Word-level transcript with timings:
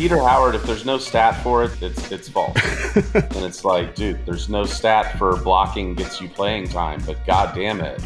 Peter 0.00 0.16
Howard, 0.16 0.54
if 0.54 0.62
there's 0.62 0.86
no 0.86 0.96
stat 0.96 1.42
for 1.42 1.62
it, 1.62 1.82
it's 1.82 2.10
it's 2.10 2.26
false. 2.26 2.56
and 3.14 3.44
it's 3.44 3.66
like, 3.66 3.94
dude, 3.94 4.24
there's 4.24 4.48
no 4.48 4.64
stat 4.64 5.18
for 5.18 5.36
blocking 5.36 5.94
gets 5.94 6.22
you 6.22 6.28
playing 6.30 6.66
time, 6.68 7.02
but 7.04 7.18
god 7.26 7.54
damn 7.54 7.82
it. 7.82 8.02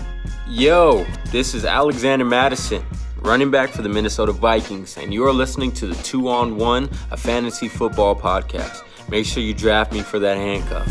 Yo, 0.48 1.06
this 1.30 1.54
is 1.54 1.64
Alexander 1.64 2.24
Mattison, 2.24 2.84
running 3.18 3.48
back 3.48 3.70
for 3.70 3.82
the 3.82 3.88
Minnesota 3.88 4.32
Vikings, 4.32 4.96
and 4.96 5.14
you 5.14 5.24
are 5.24 5.32
listening 5.32 5.70
to 5.70 5.86
the 5.86 5.94
Two 6.02 6.28
on 6.28 6.56
One, 6.56 6.90
a 7.12 7.16
fantasy 7.16 7.68
football 7.68 8.16
podcast. 8.16 8.82
Make 9.08 9.24
sure 9.24 9.44
you 9.44 9.54
draft 9.54 9.92
me 9.92 10.02
for 10.02 10.18
that 10.18 10.36
handcuff. 10.36 10.88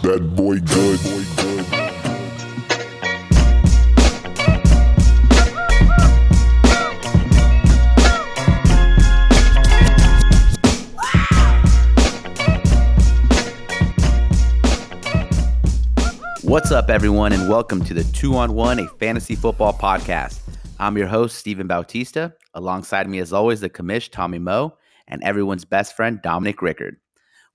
That 0.00 0.34
boy 0.34 0.58
good. 0.58 1.00
Boy 1.00 1.24
good. 1.36 1.87
What's 16.48 16.72
up, 16.72 16.88
everyone, 16.88 17.34
and 17.34 17.46
welcome 17.46 17.84
to 17.84 17.92
the 17.92 18.04
Two 18.04 18.34
on 18.34 18.54
One, 18.54 18.78
a 18.78 18.88
fantasy 18.88 19.34
football 19.34 19.74
podcast. 19.74 20.40
I'm 20.78 20.96
your 20.96 21.06
host, 21.06 21.36
Stephen 21.36 21.66
Bautista. 21.66 22.32
Alongside 22.54 23.06
me, 23.06 23.18
as 23.18 23.34
always, 23.34 23.60
the 23.60 23.68
commish, 23.68 24.10
Tommy 24.10 24.38
Moe, 24.38 24.74
and 25.08 25.22
everyone's 25.22 25.66
best 25.66 25.94
friend, 25.94 26.22
Dominic 26.22 26.62
Rickard. 26.62 26.96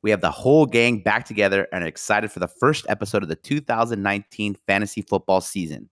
We 0.04 0.12
have 0.12 0.22
the 0.22 0.30
whole 0.30 0.68
gang 0.68 1.00
back 1.00 1.26
together 1.26 1.68
and 1.74 1.84
excited 1.84 2.32
for 2.32 2.38
the 2.38 2.48
first 2.48 2.86
episode 2.88 3.24
of 3.24 3.30
the 3.30 3.36
2019 3.36 4.58
fantasy 4.68 5.02
football 5.02 5.42
season. 5.42 5.90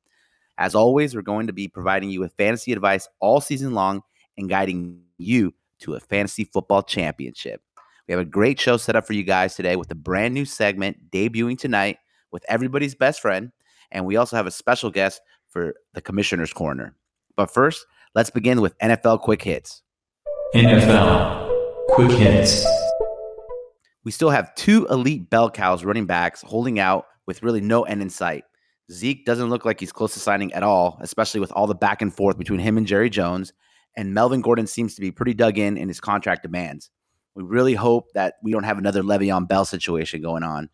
As 0.59 0.75
always, 0.75 1.15
we're 1.15 1.23
going 1.23 1.47
to 1.47 1.53
be 1.53 1.67
providing 1.67 2.11
you 2.11 2.19
with 2.19 2.36
fantasy 2.38 2.71
advice 2.71 3.09
all 3.19 3.41
season 3.41 3.73
long 3.73 4.03
and 4.38 4.47
guiding 4.47 5.02
you 5.17 5.55
to 5.80 5.95
a 5.95 5.99
fantasy 5.99 6.43
football 6.43 6.83
championship. 6.83 7.63
We 8.08 8.11
have 8.11 8.21
a 8.21 8.25
great 8.25 8.59
show 8.59 8.77
set 8.77 8.95
up 8.95 9.08
for 9.08 9.13
you 9.13 9.23
guys 9.23 9.55
today 9.55 9.75
with 9.75 9.89
a 9.89 9.95
brand 9.95 10.36
new 10.36 10.45
segment 10.45 11.09
debuting 11.09 11.58
tonight 11.58 11.97
with 12.31 12.45
everybody's 12.47 12.95
best 12.95 13.21
friend. 13.21 13.51
And 13.91 14.05
we 14.05 14.15
also 14.15 14.35
have 14.35 14.47
a 14.47 14.51
special 14.51 14.89
guest 14.89 15.21
for 15.47 15.75
the 15.93 16.01
Commissioner's 16.01 16.53
Corner. 16.53 16.95
But 17.35 17.53
first, 17.53 17.85
let's 18.15 18.29
begin 18.29 18.61
with 18.61 18.77
NFL 18.79 19.21
quick 19.21 19.41
hits. 19.41 19.83
NFL 20.55 21.49
quick 21.89 22.11
hits. 22.11 22.65
We 24.03 24.11
still 24.11 24.29
have 24.29 24.55
two 24.55 24.87
elite 24.87 25.29
bell 25.29 25.49
cows 25.52 25.83
running 25.83 26.05
backs 26.05 26.41
holding 26.41 26.79
out 26.79 27.05
with 27.27 27.43
really 27.43 27.61
no 27.61 27.83
end 27.83 28.02
in 28.02 28.09
sight. 28.09 28.43
Zeke 28.91 29.25
doesn't 29.25 29.49
look 29.49 29.63
like 29.63 29.79
he's 29.79 29.91
close 29.91 30.13
to 30.13 30.19
signing 30.19 30.52
at 30.53 30.63
all, 30.63 30.97
especially 31.02 31.39
with 31.39 31.52
all 31.52 31.67
the 31.67 31.75
back 31.75 32.02
and 32.02 32.13
forth 32.13 32.37
between 32.37 32.59
him 32.59 32.77
and 32.77 32.87
Jerry 32.87 33.09
Jones. 33.09 33.53
And 33.95 34.13
Melvin 34.13 34.41
Gordon 34.41 34.67
seems 34.67 34.95
to 34.95 35.02
be 35.02 35.11
pretty 35.11 35.33
dug 35.33 35.57
in 35.57 35.77
in 35.77 35.87
his 35.87 35.99
contract 35.99 36.43
demands. 36.43 36.89
We 37.35 37.43
really 37.43 37.75
hope 37.75 38.11
that 38.13 38.35
we 38.43 38.52
don't 38.52 38.63
have 38.63 38.77
another 38.77 39.03
Le'Veon 39.03 39.47
Bell 39.47 39.65
situation 39.65 40.21
going 40.21 40.43
on. 40.43 40.69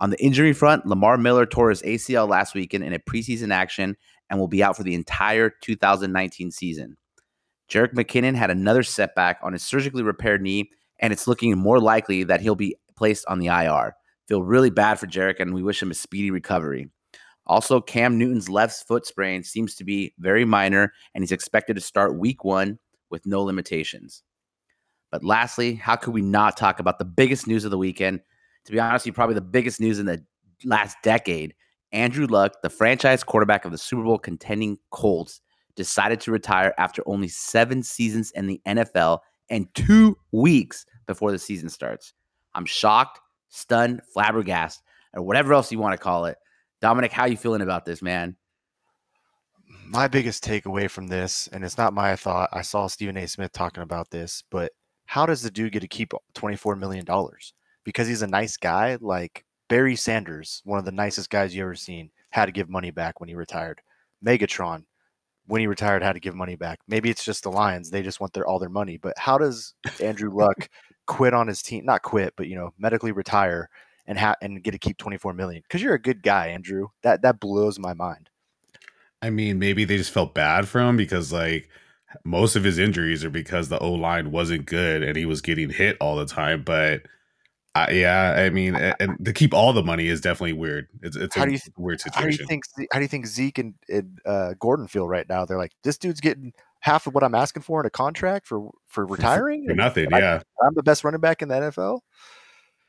On 0.00 0.08
the 0.08 0.22
injury 0.22 0.54
front, 0.54 0.86
Lamar 0.86 1.18
Miller 1.18 1.44
tore 1.44 1.68
his 1.68 1.82
ACL 1.82 2.26
last 2.26 2.54
weekend 2.54 2.84
in 2.84 2.94
a 2.94 2.98
preseason 2.98 3.52
action 3.52 3.96
and 4.30 4.40
will 4.40 4.48
be 4.48 4.62
out 4.62 4.76
for 4.76 4.82
the 4.82 4.94
entire 4.94 5.50
2019 5.60 6.50
season. 6.50 6.96
Jerick 7.70 7.92
McKinnon 7.92 8.34
had 8.34 8.50
another 8.50 8.82
setback 8.82 9.38
on 9.42 9.52
his 9.52 9.62
surgically 9.62 10.02
repaired 10.02 10.40
knee, 10.40 10.70
and 10.98 11.12
it's 11.12 11.28
looking 11.28 11.56
more 11.56 11.78
likely 11.78 12.24
that 12.24 12.40
he'll 12.40 12.54
be 12.54 12.76
placed 12.96 13.26
on 13.28 13.38
the 13.38 13.46
IR. 13.46 13.94
Feel 14.26 14.42
really 14.42 14.70
bad 14.70 14.98
for 14.98 15.06
Jerick, 15.06 15.38
and 15.38 15.52
we 15.52 15.62
wish 15.62 15.82
him 15.82 15.90
a 15.90 15.94
speedy 15.94 16.30
recovery. 16.30 16.88
Also, 17.46 17.80
Cam 17.80 18.16
Newton's 18.16 18.48
left 18.48 18.86
foot 18.86 19.04
sprain 19.06 19.42
seems 19.42 19.74
to 19.74 19.84
be 19.84 20.14
very 20.18 20.44
minor, 20.44 20.92
and 21.14 21.22
he's 21.22 21.32
expected 21.32 21.74
to 21.74 21.80
start 21.80 22.18
week 22.18 22.42
one 22.42 22.78
with 23.10 23.26
no 23.26 23.42
limitations. 23.42 24.22
But 25.10 25.24
lastly, 25.24 25.74
how 25.74 25.96
could 25.96 26.14
we 26.14 26.22
not 26.22 26.56
talk 26.56 26.80
about 26.80 26.98
the 26.98 27.04
biggest 27.04 27.46
news 27.46 27.64
of 27.64 27.70
the 27.70 27.78
weekend? 27.78 28.20
To 28.64 28.72
be 28.72 28.80
honest, 28.80 29.06
you 29.06 29.12
probably 29.12 29.34
the 29.34 29.40
biggest 29.40 29.80
news 29.80 29.98
in 29.98 30.06
the 30.06 30.22
last 30.64 30.96
decade. 31.02 31.54
Andrew 31.92 32.26
Luck, 32.26 32.52
the 32.62 32.70
franchise 32.70 33.24
quarterback 33.24 33.64
of 33.64 33.72
the 33.72 33.78
Super 33.78 34.04
Bowl 34.04 34.18
contending 34.18 34.78
Colts, 34.90 35.40
decided 35.74 36.20
to 36.20 36.30
retire 36.30 36.74
after 36.78 37.02
only 37.06 37.28
seven 37.28 37.82
seasons 37.82 38.30
in 38.32 38.46
the 38.46 38.60
NFL 38.66 39.20
and 39.48 39.72
two 39.74 40.16
weeks 40.32 40.86
before 41.06 41.32
the 41.32 41.38
season 41.38 41.68
starts. 41.68 42.12
I'm 42.54 42.64
shocked, 42.64 43.20
stunned, 43.48 44.02
flabbergasted, 44.12 44.82
or 45.14 45.22
whatever 45.22 45.54
else 45.54 45.72
you 45.72 45.78
want 45.78 45.92
to 45.92 45.98
call 45.98 46.26
it. 46.26 46.36
Dominic, 46.80 47.12
how 47.12 47.26
you 47.26 47.36
feeling 47.36 47.62
about 47.62 47.84
this, 47.84 48.02
man? 48.02 48.36
My 49.86 50.08
biggest 50.08 50.44
takeaway 50.44 50.88
from 50.88 51.08
this, 51.08 51.48
and 51.48 51.64
it's 51.64 51.78
not 51.78 51.92
my 51.92 52.14
thought, 52.16 52.48
I 52.52 52.62
saw 52.62 52.86
Stephen 52.86 53.16
A. 53.16 53.26
Smith 53.26 53.52
talking 53.52 53.82
about 53.82 54.10
this, 54.10 54.44
but 54.50 54.72
how 55.06 55.26
does 55.26 55.42
the 55.42 55.50
dude 55.50 55.72
get 55.72 55.80
to 55.80 55.88
keep 55.88 56.12
$24 56.34 56.78
million? 56.78 57.04
Because 57.84 58.08
he's 58.08 58.22
a 58.22 58.26
nice 58.26 58.56
guy. 58.56 58.98
Like 59.00 59.44
Barry 59.68 59.96
Sanders, 59.96 60.62
one 60.64 60.78
of 60.78 60.84
the 60.84 60.92
nicest 60.92 61.30
guys 61.30 61.54
you 61.54 61.62
ever 61.62 61.74
seen, 61.74 62.10
had 62.30 62.46
to 62.46 62.52
give 62.52 62.68
money 62.68 62.90
back 62.90 63.20
when 63.20 63.28
he 63.28 63.34
retired. 63.34 63.80
Megatron, 64.24 64.84
when 65.46 65.60
he 65.60 65.66
retired, 65.66 66.02
had 66.02 66.12
to 66.14 66.20
give 66.20 66.34
money 66.34 66.56
back. 66.56 66.80
Maybe 66.86 67.10
it's 67.10 67.24
just 67.24 67.42
the 67.42 67.50
Lions; 67.50 67.90
they 67.90 68.02
just 68.02 68.20
want 68.20 68.32
their 68.32 68.46
all 68.46 68.58
their 68.58 68.68
money. 68.68 68.96
But 68.96 69.18
how 69.18 69.38
does 69.38 69.74
Andrew 70.00 70.34
Luck 70.34 70.68
quit 71.06 71.34
on 71.34 71.48
his 71.48 71.62
team? 71.62 71.84
Not 71.84 72.02
quit, 72.02 72.34
but 72.36 72.46
you 72.46 72.56
know, 72.56 72.72
medically 72.78 73.12
retire 73.12 73.68
and 74.06 74.18
ha- 74.18 74.36
and 74.42 74.62
get 74.62 74.72
to 74.72 74.78
keep 74.78 74.98
twenty 74.98 75.18
four 75.18 75.32
million? 75.32 75.62
Because 75.62 75.82
you're 75.82 75.94
a 75.94 76.02
good 76.02 76.22
guy, 76.22 76.48
Andrew. 76.48 76.88
That 77.02 77.22
that 77.22 77.40
blows 77.40 77.78
my 77.78 77.94
mind. 77.94 78.28
I 79.22 79.30
mean, 79.30 79.58
maybe 79.58 79.84
they 79.84 79.96
just 79.96 80.12
felt 80.12 80.34
bad 80.34 80.66
for 80.66 80.80
him 80.80 80.96
because 80.96 81.32
like 81.32 81.68
most 82.24 82.56
of 82.56 82.64
his 82.64 82.78
injuries 82.78 83.24
are 83.24 83.30
because 83.30 83.68
the 83.68 83.78
O 83.78 83.92
line 83.92 84.30
wasn't 84.30 84.66
good 84.66 85.02
and 85.02 85.16
he 85.16 85.26
was 85.26 85.40
getting 85.40 85.70
hit 85.70 85.96
all 86.00 86.16
the 86.16 86.26
time. 86.26 86.62
But 86.62 87.02
uh, 87.74 87.86
yeah, 87.92 88.34
I 88.36 88.50
mean, 88.50 88.74
and 88.74 89.24
to 89.24 89.32
keep 89.32 89.54
all 89.54 89.72
the 89.72 89.82
money 89.82 90.08
is 90.08 90.20
definitely 90.20 90.54
weird. 90.54 90.88
It's 91.02 91.16
it's 91.16 91.36
how 91.36 91.44
a 91.44 91.46
do 91.46 91.52
you, 91.52 91.58
weird 91.76 92.02
How 92.12 92.22
do 92.22 92.28
you 92.28 92.46
think? 92.46 92.64
How 92.92 92.98
do 92.98 93.04
you 93.04 93.08
think 93.08 93.26
Zeke 93.26 93.58
and, 93.58 93.74
and 93.88 94.18
uh, 94.26 94.54
Gordon 94.58 94.88
feel 94.88 95.06
right 95.06 95.28
now? 95.28 95.44
They're 95.44 95.58
like, 95.58 95.72
this 95.84 95.96
dude's 95.96 96.20
getting 96.20 96.52
half 96.80 97.06
of 97.06 97.14
what 97.14 97.22
I'm 97.22 97.34
asking 97.34 97.62
for 97.62 97.80
in 97.80 97.86
a 97.86 97.90
contract 97.90 98.48
for 98.48 98.70
for 98.88 99.06
retiring. 99.06 99.66
For 99.68 99.74
nothing, 99.74 100.06
And 100.06 100.20
yeah. 100.20 100.42
I'm 100.62 100.74
the 100.74 100.82
best 100.82 101.04
running 101.04 101.20
back 101.20 101.42
in 101.42 101.48
the 101.48 101.54
NFL. 101.54 102.00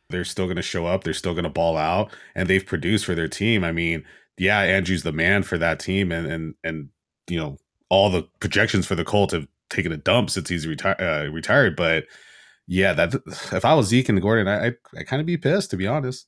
They're 0.10 0.26
still 0.26 0.46
going 0.46 0.58
to 0.58 0.64
show 0.64 0.88
up. 0.88 1.04
They're 1.04 1.14
still 1.14 1.34
going 1.34 1.44
to 1.44 1.50
ball 1.50 1.78
out, 1.78 2.12
and 2.34 2.50
they've 2.50 2.66
produced 2.66 3.06
for 3.06 3.14
their 3.14 3.28
team. 3.28 3.64
I 3.64 3.72
mean, 3.72 4.04
yeah, 4.38 4.62
Andrew's 4.62 5.04
the 5.04 5.12
man 5.12 5.44
for 5.44 5.60
that 5.60 5.80
team, 5.80 6.12
and 6.12 6.26
and 6.26 6.56
and 6.64 6.90
you 7.30 7.38
know 7.38 7.58
all 7.90 8.10
the 8.10 8.24
projections 8.40 8.88
for 8.88 8.96
the 8.96 9.06
Colts 9.06 9.34
have 9.34 9.48
taken 9.70 9.92
a 9.92 9.98
dump 9.98 10.32
since 10.32 10.50
he's 10.50 10.66
reti- 10.66 11.00
uh, 11.00 11.32
retired. 11.32 11.76
But 11.76 12.06
yeah, 12.72 12.94
that 12.94 13.14
if 13.52 13.66
I 13.66 13.74
was 13.74 13.88
Zeke 13.88 14.08
and 14.08 14.22
Gordon, 14.22 14.48
I 14.48 14.68
I, 14.68 14.72
I 14.98 15.04
kind 15.04 15.20
of 15.20 15.26
be 15.26 15.36
pissed 15.38 15.72
to 15.72 15.78
be 15.78 15.88
honest. 15.88 16.28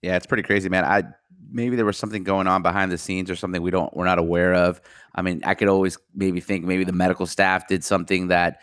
Yeah, 0.00 0.14
it's 0.14 0.24
pretty 0.26 0.44
crazy, 0.44 0.68
man. 0.68 0.84
I 0.84 1.02
maybe 1.50 1.74
there 1.74 1.84
was 1.84 1.96
something 1.96 2.22
going 2.22 2.46
on 2.46 2.62
behind 2.62 2.92
the 2.92 2.98
scenes 2.98 3.28
or 3.32 3.34
something 3.34 3.60
we 3.60 3.72
don't 3.72 3.92
we're 3.96 4.04
not 4.04 4.20
aware 4.20 4.54
of. 4.54 4.80
I 5.16 5.22
mean, 5.22 5.40
I 5.44 5.54
could 5.54 5.66
always 5.66 5.98
maybe 6.14 6.38
think 6.38 6.64
maybe 6.64 6.84
the 6.84 6.92
medical 6.92 7.26
staff 7.26 7.66
did 7.66 7.82
something 7.82 8.28
that 8.28 8.60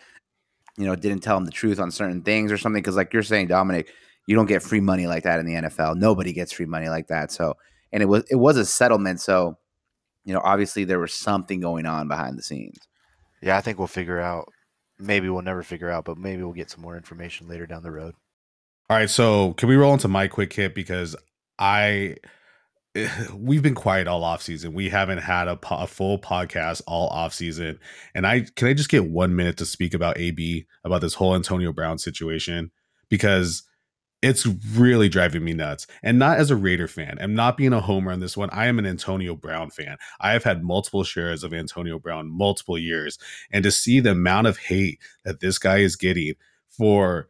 you 0.78 0.86
know 0.86 0.96
didn't 0.96 1.20
tell 1.20 1.36
him 1.36 1.44
the 1.44 1.50
truth 1.50 1.78
on 1.78 1.90
certain 1.90 2.22
things 2.22 2.50
or 2.50 2.56
something. 2.56 2.80
Because 2.80 2.96
like 2.96 3.12
you're 3.12 3.22
saying, 3.22 3.48
Dominic, 3.48 3.90
you 4.26 4.34
don't 4.34 4.46
get 4.46 4.62
free 4.62 4.80
money 4.80 5.06
like 5.06 5.24
that 5.24 5.38
in 5.38 5.44
the 5.44 5.56
NFL. 5.56 5.96
Nobody 5.96 6.32
gets 6.32 6.52
free 6.52 6.64
money 6.64 6.88
like 6.88 7.08
that. 7.08 7.30
So, 7.30 7.52
and 7.92 8.02
it 8.02 8.06
was 8.06 8.24
it 8.30 8.36
was 8.36 8.56
a 8.56 8.64
settlement. 8.64 9.20
So, 9.20 9.58
you 10.24 10.32
know, 10.32 10.40
obviously 10.42 10.84
there 10.84 11.00
was 11.00 11.12
something 11.12 11.60
going 11.60 11.84
on 11.84 12.08
behind 12.08 12.38
the 12.38 12.42
scenes. 12.42 12.78
Yeah, 13.42 13.58
I 13.58 13.60
think 13.60 13.78
we'll 13.78 13.88
figure 13.88 14.20
out. 14.20 14.53
Maybe 14.98 15.28
we'll 15.28 15.42
never 15.42 15.62
figure 15.62 15.90
out, 15.90 16.04
but 16.04 16.18
maybe 16.18 16.42
we'll 16.42 16.52
get 16.52 16.70
some 16.70 16.82
more 16.82 16.96
information 16.96 17.48
later 17.48 17.66
down 17.66 17.82
the 17.82 17.90
road. 17.90 18.14
All 18.88 18.96
right, 18.96 19.10
so 19.10 19.54
can 19.54 19.68
we 19.68 19.76
roll 19.76 19.94
into 19.94 20.08
my 20.08 20.28
quick 20.28 20.52
hit 20.52 20.74
because 20.74 21.16
I 21.58 22.16
we've 23.34 23.62
been 23.62 23.74
quiet 23.74 24.06
all 24.06 24.22
off 24.22 24.42
season. 24.42 24.72
We 24.72 24.88
haven't 24.88 25.18
had 25.18 25.48
a, 25.48 25.56
po- 25.56 25.78
a 25.78 25.86
full 25.86 26.18
podcast 26.18 26.82
all 26.86 27.08
off 27.08 27.34
season, 27.34 27.78
and 28.14 28.26
I 28.26 28.46
can 28.56 28.68
I 28.68 28.74
just 28.74 28.88
get 28.88 29.06
one 29.06 29.34
minute 29.34 29.56
to 29.58 29.66
speak 29.66 29.94
about 29.94 30.18
AB 30.18 30.66
about 30.84 31.00
this 31.00 31.14
whole 31.14 31.34
Antonio 31.34 31.72
Brown 31.72 31.98
situation 31.98 32.70
because 33.08 33.64
it's 34.24 34.46
really 34.46 35.10
driving 35.10 35.44
me 35.44 35.52
nuts. 35.52 35.86
And 36.02 36.18
not 36.18 36.38
as 36.38 36.50
a 36.50 36.56
Raider 36.56 36.88
fan, 36.88 37.18
I'm 37.20 37.34
not 37.34 37.58
being 37.58 37.74
a 37.74 37.80
homer 37.80 38.10
on 38.10 38.20
this 38.20 38.38
one. 38.38 38.48
I 38.50 38.66
am 38.66 38.78
an 38.78 38.86
Antonio 38.86 39.36
Brown 39.36 39.68
fan. 39.68 39.98
I 40.18 40.32
have 40.32 40.44
had 40.44 40.64
multiple 40.64 41.04
shares 41.04 41.44
of 41.44 41.52
Antonio 41.52 41.98
Brown 41.98 42.30
multiple 42.30 42.78
years, 42.78 43.18
and 43.52 43.62
to 43.64 43.70
see 43.70 44.00
the 44.00 44.12
amount 44.12 44.46
of 44.46 44.56
hate 44.56 45.00
that 45.24 45.40
this 45.40 45.58
guy 45.58 45.78
is 45.78 45.94
getting 45.94 46.34
for 46.70 47.28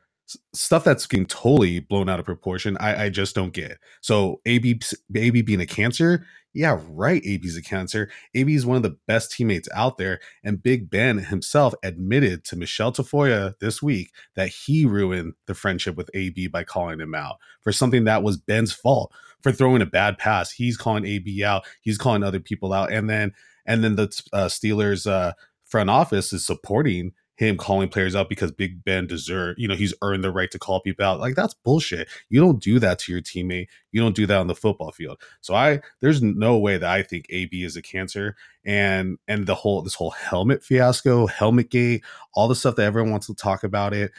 stuff 0.54 0.84
that's 0.84 1.06
getting 1.06 1.26
totally 1.26 1.80
blown 1.80 2.08
out 2.08 2.20
of 2.20 2.24
proportion, 2.24 2.76
I, 2.78 3.06
I 3.06 3.08
just 3.10 3.34
don't 3.34 3.52
get. 3.52 3.78
So 4.00 4.40
AB, 4.46 4.80
AB 5.14 5.42
being 5.42 5.60
a 5.60 5.66
cancer, 5.66 6.24
yeah, 6.54 6.80
right. 6.88 7.20
AB's 7.26 7.56
a 7.56 7.62
cancer. 7.62 8.08
AB 8.34 8.54
is 8.54 8.64
one 8.64 8.76
of 8.76 8.84
the 8.84 8.96
best 9.08 9.32
teammates 9.32 9.68
out 9.74 9.98
there, 9.98 10.20
and 10.44 10.62
Big 10.62 10.88
Ben 10.88 11.18
himself 11.18 11.74
admitted 11.82 12.44
to 12.44 12.56
Michele 12.56 12.92
Tafoya 12.92 13.58
this 13.58 13.82
week 13.82 14.12
that 14.36 14.48
he 14.48 14.86
ruined 14.86 15.34
the 15.46 15.54
friendship 15.54 15.96
with 15.96 16.10
AB 16.14 16.46
by 16.46 16.62
calling 16.62 17.00
him 17.00 17.14
out 17.14 17.36
for 17.60 17.72
something 17.72 18.04
that 18.04 18.22
was 18.22 18.36
Ben's 18.36 18.72
fault 18.72 19.12
for 19.42 19.50
throwing 19.50 19.82
a 19.82 19.86
bad 19.86 20.16
pass. 20.16 20.52
He's 20.52 20.76
calling 20.76 21.04
AB 21.04 21.42
out. 21.42 21.64
He's 21.80 21.98
calling 21.98 22.22
other 22.22 22.40
people 22.40 22.72
out, 22.72 22.92
and 22.92 23.10
then 23.10 23.32
and 23.66 23.82
then 23.82 23.96
the 23.96 24.04
uh, 24.32 24.46
Steelers 24.46 25.10
uh, 25.10 25.32
front 25.64 25.90
office 25.90 26.32
is 26.32 26.46
supporting 26.46 27.12
him 27.36 27.56
calling 27.56 27.88
players 27.88 28.14
out 28.14 28.28
because 28.28 28.52
Big 28.52 28.84
Ben 28.84 29.06
deserve, 29.06 29.56
you 29.58 29.66
know, 29.66 29.74
he's 29.74 29.94
earned 30.02 30.22
the 30.22 30.30
right 30.30 30.50
to 30.50 30.58
call 30.58 30.80
people 30.80 31.04
out. 31.04 31.20
Like 31.20 31.34
that's 31.34 31.54
bullshit. 31.54 32.08
You 32.28 32.40
don't 32.40 32.62
do 32.62 32.78
that 32.78 32.98
to 33.00 33.12
your 33.12 33.20
teammate. 33.20 33.66
You 33.90 34.00
don't 34.00 34.14
do 34.14 34.26
that 34.26 34.38
on 34.38 34.46
the 34.46 34.54
football 34.54 34.92
field. 34.92 35.20
So 35.40 35.54
I 35.54 35.80
there's 36.00 36.22
no 36.22 36.58
way 36.58 36.78
that 36.78 36.90
I 36.90 37.02
think 37.02 37.26
AB 37.30 37.64
is 37.64 37.76
a 37.76 37.82
cancer 37.82 38.36
and 38.64 39.18
and 39.26 39.46
the 39.46 39.54
whole 39.54 39.82
this 39.82 39.94
whole 39.94 40.10
helmet 40.10 40.62
fiasco, 40.62 41.26
helmet 41.26 41.70
gate, 41.70 42.04
all 42.34 42.48
the 42.48 42.54
stuff 42.54 42.76
that 42.76 42.86
everyone 42.86 43.10
wants 43.10 43.26
to 43.26 43.34
talk 43.34 43.64
about 43.64 43.92
it. 43.92 44.12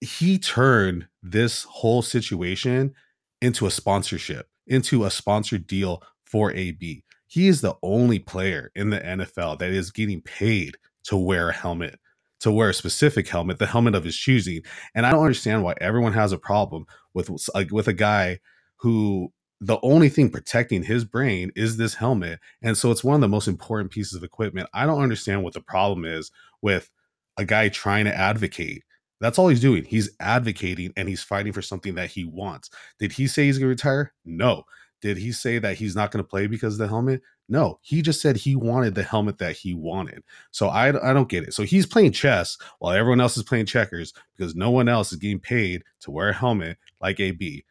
He 0.00 0.38
turned 0.38 1.08
this 1.22 1.64
whole 1.64 2.02
situation 2.02 2.94
into 3.40 3.66
a 3.66 3.70
sponsorship, 3.70 4.48
into 4.66 5.04
a 5.04 5.10
sponsored 5.10 5.66
deal 5.66 6.02
for 6.24 6.52
AB. 6.52 7.04
He 7.26 7.48
is 7.48 7.62
the 7.62 7.76
only 7.82 8.18
player 8.18 8.70
in 8.74 8.90
the 8.90 9.00
NFL 9.00 9.58
that 9.58 9.70
is 9.70 9.90
getting 9.90 10.20
paid 10.20 10.76
to 11.04 11.16
wear 11.16 11.48
a 11.48 11.52
helmet, 11.52 11.98
to 12.40 12.50
wear 12.50 12.70
a 12.70 12.74
specific 12.74 13.28
helmet, 13.28 13.58
the 13.58 13.66
helmet 13.66 13.94
of 13.94 14.04
his 14.04 14.16
choosing. 14.16 14.62
And 14.94 15.06
I 15.06 15.10
don't 15.10 15.22
understand 15.22 15.62
why 15.62 15.74
everyone 15.80 16.12
has 16.12 16.32
a 16.32 16.38
problem 16.38 16.86
with 17.14 17.30
like 17.54 17.70
with 17.70 17.88
a 17.88 17.92
guy 17.92 18.40
who 18.76 19.32
the 19.60 19.78
only 19.82 20.08
thing 20.08 20.30
protecting 20.30 20.82
his 20.82 21.04
brain 21.04 21.50
is 21.56 21.76
this 21.76 21.94
helmet. 21.94 22.38
And 22.60 22.76
so 22.76 22.90
it's 22.90 23.04
one 23.04 23.14
of 23.14 23.20
the 23.20 23.28
most 23.28 23.48
important 23.48 23.90
pieces 23.90 24.14
of 24.14 24.24
equipment. 24.24 24.68
I 24.74 24.84
don't 24.84 25.02
understand 25.02 25.42
what 25.42 25.54
the 25.54 25.62
problem 25.62 26.04
is 26.04 26.30
with 26.60 26.90
a 27.36 27.44
guy 27.44 27.68
trying 27.68 28.04
to 28.04 28.14
advocate. 28.14 28.82
That's 29.20 29.38
all 29.38 29.48
he's 29.48 29.60
doing. 29.60 29.84
He's 29.84 30.10
advocating 30.20 30.92
and 30.96 31.08
he's 31.08 31.22
fighting 31.22 31.52
for 31.52 31.62
something 31.62 31.94
that 31.94 32.10
he 32.10 32.24
wants. 32.24 32.68
Did 32.98 33.12
he 33.12 33.26
say 33.26 33.46
he's 33.46 33.58
going 33.58 33.68
to 33.68 33.68
retire? 33.68 34.12
No. 34.24 34.64
Did 35.00 35.16
he 35.16 35.32
say 35.32 35.58
that 35.58 35.76
he's 35.76 35.96
not 35.96 36.10
going 36.10 36.22
to 36.22 36.28
play 36.28 36.46
because 36.46 36.74
of 36.74 36.78
the 36.78 36.88
helmet? 36.88 37.22
No, 37.48 37.78
he 37.82 38.00
just 38.00 38.20
said 38.22 38.36
he 38.36 38.56
wanted 38.56 38.94
the 38.94 39.02
helmet 39.02 39.38
that 39.38 39.56
he 39.56 39.74
wanted. 39.74 40.22
So 40.50 40.68
I, 40.68 40.88
I 40.88 41.12
don't 41.12 41.28
get 41.28 41.44
it. 41.44 41.52
So 41.52 41.62
he's 41.62 41.86
playing 41.86 42.12
chess 42.12 42.56
while 42.78 42.94
everyone 42.94 43.20
else 43.20 43.36
is 43.36 43.42
playing 43.42 43.66
checkers 43.66 44.14
because 44.36 44.54
no 44.54 44.70
one 44.70 44.88
else 44.88 45.12
is 45.12 45.18
getting 45.18 45.40
paid 45.40 45.82
to 46.00 46.10
wear 46.10 46.30
a 46.30 46.34
helmet 46.34 46.78
like 47.00 47.20
AB. 47.20 47.64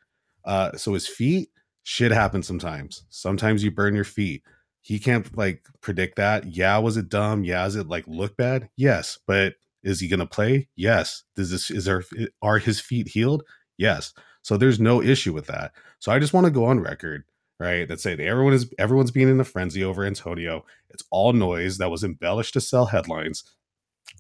Uh, 0.46 0.78
so 0.78 0.94
his 0.94 1.08
feet, 1.08 1.50
shit 1.84 2.12
happens 2.12 2.46
sometimes. 2.46 3.04
Sometimes 3.10 3.64
you 3.64 3.72
burn 3.72 3.96
your 3.96 4.04
feet. 4.04 4.44
He 4.82 5.00
can't 5.00 5.36
like 5.38 5.66
predict 5.82 6.18
that. 6.18 6.54
Yeah, 6.56 6.78
was 6.78 6.98
it 6.98 7.10
dumb? 7.10 7.44
Yeah, 7.44 7.66
is 7.66 7.76
it 7.76 7.88
like 7.88 8.06
look 8.08 8.36
bad? 8.38 8.70
Yes, 8.76 9.18
but 9.26 9.56
is 9.82 10.00
he 10.00 10.08
gonna 10.08 10.26
play? 10.26 10.68
Yes. 10.76 11.24
Does 11.36 11.52
this 11.52 11.72
is 11.72 11.86
there 11.86 12.04
are 12.42 12.60
his 12.60 12.80
feet 12.80 13.08
healed? 13.08 13.44
Yes. 13.78 14.14
So 14.42 14.58
there's 14.58 14.80
no 14.80 15.02
issue 15.02 15.34
with 15.34 15.48
that. 15.48 15.72
So 16.00 16.12
I 16.12 16.20
just 16.20 16.34
want 16.34 16.46
to 16.46 16.52
go 16.52 16.66
on 16.66 16.82
record, 16.82 17.24
right? 17.60 17.88
That 17.88 18.00
say 18.00 18.14
everyone 18.14 18.54
is 18.54 18.72
everyone's 18.78 19.12
being 19.12 19.30
in 19.30 19.40
a 19.40 19.44
frenzy 19.44 19.84
over 19.84 20.06
Antonio. 20.06 20.66
It's 20.90 21.04
all 21.12 21.34
noise 21.34 21.78
that 21.78 21.92
was 21.92 22.04
embellished 22.04 22.54
to 22.54 22.62
sell 22.62 22.88
headlines. 22.88 23.44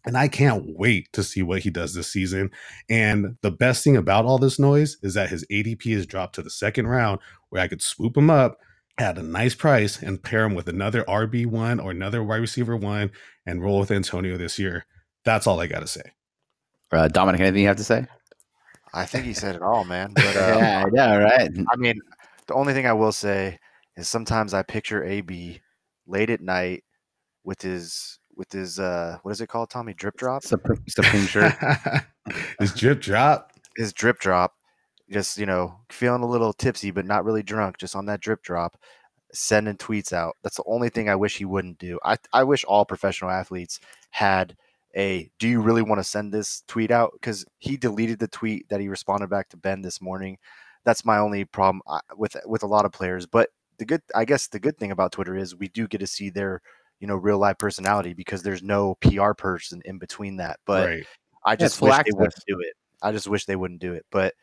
And 0.05 0.17
I 0.17 0.27
can't 0.27 0.65
wait 0.77 1.11
to 1.13 1.23
see 1.23 1.41
what 1.41 1.61
he 1.61 1.69
does 1.69 1.93
this 1.93 2.11
season. 2.11 2.51
And 2.89 3.37
the 3.41 3.51
best 3.51 3.83
thing 3.83 3.95
about 3.95 4.25
all 4.25 4.37
this 4.37 4.59
noise 4.59 4.97
is 5.01 5.13
that 5.13 5.29
his 5.29 5.45
ADP 5.51 5.85
is 5.87 6.05
dropped 6.05 6.35
to 6.35 6.41
the 6.41 6.49
second 6.49 6.87
round 6.87 7.19
where 7.49 7.61
I 7.61 7.67
could 7.67 7.81
swoop 7.81 8.17
him 8.17 8.29
up 8.29 8.57
at 8.97 9.17
a 9.17 9.23
nice 9.23 9.55
price 9.55 10.01
and 10.01 10.21
pair 10.21 10.43
him 10.43 10.55
with 10.55 10.67
another 10.67 11.03
RB1 11.03 11.83
or 11.83 11.91
another 11.91 12.23
wide 12.23 12.37
receiver 12.37 12.75
one 12.75 13.11
and 13.45 13.63
roll 13.63 13.79
with 13.79 13.91
Antonio 13.91 14.37
this 14.37 14.59
year. 14.59 14.85
That's 15.23 15.47
all 15.47 15.59
I 15.59 15.67
got 15.67 15.79
to 15.79 15.87
say. 15.87 16.11
Uh, 16.91 17.07
Dominic, 17.07 17.41
anything 17.41 17.61
you 17.61 17.67
have 17.67 17.77
to 17.77 17.83
say? 17.83 18.05
I 18.93 19.05
think 19.05 19.25
he 19.25 19.33
said 19.33 19.55
it 19.55 19.61
all, 19.61 19.83
man. 19.85 20.11
But 20.13 20.35
uh, 20.35 20.55
yeah, 20.59 20.85
yeah, 20.93 21.15
right. 21.15 21.49
I 21.71 21.75
mean, 21.77 21.99
the 22.47 22.53
only 22.53 22.73
thing 22.73 22.85
I 22.85 22.93
will 22.93 23.11
say 23.11 23.59
is 23.95 24.07
sometimes 24.07 24.53
I 24.53 24.63
picture 24.63 25.03
AB 25.03 25.61
late 26.07 26.29
at 26.29 26.41
night 26.41 26.83
with 27.43 27.61
his 27.61 28.19
with 28.35 28.51
his 28.51 28.79
uh 28.79 29.17
what 29.23 29.31
is 29.31 29.41
it 29.41 29.47
called, 29.47 29.69
Tommy? 29.69 29.93
Drip 29.93 30.15
drop? 30.17 30.43
Supreme, 30.43 30.83
Supreme 30.87 31.25
shirt. 31.25 31.53
His 32.59 32.73
drip 32.73 33.01
drop. 33.01 33.51
His 33.75 33.91
drip 33.93 34.19
drop. 34.19 34.53
Just, 35.11 35.37
you 35.37 35.45
know, 35.45 35.79
feeling 35.89 36.23
a 36.23 36.27
little 36.27 36.53
tipsy 36.53 36.89
but 36.89 37.05
not 37.05 37.25
really 37.25 37.43
drunk, 37.43 37.77
just 37.77 37.95
on 37.95 38.05
that 38.05 38.21
drip 38.21 38.41
drop, 38.41 38.77
sending 39.33 39.75
tweets 39.75 40.13
out. 40.13 40.37
That's 40.41 40.55
the 40.55 40.63
only 40.65 40.89
thing 40.89 41.09
I 41.09 41.15
wish 41.15 41.37
he 41.37 41.45
wouldn't 41.45 41.77
do. 41.77 41.99
I 42.03 42.17
I 42.31 42.43
wish 42.43 42.63
all 42.63 42.85
professional 42.85 43.29
athletes 43.29 43.79
had 44.11 44.55
a 44.95 45.29
do 45.39 45.47
you 45.47 45.61
really 45.61 45.81
want 45.81 45.99
to 45.99 46.03
send 46.03 46.31
this 46.31 46.63
tweet 46.67 46.91
out 46.91 47.11
because 47.13 47.45
he 47.59 47.77
deleted 47.77 48.19
the 48.19 48.27
tweet 48.27 48.69
that 48.69 48.79
he 48.79 48.87
responded 48.87 49.29
back 49.29 49.49
to 49.49 49.57
ben 49.57 49.81
this 49.81 50.01
morning 50.01 50.37
that's 50.85 51.05
my 51.05 51.17
only 51.17 51.45
problem 51.45 51.81
uh, 51.87 51.99
with 52.17 52.35
with 52.45 52.63
a 52.63 52.67
lot 52.67 52.85
of 52.85 52.91
players 52.91 53.25
but 53.25 53.49
the 53.77 53.85
good 53.85 54.01
i 54.15 54.25
guess 54.25 54.47
the 54.47 54.59
good 54.59 54.77
thing 54.77 54.91
about 54.91 55.11
twitter 55.11 55.35
is 55.35 55.55
we 55.55 55.67
do 55.69 55.87
get 55.87 55.99
to 55.99 56.07
see 56.07 56.29
their 56.29 56.61
you 56.99 57.07
know 57.07 57.15
real 57.15 57.37
life 57.37 57.57
personality 57.57 58.13
because 58.13 58.43
there's 58.43 58.63
no 58.63 58.95
pr 58.95 59.31
person 59.33 59.81
in 59.85 59.97
between 59.97 60.37
that 60.37 60.59
but 60.65 60.87
right. 60.87 61.05
i 61.45 61.55
just 61.55 61.77
full 61.77 61.87
wish 61.87 61.97
access. 61.97 62.13
they 62.13 62.19
wouldn't 62.19 62.43
do 62.47 62.59
it 62.59 62.73
i 63.01 63.11
just 63.11 63.27
wish 63.27 63.45
they 63.45 63.55
wouldn't 63.55 63.81
do 63.81 63.93
it 63.93 64.05
but 64.11 64.33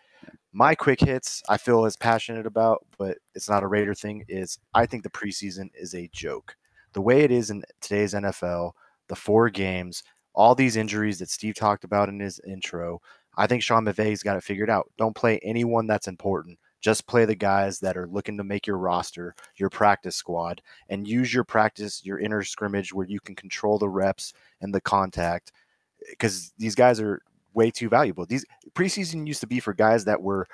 my 0.53 0.75
quick 0.75 1.01
hits 1.01 1.43
i 1.49 1.57
feel 1.57 1.85
as 1.85 1.97
passionate 1.97 2.47
about 2.47 2.85
but 2.99 3.19
it's 3.35 3.49
not 3.49 3.63
a 3.63 3.67
raider 3.67 3.95
thing 3.95 4.25
is 4.29 4.59
i 4.75 4.85
think 4.85 5.03
the 5.03 5.11
preseason 5.11 5.69
is 5.75 5.95
a 5.95 6.11
joke 6.13 6.55
the 6.93 7.01
way 7.01 7.21
it 7.23 7.31
is 7.31 7.51
in 7.51 7.63
today's 7.81 8.15
nfl 8.15 8.73
the 9.09 9.17
four 9.17 9.49
games 9.49 10.03
all 10.35 10.55
these 10.55 10.77
injuries 10.77 11.19
that 11.19 11.31
Steve 11.31 11.55
talked 11.55 11.85
about 11.85 12.09
in 12.09 12.21
his 12.21 12.41
intro, 12.47 13.01
I 13.41 13.47
think 13.47 13.63
Sean 13.63 13.87
McVay's 13.87 14.23
got 14.23 14.37
it 14.37 14.45
figured 14.45 14.69
out. 14.69 14.91
Don't 14.99 15.17
play 15.17 15.41
anyone 15.43 15.87
that's 15.87 16.09
important. 16.09 16.59
Just 16.83 17.07
play 17.07 17.25
the 17.25 17.35
guys 17.35 17.79
that 17.81 17.97
are 17.97 18.07
looking 18.07 18.37
to 18.37 18.45
make 18.45 18.67
your 18.67 18.77
roster, 18.77 19.35
your 19.57 19.71
practice 19.71 20.15
squad, 20.15 20.61
and 20.91 21.09
use 21.09 21.33
your 21.33 21.45
practice, 21.45 22.05
your 22.05 22.19
inner 22.19 22.43
scrimmage 22.43 22.93
where 22.93 23.07
you 23.07 23.19
can 23.19 23.35
control 23.35 23.79
the 23.79 23.89
reps 23.89 24.35
and 24.61 24.75
the 24.75 24.81
contact. 24.83 25.53
Eh, 26.03 26.11
because 26.11 26.53
these 26.59 26.75
guys 26.75 27.01
are 27.01 27.23
way 27.55 27.71
too 27.71 27.89
valuable. 27.89 28.27
These 28.27 28.45
preseason 28.75 29.27
used 29.27 29.41
to 29.41 29.47
be 29.47 29.59
for 29.59 29.73
guys 29.73 30.05
that 30.05 30.21
were 30.21 30.47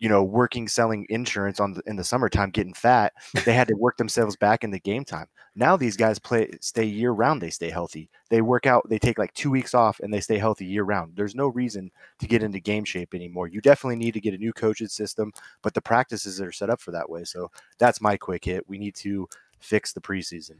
you 0.00 0.08
know, 0.08 0.24
working 0.24 0.66
selling 0.66 1.06
insurance 1.10 1.60
on 1.60 1.74
the, 1.74 1.82
in 1.86 1.94
the 1.94 2.02
summertime, 2.02 2.50
getting 2.50 2.72
fat, 2.72 3.12
they 3.44 3.52
had 3.52 3.68
to 3.68 3.74
work 3.74 3.98
themselves 3.98 4.34
back 4.34 4.64
in 4.64 4.70
the 4.70 4.80
game 4.80 5.04
time. 5.04 5.26
Now 5.54 5.76
these 5.76 5.96
guys 5.96 6.18
play 6.18 6.50
stay 6.60 6.84
year 6.84 7.12
round. 7.12 7.40
They 7.40 7.50
stay 7.50 7.70
healthy. 7.70 8.08
They 8.30 8.40
work 8.40 8.66
out. 8.66 8.88
They 8.88 8.98
take 8.98 9.18
like 9.18 9.32
two 9.34 9.50
weeks 9.50 9.74
off 9.74 10.00
and 10.00 10.12
they 10.12 10.20
stay 10.20 10.38
healthy 10.38 10.64
year 10.64 10.84
round. 10.84 11.12
There's 11.14 11.34
no 11.34 11.48
reason 11.48 11.90
to 12.18 12.26
get 12.26 12.42
into 12.42 12.60
game 12.60 12.84
shape 12.84 13.14
anymore. 13.14 13.48
You 13.48 13.60
definitely 13.60 13.96
need 13.96 14.14
to 14.14 14.20
get 14.20 14.34
a 14.34 14.38
new 14.38 14.52
coaching 14.52 14.88
system, 14.88 15.32
but 15.62 15.74
the 15.74 15.82
practices 15.82 16.40
are 16.40 16.52
set 16.52 16.70
up 16.70 16.80
for 16.80 16.92
that 16.92 17.08
way. 17.08 17.24
So 17.24 17.50
that's 17.78 18.00
my 18.00 18.16
quick 18.16 18.44
hit. 18.44 18.66
We 18.68 18.78
need 18.78 18.94
to 18.96 19.28
fix 19.60 19.92
the 19.92 20.00
preseason. 20.00 20.56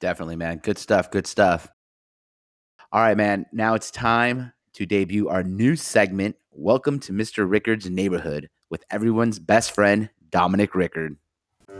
Definitely, 0.00 0.36
man. 0.36 0.58
Good 0.58 0.78
stuff. 0.78 1.10
Good 1.10 1.26
stuff. 1.26 1.68
All 2.92 3.02
right, 3.02 3.16
man. 3.16 3.44
Now 3.52 3.74
it's 3.74 3.90
time 3.90 4.52
to 4.72 4.86
debut 4.86 5.28
our 5.28 5.44
new 5.44 5.76
segment. 5.76 6.36
Welcome 6.52 6.98
to 7.00 7.12
Mr. 7.12 7.48
Rickard's 7.48 7.88
neighborhood 7.88 8.50
with 8.70 8.82
everyone's 8.90 9.38
best 9.38 9.72
friend, 9.72 10.10
Dominic 10.30 10.74
Rickard. 10.74 11.16
Would 11.68 11.78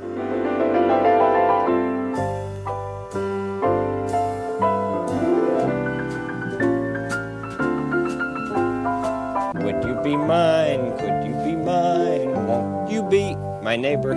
you 9.85 10.01
be 10.05 10.17
mine? 10.17 10.97
Could 10.99 11.27
you 11.27 11.35
be 11.45 11.57
mine? 11.57 12.47
Won't 12.47 12.93
you 12.93 13.03
be 13.03 13.35
my 13.63 13.75
neighbor? 13.75 14.15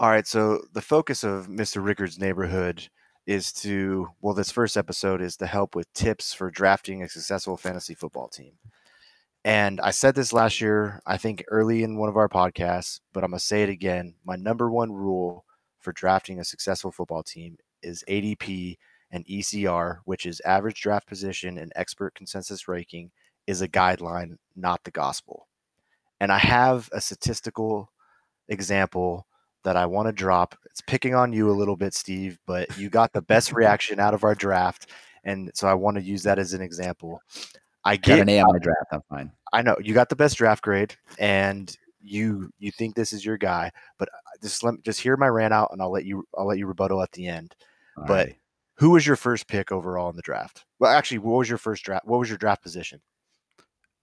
All 0.00 0.10
right, 0.10 0.26
so 0.26 0.60
the 0.72 0.82
focus 0.82 1.22
of 1.22 1.46
Mr. 1.46 1.80
Rickard's 1.82 2.18
neighborhood 2.18 2.88
is 3.26 3.52
to 3.52 4.08
well, 4.20 4.34
this 4.34 4.50
first 4.50 4.76
episode 4.76 5.20
is 5.22 5.36
to 5.36 5.46
help 5.46 5.74
with 5.74 5.92
tips 5.92 6.34
for 6.34 6.50
drafting 6.50 7.02
a 7.02 7.08
successful 7.08 7.56
fantasy 7.56 7.94
football 7.94 8.28
team. 8.28 8.52
And 9.44 9.80
I 9.80 9.90
said 9.90 10.14
this 10.14 10.32
last 10.32 10.60
year, 10.60 11.00
I 11.06 11.16
think 11.16 11.44
early 11.48 11.82
in 11.82 11.98
one 11.98 12.08
of 12.08 12.16
our 12.16 12.28
podcasts, 12.28 13.00
but 13.12 13.24
I'm 13.24 13.30
gonna 13.30 13.40
say 13.40 13.62
it 13.62 13.68
again. 13.68 14.14
My 14.24 14.36
number 14.36 14.70
one 14.70 14.92
rule 14.92 15.44
for 15.80 15.92
drafting 15.92 16.38
a 16.38 16.44
successful 16.44 16.92
football 16.92 17.22
team 17.22 17.58
is 17.82 18.04
ADP 18.08 18.76
and 19.10 19.26
ECR, 19.26 19.98
which 20.04 20.26
is 20.26 20.40
average 20.44 20.80
draft 20.80 21.06
position 21.06 21.58
and 21.58 21.72
expert 21.76 22.14
consensus 22.14 22.68
ranking, 22.68 23.10
is 23.46 23.60
a 23.60 23.68
guideline, 23.68 24.36
not 24.56 24.84
the 24.84 24.90
gospel. 24.90 25.48
And 26.20 26.32
I 26.32 26.38
have 26.38 26.88
a 26.92 27.00
statistical 27.00 27.90
example 28.48 29.26
that 29.64 29.76
I 29.76 29.86
want 29.86 30.08
to 30.08 30.12
drop. 30.12 30.56
It's 30.66 30.80
picking 30.80 31.14
on 31.14 31.32
you 31.32 31.50
a 31.50 31.52
little 31.52 31.76
bit, 31.76 31.94
Steve, 31.94 32.38
but 32.46 32.76
you 32.78 32.90
got 32.90 33.12
the 33.12 33.22
best 33.22 33.52
reaction 33.54 34.00
out 34.00 34.14
of 34.14 34.24
our 34.24 34.34
draft. 34.34 34.90
And 35.24 35.50
so 35.54 35.68
I 35.68 35.74
want 35.74 35.96
to 35.96 36.02
use 36.02 36.22
that 36.24 36.38
as 36.38 36.52
an 36.52 36.62
example. 36.62 37.20
I 37.84 37.96
Got 37.96 38.06
get 38.06 38.18
an 38.20 38.28
A 38.28 38.40
on 38.40 38.52
my 38.52 38.58
draft. 38.58 38.86
I'm 38.92 39.02
fine. 39.08 39.32
I 39.52 39.62
know 39.62 39.76
you 39.80 39.94
got 39.94 40.08
the 40.08 40.16
best 40.16 40.36
draft 40.36 40.62
grade 40.62 40.94
and 41.18 41.76
you 42.00 42.50
you 42.58 42.72
think 42.72 42.94
this 42.94 43.12
is 43.12 43.24
your 43.24 43.36
guy, 43.38 43.70
but 43.98 44.08
uh, 44.08 44.38
just 44.42 44.62
let 44.64 44.82
just 44.82 45.00
hear 45.00 45.16
my 45.16 45.28
rant 45.28 45.54
out 45.54 45.70
and 45.72 45.80
I'll 45.80 45.92
let 45.92 46.04
you 46.04 46.24
I'll 46.36 46.46
let 46.46 46.58
you 46.58 46.66
rebuttal 46.66 47.02
at 47.02 47.12
the 47.12 47.26
end. 47.26 47.54
All 47.96 48.04
but 48.06 48.28
right. 48.28 48.36
who 48.76 48.90
was 48.90 49.06
your 49.06 49.16
first 49.16 49.46
pick 49.46 49.70
overall 49.70 50.10
in 50.10 50.16
the 50.16 50.22
draft? 50.22 50.64
Well, 50.78 50.90
actually, 50.90 51.18
what 51.18 51.38
was 51.38 51.48
your 51.48 51.58
first 51.58 51.84
draft? 51.84 52.06
What 52.06 52.18
was 52.18 52.28
your 52.28 52.38
draft 52.38 52.62
position? 52.62 53.00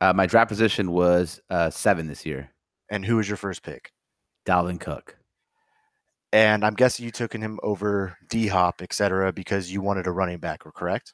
uh, 0.02 0.14
my 0.14 0.26
draft 0.26 0.50
position 0.50 0.92
was 0.92 1.42
uh, 1.50 1.70
seven 1.70 2.08
this 2.08 2.26
year. 2.26 2.52
And 2.90 3.06
who 3.06 3.18
was 3.18 3.28
your 3.28 3.38
first 3.38 3.64
pick? 3.64 3.92
Dalvin 4.46 4.80
Cook. 4.80 5.16
And 6.32 6.64
I'm 6.64 6.76
guessing 6.76 7.06
you 7.06 7.12
took 7.12 7.34
him 7.34 7.60
over 7.64 8.18
D 8.30 8.48
Hop, 8.48 8.82
et 8.82 8.94
cetera, 8.94 9.34
because 9.34 9.72
you 9.72 9.82
wanted 9.82 10.06
a 10.06 10.12
running 10.12 10.38
back, 10.38 10.64
correct? 10.76 11.14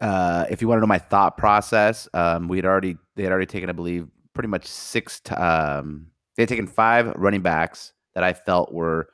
Uh, 0.00 0.46
if 0.50 0.62
you 0.62 0.68
want 0.68 0.78
to 0.78 0.80
know 0.80 0.86
my 0.86 0.98
thought 0.98 1.36
process, 1.36 2.08
um, 2.14 2.48
we 2.48 2.56
had 2.56 2.64
already 2.64 2.96
they 3.16 3.22
had 3.22 3.32
already 3.32 3.46
taken, 3.46 3.68
I 3.68 3.72
believe, 3.72 4.08
pretty 4.32 4.48
much 4.48 4.66
six. 4.66 5.20
T- 5.20 5.34
um, 5.34 6.06
they 6.36 6.42
had 6.42 6.48
taken 6.48 6.66
five 6.66 7.12
running 7.16 7.42
backs 7.42 7.92
that 8.14 8.24
I 8.24 8.32
felt 8.32 8.72
were 8.72 9.08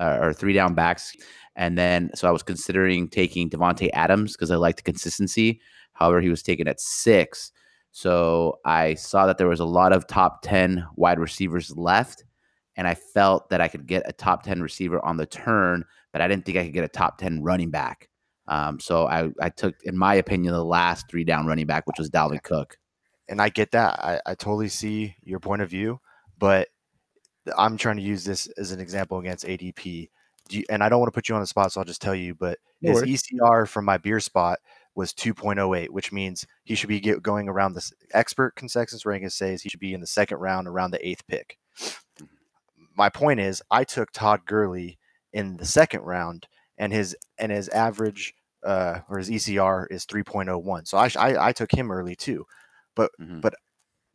uh, 0.00 0.18
or 0.20 0.32
three 0.32 0.54
down 0.54 0.74
backs, 0.74 1.14
and 1.54 1.76
then 1.76 2.10
so 2.14 2.26
I 2.26 2.32
was 2.32 2.42
considering 2.42 3.08
taking 3.08 3.50
Davante 3.50 3.90
Adams 3.92 4.32
because 4.32 4.50
I 4.50 4.56
liked 4.56 4.78
the 4.78 4.90
consistency. 4.90 5.60
However, 5.92 6.20
he 6.20 6.30
was 6.30 6.42
taken 6.42 6.66
at 6.66 6.80
six, 6.80 7.52
so 7.92 8.58
I 8.64 8.94
saw 8.94 9.26
that 9.26 9.38
there 9.38 9.48
was 9.48 9.60
a 9.60 9.66
lot 9.66 9.92
of 9.92 10.06
top 10.06 10.42
ten 10.42 10.84
wide 10.96 11.20
receivers 11.20 11.76
left, 11.76 12.24
and 12.76 12.86
I 12.88 12.94
felt 12.94 13.50
that 13.50 13.60
I 13.60 13.68
could 13.68 13.86
get 13.86 14.02
a 14.06 14.12
top 14.12 14.42
ten 14.42 14.60
receiver 14.60 15.04
on 15.04 15.16
the 15.16 15.26
turn, 15.26 15.84
but 16.12 16.20
I 16.20 16.28
didn't 16.28 16.44
think 16.44 16.58
I 16.58 16.64
could 16.64 16.72
get 16.72 16.84
a 16.84 16.88
top 16.88 17.18
ten 17.18 17.42
running 17.42 17.70
back. 17.70 18.08
Um, 18.46 18.78
so 18.78 19.06
I, 19.06 19.30
I 19.40 19.48
took, 19.48 19.74
in 19.84 19.96
my 19.96 20.14
opinion, 20.14 20.52
the 20.52 20.64
last 20.64 21.08
three 21.08 21.24
down 21.24 21.46
running 21.46 21.66
back, 21.66 21.86
which 21.86 21.98
was 21.98 22.10
Dalvin 22.10 22.42
Cook. 22.42 22.76
And 23.28 23.40
I 23.40 23.48
get 23.48 23.70
that. 23.70 23.98
I, 24.00 24.20
I 24.26 24.34
totally 24.34 24.68
see 24.68 25.16
your 25.22 25.40
point 25.40 25.62
of 25.62 25.70
view, 25.70 25.98
but 26.38 26.68
I'm 27.56 27.76
trying 27.76 27.96
to 27.96 28.02
use 28.02 28.24
this 28.24 28.46
as 28.58 28.70
an 28.72 28.80
example 28.80 29.18
against 29.18 29.46
ADP. 29.46 30.10
Do 30.48 30.58
you, 30.58 30.64
and 30.68 30.82
I 30.82 30.90
don't 30.90 31.00
want 31.00 31.08
to 31.08 31.16
put 31.16 31.28
you 31.28 31.34
on 31.34 31.40
the 31.40 31.46
spot, 31.46 31.72
so 31.72 31.80
I'll 31.80 31.86
just 31.86 32.02
tell 32.02 32.14
you, 32.14 32.34
but 32.34 32.58
No 32.82 32.90
his 32.90 33.00
worries. 33.00 33.22
ECR 33.22 33.66
from 33.66 33.86
my 33.86 33.96
beer 33.96 34.20
spot 34.20 34.58
was 34.94 35.14
2.08, 35.14 35.88
which 35.88 36.12
means 36.12 36.46
he 36.64 36.74
should 36.74 36.88
be 36.88 37.00
get, 37.00 37.22
going 37.22 37.48
around 37.48 37.72
this 37.72 37.92
expert 38.12 38.54
consensus 38.56 39.06
ranking 39.06 39.30
says 39.30 39.62
he 39.62 39.70
should 39.70 39.80
be 39.80 39.94
in 39.94 40.00
the 40.00 40.06
second 40.06 40.38
round 40.38 40.68
around 40.68 40.90
the 40.90 41.06
eighth 41.06 41.26
pick. 41.26 41.58
My 42.96 43.08
point 43.08 43.40
is, 43.40 43.62
I 43.70 43.84
took 43.84 44.10
Todd 44.12 44.42
Gurley 44.46 44.98
in 45.32 45.56
the 45.56 45.64
second 45.66 46.02
round, 46.02 46.46
and 46.78 46.92
his 46.92 47.16
and 47.38 47.50
his 47.52 47.68
average 47.70 48.34
uh, 48.64 49.00
or 49.08 49.18
his 49.18 49.30
ECR 49.30 49.86
is 49.90 50.06
3.01. 50.06 50.86
So 50.88 50.96
I, 50.98 51.10
I 51.18 51.48
I 51.48 51.52
took 51.52 51.72
him 51.72 51.90
early 51.90 52.16
too, 52.16 52.44
but 52.94 53.10
Mhm. 53.20 53.40
but 53.40 53.54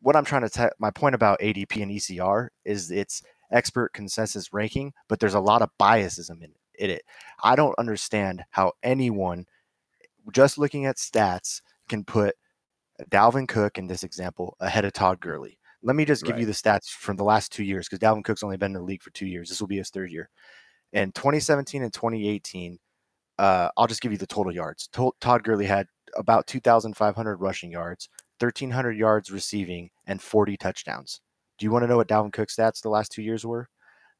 what 0.01 0.15
I'm 0.15 0.25
trying 0.25 0.43
to 0.43 0.49
tell 0.49 0.69
my 0.79 0.91
point 0.91 1.15
about 1.15 1.39
ADP 1.41 1.81
and 1.83 1.91
ECR 1.91 2.49
is 2.65 2.89
it's 2.91 3.21
expert 3.51 3.93
consensus 3.93 4.53
ranking, 4.53 4.93
but 5.09 5.19
there's 5.19 5.33
a 5.35 5.39
lot 5.39 5.61
of 5.61 5.69
biasism 5.79 6.41
in, 6.43 6.53
in 6.79 6.89
it. 6.91 7.03
I 7.43 7.55
don't 7.55 7.77
understand 7.79 8.43
how 8.51 8.73
anyone 8.83 9.45
just 10.33 10.57
looking 10.57 10.85
at 10.85 10.97
stats 10.97 11.61
can 11.89 12.03
put 12.05 12.35
Dalvin 13.11 13.47
Cook 13.47 13.77
in 13.77 13.87
this 13.87 14.03
example 14.03 14.55
ahead 14.59 14.85
of 14.85 14.93
Todd 14.93 15.19
Gurley. 15.19 15.58
Let 15.81 15.95
me 15.95 16.03
just 16.03 16.25
give 16.25 16.37
you 16.37 16.45
the 16.45 16.51
stats 16.51 16.89
from 16.89 17.15
the 17.15 17.23
last 17.23 17.53
two 17.53 17.63
years 17.63 17.87
because 17.87 17.99
Dalvin 17.99 18.23
Cook's 18.23 18.43
only 18.43 18.57
been 18.57 18.71
in 18.71 18.81
the 18.81 18.83
league 18.83 19.01
for 19.01 19.11
two 19.11 19.25
years. 19.27 19.47
This 19.47 19.61
will 19.61 19.67
be 19.67 19.77
his 19.77 19.89
third 19.89 20.11
year. 20.11 20.29
In 20.91 21.11
2017 21.13 21.83
and 21.83 21.93
2018, 21.93 22.77
uh, 23.37 23.69
I'll 23.77 23.87
just 23.87 24.01
give 24.01 24.11
you 24.11 24.17
the 24.17 24.27
total 24.27 24.53
yards. 24.53 24.89
To- 24.93 25.13
Todd 25.21 25.43
Gurley 25.43 25.65
had 25.65 25.87
about 26.17 26.47
2,500 26.47 27.37
rushing 27.37 27.71
yards, 27.71 28.09
1,300 28.39 28.97
yards 28.97 29.31
receiving, 29.31 29.89
and 30.05 30.21
40 30.21 30.57
touchdowns. 30.57 31.21
Do 31.57 31.65
you 31.65 31.71
want 31.71 31.83
to 31.83 31.87
know 31.87 31.97
what 31.97 32.09
Dalvin 32.09 32.33
Cook's 32.33 32.55
stats 32.55 32.81
the 32.81 32.89
last 32.89 33.11
two 33.11 33.21
years 33.21 33.45
were? 33.45 33.69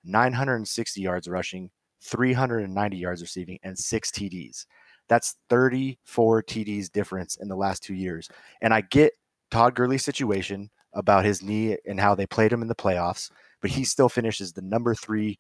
960 0.05 1.01
yards 1.01 1.27
rushing, 1.27 1.69
390 2.01 2.97
yards 2.97 3.21
receiving, 3.21 3.59
and 3.63 3.77
six 3.77 4.11
TDs. 4.11 4.65
That's 5.09 5.35
34 5.49 6.43
TDs 6.43 6.91
difference 6.91 7.35
in 7.37 7.49
the 7.49 7.55
last 7.55 7.83
two 7.83 7.95
years. 7.95 8.29
And 8.61 8.73
I 8.73 8.81
get 8.81 9.11
Todd 9.51 9.75
Gurley's 9.75 10.05
situation 10.05 10.69
about 10.93 11.25
his 11.25 11.41
knee 11.41 11.77
and 11.86 12.00
how 12.00 12.15
they 12.15 12.25
played 12.25 12.51
him 12.51 12.62
in 12.62 12.67
the 12.67 12.75
playoffs, 12.75 13.29
but 13.62 13.72
he 13.72 13.84
still 13.84 14.10
finishes 14.10 14.53
the 14.53 14.62
number 14.62 14.96
three 14.96 15.39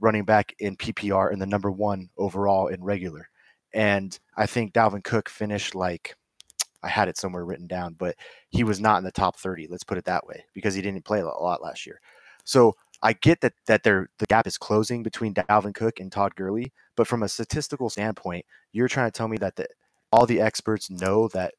running 0.00 0.24
back 0.24 0.54
in 0.60 0.76
PPR 0.76 1.32
and 1.32 1.40
the 1.40 1.46
number 1.46 1.70
one 1.70 2.08
overall 2.16 2.68
in 2.68 2.82
regular. 2.82 3.28
And 3.74 4.18
I 4.36 4.46
think 4.46 4.72
Dalvin 4.72 5.04
Cook 5.04 5.28
finished 5.28 5.74
like 5.74 6.14
I 6.82 6.88
had 6.88 7.08
it 7.08 7.18
somewhere 7.18 7.44
written 7.44 7.66
down, 7.66 7.94
but 7.94 8.14
he 8.50 8.62
was 8.64 8.80
not 8.80 8.98
in 8.98 9.04
the 9.04 9.10
top 9.10 9.36
30. 9.36 9.66
Let's 9.68 9.84
put 9.84 9.98
it 9.98 10.04
that 10.04 10.26
way 10.26 10.44
because 10.54 10.74
he 10.74 10.82
didn't 10.82 11.04
play 11.04 11.20
a 11.20 11.26
lot 11.26 11.62
last 11.62 11.86
year. 11.86 12.00
So 12.44 12.76
I 13.02 13.12
get 13.12 13.40
that 13.42 13.52
that 13.66 13.82
there 13.82 14.08
the 14.18 14.26
gap 14.26 14.46
is 14.46 14.58
closing 14.58 15.02
between 15.02 15.34
Dalvin 15.34 15.74
Cook 15.74 16.00
and 16.00 16.10
Todd 16.10 16.34
Gurley, 16.34 16.72
but 16.96 17.06
from 17.06 17.22
a 17.22 17.28
statistical 17.28 17.90
standpoint, 17.90 18.44
you're 18.72 18.88
trying 18.88 19.08
to 19.08 19.16
tell 19.16 19.28
me 19.28 19.36
that 19.38 19.56
the, 19.56 19.66
all 20.12 20.26
the 20.26 20.40
experts 20.40 20.90
know 20.90 21.28
that 21.28 21.54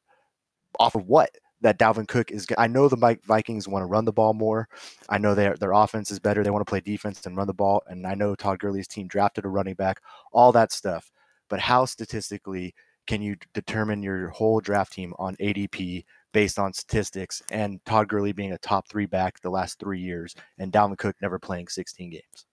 off 0.78 0.94
of 0.94 1.06
what 1.06 1.30
that 1.62 1.78
Dalvin 1.78 2.08
Cook 2.08 2.30
is. 2.30 2.46
I 2.58 2.66
know 2.66 2.88
the 2.88 3.18
Vikings 3.24 3.68
want 3.68 3.82
to 3.82 3.86
run 3.86 4.04
the 4.04 4.12
ball 4.12 4.32
more. 4.34 4.68
I 5.08 5.18
know 5.18 5.34
their 5.34 5.56
their 5.56 5.72
offense 5.72 6.10
is 6.10 6.18
better. 6.18 6.42
They 6.42 6.50
want 6.50 6.66
to 6.66 6.70
play 6.70 6.80
defense 6.80 7.24
and 7.26 7.36
run 7.36 7.46
the 7.46 7.54
ball. 7.54 7.82
And 7.86 8.06
I 8.06 8.14
know 8.14 8.34
Todd 8.34 8.58
Gurley's 8.58 8.88
team 8.88 9.06
drafted 9.08 9.44
a 9.44 9.48
running 9.48 9.74
back. 9.74 10.00
All 10.32 10.52
that 10.52 10.72
stuff. 10.72 11.10
But 11.48 11.60
how 11.60 11.84
statistically 11.84 12.74
can 13.06 13.20
you 13.22 13.36
determine 13.54 14.02
your 14.02 14.28
whole 14.28 14.60
draft 14.60 14.92
team 14.92 15.12
on 15.18 15.34
ADP 15.36 16.04
based 16.32 16.58
on 16.58 16.72
statistics? 16.72 17.42
And 17.50 17.84
Todd 17.84 18.08
Gurley 18.08 18.32
being 18.32 18.52
a 18.52 18.58
top 18.58 18.88
three 18.88 19.06
back 19.06 19.40
the 19.40 19.50
last 19.50 19.78
three 19.80 20.00
years, 20.00 20.34
and 20.58 20.72
Dalvin 20.72 20.96
Cook 20.96 21.16
never 21.20 21.38
playing 21.38 21.68
16 21.68 22.10
games. 22.10 22.46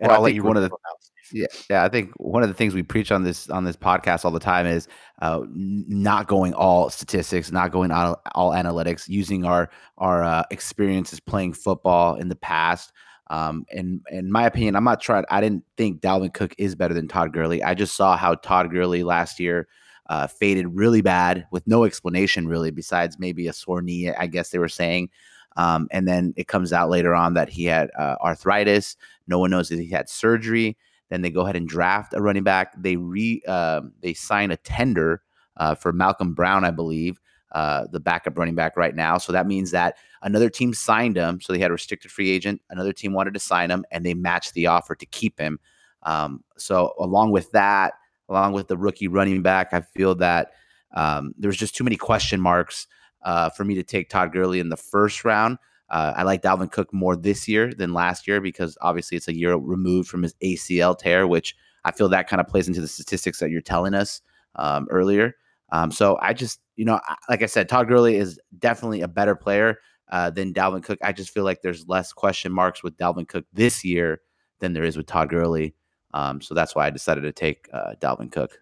And 0.00 0.08
Well, 0.08 0.10
I 0.10 0.14
I'll 0.16 0.22
let 0.22 0.34
you 0.34 0.42
one 0.42 0.56
of 0.56 0.62
the- 0.62 0.68
Steve. 1.00 1.13
Yeah, 1.32 1.46
yeah. 1.70 1.82
I 1.84 1.88
think 1.88 2.12
one 2.18 2.42
of 2.42 2.48
the 2.48 2.54
things 2.54 2.74
we 2.74 2.82
preach 2.82 3.10
on 3.10 3.24
this 3.24 3.48
on 3.50 3.64
this 3.64 3.76
podcast 3.76 4.24
all 4.24 4.30
the 4.30 4.38
time 4.38 4.66
is 4.66 4.86
uh, 5.22 5.40
not 5.48 6.28
going 6.28 6.54
all 6.54 6.90
statistics, 6.90 7.50
not 7.50 7.72
going 7.72 7.90
all, 7.90 8.20
all 8.34 8.50
analytics, 8.52 9.08
using 9.08 9.44
our 9.44 9.70
our 9.98 10.22
uh, 10.22 10.44
experiences 10.50 11.20
playing 11.20 11.54
football 11.54 12.14
in 12.16 12.28
the 12.28 12.36
past. 12.36 12.92
Um, 13.30 13.64
and 13.72 14.02
in 14.10 14.30
my 14.30 14.44
opinion, 14.44 14.76
I'm 14.76 14.84
not 14.84 15.00
trying. 15.00 15.24
I 15.30 15.40
didn't 15.40 15.64
think 15.76 16.00
Dalvin 16.02 16.32
Cook 16.32 16.54
is 16.58 16.74
better 16.74 16.94
than 16.94 17.08
Todd 17.08 17.32
Gurley. 17.32 17.62
I 17.62 17.74
just 17.74 17.96
saw 17.96 18.16
how 18.16 18.34
Todd 18.34 18.70
Gurley 18.70 19.02
last 19.02 19.40
year 19.40 19.66
uh, 20.10 20.26
faded 20.26 20.68
really 20.76 21.00
bad 21.00 21.46
with 21.50 21.66
no 21.66 21.84
explanation 21.84 22.46
really, 22.46 22.70
besides 22.70 23.18
maybe 23.18 23.48
a 23.48 23.52
sore 23.52 23.80
knee. 23.82 24.10
I 24.10 24.26
guess 24.26 24.50
they 24.50 24.58
were 24.58 24.68
saying. 24.68 25.08
Um, 25.56 25.88
and 25.92 26.06
then 26.06 26.34
it 26.36 26.48
comes 26.48 26.72
out 26.72 26.90
later 26.90 27.14
on 27.14 27.34
that 27.34 27.48
he 27.48 27.64
had 27.64 27.90
uh, 27.98 28.16
arthritis. 28.20 28.96
No 29.26 29.38
one 29.38 29.50
knows 29.50 29.68
that 29.68 29.78
he 29.78 29.88
had 29.88 30.08
surgery. 30.10 30.76
Then 31.14 31.22
they 31.22 31.30
go 31.30 31.42
ahead 31.42 31.54
and 31.54 31.68
draft 31.68 32.12
a 32.12 32.20
running 32.20 32.42
back. 32.42 32.74
They 32.76 32.96
re 32.96 33.40
um 33.46 33.92
they 34.00 34.14
sign 34.14 34.50
a 34.50 34.56
tender 34.56 35.22
uh, 35.56 35.76
for 35.76 35.92
Malcolm 35.92 36.34
Brown, 36.34 36.64
I 36.64 36.72
believe, 36.72 37.20
uh, 37.52 37.84
the 37.92 38.00
backup 38.00 38.36
running 38.36 38.56
back 38.56 38.76
right 38.76 38.96
now. 38.96 39.16
So 39.18 39.32
that 39.32 39.46
means 39.46 39.70
that 39.70 39.96
another 40.22 40.50
team 40.50 40.74
signed 40.74 41.16
him. 41.16 41.40
So 41.40 41.52
they 41.52 41.60
had 41.60 41.70
a 41.70 41.74
restricted 41.74 42.10
free 42.10 42.30
agent. 42.30 42.60
Another 42.68 42.92
team 42.92 43.12
wanted 43.12 43.34
to 43.34 43.40
sign 43.40 43.70
him, 43.70 43.84
and 43.92 44.04
they 44.04 44.14
matched 44.14 44.54
the 44.54 44.66
offer 44.66 44.96
to 44.96 45.06
keep 45.06 45.38
him. 45.38 45.60
Um, 46.02 46.42
so 46.58 46.92
along 46.98 47.30
with 47.30 47.52
that, 47.52 47.94
along 48.28 48.54
with 48.54 48.66
the 48.66 48.76
rookie 48.76 49.06
running 49.06 49.42
back, 49.42 49.72
I 49.72 49.82
feel 49.82 50.16
that 50.16 50.50
um, 50.94 51.32
there's 51.38 51.56
just 51.56 51.76
too 51.76 51.84
many 51.84 51.96
question 51.96 52.40
marks 52.40 52.88
uh, 53.22 53.50
for 53.50 53.64
me 53.64 53.76
to 53.76 53.84
take 53.84 54.08
Todd 54.10 54.32
Gurley 54.32 54.58
in 54.58 54.68
the 54.68 54.76
first 54.76 55.24
round. 55.24 55.58
Uh, 55.94 56.12
I 56.16 56.24
like 56.24 56.42
Dalvin 56.42 56.72
Cook 56.72 56.92
more 56.92 57.14
this 57.14 57.46
year 57.46 57.72
than 57.72 57.94
last 57.94 58.26
year 58.26 58.40
because 58.40 58.76
obviously 58.80 59.16
it's 59.16 59.28
a 59.28 59.34
year 59.34 59.54
removed 59.54 60.08
from 60.08 60.24
his 60.24 60.34
ACL 60.42 60.98
tear, 60.98 61.28
which 61.28 61.54
I 61.84 61.92
feel 61.92 62.08
that 62.08 62.28
kind 62.28 62.40
of 62.40 62.48
plays 62.48 62.66
into 62.66 62.80
the 62.80 62.88
statistics 62.88 63.38
that 63.38 63.50
you're 63.50 63.60
telling 63.60 63.94
us 63.94 64.20
um, 64.56 64.88
earlier. 64.90 65.36
Um, 65.70 65.92
so 65.92 66.18
I 66.20 66.32
just, 66.32 66.58
you 66.74 66.84
know, 66.84 66.98
like 67.28 67.44
I 67.44 67.46
said, 67.46 67.68
Todd 67.68 67.86
Gurley 67.86 68.16
is 68.16 68.40
definitely 68.58 69.02
a 69.02 69.08
better 69.08 69.36
player 69.36 69.78
uh, 70.10 70.30
than 70.30 70.52
Dalvin 70.52 70.82
Cook. 70.82 70.98
I 71.00 71.12
just 71.12 71.30
feel 71.30 71.44
like 71.44 71.62
there's 71.62 71.86
less 71.86 72.12
question 72.12 72.50
marks 72.50 72.82
with 72.82 72.96
Dalvin 72.96 73.28
Cook 73.28 73.44
this 73.52 73.84
year 73.84 74.20
than 74.58 74.72
there 74.72 74.82
is 74.82 74.96
with 74.96 75.06
Todd 75.06 75.28
Gurley. 75.28 75.76
Um, 76.12 76.40
so 76.40 76.54
that's 76.54 76.74
why 76.74 76.88
I 76.88 76.90
decided 76.90 77.20
to 77.20 77.32
take 77.32 77.68
uh, 77.72 77.94
Dalvin 78.00 78.32
Cook. 78.32 78.58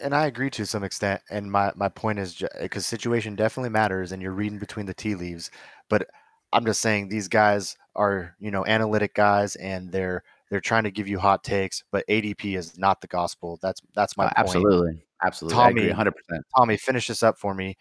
and 0.00 0.14
I 0.14 0.24
agree 0.24 0.48
to 0.48 0.64
some 0.64 0.82
extent. 0.82 1.20
And 1.30 1.52
my 1.52 1.72
my 1.76 1.90
point 1.90 2.18
is 2.18 2.42
because 2.58 2.86
situation 2.86 3.36
definitely 3.36 3.68
matters, 3.68 4.12
and 4.12 4.22
you're 4.22 4.32
reading 4.32 4.58
between 4.58 4.86
the 4.86 4.94
tea 4.94 5.14
leaves. 5.14 5.50
But 5.90 6.08
I'm 6.52 6.64
just 6.64 6.80
saying 6.80 7.08
these 7.08 7.28
guys 7.28 7.76
are 7.96 8.34
you 8.40 8.50
know 8.50 8.64
analytic 8.66 9.14
guys, 9.14 9.56
and 9.56 9.90
they're 9.92 10.22
they're 10.50 10.60
trying 10.60 10.84
to 10.84 10.90
give 10.90 11.06
you 11.08 11.18
hot 11.18 11.44
takes. 11.44 11.84
But 11.92 12.04
ADP 12.08 12.56
is 12.56 12.78
not 12.78 13.00
the 13.00 13.06
gospel. 13.06 13.58
That's 13.62 13.80
that's 13.94 14.16
my 14.16 14.26
Uh, 14.26 14.28
point. 14.34 14.38
absolutely, 14.48 15.02
absolutely, 15.22 15.60
I 15.62 15.68
agree, 15.70 15.80
Tommy- 15.82 15.88
100. 15.90 16.10
percent 16.16 16.44
Tommy, 16.56 16.76
finish 16.76 17.06
this 17.06 17.22
up 17.22 17.38
for 17.38 17.54
me. 17.54 17.76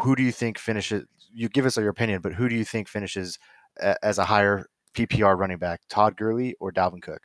Who 0.00 0.16
do 0.16 0.22
you 0.22 0.32
think 0.32 0.58
finishes? 0.58 1.04
You 1.34 1.48
give 1.48 1.66
us 1.66 1.76
your 1.76 1.88
opinion, 1.88 2.20
but 2.20 2.34
who 2.34 2.48
do 2.48 2.54
you 2.54 2.64
think 2.64 2.88
finishes 2.88 3.38
a, 3.80 3.96
as 4.04 4.18
a 4.18 4.24
higher 4.24 4.66
PPR 4.94 5.36
running 5.38 5.58
back, 5.58 5.80
Todd 5.88 6.16
Gurley 6.16 6.54
or 6.60 6.70
Dalvin 6.72 7.00
Cook? 7.02 7.22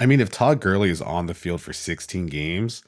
I 0.00 0.06
mean, 0.06 0.20
if 0.20 0.30
Todd 0.30 0.60
Gurley 0.60 0.90
is 0.90 1.02
on 1.02 1.26
the 1.26 1.34
field 1.34 1.60
for 1.60 1.72
16 1.72 2.26
games, 2.26 2.82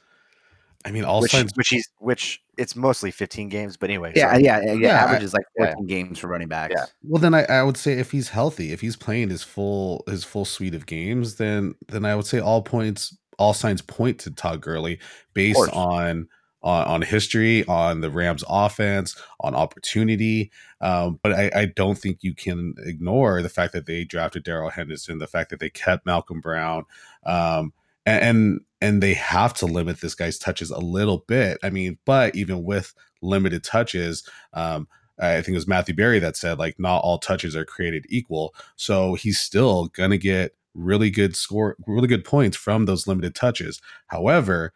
I 0.84 0.90
mean, 0.90 1.04
all 1.04 1.20
Which, 1.20 1.32
signs. 1.32 1.52
which 1.56 1.68
he's 1.68 1.88
which 1.98 2.42
it's 2.56 2.74
mostly 2.74 3.10
15 3.10 3.48
games, 3.48 3.76
but 3.76 3.90
anyway. 3.90 4.12
Yeah, 4.16 4.30
sorry. 4.30 4.44
yeah, 4.44 4.60
yeah, 4.60 4.72
yeah. 4.72 4.88
Yeah, 4.88 5.04
Average 5.04 5.22
is 5.22 5.34
like 5.34 5.44
yeah. 5.58 5.74
14 5.74 5.86
games 5.86 6.18
for 6.18 6.28
running 6.28 6.48
backs. 6.48 6.74
Yeah. 6.76 6.86
Well, 7.02 7.20
then 7.20 7.34
I, 7.34 7.44
I 7.44 7.62
would 7.62 7.76
say 7.76 7.92
if 7.92 8.10
he's 8.10 8.30
healthy, 8.30 8.72
if 8.72 8.80
he's 8.80 8.96
playing 8.96 9.28
his 9.30 9.42
full 9.42 10.04
his 10.06 10.24
full 10.24 10.44
suite 10.44 10.74
of 10.74 10.86
games, 10.86 11.36
then 11.36 11.74
then 11.88 12.04
I 12.04 12.14
would 12.14 12.26
say 12.26 12.40
all 12.40 12.62
points, 12.62 13.16
all 13.38 13.52
signs 13.52 13.82
point 13.82 14.20
to 14.20 14.30
Todd 14.30 14.62
Gurley 14.62 14.98
based 15.34 15.68
on 15.72 16.28
on, 16.62 16.84
on 16.84 17.02
history, 17.02 17.64
on 17.66 18.00
the 18.00 18.10
Rams 18.10 18.44
offense, 18.48 19.16
on 19.40 19.54
opportunity. 19.54 20.50
Um, 20.80 21.18
but 21.22 21.32
I, 21.32 21.50
I, 21.54 21.64
don't 21.66 21.96
think 21.96 22.18
you 22.20 22.34
can 22.34 22.74
ignore 22.84 23.42
the 23.42 23.48
fact 23.48 23.72
that 23.72 23.86
they 23.86 24.04
drafted 24.04 24.44
Darrell 24.44 24.70
Henderson, 24.70 25.18
the 25.18 25.26
fact 25.26 25.50
that 25.50 25.60
they 25.60 25.70
kept 25.70 26.06
Malcolm 26.06 26.40
Brown. 26.40 26.84
Um, 27.24 27.72
and, 28.06 28.22
and 28.22 28.60
and 28.80 29.02
they 29.02 29.14
have 29.14 29.54
to 29.54 29.66
limit 29.66 30.00
this 30.00 30.14
guy's 30.14 30.38
touches 30.38 30.70
a 30.70 30.78
little 30.78 31.24
bit. 31.28 31.58
I 31.62 31.70
mean, 31.70 31.98
but 32.04 32.34
even 32.34 32.64
with 32.64 32.94
limited 33.22 33.64
touches, 33.64 34.26
um, 34.54 34.88
I 35.18 35.36
think 35.42 35.48
it 35.48 35.54
was 35.54 35.68
Matthew 35.68 35.94
Berry 35.94 36.18
that 36.20 36.36
said 36.36 36.58
like 36.58 36.78
not 36.78 37.02
all 37.02 37.18
touches 37.18 37.54
are 37.54 37.64
created 37.64 38.06
equal. 38.08 38.54
So 38.76 39.14
he's 39.14 39.38
still 39.38 39.86
gonna 39.88 40.18
get 40.18 40.52
really 40.74 41.10
good 41.10 41.36
score, 41.36 41.76
really 41.86 42.08
good 42.08 42.24
points 42.24 42.56
from 42.56 42.86
those 42.86 43.06
limited 43.06 43.34
touches. 43.34 43.80
However, 44.06 44.72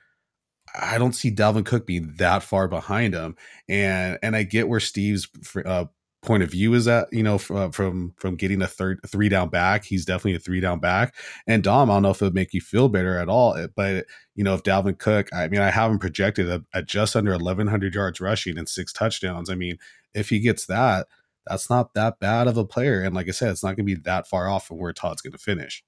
I 0.75 0.99
don't 0.99 1.15
see 1.15 1.31
Dalvin 1.31 1.65
Cook 1.65 1.87
being 1.87 2.15
that 2.19 2.43
far 2.43 2.69
behind 2.69 3.15
him, 3.15 3.37
and 3.69 4.19
and 4.23 4.35
I 4.35 4.43
get 4.43 4.69
where 4.69 4.81
Steve's 4.81 5.29
uh, 5.65 5.87
point 6.25 6.43
of 6.43 6.51
view 6.51 6.75
is 6.75 6.87
that 6.87 7.09
You 7.13 7.23
know, 7.23 7.39
from 7.39 7.71
from 7.73 8.15
from 8.17 8.37
getting 8.37 8.63
a 8.63 8.67
third 8.67 9.01
three 9.07 9.29
down 9.29 9.49
back, 9.49 9.85
he's 9.85 10.05
definitely 10.05 10.35
a 10.35 10.41
three 10.41 10.61
down 10.61 10.81
back. 10.81 11.15
And 11.47 11.63
Dom, 11.63 11.91
I 11.91 11.95
don't 11.95 12.03
know 12.03 12.11
if 12.11 12.21
it 12.21 12.25
would 12.25 12.35
make 12.35 12.55
you 12.55 12.61
feel 12.61 12.89
better 12.89 13.19
at 13.19 13.29
all, 13.29 13.55
eh, 13.55 13.69
but 13.75 14.07
you 14.35 14.45
know, 14.45 14.55
if 14.55 14.63
Dalvin 14.63 14.99
Cook, 14.99 15.29
I 15.33 15.49
mean, 15.49 15.61
I 15.61 15.71
have 15.71 15.91
him 15.91 15.99
projected 15.99 16.49
at, 16.49 16.63
at 16.73 16.87
just 16.87 17.15
under 17.15 17.33
1,100 17.33 17.95
yards 17.95 18.21
rushing 18.21 18.59
and 18.59 18.69
six 18.69 18.93
touchdowns. 18.93 19.49
I 19.49 19.55
mean, 19.55 19.79
if 20.15 20.31
he 20.31 20.41
gets 20.41 20.67
that, 20.67 21.07
that's 21.47 21.71
not 21.71 21.95
that 21.95 22.19
bad 22.21 22.49
of 22.49 22.57
a 22.57 22.65
player. 22.65 23.03
And 23.03 23.15
like 23.15 23.29
I 23.29 23.33
said, 23.33 23.51
it's 23.51 23.63
not 23.63 23.77
going 23.77 23.87
to 23.87 23.95
be 23.95 24.01
that 24.03 24.27
far 24.27 24.49
off 24.49 24.67
from 24.67 24.79
where 24.79 24.93
Todd's 24.93 25.23
going 25.23 25.33
to 25.33 25.39
finish. 25.39 25.85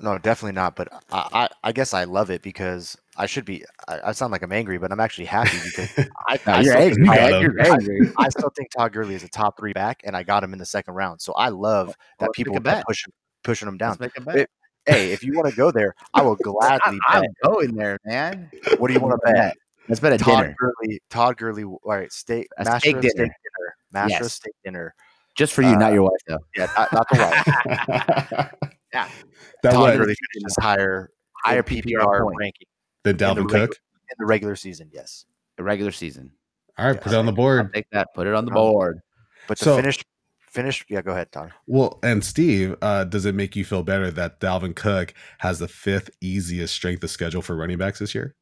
No, 0.00 0.18
definitely 0.18 0.52
not. 0.52 0.76
But 0.76 0.88
I, 1.10 1.28
I, 1.32 1.48
I, 1.64 1.72
guess 1.72 1.94
I 1.94 2.04
love 2.04 2.30
it 2.30 2.42
because 2.42 2.96
I 3.18 3.26
should 3.26 3.44
be. 3.44 3.64
I, 3.88 4.00
I, 4.06 4.12
sound 4.12 4.32
like 4.32 4.42
I'm 4.42 4.52
angry, 4.52 4.78
but 4.78 4.92
I'm 4.92 5.00
actually 5.00 5.24
happy 5.24 5.58
because 5.64 6.06
I, 6.28 6.38
no, 6.46 6.60
you're, 6.60 6.76
angry. 6.76 7.08
I, 7.08 7.40
you're 7.40 7.60
angry. 7.60 8.12
I, 8.18 8.28
still 8.28 8.50
think 8.50 8.70
Todd 8.70 8.92
Gurley 8.92 9.14
is 9.14 9.22
a 9.22 9.28
top 9.28 9.56
three 9.58 9.72
back, 9.72 10.02
and 10.04 10.16
I 10.16 10.22
got 10.22 10.44
him 10.44 10.52
in 10.52 10.58
the 10.58 10.66
second 10.66 10.94
round. 10.94 11.20
So 11.20 11.32
I 11.32 11.48
love 11.48 11.94
that 12.18 12.32
people 12.32 12.56
are 12.56 12.82
pushing 12.86 13.12
pushing 13.42 13.68
him 13.68 13.78
down. 13.78 13.96
It, 14.00 14.50
hey, 14.86 15.12
if 15.12 15.22
you 15.22 15.34
want 15.34 15.48
to 15.48 15.56
go 15.56 15.70
there, 15.70 15.94
I 16.12 16.22
will 16.22 16.36
gladly. 16.42 16.98
I'm 17.08 17.24
going 17.44 17.74
there, 17.74 17.98
man. 18.04 18.50
What 18.78 18.88
do 18.88 18.94
you 18.94 19.00
want 19.00 19.20
to 19.24 19.32
bet? 19.32 19.56
Let's 19.88 20.00
bet 20.00 20.12
a 20.12 20.18
Todd 20.18 20.42
dinner. 20.42 20.56
Gurley, 20.58 21.00
Todd 21.10 21.36
Gurley. 21.36 21.64
All 21.64 21.80
right, 21.84 22.12
steak, 22.12 22.48
a 22.58 22.64
master 22.64 22.80
steak 22.80 22.94
dinner. 22.96 23.10
steak 23.10 23.18
dinner. 23.18 23.76
Master 23.92 24.24
of 24.24 24.32
steak 24.32 24.54
dinner. 24.64 24.94
Just 25.36 25.52
for 25.52 25.62
you, 25.62 25.68
Uh, 25.68 25.78
not 25.78 25.92
your 25.92 26.02
wife, 26.02 26.20
though. 26.26 26.38
Yeah, 26.56 26.68
not, 26.76 26.92
not 26.92 27.06
the 27.10 27.18
wife. 27.18 28.52
yeah. 28.92 29.04
Todd 29.04 29.10
That 29.62 29.72
Gurley 29.72 30.08
was 30.08 30.16
finishes 30.32 30.56
higher, 30.58 31.10
Higher 31.44 31.58
in 31.58 31.64
PPR 31.64 32.30
ranking 32.38 32.66
the 33.12 33.24
Dalvin 33.24 33.36
regular- 33.44 33.66
Cook. 33.68 33.76
in 34.10 34.16
the 34.18 34.26
regular 34.26 34.56
season. 34.56 34.90
Yes, 34.92 35.24
The 35.56 35.62
regular 35.64 35.92
season. 35.92 36.32
All 36.78 36.86
right, 36.86 37.00
put 37.00 37.12
it 37.12 37.16
on 37.16 37.26
the 37.26 37.32
board. 37.32 37.72
Take 37.74 37.86
that. 37.92 38.08
Put 38.14 38.26
it 38.26 38.34
on 38.34 38.44
the 38.44 38.50
board. 38.50 39.00
but 39.48 39.58
the 39.58 39.64
So- 39.64 39.76
finish, 39.76 40.04
finish. 40.40 40.84
Yeah, 40.88 41.02
go 41.02 41.12
ahead, 41.12 41.30
Todd. 41.32 41.52
Well, 41.66 41.98
and 42.02 42.24
Steve, 42.24 42.74
uh, 42.82 43.04
does 43.04 43.24
it 43.24 43.34
make 43.34 43.54
you 43.56 43.64
feel 43.64 43.82
better 43.82 44.10
that 44.10 44.40
Dalvin 44.40 44.74
Cook 44.76 45.14
has 45.38 45.58
the 45.60 45.68
fifth 45.68 46.10
easiest 46.20 46.74
strength 46.74 47.02
of 47.04 47.10
schedule 47.10 47.42
for 47.42 47.54
running 47.56 47.78
backs 47.78 47.98
this 48.00 48.14
year? 48.14 48.34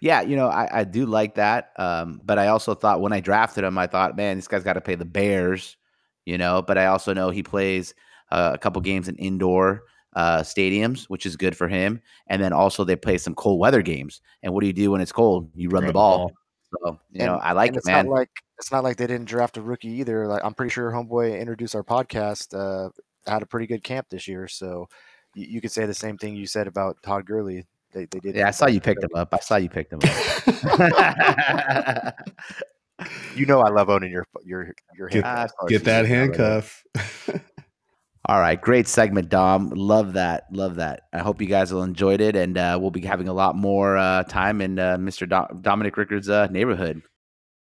Yeah, 0.00 0.20
you 0.22 0.36
know, 0.36 0.48
I, 0.48 0.80
I 0.80 0.84
do 0.84 1.04
like 1.06 1.34
that. 1.34 1.72
Um, 1.76 2.20
but 2.24 2.38
I 2.38 2.48
also 2.48 2.74
thought 2.74 3.00
when 3.00 3.12
I 3.12 3.20
drafted 3.20 3.64
him, 3.64 3.76
I 3.78 3.86
thought, 3.86 4.16
man, 4.16 4.36
this 4.36 4.48
guy's 4.48 4.64
got 4.64 4.74
to 4.74 4.80
pay 4.80 4.94
the 4.94 5.04
Bears, 5.04 5.76
you 6.24 6.38
know. 6.38 6.62
But 6.62 6.78
I 6.78 6.86
also 6.86 7.12
know 7.12 7.30
he 7.30 7.42
plays 7.42 7.94
uh, 8.30 8.52
a 8.54 8.58
couple 8.58 8.80
games 8.82 9.08
in 9.08 9.16
indoor 9.16 9.82
uh, 10.16 10.40
stadiums, 10.40 11.04
which 11.04 11.26
is 11.26 11.36
good 11.36 11.56
for 11.56 11.68
him. 11.68 12.00
And 12.26 12.42
then 12.42 12.52
also 12.52 12.82
they 12.82 12.96
play 12.96 13.18
some 13.18 13.36
cold 13.36 13.60
weather 13.60 13.82
games. 13.82 14.20
And 14.42 14.52
what 14.52 14.62
do 14.62 14.66
you 14.66 14.72
do 14.72 14.90
when 14.90 15.00
it's 15.00 15.12
cold? 15.12 15.48
You 15.54 15.68
run, 15.68 15.74
Run 15.74 15.82
the 15.84 15.88
the 15.88 15.92
ball. 15.92 16.18
ball. 16.18 16.32
So 16.84 16.98
you 17.12 17.24
know, 17.24 17.36
I 17.36 17.52
like 17.52 17.70
it, 17.70 17.76
it's 17.76 17.86
man. 17.86 18.06
Not 18.06 18.12
like 18.12 18.30
it's 18.58 18.72
not 18.72 18.82
like 18.82 18.96
they 18.96 19.06
didn't 19.06 19.26
draft 19.26 19.56
a 19.56 19.62
rookie 19.62 19.90
either. 20.00 20.26
Like 20.26 20.44
I'm 20.44 20.54
pretty 20.54 20.72
sure 20.72 20.90
Homeboy 20.90 21.38
introduced 21.38 21.76
our 21.76 21.84
podcast. 21.84 22.52
Uh, 22.58 22.90
had 23.30 23.42
a 23.42 23.46
pretty 23.46 23.68
good 23.68 23.84
camp 23.84 24.08
this 24.10 24.26
year, 24.26 24.48
so 24.48 24.88
you, 25.34 25.46
you 25.46 25.60
could 25.60 25.70
say 25.70 25.86
the 25.86 25.94
same 25.94 26.18
thing 26.18 26.34
you 26.34 26.46
said 26.46 26.66
about 26.66 27.00
Todd 27.02 27.24
Gurley. 27.26 27.64
They, 27.92 28.06
they 28.06 28.18
did. 28.18 28.34
yeah, 28.34 28.48
I 28.48 28.50
saw 28.50 28.66
you 28.66 28.80
picked 28.80 29.04
him 29.04 29.10
up. 29.14 29.28
I 29.32 29.38
saw 29.38 29.56
you 29.56 29.68
picked 29.68 29.92
him 29.92 30.00
up. 30.02 32.14
You 33.34 33.44
know 33.44 33.60
I 33.60 33.68
love 33.68 33.90
owning 33.90 34.10
your 34.10 34.26
your 34.42 34.72
your 34.96 35.08
Get- 35.08 35.22
handcuffs. 35.24 35.52
Ah, 35.60 35.66
Get 35.66 35.84
that 35.84 36.06
did, 36.06 36.08
brother. 36.08 36.08
handcuff. 36.08 36.84
All 38.28 38.40
right, 38.40 38.60
great 38.60 38.88
segment, 38.88 39.28
Dom. 39.28 39.70
Love 39.70 40.14
that. 40.14 40.46
Love 40.50 40.76
that. 40.76 41.02
I 41.12 41.18
hope 41.18 41.40
you 41.40 41.46
guys 41.46 41.72
will 41.72 41.84
enjoyed 41.84 42.20
it, 42.20 42.34
and 42.34 42.58
uh, 42.58 42.76
we'll 42.80 42.90
be 42.90 43.00
having 43.00 43.28
a 43.28 43.32
lot 43.32 43.54
more 43.54 43.96
uh, 43.96 44.24
time 44.24 44.60
in 44.60 44.80
uh, 44.80 44.96
Mr. 44.96 45.28
Do- 45.28 45.60
Dominic 45.60 45.96
Rickard's 45.96 46.28
uh, 46.28 46.48
neighborhood. 46.48 47.02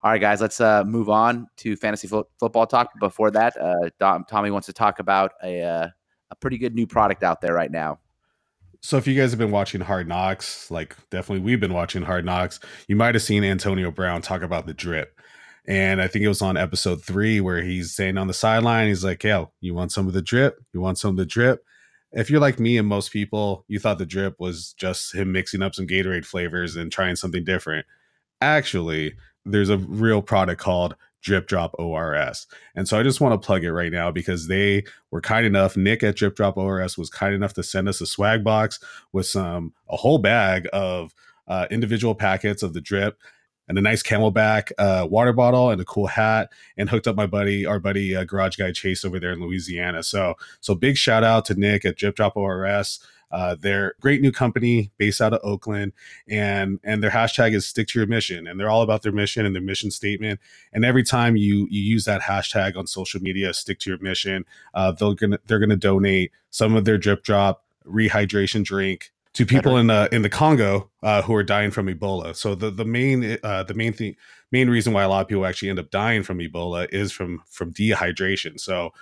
All 0.03 0.11
right, 0.11 0.21
guys, 0.21 0.39
let's 0.39 0.61
uh, 0.61 0.85
move 0.85 1.09
on 1.09 1.47
to 1.57 1.75
fantasy 1.75 2.07
fo- 2.07 2.27
football 2.39 2.65
talk. 2.65 2.89
Before 2.99 3.29
that, 3.31 3.57
uh, 3.59 3.89
Dom- 3.99 4.25
Tommy 4.29 4.51
wants 4.51 4.67
to 4.67 4.73
talk 4.73 4.99
about 4.99 5.33
a 5.43 5.91
a 6.33 6.35
pretty 6.35 6.57
good 6.57 6.73
new 6.75 6.87
product 6.87 7.23
out 7.23 7.41
there 7.41 7.53
right 7.53 7.71
now. 7.71 7.99
So 8.81 8.97
if 8.97 9.07
you 9.07 9.15
guys 9.15 9.31
have 9.31 9.39
been 9.39 9.51
watching 9.51 9.79
Hard 9.79 10.09
Knocks, 10.09 10.69
like 10.69 10.97
definitely 11.09 11.39
we've 11.39 11.59
been 11.59 11.73
watching 11.73 12.01
Hard 12.01 12.25
Knocks, 12.25 12.59
you 12.87 12.97
might 12.97 13.15
have 13.15 13.21
seen 13.21 13.43
Antonio 13.43 13.91
Brown 13.91 14.21
talk 14.21 14.41
about 14.41 14.65
the 14.65 14.73
drip. 14.73 15.17
And 15.65 16.01
I 16.01 16.07
think 16.07 16.25
it 16.25 16.29
was 16.29 16.41
on 16.41 16.57
episode 16.57 17.03
three 17.03 17.39
where 17.39 17.61
he's 17.61 17.95
saying 17.95 18.17
on 18.17 18.27
the 18.27 18.33
sideline, 18.33 18.87
he's 18.87 19.03
like, 19.03 19.23
Yo, 19.23 19.51
you 19.61 19.73
want 19.73 19.91
some 19.91 20.07
of 20.07 20.13
the 20.13 20.21
drip? 20.21 20.59
You 20.73 20.81
want 20.81 20.97
some 20.97 21.11
of 21.11 21.17
the 21.17 21.25
drip? 21.25 21.63
If 22.11 22.29
you're 22.29 22.41
like 22.41 22.59
me 22.59 22.77
and 22.77 22.87
most 22.87 23.11
people, 23.11 23.65
you 23.67 23.79
thought 23.79 23.97
the 23.97 24.05
drip 24.05 24.39
was 24.39 24.73
just 24.73 25.15
him 25.15 25.31
mixing 25.31 25.61
up 25.61 25.73
some 25.73 25.87
Gatorade 25.87 26.25
flavors 26.25 26.75
and 26.75 26.91
trying 26.91 27.15
something 27.15 27.43
different. 27.43 27.85
Actually, 28.39 29.15
there's 29.45 29.69
a 29.69 29.77
real 29.77 30.21
product 30.21 30.61
called 30.61 30.95
Drip 31.23 31.47
Drop 31.47 31.73
ORS. 31.79 32.45
And 32.75 32.87
so 32.87 32.99
I 32.99 33.03
just 33.03 33.21
want 33.21 33.41
to 33.41 33.43
plug 33.43 33.63
it 33.63 33.71
right 33.71 33.91
now 33.91 34.11
because 34.11 34.47
they 34.47 34.83
were 35.09 35.21
kind 35.21 35.45
enough. 35.45 35.75
Nick 35.75 36.03
at 36.03 36.17
Drip 36.17 36.35
Drop 36.35 36.57
ORS 36.57 36.97
was 36.97 37.09
kind 37.09 37.33
enough 37.33 37.53
to 37.53 37.63
send 37.63 37.87
us 37.87 38.01
a 38.01 38.05
swag 38.05 38.43
box 38.43 38.79
with 39.13 39.25
some 39.25 39.73
a 39.89 39.95
whole 39.95 40.17
bag 40.19 40.67
of 40.73 41.13
uh, 41.47 41.65
individual 41.71 42.13
packets 42.13 42.61
of 42.61 42.73
the 42.73 42.81
drip 42.81 43.17
and 43.67 43.77
a 43.77 43.81
nice 43.81 44.03
CamelBak 44.03 44.71
uh, 44.77 45.07
water 45.09 45.33
bottle 45.33 45.69
and 45.69 45.81
a 45.81 45.85
cool 45.85 46.07
hat 46.07 46.51
and 46.77 46.89
hooked 46.89 47.07
up 47.07 47.15
my 47.15 47.27
buddy 47.27 47.65
our 47.65 47.79
buddy 47.79 48.15
uh, 48.15 48.23
garage 48.23 48.55
guy 48.55 48.71
chase 48.71 49.05
over 49.05 49.19
there 49.19 49.31
in 49.31 49.39
louisiana. 49.39 50.03
So 50.03 50.35
so 50.61 50.75
big 50.75 50.97
shout 50.97 51.23
out 51.23 51.45
to 51.45 51.55
nick 51.55 51.85
at 51.85 51.97
drip 51.97 52.15
drop 52.15 52.35
ors 52.35 52.99
uh, 53.31 53.55
they're 53.59 53.95
great 53.99 54.21
new 54.21 54.31
company 54.31 54.91
based 54.99 55.19
out 55.19 55.33
of 55.33 55.39
oakland 55.43 55.91
and 56.27 56.79
and 56.83 57.01
their 57.01 57.09
hashtag 57.09 57.55
is 57.55 57.65
stick 57.65 57.87
to 57.87 57.97
your 57.97 58.07
mission 58.07 58.45
and 58.45 58.59
they're 58.59 58.69
all 58.69 58.83
about 58.83 59.01
their 59.01 59.11
mission 59.11 59.45
and 59.45 59.55
their 59.55 59.61
mission 59.61 59.89
statement. 59.89 60.39
And 60.71 60.85
every 60.85 61.03
time 61.03 61.35
you 61.35 61.67
you 61.71 61.81
use 61.81 62.05
that 62.05 62.21
hashtag 62.21 62.77
on 62.77 62.85
social 62.85 63.21
media 63.21 63.53
stick 63.53 63.79
to 63.79 63.89
your 63.89 63.99
mission 63.99 64.45
uh, 64.73 64.91
they're 64.91 65.15
gonna 65.15 65.39
they're 65.47 65.59
gonna 65.59 65.75
donate 65.75 66.31
some 66.51 66.75
of 66.75 66.85
their 66.85 66.97
drip 66.97 67.23
drop 67.23 67.63
rehydration 67.87 68.63
drink 68.63 69.12
to 69.33 69.45
people 69.45 69.77
in 69.77 69.87
the 69.87 70.07
in 70.11 70.21
the 70.21 70.29
Congo 70.29 70.89
uh, 71.01 71.21
who 71.23 71.33
are 71.33 71.43
dying 71.43 71.71
from 71.71 71.87
Ebola. 71.87 72.35
So 72.35 72.55
the 72.55 72.69
the 72.69 72.85
main 72.85 73.37
uh, 73.43 73.63
the 73.63 73.73
main 73.73 73.93
thing 73.93 74.15
main 74.51 74.69
reason 74.69 74.93
why 74.93 75.03
a 75.03 75.09
lot 75.09 75.21
of 75.21 75.27
people 75.27 75.45
actually 75.45 75.69
end 75.69 75.79
up 75.79 75.89
dying 75.89 76.23
from 76.23 76.39
Ebola 76.39 76.87
is 76.91 77.11
from 77.11 77.41
from 77.49 77.73
dehydration. 77.73 78.59
So 78.59 78.93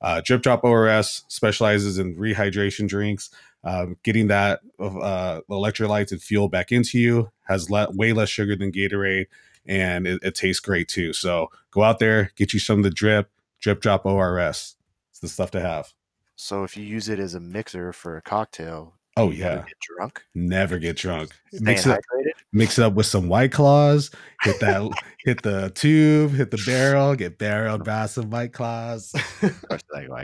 uh, 0.00 0.22
Drip 0.24 0.42
Drop 0.42 0.64
ORS 0.64 1.24
specializes 1.28 1.98
in 1.98 2.16
rehydration 2.16 2.88
drinks. 2.88 3.30
Um, 3.62 3.98
getting 4.02 4.28
that 4.28 4.60
uh, 4.78 5.42
electrolytes 5.50 6.12
and 6.12 6.22
fuel 6.22 6.48
back 6.48 6.72
into 6.72 6.98
you 6.98 7.30
has 7.46 7.68
le- 7.68 7.90
way 7.90 8.14
less 8.14 8.30
sugar 8.30 8.56
than 8.56 8.72
Gatorade, 8.72 9.26
and 9.66 10.06
it, 10.06 10.20
it 10.22 10.34
tastes 10.34 10.60
great 10.60 10.88
too. 10.88 11.12
So 11.12 11.50
go 11.70 11.82
out 11.82 11.98
there, 11.98 12.32
get 12.36 12.54
you 12.54 12.60
some 12.60 12.78
of 12.78 12.84
the 12.84 12.90
drip, 12.90 13.28
Drip 13.60 13.82
Drop 13.82 14.06
ORS. 14.06 14.76
It's 15.10 15.20
the 15.20 15.28
stuff 15.28 15.50
to 15.50 15.60
have. 15.60 15.92
So 16.36 16.64
if 16.64 16.74
you 16.74 16.84
use 16.84 17.10
it 17.10 17.18
as 17.18 17.34
a 17.34 17.40
mixer 17.40 17.92
for 17.92 18.16
a 18.16 18.22
cocktail, 18.22 18.94
Oh 19.20 19.30
you 19.30 19.42
never 19.42 19.56
yeah, 19.56 19.64
get 19.66 19.80
drunk. 19.80 20.22
never 20.34 20.78
get 20.78 20.96
drunk. 20.96 21.30
Staying 21.48 21.64
Mix 21.64 21.84
it, 21.86 21.90
hydrated. 21.90 22.30
mix 22.54 22.78
it 22.78 22.84
up 22.84 22.94
with 22.94 23.04
some 23.04 23.28
white 23.28 23.52
claws. 23.52 24.10
Hit 24.42 24.58
that, 24.60 24.90
hit 25.18 25.42
the 25.42 25.70
tube, 25.74 26.32
hit 26.32 26.50
the 26.50 26.62
barrel, 26.64 27.14
get 27.14 27.36
barreled 27.36 27.84
by 27.84 28.06
some 28.06 28.30
white 28.30 28.54
claws. 28.54 29.12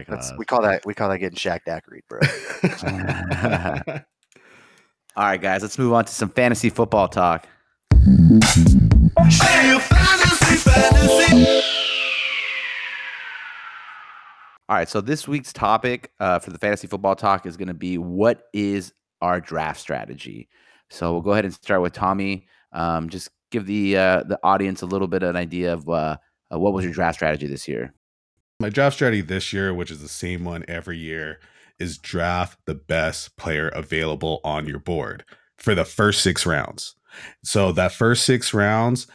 That's, 0.08 0.32
we 0.38 0.46
call 0.46 0.62
that 0.62 0.86
we 0.86 0.94
call 0.94 1.10
that 1.10 1.18
getting 1.18 1.36
Shaq 1.36 1.60
Daiquiri, 1.66 2.04
bro. 2.08 2.20
All 5.16 5.24
right, 5.24 5.40
guys, 5.40 5.60
let's 5.60 5.78
move 5.78 5.92
on 5.92 6.06
to 6.06 6.12
some 6.12 6.30
fantasy 6.30 6.70
football 6.70 7.08
talk. 7.08 7.46
All 14.68 14.76
right, 14.76 14.88
so 14.88 15.00
this 15.00 15.28
week's 15.28 15.52
topic 15.52 16.10
uh, 16.18 16.40
for 16.40 16.50
the 16.50 16.58
fantasy 16.58 16.88
football 16.88 17.14
talk 17.14 17.46
is 17.46 17.56
going 17.56 17.68
to 17.68 17.74
be 17.74 17.98
what 17.98 18.44
is 18.52 18.92
our 19.22 19.40
draft 19.40 19.78
strategy. 19.78 20.48
So 20.90 21.12
we'll 21.12 21.22
go 21.22 21.32
ahead 21.32 21.44
and 21.44 21.54
start 21.54 21.82
with 21.82 21.92
Tommy. 21.92 22.48
Um, 22.72 23.08
just 23.08 23.30
give 23.52 23.66
the 23.66 23.96
uh, 23.96 24.24
the 24.24 24.40
audience 24.42 24.82
a 24.82 24.86
little 24.86 25.06
bit 25.06 25.22
of 25.22 25.30
an 25.30 25.36
idea 25.36 25.72
of 25.72 25.88
uh, 25.88 26.16
what 26.48 26.72
was 26.72 26.84
your 26.84 26.92
draft 26.92 27.16
strategy 27.16 27.46
this 27.46 27.68
year. 27.68 27.94
My 28.58 28.68
draft 28.68 28.96
strategy 28.96 29.20
this 29.20 29.52
year, 29.52 29.72
which 29.72 29.92
is 29.92 30.02
the 30.02 30.08
same 30.08 30.44
one 30.44 30.64
every 30.66 30.98
year, 30.98 31.38
is 31.78 31.96
draft 31.96 32.58
the 32.66 32.74
best 32.74 33.36
player 33.36 33.68
available 33.68 34.40
on 34.42 34.66
your 34.66 34.80
board 34.80 35.24
for 35.58 35.76
the 35.76 35.84
first 35.84 36.22
six 36.22 36.44
rounds. 36.44 36.96
So 37.44 37.70
that 37.70 37.92
first 37.92 38.24
six 38.24 38.52
rounds, 38.52 39.06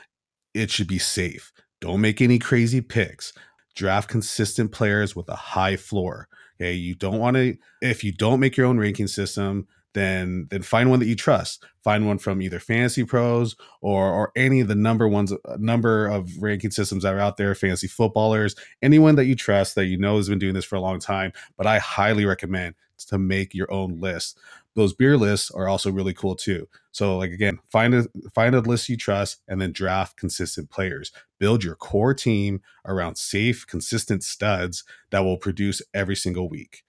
it 0.53 0.71
should 0.71 0.87
be 0.87 0.97
safe. 0.99 1.51
Don't 1.81 1.99
make 1.99 2.21
any 2.21 2.39
crazy 2.39 2.79
picks. 2.79 3.33
Draft 3.75 4.09
consistent 4.09 4.71
players 4.71 5.15
with 5.15 5.29
a 5.29 5.35
high 5.35 5.77
floor. 5.77 6.27
Okay. 6.59 6.73
You 6.73 6.95
don't 6.95 7.19
want 7.19 7.37
to, 7.37 7.57
if 7.81 8.03
you 8.03 8.11
don't 8.11 8.39
make 8.39 8.57
your 8.57 8.67
own 8.67 8.77
ranking 8.77 9.07
system, 9.07 9.67
then 9.93 10.47
then 10.49 10.61
find 10.61 10.89
one 10.89 10.99
that 10.99 11.07
you 11.07 11.15
trust. 11.15 11.65
Find 11.83 12.07
one 12.07 12.17
from 12.17 12.41
either 12.41 12.59
Fantasy 12.59 13.03
Pros 13.03 13.55
or 13.81 14.09
or 14.09 14.31
any 14.35 14.61
of 14.61 14.67
the 14.67 14.75
number 14.75 15.07
ones 15.07 15.33
uh, 15.33 15.57
number 15.59 16.07
of 16.07 16.29
ranking 16.39 16.71
systems 16.71 17.03
that 17.03 17.13
are 17.13 17.19
out 17.19 17.37
there, 17.37 17.53
fantasy 17.55 17.87
footballers, 17.87 18.55
anyone 18.81 19.15
that 19.15 19.25
you 19.25 19.35
trust 19.35 19.75
that 19.75 19.85
you 19.85 19.97
know 19.97 20.17
has 20.17 20.29
been 20.29 20.39
doing 20.39 20.53
this 20.53 20.65
for 20.65 20.75
a 20.75 20.81
long 20.81 20.99
time. 20.99 21.33
But 21.57 21.67
I 21.67 21.79
highly 21.79 22.25
recommend 22.25 22.75
to 23.07 23.17
make 23.17 23.53
your 23.53 23.71
own 23.71 23.99
list. 23.99 24.37
Those 24.75 24.93
beer 24.93 25.17
lists 25.17 25.51
are 25.51 25.67
also 25.67 25.91
really 25.91 26.13
cool 26.13 26.35
too. 26.35 26.67
So 26.91 27.17
like 27.17 27.31
again, 27.31 27.59
find 27.69 27.93
a 27.93 28.05
find 28.33 28.55
a 28.55 28.59
list 28.59 28.89
you 28.89 28.97
trust 28.97 29.41
and 29.47 29.61
then 29.61 29.71
draft 29.71 30.17
consistent 30.17 30.69
players. 30.69 31.11
Build 31.39 31.63
your 31.63 31.75
core 31.75 32.13
team 32.13 32.61
around 32.85 33.17
safe, 33.17 33.67
consistent 33.67 34.23
studs 34.23 34.83
that 35.09 35.23
will 35.23 35.37
produce 35.37 35.81
every 35.93 36.15
single 36.15 36.49
week. 36.49 36.83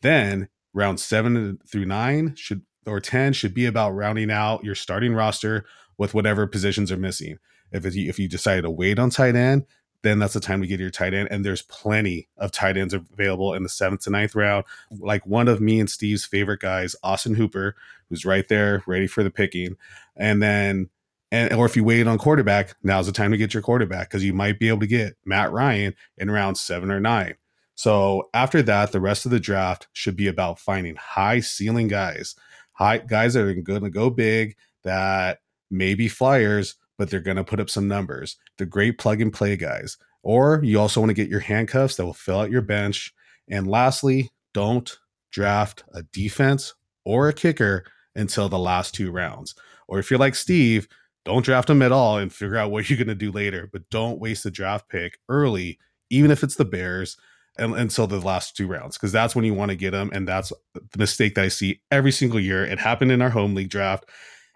Then 0.00 0.48
round 0.72 1.00
seven 1.00 1.58
through 1.66 1.86
nine 1.86 2.34
should 2.36 2.62
or 2.86 3.00
10 3.00 3.32
should 3.32 3.54
be 3.54 3.66
about 3.66 3.92
rounding 3.92 4.30
out 4.30 4.64
your 4.64 4.74
starting 4.74 5.14
roster 5.14 5.64
with 5.96 6.14
whatever 6.14 6.46
positions 6.46 6.92
are 6.92 6.96
missing. 6.96 7.38
If 7.72 7.86
it, 7.86 7.94
if 7.96 8.18
you 8.18 8.28
decide 8.28 8.62
to 8.62 8.70
wait 8.70 8.98
on 8.98 9.10
tight 9.10 9.36
end, 9.36 9.64
then 10.04 10.20
that's 10.20 10.34
the 10.34 10.40
time 10.40 10.60
to 10.60 10.68
get 10.68 10.78
your 10.78 10.90
tight 10.90 11.14
end. 11.14 11.28
And 11.30 11.44
there's 11.44 11.62
plenty 11.62 12.28
of 12.36 12.52
tight 12.52 12.76
ends 12.76 12.94
available 12.94 13.54
in 13.54 13.64
the 13.64 13.68
seventh 13.68 14.02
to 14.02 14.10
ninth 14.10 14.36
round. 14.36 14.64
Like 14.92 15.26
one 15.26 15.48
of 15.48 15.60
me 15.60 15.80
and 15.80 15.90
Steve's 15.90 16.24
favorite 16.24 16.60
guys, 16.60 16.94
Austin 17.02 17.34
Hooper, 17.34 17.74
who's 18.08 18.24
right 18.24 18.46
there, 18.46 18.84
ready 18.86 19.08
for 19.08 19.24
the 19.24 19.30
picking. 19.30 19.76
And 20.16 20.42
then, 20.42 20.90
and 21.32 21.52
or 21.54 21.66
if 21.66 21.74
you 21.74 21.82
wait 21.82 22.06
on 22.06 22.18
quarterback, 22.18 22.76
now's 22.84 23.06
the 23.06 23.12
time 23.12 23.32
to 23.32 23.36
get 23.36 23.54
your 23.54 23.62
quarterback 23.62 24.08
because 24.08 24.22
you 24.22 24.32
might 24.32 24.60
be 24.60 24.68
able 24.68 24.80
to 24.80 24.86
get 24.86 25.16
Matt 25.24 25.50
Ryan 25.50 25.94
in 26.16 26.30
round 26.30 26.56
seven 26.58 26.92
or 26.92 27.00
nine. 27.00 27.34
So 27.74 28.28
after 28.32 28.62
that, 28.62 28.92
the 28.92 29.00
rest 29.00 29.24
of 29.24 29.32
the 29.32 29.40
draft 29.40 29.88
should 29.92 30.16
be 30.16 30.28
about 30.28 30.60
finding 30.60 30.94
high 30.94 31.40
ceiling 31.40 31.88
guys, 31.88 32.36
high 32.72 32.98
guys 32.98 33.34
that 33.34 33.44
are 33.44 33.54
going 33.54 33.82
to 33.82 33.90
go 33.90 34.10
big, 34.10 34.54
that 34.84 35.40
may 35.70 35.94
be 35.94 36.08
flyers, 36.08 36.76
but 36.98 37.10
they're 37.10 37.20
going 37.20 37.36
to 37.36 37.44
put 37.44 37.60
up 37.60 37.70
some 37.70 37.88
numbers. 37.88 38.36
The 38.58 38.66
great 38.66 38.98
plug 38.98 39.20
and 39.20 39.32
play 39.32 39.56
guys. 39.56 39.96
Or 40.22 40.60
you 40.62 40.80
also 40.80 41.00
want 41.00 41.10
to 41.10 41.14
get 41.14 41.28
your 41.28 41.40
handcuffs 41.40 41.96
that 41.96 42.04
will 42.04 42.14
fill 42.14 42.40
out 42.40 42.50
your 42.50 42.62
bench. 42.62 43.12
And 43.50 43.66
lastly, 43.66 44.30
don't 44.54 44.98
draft 45.30 45.84
a 45.92 46.02
defense 46.02 46.74
or 47.04 47.28
a 47.28 47.32
kicker 47.32 47.84
until 48.14 48.48
the 48.48 48.58
last 48.58 48.94
two 48.94 49.10
rounds. 49.10 49.54
Or 49.88 49.98
if 49.98 50.10
you're 50.10 50.20
like 50.20 50.34
Steve, 50.34 50.88
don't 51.24 51.44
draft 51.44 51.68
them 51.68 51.82
at 51.82 51.92
all 51.92 52.18
and 52.18 52.32
figure 52.32 52.56
out 52.56 52.70
what 52.70 52.88
you're 52.88 52.96
going 52.96 53.08
to 53.08 53.14
do 53.14 53.32
later. 53.32 53.68
But 53.70 53.88
don't 53.90 54.20
waste 54.20 54.44
the 54.44 54.50
draft 54.50 54.88
pick 54.88 55.18
early, 55.28 55.78
even 56.10 56.30
if 56.30 56.42
it's 56.42 56.56
the 56.56 56.64
Bears 56.64 57.16
and, 57.56 57.74
until 57.74 58.06
the 58.06 58.20
last 58.20 58.56
two 58.56 58.66
rounds 58.66 58.96
because 58.96 59.12
that's 59.12 59.36
when 59.36 59.44
you 59.44 59.54
want 59.54 59.70
to 59.70 59.76
get 59.76 59.92
them 59.92 60.10
and 60.12 60.26
that's 60.26 60.52
the 60.72 60.98
mistake 60.98 61.34
that 61.34 61.44
i 61.44 61.48
see 61.48 61.80
every 61.90 62.12
single 62.12 62.40
year 62.40 62.64
it 62.64 62.78
happened 62.78 63.12
in 63.12 63.22
our 63.22 63.30
home 63.30 63.54
league 63.54 63.70
draft 63.70 64.06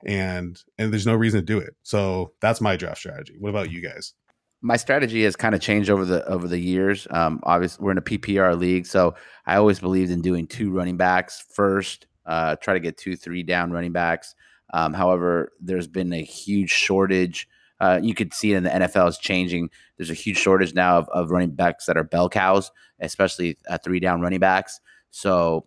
and 0.06 0.62
and 0.78 0.92
there's 0.92 1.06
no 1.06 1.14
reason 1.14 1.40
to 1.40 1.46
do 1.46 1.58
it 1.58 1.74
so 1.82 2.32
that's 2.40 2.60
my 2.60 2.76
draft 2.76 2.98
strategy 2.98 3.34
what 3.38 3.50
about 3.50 3.70
you 3.70 3.80
guys 3.80 4.14
my 4.60 4.76
strategy 4.76 5.22
has 5.24 5.36
kind 5.36 5.54
of 5.54 5.60
changed 5.60 5.90
over 5.90 6.04
the 6.04 6.24
over 6.26 6.46
the 6.46 6.58
years 6.58 7.06
um 7.10 7.40
obviously 7.42 7.84
we're 7.84 7.92
in 7.92 7.98
a 7.98 8.02
ppr 8.02 8.56
league 8.58 8.86
so 8.86 9.14
i 9.46 9.56
always 9.56 9.80
believed 9.80 10.10
in 10.10 10.22
doing 10.22 10.46
two 10.46 10.70
running 10.70 10.96
backs 10.96 11.44
first 11.52 12.06
uh 12.26 12.54
try 12.56 12.74
to 12.74 12.80
get 12.80 12.96
two 12.96 13.16
three 13.16 13.42
down 13.42 13.72
running 13.72 13.92
backs 13.92 14.34
um, 14.74 14.92
however 14.92 15.52
there's 15.60 15.88
been 15.88 16.12
a 16.12 16.22
huge 16.22 16.70
shortage 16.70 17.48
uh, 17.80 18.00
you 18.02 18.14
could 18.14 18.34
see 18.34 18.52
it 18.52 18.56
in 18.56 18.64
the 18.64 18.70
NFL 18.70 19.08
is 19.08 19.18
changing. 19.18 19.70
There's 19.96 20.10
a 20.10 20.14
huge 20.14 20.36
shortage 20.36 20.74
now 20.74 20.98
of, 20.98 21.08
of 21.10 21.30
running 21.30 21.50
backs 21.50 21.86
that 21.86 21.96
are 21.96 22.04
bell 22.04 22.28
cows, 22.28 22.70
especially 23.00 23.56
uh, 23.68 23.78
three 23.78 24.00
down 24.00 24.20
running 24.20 24.40
backs. 24.40 24.80
So 25.10 25.66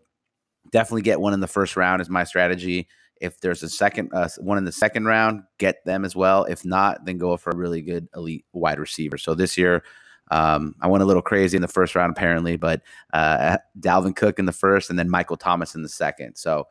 definitely 0.71 1.03
get 1.03 1.21
one 1.21 1.33
in 1.33 1.39
the 1.39 1.47
first 1.47 1.77
round 1.77 2.01
is 2.01 2.09
my 2.09 2.23
strategy. 2.23 2.87
If 3.21 3.39
there's 3.39 3.63
a 3.63 3.69
second 3.69 4.11
uh, 4.13 4.27
one 4.39 4.57
in 4.57 4.65
the 4.65 4.71
second 4.71 5.05
round, 5.05 5.43
get 5.57 5.85
them 5.85 6.03
as 6.03 6.15
well. 6.15 6.43
If 6.45 6.65
not, 6.65 7.05
then 7.05 7.17
go 7.17 7.37
for 7.37 7.51
a 7.51 7.55
really 7.55 7.81
good 7.81 8.07
elite 8.15 8.45
wide 8.53 8.79
receiver. 8.79 9.17
So 9.17 9.35
this 9.35 9.57
year, 9.57 9.83
um, 10.31 10.75
I 10.81 10.87
went 10.87 11.03
a 11.03 11.05
little 11.05 11.21
crazy 11.21 11.55
in 11.55 11.61
the 11.61 11.67
first 11.67 11.95
round 11.95 12.11
apparently, 12.11 12.57
but 12.57 12.81
uh, 13.13 13.57
Dalvin 13.79 14.15
Cook 14.15 14.39
in 14.39 14.45
the 14.45 14.51
first, 14.51 14.89
and 14.89 14.97
then 14.97 15.09
Michael 15.09 15.37
Thomas 15.37 15.75
in 15.75 15.83
the 15.83 15.89
second. 15.89 16.35
So 16.35 16.67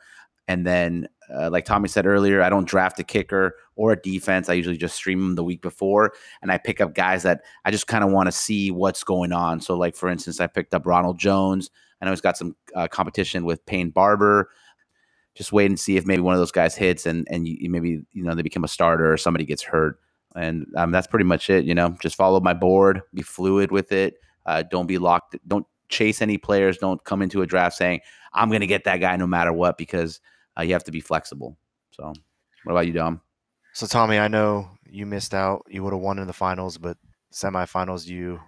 and 0.51 0.67
then, 0.67 1.09
uh, 1.33 1.49
like 1.49 1.65
Tommy 1.65 1.89
said 1.89 2.07
earlier, 2.07 2.43
I 2.43 2.49
don't 2.49 2.67
draft 2.67 2.99
a 2.99 3.05
kicker 3.05 3.55
or 3.77 3.93
a 3.93 3.97
defense. 3.97 4.49
I 4.49 4.55
usually 4.55 4.77
just 4.77 4.97
stream 4.97 5.21
them 5.21 5.35
the 5.37 5.45
week 5.45 5.63
before, 5.63 6.13
and 6.43 6.51
I 6.51 6.59
pick 6.59 6.81
up 6.81 6.93
guys 6.93 7.23
that 7.23 7.43
I 7.65 7.71
just 7.71 7.87
kind 7.87 8.03
of 8.03 8.11
want 8.11 8.27
to 8.27 8.33
see 8.33 8.73
what's 8.73 9.05
going 9.05 9.31
on. 9.31 9.61
So, 9.61 9.77
like 9.77 9.95
for 9.95 10.09
instance, 10.09 10.41
I 10.41 10.49
picked 10.49 10.75
up 10.75 10.87
Ronald 10.87 11.21
Jones. 11.21 11.71
I 12.01 12.05
know 12.05 12.11
he's 12.11 12.21
got 12.21 12.37
some 12.37 12.57
uh, 12.75 12.89
competition 12.89 13.45
with 13.45 13.65
Peyton 13.65 13.91
Barber. 13.91 14.51
Just 15.35 15.53
wait 15.53 15.67
and 15.67 15.79
see 15.79 15.97
if 15.97 16.07
maybe 16.07 16.23
one 16.23 16.35
of 16.35 16.41
those 16.41 16.53
guys 16.53 16.75
hits, 16.75 17.07
and 17.07 17.27
and 17.31 17.47
you, 17.47 17.71
maybe 17.71 18.03
you 18.13 18.23
know 18.23 18.35
they 18.35 18.43
become 18.43 18.65
a 18.65 18.69
starter 18.69 19.13
or 19.13 19.17
somebody 19.17 19.45
gets 19.45 19.63
hurt, 19.63 19.99
and 20.35 20.67
um, 20.77 20.91
that's 20.91 21.07
pretty 21.07 21.25
much 21.25 21.49
it. 21.51 21.65
You 21.65 21.75
know, 21.75 21.97
just 22.01 22.17
follow 22.17 22.41
my 22.41 22.55
board, 22.55 23.03
be 23.15 23.23
fluid 23.23 23.71
with 23.71 23.93
it. 23.93 24.15
Uh, 24.47 24.63
don't 24.63 24.87
be 24.87 24.99
locked. 24.99 25.37
Don't 25.47 25.67
chase 25.89 26.21
any 26.23 26.39
players. 26.39 26.79
Don't 26.79 27.03
come 27.05 27.23
into 27.23 27.43
a 27.43 27.47
draft 27.47 27.77
saying 27.77 28.01
I'm 28.33 28.49
going 28.49 28.61
to 28.61 28.67
get 28.67 28.85
that 28.85 28.99
guy 28.99 29.17
no 29.17 29.27
matter 29.27 29.53
what 29.53 29.79
because 29.79 30.21
uh, 30.59 30.63
you 30.63 30.73
have 30.73 30.85
to 30.85 30.93
be 30.93 31.01
flexible. 31.01 31.57
So, 31.93 32.13
what 32.65 32.73
about 32.73 32.87
you, 32.87 32.93
Dom? 32.93 33.21
So, 33.73 33.87
Tommy, 33.87 34.19
I 34.19 34.29
know 34.29 34.69
you 34.89 35.07
missed 35.07 35.35
out. 35.35 35.65
You 35.69 35.85
would 35.85 35.93
have 35.93 36.03
won 36.03 36.19
in 36.19 36.27
the 36.27 36.33
finals, 36.33 36.79
but 36.79 36.97
semifinals 37.33 38.07
you 38.07 38.41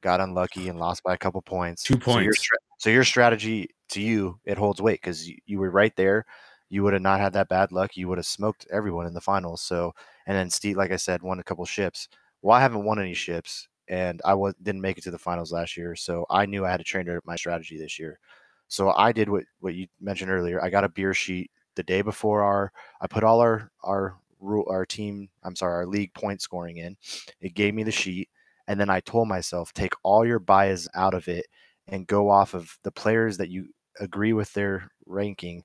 got 0.00 0.20
unlucky 0.20 0.68
and 0.68 0.78
lost 0.78 1.02
by 1.02 1.14
a 1.14 1.18
couple 1.18 1.42
points. 1.42 1.82
Two 1.82 1.98
points. 1.98 2.08
So 2.14 2.20
your, 2.20 2.34
so 2.78 2.90
your 2.90 3.04
strategy 3.04 3.68
to 3.90 4.00
you 4.00 4.38
it 4.44 4.58
holds 4.58 4.80
weight 4.82 5.00
because 5.00 5.28
you, 5.28 5.36
you 5.46 5.58
were 5.58 5.70
right 5.70 5.94
there. 5.96 6.24
You 6.70 6.82
would 6.82 6.92
have 6.94 7.02
not 7.02 7.20
had 7.20 7.34
that 7.34 7.48
bad 7.48 7.72
luck. 7.72 7.96
You 7.96 8.08
would 8.08 8.18
have 8.18 8.26
smoked 8.26 8.66
everyone 8.72 9.06
in 9.06 9.14
the 9.14 9.20
finals. 9.20 9.62
So, 9.62 9.94
and 10.26 10.36
then 10.36 10.50
Steve, 10.50 10.76
like 10.76 10.90
I 10.90 10.96
said, 10.96 11.22
won 11.22 11.38
a 11.38 11.44
couple 11.44 11.64
ships. 11.64 12.08
Well, 12.42 12.56
I 12.56 12.60
haven't 12.60 12.84
won 12.84 12.98
any 12.98 13.14
ships, 13.14 13.68
and 13.88 14.20
I 14.24 14.34
was 14.34 14.54
didn't 14.62 14.80
make 14.80 14.98
it 14.98 15.04
to 15.04 15.10
the 15.10 15.18
finals 15.18 15.52
last 15.52 15.76
year. 15.76 15.94
So 15.94 16.26
I 16.30 16.46
knew 16.46 16.64
I 16.64 16.70
had 16.70 16.78
to 16.78 16.84
train 16.84 17.06
my 17.24 17.36
strategy 17.36 17.78
this 17.78 17.98
year. 17.98 18.18
So 18.68 18.90
I 18.92 19.12
did 19.12 19.28
what 19.28 19.44
what 19.60 19.74
you 19.74 19.86
mentioned 20.00 20.30
earlier. 20.30 20.62
I 20.62 20.70
got 20.70 20.84
a 20.84 20.88
beer 20.88 21.14
sheet 21.14 21.50
the 21.76 21.82
day 21.82 22.02
before 22.02 22.42
our. 22.42 22.72
I 23.00 23.06
put 23.06 23.24
all 23.24 23.40
our 23.40 23.70
our 23.82 24.16
rule 24.40 24.66
our 24.68 24.84
team. 24.86 25.28
I'm 25.44 25.56
sorry, 25.56 25.74
our 25.74 25.86
league 25.86 26.12
point 26.14 26.42
scoring 26.42 26.78
in. 26.78 26.96
It 27.40 27.54
gave 27.54 27.74
me 27.74 27.82
the 27.84 27.92
sheet, 27.92 28.28
and 28.66 28.80
then 28.80 28.90
I 28.90 29.00
told 29.00 29.28
myself 29.28 29.72
take 29.72 29.92
all 30.02 30.26
your 30.26 30.38
bias 30.38 30.88
out 30.94 31.14
of 31.14 31.28
it 31.28 31.46
and 31.88 32.06
go 32.06 32.30
off 32.30 32.54
of 32.54 32.76
the 32.82 32.90
players 32.90 33.36
that 33.36 33.50
you 33.50 33.66
agree 34.00 34.32
with 34.32 34.52
their 34.52 34.90
ranking. 35.06 35.62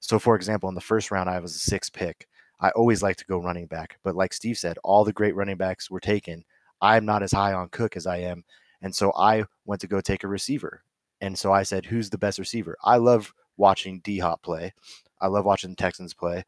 So, 0.00 0.18
for 0.18 0.36
example, 0.36 0.68
in 0.68 0.74
the 0.74 0.80
first 0.80 1.10
round, 1.10 1.30
I 1.30 1.38
was 1.38 1.54
a 1.54 1.58
six 1.58 1.90
pick. 1.90 2.26
I 2.60 2.70
always 2.70 3.02
like 3.02 3.16
to 3.16 3.24
go 3.24 3.38
running 3.38 3.66
back, 3.66 3.98
but 4.02 4.14
like 4.14 4.32
Steve 4.32 4.58
said, 4.58 4.78
all 4.84 5.04
the 5.04 5.12
great 5.12 5.34
running 5.34 5.56
backs 5.56 5.90
were 5.90 6.00
taken. 6.00 6.44
I'm 6.82 7.06
not 7.06 7.22
as 7.22 7.32
high 7.32 7.54
on 7.54 7.68
Cook 7.70 7.96
as 7.96 8.06
I 8.06 8.18
am, 8.18 8.44
and 8.82 8.94
so 8.94 9.12
I 9.16 9.44
went 9.64 9.80
to 9.82 9.86
go 9.86 10.00
take 10.00 10.24
a 10.24 10.28
receiver. 10.28 10.82
And 11.20 11.38
so 11.38 11.52
I 11.52 11.62
said, 11.62 11.84
who's 11.84 12.10
the 12.10 12.18
best 12.18 12.38
receiver? 12.38 12.76
I 12.82 12.96
love 12.96 13.32
watching 13.56 14.00
D 14.00 14.18
Hop 14.18 14.42
play. 14.42 14.72
I 15.20 15.26
love 15.26 15.44
watching 15.44 15.70
the 15.70 15.76
Texans 15.76 16.14
play. 16.14 16.44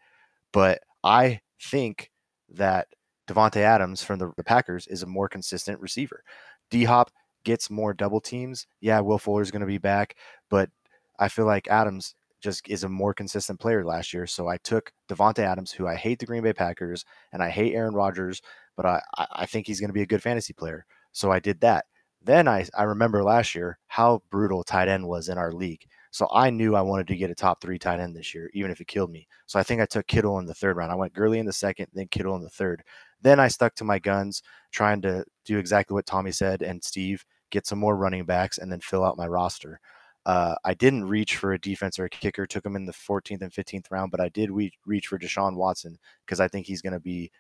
But 0.53 0.81
I 1.05 1.41
think 1.61 2.11
that 2.51 2.89
Davante 3.29 3.59
Adams 3.59 4.03
from 4.03 4.19
the, 4.19 4.33
the 4.37 4.45
Packers 4.45 4.87
is 4.87 5.03
a 5.03 5.07
more 5.07 5.29
consistent 5.29 5.81
receiver. 5.81 6.25
D 6.71 6.85
Hop 6.85 7.11
gets 7.45 7.71
more 7.71 7.95
double 7.95 8.21
teams. 8.21 8.67
Yeah, 8.81 9.01
Will 9.01 9.19
Fuller's 9.19 9.51
going 9.51 9.61
to 9.61 9.67
be 9.67 9.79
back, 9.79 10.17
but 10.51 10.71
I 11.19 11.29
feel 11.29 11.47
like 11.47 11.69
Adams 11.69 12.15
just 12.41 12.69
is 12.69 12.85
a 12.85 12.89
more 12.89 13.15
consistent 13.15 13.61
player 13.61 13.85
last 13.85 14.13
year. 14.13 14.27
So 14.27 14.49
I 14.49 14.57
took 14.59 14.93
Davante 15.09 15.39
Adams, 15.39 15.71
who 15.71 15.87
I 15.87 15.95
hate 15.95 16.19
the 16.19 16.27
Green 16.27 16.43
Bay 16.43 16.53
Packers 16.53 17.05
and 17.33 17.43
I 17.43 17.49
hate 17.49 17.75
Aaron 17.75 17.95
Rodgers, 17.95 18.43
but 18.77 18.85
I, 18.85 19.01
I 19.33 19.47
think 19.47 19.67
he's 19.67 19.81
going 19.81 19.91
to 19.91 19.95
be 19.95 20.03
a 20.03 20.07
good 20.07 20.23
fantasy 20.23 20.53
player. 20.53 20.85
So 21.13 21.31
I 21.31 21.39
did 21.39 21.61
that. 21.61 21.87
Then 22.25 22.47
I, 22.49 22.67
I 22.77 22.85
remember 22.85 23.23
last 23.23 23.55
year 23.55 23.79
how 23.87 24.23
brutal 24.31 24.63
tight 24.63 24.89
end 24.89 25.07
was 25.07 25.29
in 25.29 25.39
our 25.39 25.53
league. 25.53 25.85
So 26.11 26.29
I 26.33 26.51
knew 26.51 26.77
I 26.77 26.83
wanted 26.83 27.07
to 27.09 27.17
get 27.17 27.31
a 27.31 27.35
top 27.35 27.61
three 27.61 27.79
tight 27.79 27.99
end 28.01 28.15
this 28.15 28.35
year, 28.35 28.51
even 28.53 28.71
if 28.71 28.81
it 28.81 28.87
killed 28.87 29.11
me. 29.11 29.27
So 29.47 29.59
I 29.59 29.63
think 29.63 29.81
I 29.81 29.87
took 29.87 30.07
Kittle 30.07 30.39
in 30.39 30.47
the 30.47 30.55
third 30.55 30.77
round. 30.77 30.93
I 30.93 30.97
went 30.97 31.15
Gurley 31.15 31.39
in 31.39 31.47
the 31.47 31.53
second, 31.53 31.87
then 31.95 32.09
Kittle 32.09 32.37
in 32.37 32.43
the 32.43 32.51
third. 32.51 32.83
Then 33.23 33.41
I 33.41 33.49
stuck 33.49 33.75
to 33.77 33.85
my 33.85 33.99
guns, 33.99 34.43
trying 34.73 35.03
to 35.03 35.25
do 35.45 35.59
exactly 35.59 35.95
what 35.95 36.07
Tommy 36.07 36.33
said 36.33 36.63
and 36.63 36.83
Steve 36.83 37.25
get 37.51 37.67
some 37.67 37.79
more 37.79 37.97
running 37.97 38.25
backs 38.25 38.59
and 38.59 38.71
then 38.71 38.81
fill 38.81 39.05
out 39.05 39.17
my 39.17 39.27
roster. 39.27 39.79
Uh, 40.25 40.55
I 40.65 40.75
didn't 40.75 41.05
reach 41.05 41.37
for 41.37 41.53
a 41.53 41.61
defense 41.61 41.99
or 41.99 42.05
a 42.05 42.11
kicker, 42.11 42.47
took 42.47 42.65
him 42.65 42.77
in 42.77 42.87
the 42.87 42.93
14th 42.93 43.43
and 43.43 43.53
15th 43.53 43.91
round, 43.91 44.11
but 44.11 44.21
I 44.21 44.29
did 44.29 44.51
re- 44.51 44.73
reach 44.87 45.09
for 45.09 45.19
Deshaun 45.19 45.57
Watson 45.57 45.99
because 46.25 46.41
I 46.41 46.49
think 46.49 46.67
he's 46.67 46.83
going 46.83 46.93
to 46.93 47.01
be 47.01 47.31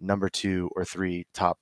number 0.00 0.28
two 0.28 0.70
or 0.76 0.84
three 0.84 1.26
top 1.34 1.58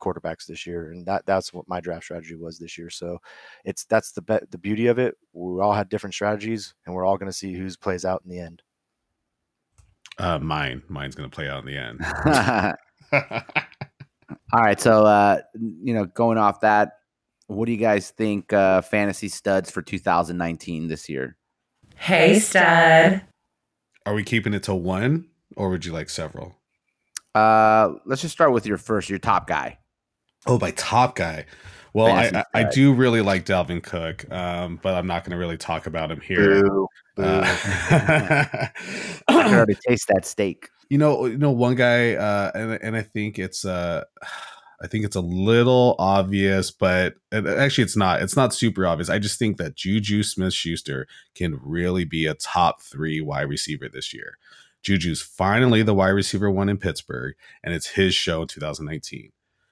quarterbacks 0.00 0.46
this 0.46 0.66
year, 0.66 0.90
and 0.90 1.06
that 1.06 1.24
that's 1.26 1.52
what 1.54 1.68
my 1.68 1.80
draft 1.80 2.04
strategy 2.04 2.34
was 2.34 2.58
this 2.58 2.76
year. 2.76 2.90
So 2.90 3.18
it's 3.64 3.84
that's 3.84 4.12
the 4.12 4.22
be- 4.22 4.46
the 4.50 4.58
beauty 4.58 4.88
of 4.88 4.98
it. 4.98 5.16
We 5.32 5.62
all 5.62 5.72
had 5.72 5.88
different 5.88 6.14
strategies, 6.14 6.74
and 6.84 6.94
we're 6.94 7.06
all 7.06 7.16
going 7.16 7.30
to 7.30 7.36
see 7.36 7.54
whose 7.54 7.76
plays 7.76 8.04
out 8.04 8.22
in 8.24 8.30
the 8.30 8.40
end. 8.40 8.62
Uh, 10.18 10.38
mine, 10.38 10.82
mine's 10.88 11.14
gonna 11.14 11.28
play 11.28 11.48
out 11.48 11.60
in 11.60 11.66
the 11.66 11.78
end. 11.78 12.76
All 13.12 14.62
right, 14.62 14.80
so 14.80 15.04
uh, 15.04 15.38
you 15.54 15.94
know, 15.94 16.06
going 16.06 16.38
off 16.38 16.60
that, 16.60 16.98
what 17.46 17.66
do 17.66 17.72
you 17.72 17.78
guys 17.78 18.10
think 18.10 18.52
uh, 18.52 18.80
fantasy 18.82 19.28
studs 19.28 19.70
for 19.70 19.82
2019 19.82 20.88
this 20.88 21.08
year? 21.08 21.36
Hey, 21.96 22.38
stud. 22.38 23.22
Are 24.04 24.14
we 24.14 24.24
keeping 24.24 24.54
it 24.54 24.64
to 24.64 24.74
one, 24.74 25.26
or 25.56 25.68
would 25.70 25.84
you 25.84 25.92
like 25.92 26.10
several? 26.10 26.56
Uh, 27.34 27.94
let's 28.04 28.22
just 28.22 28.32
start 28.32 28.52
with 28.52 28.66
your 28.66 28.78
first, 28.78 29.08
your 29.08 29.18
top 29.18 29.46
guy. 29.46 29.78
Oh, 30.46 30.58
my 30.58 30.72
top 30.72 31.14
guy. 31.14 31.46
Well, 31.94 32.06
I, 32.06 32.30
Fantasy 32.30 32.36
I, 32.54 32.60
I 32.60 32.62
stud. 32.62 32.74
do 32.74 32.94
really 32.94 33.20
like 33.20 33.44
Dalvin 33.44 33.82
Cook, 33.82 34.30
um, 34.32 34.80
but 34.82 34.94
I'm 34.94 35.06
not 35.06 35.24
going 35.24 35.32
to 35.32 35.36
really 35.36 35.58
talk 35.58 35.86
about 35.86 36.10
him 36.10 36.20
here. 36.20 36.62
Boo, 36.62 36.86
boo. 37.16 37.22
Uh, 37.22 37.44
I 37.90 38.70
can 39.28 39.54
already 39.54 39.76
taste 39.86 40.08
that 40.08 40.24
steak. 40.24 40.68
You 40.92 40.98
know, 40.98 41.24
you 41.24 41.38
know, 41.38 41.50
one 41.50 41.74
guy, 41.74 42.16
uh, 42.16 42.50
and 42.54 42.72
and 42.82 42.94
I 42.94 43.00
think 43.00 43.38
it's, 43.38 43.64
uh, 43.64 44.04
I 44.82 44.86
think 44.86 45.06
it's 45.06 45.16
a 45.16 45.22
little 45.22 45.96
obvious, 45.98 46.70
but 46.70 47.14
actually, 47.32 47.84
it's 47.84 47.96
not. 47.96 48.20
It's 48.20 48.36
not 48.36 48.52
super 48.52 48.86
obvious. 48.86 49.08
I 49.08 49.18
just 49.18 49.38
think 49.38 49.56
that 49.56 49.74
Juju 49.74 50.22
Smith 50.22 50.52
Schuster 50.52 51.06
can 51.34 51.58
really 51.62 52.04
be 52.04 52.26
a 52.26 52.34
top 52.34 52.82
three 52.82 53.22
wide 53.22 53.48
receiver 53.48 53.88
this 53.88 54.12
year. 54.12 54.36
Juju's 54.82 55.22
finally 55.22 55.82
the 55.82 55.94
wide 55.94 56.10
receiver 56.10 56.50
one 56.50 56.68
in 56.68 56.76
Pittsburgh, 56.76 57.36
and 57.64 57.72
it's 57.72 57.86
his 57.86 58.14
show 58.14 58.42
in 58.42 58.48
2019. 58.48 59.30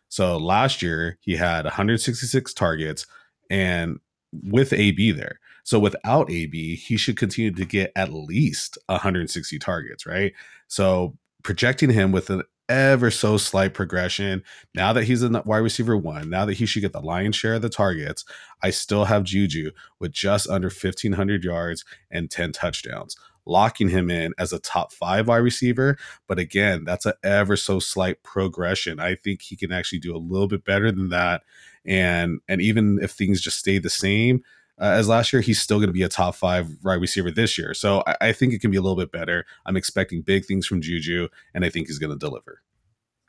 So 0.09 0.39
last 0.39 0.81
year 0.81 1.19
he 1.21 1.37
had 1.37 1.67
166 1.67 2.55
targets, 2.55 3.07
and 3.51 4.01
with 4.33 4.73
AB 4.73 5.13
there. 5.13 5.39
So 5.65 5.79
without 5.79 6.31
AB, 6.31 6.77
he 6.77 6.97
should 6.97 7.17
continue 7.17 7.53
to 7.53 7.65
get 7.65 7.93
at 7.97 8.13
least 8.13 8.79
160 8.87 9.59
targets, 9.59 10.07
right? 10.07 10.33
So 10.69 11.17
projecting 11.43 11.91
him 11.91 12.13
with 12.13 12.31
an 12.31 12.43
ever 12.71 13.11
so 13.11 13.37
slight 13.37 13.75
progression. 13.75 14.43
Now 14.75 14.93
that 14.93 15.05
he's 15.05 15.23
in 15.23 15.33
wide 15.45 15.59
receiver 15.59 15.97
one, 15.97 16.31
now 16.31 16.47
that 16.47 16.55
he 16.55 16.67
should 16.67 16.83
get 16.83 16.93
the 16.93 17.01
lion's 17.01 17.37
share 17.37 17.55
of 17.55 17.63
the 17.63 17.69
targets, 17.69 18.25
I 18.63 18.71
still 18.71 19.07
have 19.07 19.25
Juju 19.25 19.73
with 19.99 20.13
just 20.13 20.49
under 20.49 20.69
1,500 20.69 21.45
yards 21.45 21.85
and 22.11 22.31
10 22.31 22.53
touchdowns, 22.53 23.17
locking 23.45 23.89
him 23.89 24.09
in 24.09 24.33
as 24.39 24.53
a 24.53 24.61
top 24.61 24.93
five 24.93 25.27
wide 25.27 25.39
receiver. 25.39 25.99
But 26.29 26.39
again, 26.39 26.85
that's 26.85 27.07
an 27.07 27.15
ever 27.25 27.57
so 27.57 27.81
slight 27.81 28.23
progression. 28.23 29.01
I 29.01 29.17
think 29.17 29.43
he 29.43 29.57
can 29.57 29.73
actually 29.73 29.99
do 29.99 30.15
a 30.15 30.19
little 30.19 30.49
bit 30.49 30.65
better 30.65 30.93
than 30.93 31.09
that. 31.09 31.43
And 31.85 32.41
and 32.47 32.61
even 32.61 33.01
if 33.03 33.11
things 33.11 33.41
just 33.41 33.59
stay 33.59 33.79
the 33.79 33.91
same, 33.91 34.45
uh, 34.81 34.85
as 34.85 35.09
last 35.09 35.33
year, 35.33 35.43
he's 35.43 35.61
still 35.61 35.79
going 35.79 35.89
to 35.89 35.93
be 35.93 36.03
a 36.03 36.09
top 36.09 36.35
five 36.35 36.69
wide 36.83 37.01
receiver 37.01 37.31
this 37.31 37.59
year. 37.59 37.75
So 37.75 38.03
I, 38.07 38.17
I 38.21 38.33
think 38.33 38.55
it 38.55 38.61
can 38.61 38.71
be 38.71 38.79
a 38.79 38.83
little 38.83 38.97
bit 38.97 39.13
better. 39.13 39.45
I'm 39.67 39.77
expecting 39.77 40.23
big 40.23 40.47
things 40.47 40.67
from 40.67 40.81
Juju, 40.81 41.29
and 41.55 41.65
I 41.65 41.71
think 41.71 41.87
he's 41.87 41.99
going 41.99 42.11
to 42.13 42.19
deliver. 42.19 42.63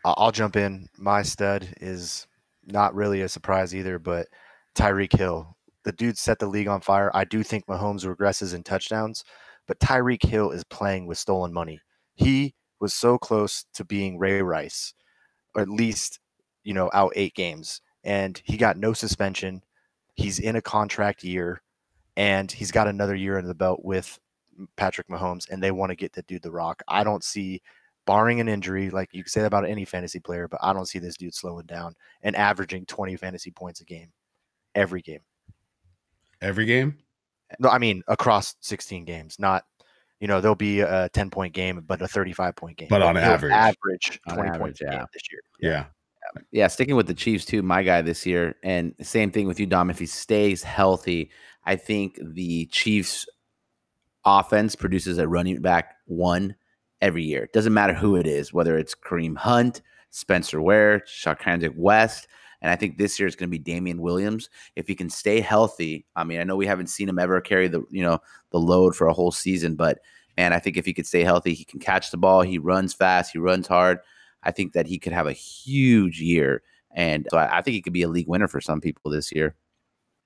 I'll 0.05 0.31
jump 0.31 0.55
in. 0.55 0.87
My 0.97 1.21
stud 1.21 1.67
is 1.81 2.25
not 2.65 2.95
really 2.95 3.21
a 3.21 3.29
surprise 3.29 3.75
either, 3.75 3.99
but 3.99 4.27
Tyreek 4.75 5.15
Hill. 5.15 5.57
The 5.83 5.91
dude 5.91 6.17
set 6.17 6.39
the 6.39 6.47
league 6.47 6.67
on 6.67 6.81
fire. 6.81 7.11
I 7.13 7.25
do 7.25 7.43
think 7.43 7.65
Mahomes 7.65 8.05
regresses 8.05 8.53
in 8.53 8.63
touchdowns, 8.63 9.23
but 9.67 9.79
Tyreek 9.79 10.23
Hill 10.23 10.51
is 10.51 10.63
playing 10.63 11.07
with 11.07 11.17
stolen 11.17 11.51
money. 11.51 11.81
He 12.15 12.53
was 12.79 12.93
so 12.93 13.17
close 13.17 13.65
to 13.73 13.83
being 13.83 14.17
Ray 14.17 14.41
Rice, 14.41 14.93
or 15.55 15.61
at 15.61 15.69
least, 15.69 16.19
you 16.63 16.73
know, 16.73 16.89
out 16.93 17.13
eight 17.15 17.35
games. 17.35 17.81
And 18.03 18.41
he 18.45 18.57
got 18.57 18.77
no 18.77 18.93
suspension. 18.93 19.63
He's 20.15 20.39
in 20.39 20.55
a 20.55 20.61
contract 20.61 21.23
year, 21.23 21.61
and 22.17 22.51
he's 22.51 22.71
got 22.71 22.87
another 22.87 23.15
year 23.15 23.37
under 23.37 23.47
the 23.47 23.55
belt 23.55 23.83
with 23.83 24.19
Patrick 24.75 25.07
Mahomes, 25.07 25.49
and 25.49 25.61
they 25.61 25.71
want 25.71 25.91
to 25.91 25.95
get 25.95 26.13
the 26.13 26.21
dude 26.23 26.43
the 26.43 26.51
rock. 26.51 26.83
I 26.87 27.03
don't 27.03 27.23
see 27.23 27.61
barring 28.05 28.39
an 28.39 28.49
injury, 28.49 28.89
like 28.89 29.09
you 29.13 29.23
can 29.23 29.29
say 29.29 29.41
that 29.41 29.47
about 29.47 29.65
any 29.65 29.85
fantasy 29.85 30.19
player, 30.19 30.47
but 30.47 30.59
I 30.61 30.73
don't 30.73 30.87
see 30.87 30.99
this 30.99 31.17
dude 31.17 31.33
slowing 31.33 31.65
down 31.65 31.95
and 32.23 32.35
averaging 32.35 32.85
20 32.85 33.15
fantasy 33.15 33.51
points 33.51 33.81
a 33.81 33.85
game 33.85 34.11
every 34.75 35.01
game. 35.01 35.21
Every 36.41 36.65
game, 36.65 36.97
No, 37.59 37.69
I 37.69 37.77
mean 37.77 38.01
across 38.07 38.55
16 38.61 39.05
games, 39.05 39.37
not 39.37 39.63
you 40.19 40.27
know 40.27 40.41
there'll 40.41 40.55
be 40.55 40.81
a 40.81 41.07
10 41.09 41.29
point 41.29 41.53
game, 41.53 41.83
but 41.85 42.01
a 42.01 42.07
35 42.07 42.55
point 42.55 42.77
game. 42.77 42.87
But 42.89 43.03
on 43.03 43.15
he'll 43.15 43.25
average. 43.25 43.51
average 43.51 44.19
On 44.27 44.35
20 44.35 44.49
average, 44.49 44.59
points 44.59 44.81
a 44.81 44.85
yeah. 44.85 44.91
game 44.91 45.05
this 45.13 45.23
year. 45.31 45.41
yeah. 45.59 45.69
Yeah, 45.69 45.85
sticking 46.67 46.95
with 46.95 47.07
the 47.07 47.13
Chiefs 47.13 47.45
too, 47.45 47.61
my 47.61 47.83
guy 47.83 48.01
this 48.01 48.25
year, 48.25 48.55
and 48.63 48.93
same 49.01 49.31
thing 49.31 49.47
with 49.47 49.59
you, 49.59 49.65
Dom. 49.65 49.89
If 49.89 49.99
he 49.99 50.05
stays 50.05 50.63
healthy, 50.63 51.31
I 51.65 51.75
think 51.75 52.19
the 52.21 52.65
Chiefs' 52.67 53.27
offense 54.25 54.75
produces 54.75 55.17
a 55.17 55.27
running 55.27 55.61
back 55.61 55.95
one 56.05 56.55
every 57.01 57.23
year. 57.23 57.49
Doesn't 57.53 57.73
matter 57.73 57.93
who 57.93 58.15
it 58.15 58.27
is, 58.27 58.53
whether 58.53 58.77
it's 58.77 58.95
Kareem 58.95 59.37
Hunt, 59.37 59.81
Spencer 60.09 60.61
Ware, 60.61 61.01
Charcandrick 61.01 61.75
West, 61.75 62.27
and 62.61 62.69
I 62.69 62.75
think 62.75 62.97
this 62.97 63.19
year 63.19 63.27
it's 63.27 63.35
going 63.35 63.49
to 63.49 63.57
be 63.57 63.59
Damien 63.59 64.01
Williams. 64.01 64.49
If 64.75 64.87
he 64.87 64.95
can 64.95 65.09
stay 65.09 65.41
healthy, 65.41 66.05
I 66.15 66.23
mean, 66.23 66.39
I 66.39 66.43
know 66.43 66.55
we 66.55 66.67
haven't 66.67 66.87
seen 66.87 67.09
him 67.09 67.19
ever 67.19 67.41
carry 67.41 67.67
the 67.67 67.83
you 67.89 68.03
know 68.03 68.19
the 68.51 68.59
load 68.59 68.95
for 68.95 69.07
a 69.07 69.13
whole 69.13 69.31
season, 69.31 69.75
but 69.75 69.99
man, 70.37 70.53
I 70.53 70.59
think 70.59 70.77
if 70.77 70.85
he 70.85 70.93
could 70.93 71.07
stay 71.07 71.23
healthy, 71.23 71.53
he 71.53 71.65
can 71.65 71.79
catch 71.79 72.11
the 72.11 72.17
ball. 72.17 72.41
He 72.41 72.57
runs 72.57 72.93
fast. 72.93 73.31
He 73.33 73.39
runs 73.39 73.67
hard. 73.67 73.99
I 74.43 74.51
think 74.51 74.73
that 74.73 74.87
he 74.87 74.99
could 74.99 75.13
have 75.13 75.27
a 75.27 75.33
huge 75.33 76.21
year. 76.21 76.63
And 76.93 77.27
so 77.31 77.37
I, 77.37 77.59
I 77.59 77.61
think 77.61 77.75
he 77.75 77.81
could 77.81 77.93
be 77.93 78.03
a 78.03 78.09
league 78.09 78.27
winner 78.27 78.47
for 78.47 78.61
some 78.61 78.81
people 78.81 79.11
this 79.11 79.31
year. 79.31 79.55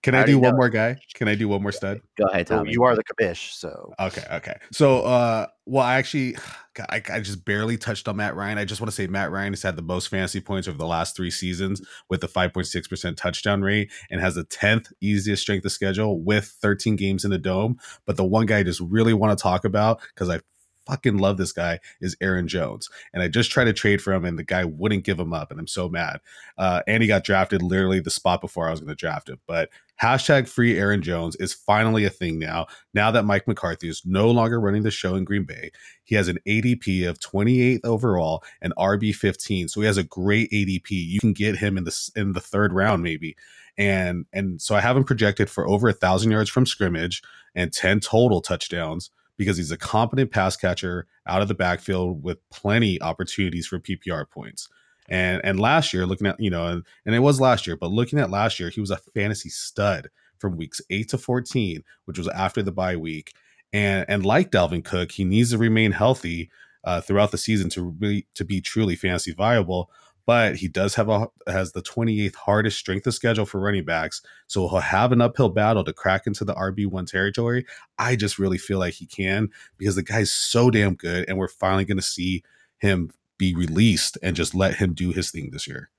Can 0.06 0.13
I 0.13 0.21
I, 0.21 0.25
do 0.28 0.38
one 0.38 0.51
know. 0.51 0.58
more 0.58 0.69
guy? 0.69 0.97
Can 1.15 1.28
I 1.28 1.34
do 1.34 1.47
one 1.47 1.63
more 1.63 1.71
stud? 1.71 1.99
Go 2.15 2.25
ahead, 2.25 2.47
So 2.47 2.58
Tommy. 2.58 2.73
you 2.73 2.84
are 2.84 2.95
the 2.95 3.04
commish, 3.04 3.54
so 3.54 3.91
Okay, 3.99 4.23
okay. 4.34 4.56
So, 4.71 4.99
uh, 5.01 5.47
well, 5.65 5.84
I 5.84 5.95
actually, 5.95 6.36
God, 6.75 6.86
I, 6.91 7.01
I 7.12 7.19
just 7.21 7.43
barely 7.43 7.75
touched 7.75 8.08
on 8.08 8.17
Matt 8.17 8.36
Ryan. 8.36 8.60
I 8.60 8.65
just 8.65 8.80
want 8.80 8.89
to 8.89 8.95
say 8.95 9.08
Matt 9.08 9.32
Ryan 9.32 9.54
has 9.54 9.63
had 9.63 9.75
the 9.75 9.82
most 9.82 10.10
fantasy 10.10 10.41
points 10.41 10.67
over 10.67 10.78
the 10.78 10.86
last 10.86 11.15
three 11.15 11.32
seasons 11.32 11.82
with 12.08 12.23
a 12.23 12.28
5.6% 12.28 13.17
touchdown 13.17 13.63
rate 13.63 13.91
and 14.12 14.21
has 14.21 14.36
the 14.36 14.43
10th 14.43 14.93
easiest 15.01 15.41
strength 15.41 15.65
of 15.65 15.71
schedule 15.71 16.21
with 16.21 16.56
13 16.62 16.95
games 16.97 17.25
in 17.25 17.32
the 17.32 17.39
dome. 17.39 17.80
But 18.06 18.15
the 18.15 18.25
one 18.25 18.45
guy 18.45 18.60
I 18.60 18.63
just 18.63 18.82
really 18.82 19.13
want 19.15 19.36
to 19.36 19.41
talk 19.41 19.65
about 19.65 20.01
because 20.13 20.30
I 20.30 20.39
fucking 20.85 21.17
love 21.17 21.37
this 21.37 21.51
guy 21.51 21.79
is 22.01 22.15
Aaron 22.21 22.47
Jones. 22.47 22.89
And 23.13 23.21
I 23.21 23.27
just 23.27 23.51
tried 23.51 23.65
to 23.65 23.73
trade 23.73 24.01
for 24.01 24.13
him 24.13 24.25
and 24.25 24.37
the 24.37 24.43
guy 24.43 24.65
wouldn't 24.65 25.03
give 25.03 25.19
him 25.19 25.33
up. 25.33 25.51
And 25.51 25.59
I'm 25.59 25.67
so 25.67 25.89
mad. 25.89 26.19
Uh, 26.57 26.81
and 26.87 27.01
he 27.01 27.07
got 27.07 27.23
drafted 27.23 27.61
literally 27.61 27.99
the 27.99 28.09
spot 28.09 28.41
before 28.41 28.67
I 28.67 28.71
was 28.71 28.79
going 28.79 28.89
to 28.89 28.95
draft 28.95 29.29
him. 29.29 29.39
But 29.47 29.69
hashtag 30.01 30.47
free 30.47 30.77
Aaron 30.77 31.01
Jones 31.01 31.35
is 31.37 31.53
finally 31.53 32.05
a 32.05 32.09
thing 32.09 32.39
now. 32.39 32.67
Now 32.93 33.11
that 33.11 33.25
Mike 33.25 33.47
McCarthy 33.47 33.89
is 33.89 34.03
no 34.05 34.29
longer 34.29 34.59
running 34.59 34.83
the 34.83 34.91
show 34.91 35.15
in 35.15 35.23
Green 35.23 35.45
Bay, 35.45 35.71
he 36.03 36.15
has 36.15 36.27
an 36.27 36.39
ADP 36.47 37.07
of 37.07 37.19
28th 37.19 37.81
overall 37.83 38.43
and 38.61 38.73
RB 38.77 39.13
15. 39.15 39.69
So 39.69 39.81
he 39.81 39.87
has 39.87 39.97
a 39.97 40.03
great 40.03 40.51
ADP. 40.51 40.89
You 40.89 41.19
can 41.19 41.33
get 41.33 41.57
him 41.57 41.77
in 41.77 41.83
the 41.83 42.11
in 42.15 42.33
the 42.33 42.41
third 42.41 42.73
round 42.73 43.03
maybe. 43.03 43.35
And 43.77 44.25
and 44.31 44.61
so 44.61 44.75
I 44.75 44.81
have 44.81 44.95
him 44.95 45.03
projected 45.03 45.49
for 45.49 45.67
over 45.67 45.89
a 45.89 45.93
thousand 45.93 46.31
yards 46.31 46.49
from 46.49 46.65
scrimmage 46.65 47.21
and 47.55 47.73
10 47.73 47.99
total 47.99 48.41
touchdowns 48.41 49.11
because 49.37 49.57
he's 49.57 49.71
a 49.71 49.77
competent 49.77 50.31
pass 50.31 50.55
catcher 50.55 51.07
out 51.27 51.41
of 51.41 51.47
the 51.47 51.55
backfield 51.55 52.23
with 52.23 52.37
plenty 52.49 53.01
opportunities 53.01 53.67
for 53.67 53.79
PPR 53.79 54.29
points. 54.29 54.69
And 55.07 55.41
and 55.43 55.59
last 55.59 55.93
year, 55.93 56.05
looking 56.05 56.27
at 56.27 56.39
you 56.39 56.49
know, 56.49 56.65
and, 56.67 56.85
and 57.05 57.13
it 57.15 57.19
was 57.19 57.39
last 57.39 57.67
year, 57.67 57.75
but 57.75 57.91
looking 57.91 58.19
at 58.19 58.31
last 58.31 58.59
year, 58.59 58.69
he 58.69 58.81
was 58.81 58.91
a 58.91 58.97
fantasy 59.13 59.49
stud 59.49 60.09
from 60.39 60.57
weeks 60.57 60.81
eight 60.89 61.09
to 61.09 61.17
fourteen, 61.17 61.83
which 62.05 62.17
was 62.17 62.27
after 62.29 62.63
the 62.63 62.71
bye 62.71 62.95
week. 62.95 63.33
And 63.71 64.05
and 64.07 64.25
like 64.25 64.51
Dalvin 64.51 64.83
Cook, 64.83 65.11
he 65.11 65.23
needs 65.23 65.51
to 65.51 65.57
remain 65.57 65.91
healthy 65.91 66.49
uh, 66.85 67.01
throughout 67.01 67.31
the 67.31 67.37
season 67.37 67.69
to 67.71 67.95
really 67.99 68.27
to 68.35 68.45
be 68.45 68.61
truly 68.61 68.95
fantasy 68.95 69.33
viable. 69.33 69.91
But 70.25 70.55
he 70.55 70.67
does 70.67 70.95
have 70.95 71.09
a 71.09 71.27
has 71.47 71.73
the 71.73 71.81
28th 71.81 72.35
hardest 72.35 72.79
strength 72.79 73.05
of 73.05 73.13
schedule 73.13 73.45
for 73.45 73.59
running 73.59 73.85
backs, 73.85 74.21
so 74.47 74.67
he'll 74.67 74.79
have 74.79 75.11
an 75.11 75.21
uphill 75.21 75.49
battle 75.49 75.83
to 75.83 75.93
crack 75.93 76.25
into 76.25 76.43
the 76.43 76.55
RB 76.55 76.88
one 76.88 77.05
territory. 77.05 77.65
I 77.99 78.15
just 78.15 78.39
really 78.39 78.57
feel 78.57 78.79
like 78.79 78.95
he 78.95 79.05
can 79.05 79.49
because 79.77 79.95
the 79.95 80.03
guy's 80.03 80.31
so 80.31 80.71
damn 80.71 80.95
good, 80.95 81.25
and 81.27 81.38
we're 81.38 81.47
finally 81.47 81.85
going 81.85 81.97
to 81.97 82.03
see 82.03 82.43
him 82.79 83.11
be 83.38 83.53
released 83.53 84.17
and 84.23 84.35
just 84.35 84.55
let 84.55 84.75
him 84.75 84.93
do 84.93 85.11
his 85.11 85.31
thing 85.31 85.49
this 85.51 85.67
year. 85.67 85.89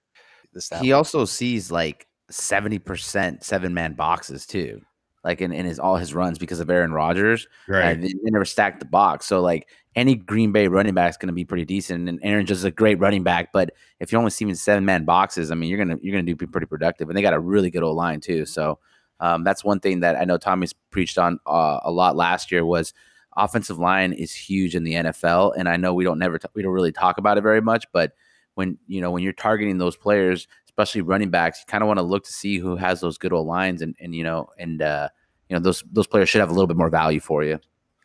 he 0.81 0.93
also 0.93 1.25
sees 1.25 1.71
like 1.71 2.07
70% 2.31 3.45
seven 3.45 3.75
man 3.75 3.93
boxes 3.93 4.47
too, 4.47 4.81
like 5.27 5.41
in, 5.41 5.53
in 5.53 5.67
his 5.67 5.81
all 5.81 5.97
his 5.97 6.15
runs 6.15 6.39
because 6.39 6.61
of 6.61 6.71
Aaron 6.71 6.93
Rodgers. 6.93 7.49
Right. 7.67 7.99
Uh, 7.99 8.01
they, 8.01 8.09
they 8.09 8.31
never 8.31 8.45
stacked 8.45 8.79
the 8.79 8.87
box. 8.87 9.27
So 9.27 9.41
like 9.41 9.69
any 9.97 10.15
Green 10.15 10.53
Bay 10.53 10.69
running 10.69 10.95
back 10.95 11.11
is 11.11 11.17
going 11.17 11.29
to 11.29 11.35
be 11.35 11.45
pretty 11.45 11.65
decent. 11.65 12.09
And 12.09 12.21
Aaron's 12.23 12.49
just 12.49 12.65
a 12.65 12.71
great 12.71 13.01
running 13.01 13.25
back. 13.25 13.53
But 13.53 13.73
if 13.99 14.13
you're 14.13 14.21
only 14.21 14.31
seeing 14.31 14.55
seven 14.55 14.85
man 14.85 15.05
boxes, 15.05 15.51
I 15.51 15.57
mean, 15.57 15.69
you're 15.69 15.79
gonna 15.79 15.99
you're 16.01 16.15
gonna 16.15 16.23
do 16.23 16.37
be 16.37 16.47
pretty 16.47 16.69
productive. 16.69 17.09
And 17.09 17.19
they 17.19 17.23
got 17.23 17.35
a 17.35 17.41
really 17.41 17.71
good 17.71 17.83
old 17.83 17.97
line 17.97 18.21
too. 18.21 18.47
So 18.47 18.79
um, 19.19 19.43
that's 19.43 19.65
one 19.65 19.81
thing 19.81 20.01
that 20.01 20.17
I 20.17 20.25
know 20.25 20.39
Tommy's 20.39 20.73
preached 20.73 21.19
on 21.19 21.41
uh, 21.45 21.81
a 21.83 21.91
lot 21.91 22.15
last 22.15 22.53
year 22.53 22.65
was 22.65 22.95
offensive 23.37 23.79
line 23.79 24.13
is 24.13 24.33
huge 24.33 24.77
in 24.77 24.85
the 24.85 24.95
NFL. 24.95 25.55
And 25.59 25.69
I 25.69 25.77
know 25.77 25.93
we 25.93 26.05
don't 26.05 26.19
never 26.19 26.39
t- 26.39 26.49
we 26.55 26.63
don't 26.63 26.73
really 26.73 26.93
talk 26.93 27.19
about 27.19 27.37
it 27.37 27.43
very 27.43 27.61
much, 27.61 27.85
but 27.93 28.13
when 28.55 28.79
you 28.87 29.01
know 29.01 29.11
when 29.11 29.23
you're 29.23 29.33
targeting 29.33 29.79
those 29.79 29.97
players, 29.97 30.47
especially 30.77 31.01
running 31.01 31.31
backs, 31.31 31.61
you 31.61 31.71
kind 31.71 31.83
of 31.83 31.89
want 31.89 31.99
to 31.99 32.03
look 32.03 32.25
to 32.25 32.33
see 32.33 32.59
who 32.59 32.77
has 32.77 33.01
those 33.01 33.17
good 33.17 33.33
old 33.33 33.47
lines, 33.47 33.83
and 33.83 33.97
and 34.01 34.15
you 34.15 34.23
know 34.23 34.49
and 34.59 34.83
uh, 34.83 35.09
you 35.49 35.57
know 35.57 35.61
those 35.61 35.83
those 35.91 36.07
players 36.07 36.29
should 36.29 36.41
have 36.41 36.51
a 36.51 36.53
little 36.53 36.67
bit 36.67 36.77
more 36.77 36.91
value 36.91 37.21
for 37.21 37.43
you. 37.43 37.59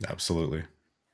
Absolutely. 0.08 0.64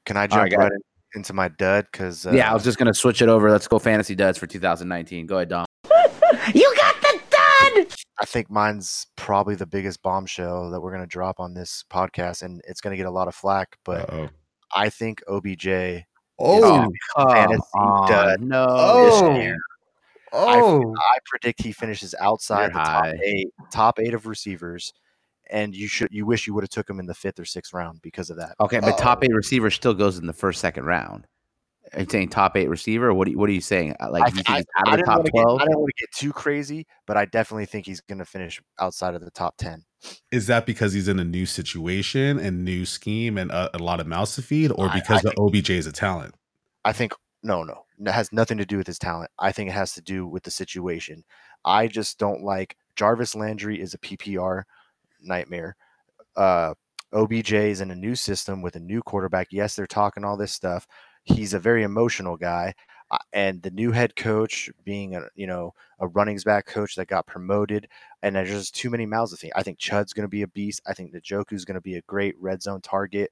Can 0.06 0.18
I 0.18 0.28
jump 0.28 0.44
right, 0.44 0.58
right 0.58 0.72
into 1.16 1.34
my 1.34 1.48
dud 1.48 1.88
because 1.92 2.26
uh, 2.26 2.32
yeah, 2.32 2.52
I 2.52 2.54
was 2.54 2.64
just 2.64 2.78
gonna 2.78 2.94
switch 2.94 3.22
it 3.22 3.30
over. 3.30 3.50
Let's 3.50 3.68
go 3.68 3.80
fantasy 3.80 4.16
duds 4.16 4.38
for 4.38 4.48
2019. 4.48 5.26
Go 5.26 5.38
ahead, 5.38 5.50
Dom. 5.50 5.66
You 6.54 6.74
got 6.78 6.96
the 7.02 7.20
dud! 7.30 7.96
I 8.22 8.26
think 8.26 8.50
mine's 8.50 9.08
probably 9.18 9.56
the 9.56 9.66
biggest 9.66 10.02
bombshell 10.02 10.70
that 10.72 10.80
we're 10.80 10.92
going 10.92 11.04
to 11.04 11.08
drop 11.08 11.42
on 11.42 11.54
this 11.54 11.84
podcast, 11.90 12.42
and 12.44 12.62
it's 12.66 12.80
going 12.80 12.92
to 12.92 12.98
get 12.98 13.06
a 13.06 13.12
lot 13.12 13.28
of 13.28 13.36
flack. 13.36 13.78
But 13.84 14.10
Uh-oh. 14.14 14.30
I 14.74 14.90
think 14.90 15.22
OBJ 15.28 16.06
Oh, 16.40 16.90
fantasy 17.18 17.62
on, 17.76 18.10
dud 18.10 18.42
no. 18.42 18.66
This 20.32 20.40
Oh. 20.42 20.80
year. 20.80 20.88
oh, 20.90 20.96
I 20.98 21.18
predict 21.26 21.62
he 21.64 21.72
finishes 21.72 22.14
outside 22.20 22.72
You're 22.74 22.84
the 22.84 22.90
top 22.90 23.06
eight, 23.24 23.48
top 23.72 24.00
eight 24.00 24.14
of 24.14 24.26
receivers, 24.28 24.94
and 25.50 25.76
you 25.76 25.88
should 25.88 26.10
you 26.12 26.26
wish 26.26 26.48
you 26.48 26.54
would 26.54 26.64
have 26.64 26.70
took 26.70 26.90
him 26.90 27.00
in 27.00 27.06
the 27.06 27.14
fifth 27.14 27.40
or 27.40 27.46
sixth 27.46 27.74
round 27.74 28.02
because 28.02 28.30
of 28.30 28.38
that. 28.38 28.56
Okay, 28.60 28.80
but 28.80 28.98
top 28.98 29.20
Oh. 29.22 29.26
eight 29.26 29.34
receiver 29.34 29.70
still 29.72 29.94
goes 29.94 30.18
in 30.18 30.28
the 30.28 30.34
first, 30.34 30.60
second 30.62 30.86
round. 30.86 31.28
Are 31.94 32.02
you 32.02 32.08
saying 32.10 32.28
top 32.30 32.58
eight 32.58 32.68
receiver? 32.68 33.14
What? 33.14 33.30
Are 33.30 33.32
you, 33.32 33.38
what 33.40 33.50
are 33.50 33.54
you 33.54 33.62
saying? 33.62 33.96
Uh, 34.02 34.12
Like, 34.12 34.24
I, 34.24 34.28
you 34.28 34.34
think 34.34 34.50
I- 34.50 34.58
he's 34.58 34.66
I 34.76 34.80
out 34.80 34.88
of 34.88 34.92
the 34.92 34.98
didn't 34.98 35.06
top 35.08 35.26
twelve? 35.30 35.62
I 35.62 35.66
don't 35.66 35.80
want 35.80 35.90
to 35.96 36.04
get 36.04 36.12
too 36.12 36.34
crazy, 36.34 36.86
but 37.06 37.16
I 37.16 37.24
definitely 37.24 37.66
think 37.66 37.86
he's 37.86 38.02
going 38.02 38.18
to 38.20 38.26
finish 38.26 38.62
outside 38.78 39.16
of 39.16 39.22
the 39.22 39.32
top 39.32 39.56
ten. 39.58 39.84
is 40.32 40.46
that 40.48 40.66
because 40.68 40.94
he's 40.94 41.08
in 41.08 41.18
a 41.20 41.24
new 41.24 41.46
situation 41.46 42.38
and 42.38 42.64
new 42.64 42.86
scheme 42.86 43.36
and 43.38 43.50
a, 43.52 43.76
a 43.76 43.80
lot 43.80 44.00
of 44.02 44.06
mouths 44.06 44.36
to 44.36 44.42
feed, 44.44 44.70
or 44.74 44.90
I- 44.90 44.94
because 45.00 45.26
I 45.26 45.30
the 45.30 45.40
OBJ 45.40 45.70
is 45.72 45.88
a 45.88 45.92
talent? 45.94 46.36
I 46.86 46.92
think 46.94 47.14
no, 47.44 47.64
no, 47.64 47.86
it 48.00 48.12
has 48.12 48.32
nothing 48.34 48.58
to 48.58 48.66
do 48.66 48.78
with 48.78 48.88
his 48.88 49.00
talent. 49.00 49.32
I 49.40 49.52
think 49.52 49.70
it 49.70 49.74
has 49.74 49.94
to 49.94 50.02
do 50.02 50.28
with 50.28 50.44
the 50.44 50.52
situation. 50.52 51.24
I 51.66 51.88
just 51.88 52.18
don't 52.20 52.44
like 52.44 52.78
Jarvis 52.96 53.36
Landry 53.36 53.82
is 53.82 53.94
a 53.94 54.00
PPR 54.00 54.64
nightmare. 55.22 55.76
Uh, 56.36 56.74
OBJ 57.14 57.54
is 57.54 57.82
in 57.82 57.92
a 57.92 57.96
new 57.96 58.16
system 58.16 58.62
with 58.62 58.76
a 58.76 58.80
new 58.80 59.02
quarterback. 59.02 59.48
Yes, 59.52 59.76
they're 59.76 59.88
talking 59.88 60.24
all 60.24 60.38
this 60.38 60.52
stuff. 60.54 60.88
He's 61.24 61.54
a 61.54 61.60
very 61.60 61.84
emotional 61.84 62.38
guy, 62.38 62.74
uh, 63.12 63.18
and 63.34 63.62
the 63.62 63.72
new 63.72 63.92
head 63.92 64.16
coach 64.16 64.70
being 64.84 65.16
a 65.16 65.24
you 65.36 65.48
know 65.48 65.74
a 66.00 66.08
runnings 66.08 66.44
back 66.44 66.66
coach 66.66 66.96
that 66.96 67.08
got 67.08 67.28
promoted, 67.28 67.88
and 68.24 68.36
there's 68.36 68.50
just 68.50 68.76
too 68.76 68.90
many 68.90 69.06
mouths 69.06 69.32
to 69.32 69.38
feed. 69.38 69.52
I 69.56 69.64
think 69.64 69.78
Chubb's 69.80 70.14
going 70.14 70.26
to 70.26 70.30
be 70.30 70.42
a 70.44 70.48
beast. 70.48 70.82
I 70.88 70.94
think 70.94 71.14
Njoku's 71.14 71.66
going 71.66 71.76
to 71.76 71.82
be 71.82 71.96
a 71.96 72.02
great 72.04 72.36
red 72.40 72.62
zone 72.62 72.82
target. 72.82 73.32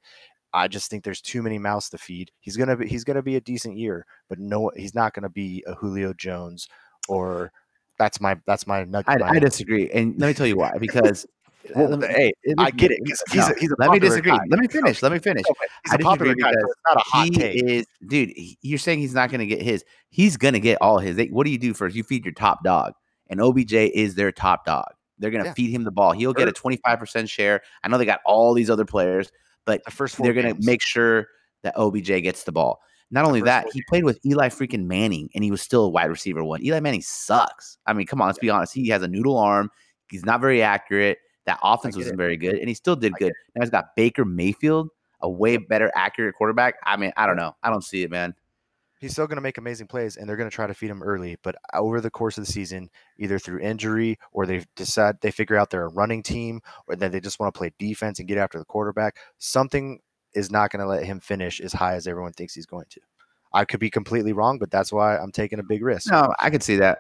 I 0.56 0.68
just 0.68 0.90
think 0.90 1.04
there's 1.04 1.22
too 1.22 1.42
many 1.44 1.60
mouths 1.60 1.90
to 1.90 1.98
feed. 1.98 2.32
He's 2.40 2.58
gonna 2.58 2.78
be 2.78 2.88
he's 2.88 3.04
gonna 3.04 3.22
be 3.22 3.36
a 3.36 3.42
decent 3.42 3.78
year, 3.78 4.06
but 4.30 4.40
no, 4.40 4.72
he's 4.76 4.96
not 4.96 5.14
gonna 5.14 5.30
be 5.30 5.64
a 5.68 5.74
Julio 5.76 6.14
Jones 6.14 6.68
or 7.10 7.52
that's 8.00 8.20
my 8.20 8.38
that's 8.48 8.66
my 8.68 8.84
nug. 8.86 9.04
I, 9.08 9.18
I 9.24 9.40
disagree, 9.40 9.90
and 9.92 10.20
let 10.20 10.28
me 10.28 10.34
tell 10.34 10.48
you 10.48 10.58
why. 10.58 10.72
Because 10.80 11.26
Well, 11.76 11.98
me- 11.98 12.08
hey, 12.08 12.32
I 12.60 12.70
get 12.72 12.92
it. 12.92 13.00
he's 13.06 13.20
a- 13.40 13.54
he's 13.60 13.72
a 13.72 13.76
let 13.80 13.90
me 13.90 13.98
disagree. 14.00 14.32
guy. 14.32 14.38
Let 14.50 14.60
me 14.60 14.68
finish. 14.68 15.02
Let 15.02 15.12
me 15.12 15.18
finish. 15.20 15.44
No, 15.48 15.56
but 15.60 15.68
he's 15.84 15.94
I 15.94 15.96
a 15.96 16.00
popular 16.00 16.36
guy, 16.36 16.52
so 16.52 16.68
not 16.88 16.98
a 16.98 17.00
hot 17.00 17.24
he 17.26 17.32
take. 17.32 17.64
is, 17.64 17.86
dude. 18.08 18.30
he- 18.36 18.58
You're 18.62 18.78
saying 18.78 19.00
he's 19.00 19.16
not 19.16 19.32
going 19.32 19.40
to 19.40 19.48
get 19.48 19.62
his. 19.64 19.84
He's 20.10 20.38
going 20.38 20.54
to 20.54 20.60
get 20.60 20.78
all 20.80 21.00
his. 21.00 21.16
They, 21.16 21.26
what 21.28 21.46
do 21.46 21.52
you 21.52 21.58
do 21.58 21.74
first? 21.74 21.96
You 21.96 22.04
feed 22.04 22.24
your 22.24 22.36
top 22.36 22.64
dog, 22.64 22.94
and 23.32 23.42
OBJ 23.42 23.74
is 23.74 24.14
their 24.14 24.32
top 24.32 24.64
dog. 24.66 24.86
They're 25.18 25.32
going 25.32 25.44
to 25.44 25.50
Yeah. 25.50 25.54
feed 25.56 25.72
him 25.72 25.86
the 25.86 25.92
ball. 25.92 26.12
He'll 26.12 26.34
get 26.34 26.48
a 26.48 26.52
25 26.52 27.00
percent 27.00 27.30
share. 27.30 27.62
I 27.84 27.88
know 27.88 27.98
they 27.98 28.06
got 28.06 28.20
all 28.28 28.54
these 28.54 28.70
other 28.70 28.86
players, 28.86 29.32
but 29.66 29.84
The 29.86 29.92
first 29.92 30.18
they're 30.18 30.34
going 30.34 30.56
to 30.56 30.66
make 30.66 30.82
sure 30.82 31.28
that 31.64 31.76
OBJ 31.78 32.08
gets 32.24 32.44
the 32.44 32.52
ball. 32.52 32.80
Not 33.12 33.26
only 33.26 33.42
that, 33.42 33.68
he 33.72 33.84
played 33.88 34.04
with 34.04 34.20
Eli 34.26 34.50
freaking 34.50 34.86
Manning, 34.86 35.30
and 35.36 35.44
he 35.44 35.52
was 35.52 35.62
still 35.62 35.86
a 35.86 35.90
wide 35.90 36.10
receiver 36.10 36.44
one. 36.44 36.64
Eli 36.64 36.80
Manning 36.80 37.02
sucks. 37.02 37.78
I 37.86 37.94
mean, 37.94 38.08
come 38.08 38.22
on, 38.22 38.28
let's 38.28 38.40
be 38.40 38.50
honest. 38.50 38.74
He 38.74 38.88
has 38.90 39.04
a 39.04 39.08
noodle 39.08 39.38
arm. 39.38 39.70
He's 40.10 40.26
not 40.26 40.42
very 40.42 40.62
accurate. 40.62 41.20
That 41.46 41.60
offense 41.62 41.96
wasn't 41.96 42.16
it. 42.16 42.18
very 42.18 42.38
good, 42.38 42.56
and 42.56 42.68
he 42.68 42.74
still 42.74 42.96
did 42.96 43.14
I 43.16 43.20
good. 43.20 43.34
Now 43.56 43.62
he's 43.62 43.70
got 43.70 43.96
Baker 43.96 44.26
Mayfield, 44.26 44.90
a 45.22 45.30
way 45.30 45.58
better 45.58 45.92
accurate 45.96 46.36
quarterback. 46.36 46.76
I 46.84 46.98
mean, 46.98 47.12
I 47.16 47.28
don't 47.28 47.38
know. 47.38 47.56
I 47.62 47.70
don't 47.70 47.84
see 47.84 48.02
it, 48.02 48.10
man. 48.10 48.34
He's 49.06 49.12
still 49.12 49.28
going 49.28 49.38
to 49.38 49.42
make 49.42 49.60
amazing 49.60 49.86
plays 49.86 50.18
and 50.18 50.28
they're 50.28 50.36
going 50.36 50.50
to 50.50 50.56
try 50.56 50.66
to 50.66 50.74
feed 50.74 50.90
him 50.90 51.04
early 51.04 51.38
but 51.44 51.56
over 51.76 52.02
the 52.02 52.10
course 52.10 52.38
of 52.40 52.46
the 52.46 52.52
season 52.52 52.90
either 53.20 53.38
through 53.38 53.60
injury 53.60 54.18
or 54.32 54.46
they 54.48 54.64
decide 54.76 55.16
they 55.22 55.30
figure 55.30 55.56
out 55.56 55.70
they're 55.70 55.86
a 55.86 55.94
running 55.94 56.24
team 56.24 56.60
or 56.88 56.96
that 56.96 57.12
they 57.12 57.20
just 57.20 57.40
want 57.40 57.54
to 57.54 57.58
play 57.58 57.72
defense 57.78 58.18
and 58.18 58.28
get 58.28 58.38
after 58.40 58.58
the 58.58 58.66
quarterback 58.66 59.18
something 59.38 60.00
is 60.34 60.50
not 60.50 60.72
going 60.72 60.80
to 60.80 60.88
let 60.88 61.04
him 61.04 61.20
finish 61.20 61.62
as 61.62 61.72
high 61.72 61.94
as 61.94 62.08
everyone 62.08 62.34
thinks 62.34 62.56
he's 62.56 62.66
going 62.66 62.86
to 62.90 63.00
i 63.54 63.64
could 63.64 63.80
be 63.80 63.90
completely 63.92 64.34
wrong 64.34 64.58
but 64.58 64.72
that's 64.72 64.92
why 64.92 65.18
i'm 65.18 65.32
taking 65.32 65.60
a 65.60 65.64
big 65.64 65.84
risk 65.84 66.12
No, 66.12 66.34
I 66.40 66.50
could 66.50 66.64
see 66.64 66.78
that. 66.78 66.98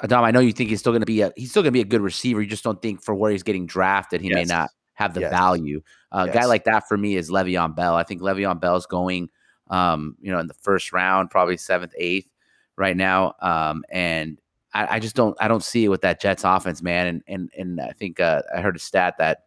Uh, 0.00 0.04
Adam, 0.06 0.24
I 0.24 0.30
know 0.30 0.40
you 0.40 0.52
think 0.52 0.70
he's 0.70 0.80
still 0.80 0.92
going 0.92 1.02
to 1.02 1.06
be 1.06 1.20
a 1.20 1.30
he's 1.36 1.50
still 1.50 1.62
going 1.62 1.72
to 1.72 1.76
be 1.76 1.80
a 1.80 1.84
good 1.84 2.00
receiver. 2.00 2.40
You 2.40 2.48
just 2.48 2.64
don't 2.64 2.82
think 2.82 3.00
for 3.02 3.14
where 3.14 3.30
he's 3.30 3.44
getting 3.44 3.64
drafted, 3.66 4.20
he 4.20 4.28
may 4.28 4.44
not 4.44 4.70
have 4.94 5.14
the 5.14 5.20
Yes. 5.20 5.30
value. 5.30 5.82
A 6.10 6.26
guy 6.26 6.34
Yes. 6.40 6.48
like 6.48 6.64
that 6.64 6.88
for 6.88 6.96
me 6.96 7.14
is 7.16 7.30
Le'Veon 7.30 7.76
Bell. 7.76 7.94
I 7.94 8.02
think 8.02 8.20
Le'Veon 8.20 8.60
Bell's 8.60 8.86
going, 8.86 9.28
um, 9.68 10.16
you 10.20 10.30
know, 10.30 10.38
in 10.38 10.46
the 10.46 10.54
first 10.54 10.92
round, 10.92 11.30
probably 11.30 11.56
seventh, 11.56 11.92
eighth, 11.96 12.28
right 12.76 12.96
now. 12.96 13.34
Um, 13.40 13.84
and 13.90 14.40
I, 14.72 14.96
I 14.96 14.98
just 14.98 15.16
don't 15.16 15.36
I 15.40 15.48
don't 15.48 15.62
see 15.62 15.84
it 15.84 15.88
with 15.88 16.02
that 16.02 16.20
Jets 16.20 16.44
offense, 16.44 16.82
man. 16.82 17.06
And 17.06 17.22
and 17.26 17.50
and 17.56 17.80
I 17.80 17.92
think 17.92 18.20
uh, 18.20 18.42
I 18.54 18.60
heard 18.60 18.76
a 18.76 18.80
stat 18.80 19.14
that 19.18 19.44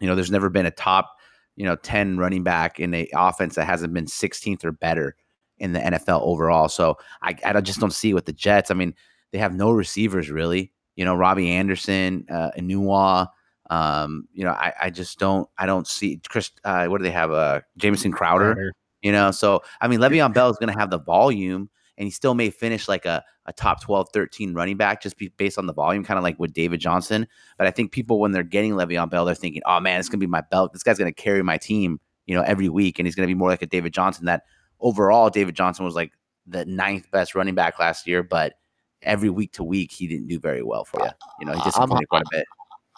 you 0.00 0.06
know 0.06 0.14
there's 0.14 0.30
never 0.30 0.50
been 0.50 0.66
a 0.66 0.70
top 0.70 1.16
you 1.56 1.64
know 1.64 1.76
10 1.76 2.18
running 2.18 2.44
back 2.44 2.78
in 2.78 2.94
a 2.94 3.08
offense 3.14 3.54
that 3.56 3.66
hasn't 3.66 3.92
been 3.92 4.06
16th 4.06 4.64
or 4.64 4.72
better 4.72 5.16
in 5.58 5.72
the 5.72 5.80
NFL 5.80 6.22
overall. 6.22 6.68
So 6.68 6.98
I, 7.22 7.34
I 7.44 7.60
just 7.60 7.80
don't 7.80 7.92
see 7.92 8.10
it 8.10 8.14
with 8.14 8.26
the 8.26 8.32
Jets. 8.32 8.70
I 8.70 8.74
mean, 8.74 8.94
they 9.32 9.38
have 9.38 9.54
no 9.54 9.72
receivers 9.72 10.30
really. 10.30 10.72
You 10.94 11.04
know, 11.04 11.14
Robbie 11.14 11.50
Anderson, 11.50 12.26
uh, 12.30 12.50
Enunwa. 12.58 13.28
Um, 13.70 14.28
you 14.32 14.44
know, 14.44 14.52
I, 14.52 14.72
I 14.82 14.90
just 14.90 15.18
don't 15.18 15.48
I 15.58 15.66
don't 15.66 15.86
see 15.86 16.20
Chris. 16.28 16.50
Uh, 16.64 16.86
what 16.86 16.98
do 16.98 17.04
they 17.04 17.10
have? 17.10 17.32
Uh, 17.32 17.60
Jamison 17.76 18.12
Crowder. 18.12 18.72
You 19.02 19.12
know, 19.12 19.30
so 19.30 19.62
I 19.80 19.88
mean, 19.88 20.00
Le'Veon 20.00 20.34
Bell 20.34 20.50
is 20.50 20.56
going 20.56 20.72
to 20.72 20.78
have 20.78 20.90
the 20.90 20.98
volume, 20.98 21.70
and 21.96 22.06
he 22.06 22.10
still 22.10 22.34
may 22.34 22.50
finish 22.50 22.88
like 22.88 23.06
a, 23.06 23.24
a 23.46 23.52
top 23.52 23.80
12, 23.82 24.08
13 24.12 24.54
running 24.54 24.76
back 24.76 25.02
just 25.02 25.16
be 25.16 25.28
based 25.36 25.58
on 25.58 25.66
the 25.66 25.72
volume, 25.72 26.04
kind 26.04 26.18
of 26.18 26.24
like 26.24 26.38
with 26.38 26.52
David 26.52 26.80
Johnson. 26.80 27.26
But 27.56 27.66
I 27.66 27.70
think 27.70 27.92
people, 27.92 28.20
when 28.20 28.32
they're 28.32 28.42
getting 28.42 28.72
Le'Veon 28.72 29.10
Bell, 29.10 29.24
they're 29.24 29.34
thinking, 29.34 29.62
oh 29.66 29.80
man, 29.80 30.00
it's 30.00 30.08
going 30.08 30.18
to 30.20 30.26
be 30.26 30.30
my 30.30 30.42
belt. 30.50 30.72
This 30.72 30.82
guy's 30.82 30.98
going 30.98 31.12
to 31.12 31.22
carry 31.22 31.42
my 31.42 31.58
team, 31.58 32.00
you 32.26 32.34
know, 32.34 32.42
every 32.42 32.68
week, 32.68 32.98
and 32.98 33.06
he's 33.06 33.14
going 33.14 33.26
to 33.26 33.32
be 33.32 33.38
more 33.38 33.48
like 33.48 33.62
a 33.62 33.66
David 33.66 33.92
Johnson. 33.92 34.26
That 34.26 34.42
overall, 34.80 35.30
David 35.30 35.54
Johnson 35.54 35.84
was 35.84 35.94
like 35.94 36.12
the 36.46 36.64
ninth 36.64 37.10
best 37.10 37.34
running 37.34 37.54
back 37.54 37.78
last 37.78 38.06
year, 38.06 38.22
but 38.22 38.54
every 39.02 39.30
week 39.30 39.52
to 39.52 39.62
week, 39.64 39.92
he 39.92 40.08
didn't 40.08 40.26
do 40.26 40.40
very 40.40 40.62
well 40.62 40.84
for 40.84 41.00
you. 41.04 41.10
You 41.40 41.46
know, 41.46 41.52
he 41.52 41.60
I'm- 41.60 41.68
disappointed 41.68 42.08
quite 42.08 42.22
a 42.22 42.30
bit. 42.30 42.44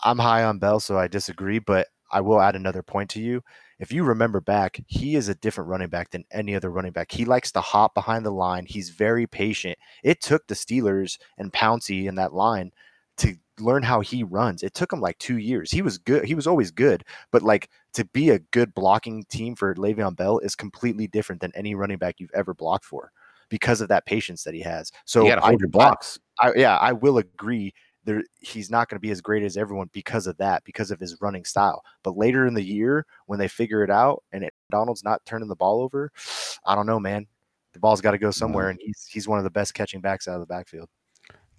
I'm 0.03 0.19
high 0.19 0.45
on 0.45 0.59
Bell, 0.59 0.81
so 0.81 0.97
I 0.99 1.09
disagree, 1.09 1.59
but 1.59 1.89
I 2.11 2.23
will 2.23 2.41
add 2.41 2.57
another 2.57 2.83
point 2.83 3.11
to 3.11 3.21
you. 3.21 3.43
If 3.81 3.93
you 3.93 4.05
remember 4.05 4.41
back, 4.41 4.83
he 4.87 5.17
is 5.17 5.29
a 5.29 5.35
different 5.35 5.71
running 5.71 5.89
back 5.89 6.11
than 6.11 6.25
any 6.31 6.55
other 6.55 6.71
running 6.71 6.93
back. 6.93 7.11
He 7.11 7.25
likes 7.25 7.51
to 7.53 7.61
hop 7.63 7.95
behind 7.95 8.27
the 8.27 8.31
line. 8.31 8.67
He's 8.67 8.91
very 8.91 9.27
patient. 9.27 9.79
It 10.05 10.21
took 10.21 10.47
the 10.47 10.55
Steelers 10.55 11.19
and 11.39 11.53
Pouncey 11.53 12.07
in 12.07 12.17
that 12.17 12.35
line 12.35 12.73
to 13.17 13.37
learn 13.59 13.83
how 13.83 14.01
he 14.01 14.23
runs. 14.23 14.63
It 14.63 14.75
took 14.75 14.93
him 14.93 15.01
like 15.01 15.19
two 15.19 15.39
years. 15.39 15.71
He 15.71 15.81
was 15.83 15.97
good. 15.99 16.25
He 16.25 16.35
was 16.35 16.47
always 16.47 16.71
good, 16.71 17.05
but 17.31 17.43
like 17.43 17.71
to 17.95 18.05
be 18.05 18.31
a 18.31 18.39
good 18.39 18.75
blocking 18.75 19.25
team 19.25 19.57
for 19.57 19.75
Le'Veon 19.75 20.15
Bell 20.15 20.39
is 20.39 20.55
completely 20.55 21.07
different 21.07 21.41
than 21.41 21.53
any 21.55 21.75
running 21.75 21.99
back 21.99 22.17
you've 22.19 22.31
ever 22.35 22.55
blocked 22.55 22.85
for 22.85 23.13
because 23.49 23.81
of 23.81 23.89
that 23.89 24.07
patience 24.07 24.45
that 24.45 24.55
he 24.55 24.61
has. 24.61 24.93
So 25.07 25.25
you 25.25 25.31
got 25.31 25.37
to 25.37 25.45
I- 25.45 25.57
your 25.59 25.69
blocks. 25.69 26.19
I, 26.39 26.53
yeah, 26.55 26.77
I 26.77 26.93
will 26.93 27.19
agree. 27.19 27.75
There, 28.11 28.25
he's 28.41 28.71
not 28.71 28.89
going 28.89 28.97
to 28.97 29.01
be 29.01 29.13
as 29.13 29.21
great 29.21 29.45
as 29.45 29.57
everyone 29.57 29.89
because 29.93 30.27
of 30.27 30.37
that, 30.39 30.65
because 30.65 30.91
of 30.91 30.99
his 30.99 31.17
running 31.21 31.45
style. 31.45 31.83
But 32.03 32.17
later 32.17 32.45
in 32.47 32.55
the 32.55 32.63
year, 32.65 33.07
when 33.27 33.39
they 33.39 33.47
figure 33.47 33.85
it 33.85 33.91
out, 33.91 34.25
and 34.33 34.43
it, 34.43 34.53
Darnold's 34.73 35.05
not 35.05 35.25
turning 35.27 35.49
the 35.49 35.55
ball 35.55 35.81
over, 35.81 36.11
I 36.67 36.75
don't 36.75 36.87
know, 36.87 36.99
man. 36.99 37.27
The 37.73 37.79
ball's 37.79 38.01
got 38.01 38.11
to 38.11 38.19
go 38.19 38.33
somewhere, 38.33 38.69
and 38.71 38.81
he's 38.83 39.07
he's 39.09 39.29
one 39.29 39.39
of 39.39 39.45
the 39.45 39.51
best 39.51 39.75
catching 39.75 40.01
backs 40.01 40.27
out 40.27 40.35
of 40.35 40.41
the 40.41 40.47
backfield. 40.47 40.89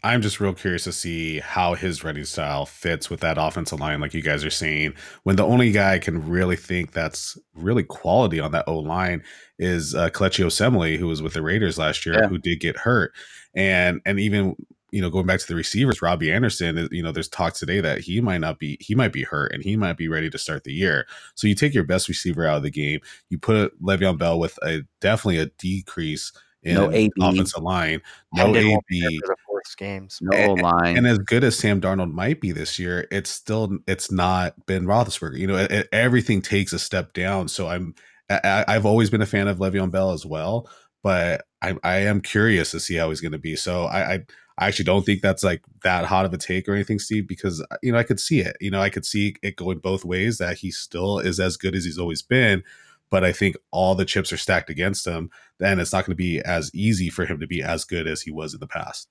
I'm 0.03 0.21
just 0.21 0.39
real 0.39 0.53
curious 0.53 0.83
to 0.85 0.91
see 0.91 1.39
how 1.39 1.75
his 1.75 2.03
running 2.03 2.25
style 2.25 2.65
fits 2.65 3.09
with 3.09 3.19
that 3.19 3.37
offensive 3.37 3.79
line, 3.79 4.01
like 4.01 4.13
you 4.15 4.23
guys 4.23 4.43
are 4.43 4.49
saying. 4.49 4.95
When 5.23 5.35
the 5.35 5.45
only 5.45 5.71
guy 5.71 5.93
I 5.93 5.99
can 5.99 6.27
really 6.27 6.55
think 6.55 6.91
that's 6.91 7.37
really 7.53 7.83
quality 7.83 8.39
on 8.39 8.51
that 8.51 8.67
O 8.67 8.79
line 8.79 9.23
is 9.59 9.93
uh, 9.93 10.09
Kelechi 10.09 10.43
Osemele, 10.43 10.97
who 10.97 11.07
was 11.07 11.21
with 11.21 11.33
the 11.33 11.41
Raiders 11.43 11.77
last 11.77 12.05
year, 12.05 12.15
Yeah. 12.15 12.27
who 12.27 12.39
did 12.39 12.59
get 12.59 12.75
hurt, 12.77 13.13
and 13.55 14.01
and 14.05 14.19
even 14.19 14.55
you 14.91 15.01
know 15.01 15.09
going 15.09 15.25
back 15.25 15.39
to 15.39 15.47
the 15.47 15.55
receivers, 15.55 16.01
Robbie 16.01 16.31
Anderson, 16.31 16.77
uh, 16.77 16.87
you 16.91 17.01
know, 17.03 17.11
there's 17.11 17.27
talk 17.29 17.53
today 17.53 17.81
that 17.81 17.99
he 17.99 18.21
might 18.21 18.39
not 18.41 18.59
be, 18.59 18.77
he 18.79 18.93
might 18.95 19.13
be 19.13 19.23
hurt, 19.23 19.51
and 19.53 19.63
he 19.63 19.75
might 19.77 19.97
be 19.97 20.07
ready 20.07 20.29
to 20.29 20.37
start 20.37 20.63
the 20.63 20.73
year. 20.73 21.07
So 21.35 21.47
you 21.47 21.55
take 21.55 21.73
your 21.73 21.83
best 21.85 22.07
receiver 22.09 22.45
out 22.45 22.57
of 22.57 22.63
the 22.63 22.71
game, 22.71 22.99
you 23.29 23.37
put 23.39 23.55
a 23.55 23.71
Le'Veon 23.83 24.17
Bell 24.17 24.39
with 24.39 24.57
a 24.63 24.83
definitely 24.99 25.39
a 25.39 25.45
decrease 25.57 26.31
in 26.63 26.75
No 26.75 26.91
AB. 26.91 27.11
offensive 27.21 27.63
line, 27.63 28.01
no 28.33 28.43
Herndon 28.45 28.69
won't 28.69 28.85
be 28.87 29.01
there 29.01 29.09
AB. 29.09 29.19
fourth 29.47 29.77
games. 29.77 30.19
No 30.21 30.53
line. 30.53 30.95
And 30.97 31.07
as 31.07 31.17
good 31.17 31.43
as 31.43 31.57
Sam 31.57 31.81
Darnold 31.81 32.11
might 32.13 32.39
be 32.39 32.51
this 32.51 32.77
year, 32.77 33.07
it's 33.11 33.29
still 33.31 33.79
it's 33.87 34.11
not 34.11 34.53
Ben 34.67 34.83
Roethlisberger. 34.85 35.37
You 35.39 35.47
know, 35.47 35.55
it, 35.55 35.71
it- 35.71 35.89
everything 35.91 36.41
takes 36.41 36.71
a 36.73 36.79
step 36.79 37.13
down. 37.13 37.47
So 37.47 37.67
I'm 37.67 37.95
I, 38.29 38.63
I've 38.67 38.85
always 38.85 39.09
been 39.09 39.21
a 39.21 39.25
fan 39.25 39.47
of 39.47 39.57
Le'Veon 39.57 39.89
Bell 39.91 40.11
as 40.11 40.25
well, 40.25 40.69
but 41.03 41.43
I, 41.61 41.75
I 41.83 41.97
am 42.01 42.21
curious 42.21 42.71
to 42.71 42.79
see 42.79 42.95
how 42.95 43.09
he's 43.09 43.21
going 43.21 43.31
to 43.33 43.39
be. 43.39 43.55
So 43.55 43.85
I, 43.85 44.13
I 44.13 44.19
I 44.61 44.67
actually 44.67 44.85
don't 44.85 45.05
think 45.05 45.21
that's 45.21 45.43
like 45.43 45.61
that 45.83 46.05
hot 46.05 46.25
of 46.25 46.33
a 46.33 46.37
take 46.37 46.69
or 46.69 46.73
anything, 46.73 46.99
Steve, 46.99 47.27
because 47.27 47.61
uh, 47.61 47.77
you 47.81 47.91
know 47.91 47.97
I 47.97 48.03
could 48.03 48.19
see 48.19 48.39
it. 48.39 48.55
You 48.61 48.71
know, 48.71 48.79
I 48.81 48.89
could 48.89 49.05
see 49.05 49.35
it 49.41 49.55
going 49.57 49.79
both 49.79 50.05
ways 50.05 50.37
that 50.37 50.59
he 50.59 50.71
still 50.71 51.19
is 51.19 51.39
as 51.39 51.57
good 51.57 51.75
as 51.75 51.83
he's 51.83 51.97
always 51.97 52.21
been. 52.21 52.63
but 53.09 53.25
I 53.25 53.33
think 53.33 53.57
all 53.71 53.93
the 53.95 54.05
chips 54.05 54.31
are 54.31 54.37
stacked 54.37 54.69
against 54.69 55.05
him. 55.05 55.29
Then 55.57 55.79
it's 55.79 55.91
not 55.91 56.05
going 56.05 56.13
to 56.13 56.23
be 56.23 56.39
as 56.41 56.71
easy 56.73 57.09
for 57.09 57.25
him 57.25 57.39
to 57.41 57.47
be 57.47 57.61
as 57.61 57.83
good 57.83 58.07
as 58.07 58.21
he 58.21 58.31
was 58.31 58.53
in 58.53 58.61
the 58.61 58.67
past. 58.67 59.09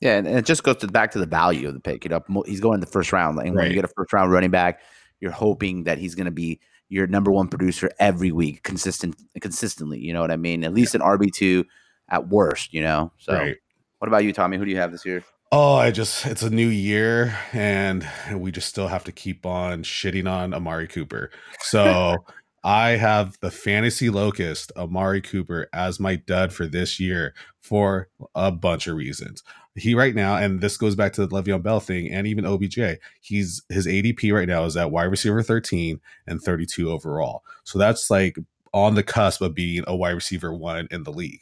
Yeah, 0.00 0.16
and, 0.16 0.26
it 0.26 0.44
just 0.44 0.64
goes 0.64 0.76
to 0.78 0.88
back 0.88 1.12
to 1.12 1.18
the 1.20 1.26
value 1.26 1.68
of 1.68 1.74
the 1.74 1.80
pick. 1.80 2.04
You 2.04 2.10
know, 2.10 2.42
he's 2.46 2.60
going 2.60 2.74
in 2.74 2.80
the 2.80 2.86
first 2.86 3.12
round, 3.12 3.38
and 3.38 3.50
when 3.50 3.56
Right. 3.56 3.68
you 3.68 3.74
get 3.74 3.84
a 3.84 3.92
first 3.96 4.12
round 4.12 4.32
running 4.32 4.50
back, 4.50 4.80
you're 5.20 5.30
hoping 5.30 5.84
that 5.84 5.98
he's 5.98 6.14
going 6.16 6.24
to 6.26 6.32
be 6.32 6.60
your 6.88 7.06
number 7.06 7.30
one 7.30 7.48
producer 7.48 7.90
every 8.00 8.32
week, 8.32 8.62
consistent, 8.62 9.14
consistently. 9.40 9.98
You 10.00 10.12
know 10.14 10.20
what 10.20 10.30
I 10.30 10.36
mean? 10.36 10.64
At 10.64 10.72
least 10.72 10.94
an 10.94 11.00
RB 11.02 11.30
two, 11.32 11.64
at 12.08 12.28
worst. 12.28 12.72
You 12.72 12.80
know. 12.82 13.12
So, 13.18 13.34
Right. 13.34 13.56
What 13.98 14.08
about 14.08 14.24
you, 14.24 14.32
Tommy? 14.32 14.56
Who 14.56 14.64
do 14.64 14.70
you 14.70 14.76
have 14.76 14.92
this 14.92 15.04
year? 15.04 15.24
Oh, 15.50 15.76
I 15.76 15.90
just 15.90 16.26
it's 16.26 16.42
a 16.42 16.50
new 16.50 16.68
year 16.68 17.38
and 17.52 18.06
we 18.34 18.52
just 18.52 18.68
still 18.68 18.88
have 18.88 19.04
to 19.04 19.12
keep 19.12 19.46
on 19.46 19.82
shitting 19.82 20.30
on 20.30 20.52
Amari 20.52 20.86
Cooper. 20.86 21.30
So 21.60 22.16
I 22.64 22.90
have 22.90 23.38
the 23.40 23.50
fantasy 23.50 24.10
locust 24.10 24.72
Amari 24.76 25.22
Cooper 25.22 25.68
as 25.72 25.98
my 25.98 26.16
dud 26.16 26.52
for 26.52 26.66
this 26.66 27.00
year 27.00 27.34
for 27.62 28.08
a 28.34 28.52
bunch 28.52 28.86
of 28.86 28.96
reasons. 28.96 29.42
He 29.74 29.94
right 29.94 30.14
now, 30.14 30.36
and 30.36 30.60
this 30.60 30.76
goes 30.76 30.94
back 30.94 31.12
to 31.14 31.26
the 31.26 31.34
Le'Veon 31.34 31.62
Bell 31.62 31.80
thing 31.80 32.12
and 32.12 32.26
even 32.26 32.44
OBJ. 32.44 32.98
He's 33.20 33.62
his 33.70 33.86
ADP 33.86 34.34
right 34.34 34.48
now 34.48 34.64
is 34.64 34.76
at 34.76 34.90
wide 34.90 35.04
receiver 35.04 35.42
13 35.42 36.00
and 36.26 36.42
32 36.42 36.90
overall. 36.90 37.42
So 37.64 37.78
that's 37.78 38.10
like 38.10 38.36
on 38.74 38.96
the 38.96 39.02
cusp 39.02 39.40
of 39.40 39.54
being 39.54 39.84
a 39.86 39.96
wide 39.96 40.10
receiver 40.10 40.52
one 40.52 40.88
in 40.90 41.04
the 41.04 41.12
league. 41.12 41.40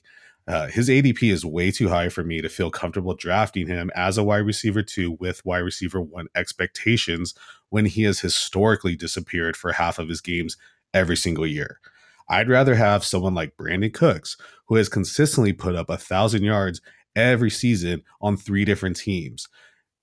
Uh, 0.49 0.69
his 0.69 0.89
ADP 0.89 1.33
is 1.33 1.45
way 1.45 1.73
too 1.73 1.89
high 1.89 2.09
for 2.09 2.23
me 2.23 2.41
to 2.41 2.49
feel 2.49 2.71
comfortable 2.71 3.15
drafting 3.15 3.67
him 3.67 3.91
as 3.97 4.17
a 4.17 4.23
wide 4.23 4.47
receiver 4.47 4.83
two 4.83 5.13
with 5.19 5.45
wide 5.45 5.59
receiver 5.59 6.01
one 6.01 6.29
expectations 6.37 7.35
when 7.71 7.87
he 7.87 8.05
has 8.05 8.21
historically 8.21 8.95
disappeared 8.95 9.57
for 9.57 9.73
half 9.73 9.99
of 9.99 10.09
his 10.09 10.21
games 10.21 10.57
every 10.95 11.17
single 11.17 11.47
year. 11.47 11.81
I'd 12.29 12.49
rather 12.49 12.75
have 12.77 13.05
someone 13.05 13.35
like 13.35 13.57
Brandin 13.57 13.93
Cooks, 13.93 14.37
who 14.67 14.77
has 14.77 14.89
consistently 14.89 15.53
put 15.53 15.75
up 15.75 15.91
a 15.91 15.97
thousand 15.97 16.45
yards 16.45 16.81
every 17.15 17.51
season 17.51 18.03
on 18.21 18.37
three 18.37 18.65
different 18.65 18.97
teams. 18.97 19.49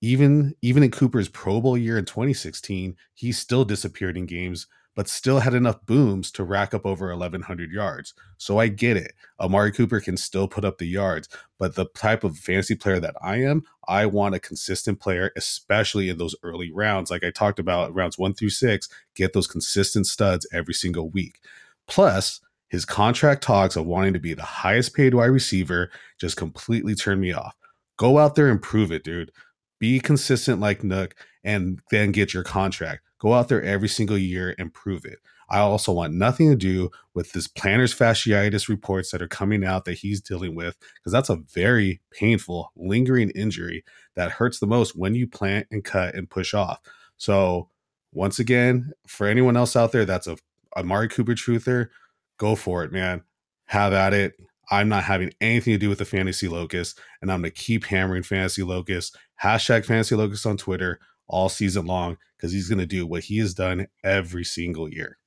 Even 0.00 0.54
even 0.60 0.82
in 0.82 0.90
Cooper's 0.90 1.28
Pro 1.28 1.60
Bowl 1.60 1.78
year 1.78 1.96
in 1.96 2.04
2016, 2.04 2.96
he 3.14 3.32
still 3.32 3.64
disappeared 3.64 4.18
in 4.18 4.26
games, 4.26 4.66
but 4.94 5.08
still 5.08 5.40
had 5.40 5.54
enough 5.54 5.84
booms 5.86 6.30
to 6.32 6.44
rack 6.44 6.72
up 6.72 6.86
over 6.86 7.08
1,100 7.08 7.70
yards. 7.72 8.14
So 8.38 8.58
I 8.58 8.68
get 8.68 8.96
it. 8.96 9.12
Amari 9.40 9.72
Cooper 9.72 10.00
can 10.00 10.16
still 10.16 10.46
put 10.46 10.64
up 10.64 10.78
the 10.78 10.86
yards, 10.86 11.28
but 11.58 11.74
the 11.74 11.86
type 11.94 12.24
of 12.24 12.38
fantasy 12.38 12.74
player 12.74 13.00
that 13.00 13.16
I 13.20 13.36
am, 13.42 13.64
I 13.88 14.06
want 14.06 14.34
a 14.34 14.40
consistent 14.40 15.00
player, 15.00 15.32
especially 15.36 16.08
in 16.08 16.18
those 16.18 16.36
early 16.42 16.70
rounds. 16.70 17.10
Like 17.10 17.24
I 17.24 17.30
talked 17.30 17.58
about, 17.58 17.94
rounds 17.94 18.18
one 18.18 18.34
through 18.34 18.50
six, 18.50 18.88
get 19.14 19.32
those 19.32 19.46
consistent 19.46 20.06
studs 20.06 20.46
every 20.52 20.74
single 20.74 21.10
week. 21.10 21.40
Plus, 21.86 22.40
his 22.68 22.84
contract 22.84 23.42
talks 23.42 23.76
of 23.76 23.86
wanting 23.86 24.14
to 24.14 24.18
be 24.18 24.34
the 24.34 24.42
highest 24.42 24.94
paid 24.94 25.14
wide 25.14 25.26
receiver 25.26 25.90
just 26.18 26.36
completely 26.36 26.94
turned 26.94 27.20
me 27.20 27.32
off. 27.32 27.54
Go 27.96 28.18
out 28.18 28.34
there 28.34 28.48
and 28.48 28.60
prove 28.60 28.90
it, 28.90 29.04
dude. 29.04 29.30
Be 29.78 30.00
consistent 30.00 30.60
like 30.60 30.80
Nuk 30.82 31.12
and 31.44 31.80
then 31.90 32.10
get 32.10 32.34
your 32.34 32.42
contract. 32.42 33.02
Go 33.24 33.32
out 33.32 33.48
there 33.48 33.62
every 33.62 33.88
single 33.88 34.18
year 34.18 34.54
and 34.58 34.70
prove 34.70 35.06
it. 35.06 35.18
I 35.48 35.60
also 35.60 35.92
want 35.92 36.12
nothing 36.12 36.50
to 36.50 36.56
do 36.56 36.90
with 37.14 37.32
this 37.32 37.48
plantar's 37.48 37.94
fasciitis 37.94 38.68
reports 38.68 39.12
that 39.12 39.22
are 39.22 39.28
coming 39.28 39.64
out 39.64 39.86
that 39.86 39.94
he's 39.94 40.20
dealing 40.20 40.54
with 40.54 40.76
because 40.96 41.10
that's 41.10 41.30
a 41.30 41.40
very 41.54 42.02
painful, 42.10 42.70
lingering 42.76 43.30
injury 43.30 43.82
that 44.14 44.32
hurts 44.32 44.58
the 44.58 44.66
most 44.66 44.94
when 44.94 45.14
you 45.14 45.26
plant 45.26 45.66
and 45.70 45.84
cut 45.84 46.14
and 46.14 46.28
push 46.28 46.52
off. 46.52 46.80
So, 47.16 47.70
once 48.12 48.38
again, 48.38 48.92
for 49.06 49.26
anyone 49.26 49.56
else 49.56 49.74
out 49.74 49.92
there 49.92 50.04
that's 50.04 50.26
a 50.26 50.36
Amari 50.76 51.08
Cooper 51.08 51.34
truther, 51.34 51.88
go 52.36 52.54
for 52.54 52.84
it, 52.84 52.92
man. 52.92 53.22
Have 53.68 53.94
at 53.94 54.12
it. 54.12 54.34
I'm 54.70 54.90
not 54.90 55.04
having 55.04 55.32
anything 55.40 55.72
to 55.72 55.78
do 55.78 55.88
with 55.88 55.98
the 55.98 56.04
fantasy 56.04 56.48
locust, 56.48 57.00
and 57.22 57.32
I'm 57.32 57.40
gonna 57.40 57.52
keep 57.52 57.86
hammering 57.86 58.22
fantasy 58.22 58.62
locust. 58.62 59.16
Hashtag 59.42 59.86
fantasy 59.86 60.14
locust 60.14 60.44
on 60.44 60.58
Twitter 60.58 61.00
all 61.26 61.48
season 61.48 61.86
long 61.86 62.16
because 62.36 62.52
he's 62.52 62.68
gonna 62.68 62.86
do 62.86 63.06
what 63.06 63.24
he 63.24 63.38
has 63.38 63.54
done 63.54 63.86
every 64.02 64.44
single 64.44 64.88
year. 64.88 65.18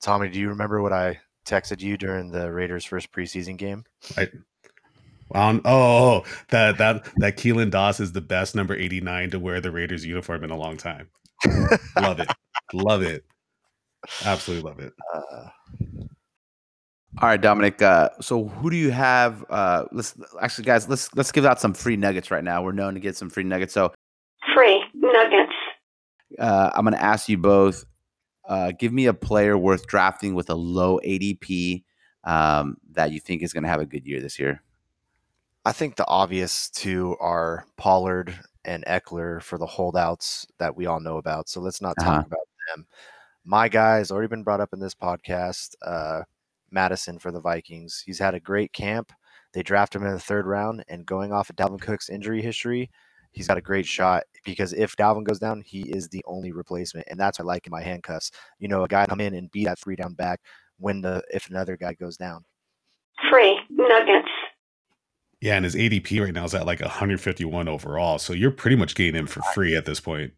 Tommy, 0.00 0.28
do 0.28 0.38
you 0.38 0.48
remember 0.48 0.82
what 0.82 0.92
I 0.92 1.20
texted 1.46 1.80
you 1.80 1.96
during 1.96 2.30
the 2.30 2.52
Raiders' 2.52 2.84
first 2.84 3.12
preseason 3.12 3.56
game? 3.56 3.84
I, 4.16 4.28
um, 5.34 5.62
oh, 5.64 6.24
that 6.50 6.78
that 6.78 7.04
that 7.16 7.36
Keelan 7.36 7.70
Doss 7.70 8.00
is 8.00 8.12
the 8.12 8.20
best 8.20 8.54
number 8.54 8.74
89 8.74 9.30
to 9.30 9.38
wear 9.38 9.60
the 9.60 9.70
Raiders 9.70 10.04
uniform 10.04 10.44
in 10.44 10.50
a 10.50 10.56
long 10.56 10.76
time. 10.76 11.08
love 12.00 12.20
it, 12.20 12.28
love 12.72 13.02
it, 13.02 13.24
absolutely 14.24 14.68
love 14.70 14.80
it. 14.80 14.92
Uh, 15.14 15.48
All 17.20 17.28
right, 17.28 17.40
Dominic. 17.40 17.80
Uh, 17.82 18.10
so 18.20 18.46
who 18.46 18.70
do 18.70 18.76
you 18.76 18.90
have? 18.90 19.44
Uh, 19.48 19.84
let's 19.92 20.14
actually, 20.40 20.64
guys, 20.64 20.88
let's 20.88 21.14
let's 21.16 21.32
give 21.32 21.44
out 21.44 21.60
some 21.60 21.74
free 21.74 21.96
nuggets 21.96 22.30
right 22.30 22.44
now. 22.44 22.62
We're 22.62 22.72
known 22.72 22.94
to 22.94 23.00
get 23.00 23.16
some 23.16 23.30
free 23.30 23.44
nuggets. 23.44 23.72
So 23.72 23.92
Free 24.54 24.84
nuggets. 25.12 25.52
uh, 26.38 26.70
I'm 26.74 26.84
going 26.84 26.94
to 26.94 27.02
ask 27.02 27.28
you 27.28 27.38
both. 27.38 27.84
Uh, 28.46 28.72
give 28.78 28.92
me 28.92 29.06
a 29.06 29.14
player 29.14 29.56
worth 29.56 29.86
drafting 29.86 30.34
with 30.34 30.50
a 30.50 30.54
low 30.54 30.98
ADP 31.04 31.82
um, 32.24 32.76
that 32.92 33.10
you 33.12 33.20
think 33.20 33.42
is 33.42 33.52
going 33.52 33.62
to 33.64 33.68
have 33.70 33.80
a 33.80 33.86
good 33.86 34.06
year 34.06 34.20
this 34.20 34.38
year. 34.38 34.62
I 35.64 35.72
think 35.72 35.96
the 35.96 36.06
obvious 36.06 36.68
two 36.70 37.16
are 37.20 37.64
Pollard 37.78 38.38
and 38.66 38.84
Ekeler 38.86 39.42
for 39.42 39.56
the 39.58 39.66
holdouts 39.66 40.46
that 40.58 40.76
we 40.76 40.86
all 40.86 41.00
know 41.00 41.16
about. 41.16 41.48
So 41.48 41.60
let's 41.60 41.80
not 41.80 41.96
talk 41.98 42.08
Uh-huh. 42.08 42.18
about 42.26 42.46
them. 42.76 42.86
My 43.44 43.68
guy 43.68 43.96
has 43.98 44.10
already 44.10 44.28
been 44.28 44.42
brought 44.42 44.60
up 44.60 44.72
in 44.72 44.80
this 44.80 44.94
podcast. 44.94 45.74
Uh, 45.82 46.22
Mattison 46.70 47.18
for 47.18 47.30
the 47.30 47.40
Vikings. 47.40 48.02
He's 48.04 48.18
had 48.18 48.34
a 48.34 48.40
great 48.40 48.72
camp. 48.72 49.12
They 49.52 49.62
drafted 49.62 50.00
him 50.02 50.08
in 50.08 50.14
the 50.14 50.18
third 50.20 50.46
round, 50.46 50.84
and 50.88 51.06
going 51.06 51.32
off 51.32 51.48
of 51.48 51.56
Dalvin 51.56 51.80
Cook's 51.80 52.08
injury 52.10 52.42
history, 52.42 52.90
he's 53.34 53.46
got 53.46 53.58
a 53.58 53.60
great 53.60 53.84
shot 53.84 54.22
because 54.44 54.72
if 54.72 54.96
Dalvin 54.96 55.24
goes 55.24 55.38
down, 55.38 55.60
he 55.60 55.82
is 55.90 56.08
the 56.08 56.24
only 56.26 56.52
replacement, 56.52 57.06
and 57.10 57.20
that's 57.20 57.38
what 57.38 57.44
I 57.44 57.48
like 57.48 57.66
in 57.66 57.70
my 57.70 57.82
handcuffs. 57.82 58.30
You 58.58 58.68
know, 58.68 58.84
a 58.84 58.88
guy 58.88 59.04
come 59.06 59.20
in 59.20 59.34
and 59.34 59.50
be 59.50 59.64
that 59.64 59.78
three 59.78 59.96
down 59.96 60.14
back 60.14 60.40
when 60.78 61.02
the 61.02 61.22
if 61.32 61.50
another 61.50 61.76
guy 61.76 61.92
goes 61.94 62.16
down. 62.16 62.44
Free 63.30 63.58
nuggets. 63.68 64.28
Yeah, 65.40 65.56
and 65.56 65.64
his 65.64 65.74
ADP 65.74 66.24
right 66.24 66.32
now 66.32 66.44
is 66.44 66.54
at 66.54 66.64
like 66.64 66.80
151 66.80 67.68
overall, 67.68 68.18
so 68.18 68.32
you're 68.32 68.50
pretty 68.50 68.76
much 68.76 68.94
getting 68.94 69.14
him 69.14 69.26
for 69.26 69.42
free 69.52 69.76
at 69.76 69.84
this 69.84 70.00
point. 70.00 70.32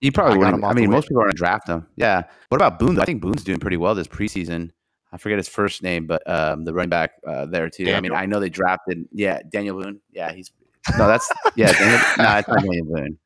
You 0.00 0.12
probably 0.12 0.32
I 0.32 0.36
got 0.36 0.38
wouldn't. 0.38 0.54
him 0.54 0.64
I 0.64 0.68
off 0.68 0.74
the 0.74 0.80
mean, 0.80 0.90
most 0.90 1.08
people 1.08 1.20
are 1.20 1.24
going 1.24 1.32
to 1.32 1.36
draft 1.36 1.68
him. 1.68 1.86
Yeah. 1.96 2.22
What 2.48 2.56
about 2.56 2.78
Boone? 2.78 2.98
I 2.98 3.04
think 3.04 3.20
Boone's 3.20 3.44
doing 3.44 3.58
pretty 3.58 3.76
well 3.76 3.94
this 3.94 4.08
preseason. 4.08 4.70
I 5.12 5.18
forget 5.18 5.38
his 5.38 5.48
first 5.48 5.82
name, 5.82 6.06
but 6.06 6.22
um, 6.30 6.64
the 6.64 6.72
running 6.72 6.88
back 6.88 7.12
uh, 7.26 7.44
there 7.46 7.68
too. 7.68 7.92
I 7.92 8.00
mean, 8.00 8.12
I 8.12 8.26
know 8.26 8.40
they 8.40 8.48
drafted. 8.48 9.06
Yeah, 9.12 9.40
Daniel 9.50 9.82
Boone. 9.82 10.00
Yeah, 10.12 10.32
he's 10.32 10.52
no, 10.98 11.06
that's 11.06 11.30
yeah. 11.56 11.72
Daniel, 11.72 11.98
no, 12.18 12.38
it's 12.38 12.48
not 12.48 12.62
Daniel 12.62 12.86
Boone. 12.86 13.18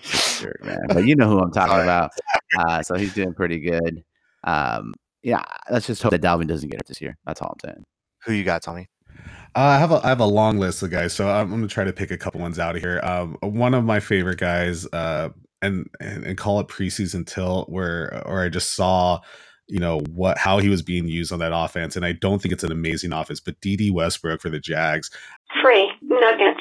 Sure, 0.00 0.56
man. 0.62 0.78
But 0.88 1.06
you 1.06 1.16
know 1.16 1.28
who 1.28 1.40
I'm 1.40 1.52
talking 1.52 1.72
Sorry. 1.72 1.82
about. 1.82 2.10
Uh, 2.58 2.82
so 2.82 2.94
he's 2.94 3.14
doing 3.14 3.34
pretty 3.34 3.60
good. 3.60 4.04
Um, 4.44 4.94
yeah, 5.22 5.42
let's 5.70 5.86
just 5.86 6.02
hope 6.02 6.12
that 6.12 6.22
Dalvin 6.22 6.46
doesn't 6.46 6.68
get 6.68 6.80
it 6.80 6.86
this 6.86 7.00
year. 7.00 7.16
That's 7.26 7.40
all 7.42 7.54
I'm 7.54 7.70
saying. 7.70 7.84
Who 8.24 8.32
you 8.32 8.44
got, 8.44 8.62
Tommy? 8.62 8.88
Uh, 9.54 9.60
I 9.60 9.78
have 9.78 9.90
a 9.90 10.00
I 10.04 10.08
have 10.08 10.20
a 10.20 10.26
long 10.26 10.58
list 10.58 10.82
of 10.82 10.90
guys, 10.90 11.14
so 11.14 11.28
I'm, 11.28 11.52
I'm 11.52 11.60
gonna 11.60 11.68
try 11.68 11.84
to 11.84 11.92
pick 11.92 12.10
a 12.10 12.18
couple 12.18 12.40
ones 12.40 12.58
out 12.58 12.76
of 12.76 12.82
here. 12.82 13.00
Um, 13.02 13.38
one 13.40 13.74
of 13.74 13.84
my 13.84 14.00
favorite 14.00 14.38
guys, 14.38 14.86
uh, 14.92 15.30
and, 15.62 15.88
and 16.00 16.24
and 16.24 16.38
call 16.38 16.60
it 16.60 16.68
preseason 16.68 17.26
tilt, 17.26 17.70
where 17.70 18.22
or 18.26 18.42
I 18.44 18.50
just 18.50 18.74
saw, 18.74 19.20
you 19.66 19.78
know 19.78 20.00
what 20.10 20.36
how 20.36 20.58
he 20.58 20.68
was 20.68 20.82
being 20.82 21.08
used 21.08 21.32
on 21.32 21.38
that 21.38 21.56
offense, 21.56 21.96
and 21.96 22.04
I 22.04 22.12
don't 22.12 22.42
think 22.42 22.52
it's 22.52 22.64
an 22.64 22.72
amazing 22.72 23.12
offense, 23.12 23.40
but 23.40 23.58
Dede 23.60 23.94
Westbrook 23.94 24.42
for 24.42 24.50
the 24.50 24.60
Jags, 24.60 25.10
Free 25.62 25.90
nuggets. 26.02 26.60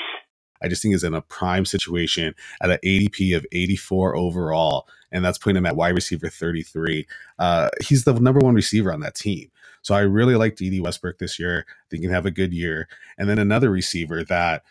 I 0.65 0.67
just 0.67 0.81
think 0.81 0.95
is 0.95 1.03
in 1.03 1.13
a 1.13 1.21
prime 1.21 1.65
situation 1.65 2.33
at 2.61 2.71
an 2.71 2.79
ADP 2.83 3.37
of 3.37 3.45
84 3.51 4.15
overall, 4.15 4.87
and 5.11 5.23
that's 5.23 5.37
putting 5.37 5.57
him 5.57 5.65
at 5.65 5.75
wide 5.75 5.93
receiver 5.93 6.27
33. 6.27 7.05
Uh, 7.37 7.69
he's 7.83 8.03
the 8.03 8.13
number 8.13 8.39
one 8.39 8.55
receiver 8.55 8.91
on 8.91 9.01
that 9.01 9.15
team. 9.15 9.51
So 9.83 9.93
I 9.93 9.99
really 9.99 10.35
like 10.35 10.55
Dede 10.55 10.81
Westbrook 10.81 11.19
this 11.19 11.37
year. 11.37 11.65
I 11.69 11.85
think 11.89 12.01
he 12.01 12.07
can 12.07 12.15
have 12.15 12.25
a 12.25 12.31
good 12.31 12.53
year. 12.53 12.87
And 13.19 13.29
then 13.29 13.37
another 13.37 13.69
receiver 13.69 14.23
that 14.23 14.63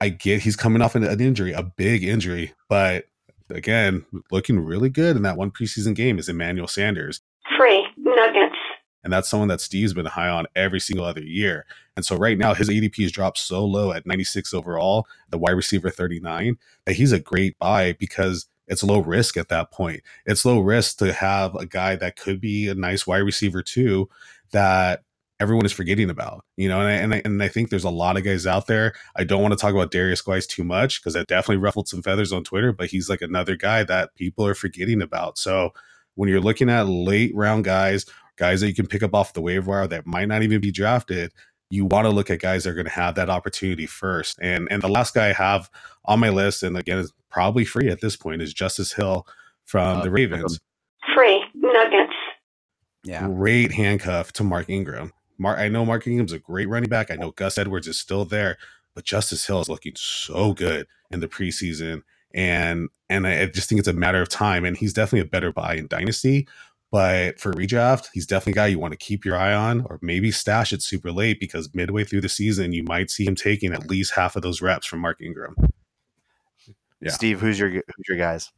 I 0.00 0.08
get 0.08 0.42
he's 0.42 0.56
coming 0.56 0.82
off 0.82 0.96
an, 0.96 1.04
an 1.04 1.20
injury, 1.20 1.52
a 1.52 1.62
big 1.62 2.02
injury, 2.02 2.52
but 2.68 3.06
again, 3.48 4.04
looking 4.32 4.58
really 4.58 4.90
good 4.90 5.16
in 5.16 5.22
that 5.22 5.36
one 5.36 5.52
preseason 5.52 5.94
game 5.94 6.18
is 6.18 6.28
Emmanuel 6.28 6.66
Sanders. 6.66 7.20
Free 7.56 7.86
nuggets. 7.96 8.56
And 9.06 9.12
that's 9.12 9.28
someone 9.28 9.46
that 9.50 9.60
Steve's 9.60 9.94
been 9.94 10.04
high 10.04 10.28
on 10.28 10.48
every 10.56 10.80
single 10.80 11.04
other 11.04 11.22
year. 11.22 11.64
And 11.94 12.04
so 12.04 12.16
right 12.16 12.36
now, 12.36 12.54
his 12.54 12.68
ADP 12.68 13.02
has 13.02 13.12
dropped 13.12 13.38
so 13.38 13.64
low 13.64 13.92
at 13.92 14.04
96 14.04 14.52
overall, 14.52 15.06
the 15.30 15.38
wide 15.38 15.52
receiver 15.52 15.90
39, 15.90 16.58
that 16.86 16.94
he's 16.94 17.12
a 17.12 17.20
great 17.20 17.56
buy 17.60 17.92
because 17.92 18.48
it's 18.66 18.82
low 18.82 18.98
risk 18.98 19.36
at 19.36 19.48
that 19.48 19.70
point. 19.70 20.00
It's 20.26 20.44
low 20.44 20.58
risk 20.58 20.98
to 20.98 21.12
have 21.12 21.54
a 21.54 21.66
guy 21.66 21.94
that 21.94 22.16
could 22.16 22.40
be 22.40 22.66
a 22.66 22.74
nice 22.74 23.06
wide 23.06 23.18
receiver 23.18 23.62
too, 23.62 24.08
that 24.50 25.04
everyone 25.38 25.66
is 25.66 25.72
forgetting 25.72 26.10
about, 26.10 26.44
you 26.56 26.68
know. 26.68 26.80
And 26.80 26.88
I, 26.88 26.94
and 26.94 27.14
I, 27.14 27.22
and 27.24 27.40
I 27.44 27.46
think 27.46 27.70
there's 27.70 27.84
a 27.84 27.90
lot 27.90 28.16
of 28.16 28.24
guys 28.24 28.44
out 28.44 28.66
there. 28.66 28.92
I 29.14 29.22
don't 29.22 29.40
want 29.40 29.52
to 29.52 29.56
talk 29.56 29.72
about 29.72 29.92
Darius 29.92 30.20
Guice 30.20 30.48
too 30.48 30.64
much 30.64 31.00
because 31.00 31.14
that 31.14 31.28
definitely 31.28 31.62
ruffled 31.62 31.86
some 31.86 32.02
feathers 32.02 32.32
on 32.32 32.42
Twitter, 32.42 32.72
but 32.72 32.88
he's 32.88 33.08
like 33.08 33.22
another 33.22 33.54
guy 33.54 33.84
that 33.84 34.16
people 34.16 34.44
are 34.44 34.54
forgetting 34.56 35.00
about. 35.00 35.38
So 35.38 35.72
when 36.16 36.28
you're 36.28 36.40
looking 36.40 36.68
at 36.68 36.88
late 36.88 37.32
round 37.36 37.62
guys, 37.64 38.04
guys 38.36 38.60
that 38.60 38.68
you 38.68 38.74
can 38.74 38.86
pick 38.86 39.02
up 39.02 39.14
off 39.14 39.32
the 39.32 39.40
waiver 39.40 39.70
wire 39.70 39.86
that 39.86 40.06
might 40.06 40.28
not 40.28 40.42
even 40.42 40.60
be 40.60 40.70
drafted, 40.70 41.32
you 41.70 41.84
want 41.84 42.04
to 42.06 42.10
look 42.10 42.30
at 42.30 42.40
guys 42.40 42.64
that 42.64 42.70
are 42.70 42.74
going 42.74 42.86
to 42.86 42.92
have 42.92 43.14
that 43.16 43.28
opportunity 43.30 43.86
first. 43.86 44.38
And 44.40 44.68
and 44.70 44.82
the 44.82 44.88
last 44.88 45.14
guy 45.14 45.30
I 45.30 45.32
have 45.32 45.70
on 46.04 46.20
my 46.20 46.28
list, 46.28 46.62
and 46.62 46.76
again, 46.76 46.98
is 46.98 47.12
probably 47.30 47.64
free 47.64 47.88
at 47.88 48.00
this 48.00 48.16
point, 48.16 48.42
is 48.42 48.54
Justice 48.54 48.92
Hill 48.92 49.26
from 49.64 49.98
Uh, 49.98 50.02
the 50.04 50.10
Ravens. 50.10 50.60
Free. 51.14 51.42
Nuggets. 51.54 52.12
Yeah. 53.04 53.26
Great 53.26 53.72
handcuff 53.72 54.32
to 54.34 54.44
Mark 54.44 54.68
Ingram. 54.68 55.12
Mark, 55.38 55.58
I 55.58 55.68
know 55.68 55.84
Mark 55.84 56.06
Ingram's 56.06 56.32
a 56.32 56.38
great 56.38 56.68
running 56.68 56.88
back. 56.88 57.10
I 57.10 57.16
know 57.16 57.30
Gus 57.30 57.58
Edwards 57.58 57.86
is 57.86 57.98
still 57.98 58.24
there, 58.24 58.58
but 58.94 59.04
Justice 59.04 59.46
Hill 59.46 59.60
is 59.60 59.68
looking 59.68 59.92
so 59.96 60.54
good 60.54 60.86
in 61.10 61.20
the 61.20 61.28
preseason, 61.28 62.02
and 62.34 62.88
and 63.08 63.26
I 63.26 63.42
I 63.42 63.46
just 63.46 63.68
think 63.68 63.78
it's 63.78 63.88
a 63.88 63.92
matter 63.92 64.20
of 64.22 64.28
time. 64.28 64.64
And 64.64 64.76
he's 64.76 64.92
definitely 64.92 65.26
a 65.26 65.30
better 65.30 65.52
buy 65.52 65.74
in 65.74 65.86
dynasty. 65.88 66.48
But 66.92 67.40
for 67.40 67.52
redraft, 67.52 68.08
he's 68.12 68.26
definitely 68.26 68.52
a 68.52 68.62
guy 68.62 68.66
you 68.68 68.78
want 68.78 68.92
to 68.92 68.98
keep 68.98 69.24
your 69.24 69.36
eye 69.36 69.52
on, 69.52 69.84
or 69.90 69.98
maybe 70.02 70.30
stash 70.30 70.72
it 70.72 70.82
super 70.82 71.10
late 71.10 71.40
because 71.40 71.68
midway 71.74 72.04
through 72.04 72.20
the 72.20 72.28
season, 72.28 72.72
you 72.72 72.84
might 72.84 73.10
see 73.10 73.26
him 73.26 73.34
taking 73.34 73.72
at 73.72 73.90
least 73.90 74.14
half 74.14 74.36
of 74.36 74.42
those 74.42 74.62
reps 74.62 74.86
from 74.86 75.00
Mark 75.00 75.20
Ingram. 75.20 75.56
Yeah. 77.00 77.10
Steve, 77.10 77.40
who's 77.40 77.58
your 77.58 77.68
who's 77.70 78.08
your 78.08 78.18
guys? 78.18 78.52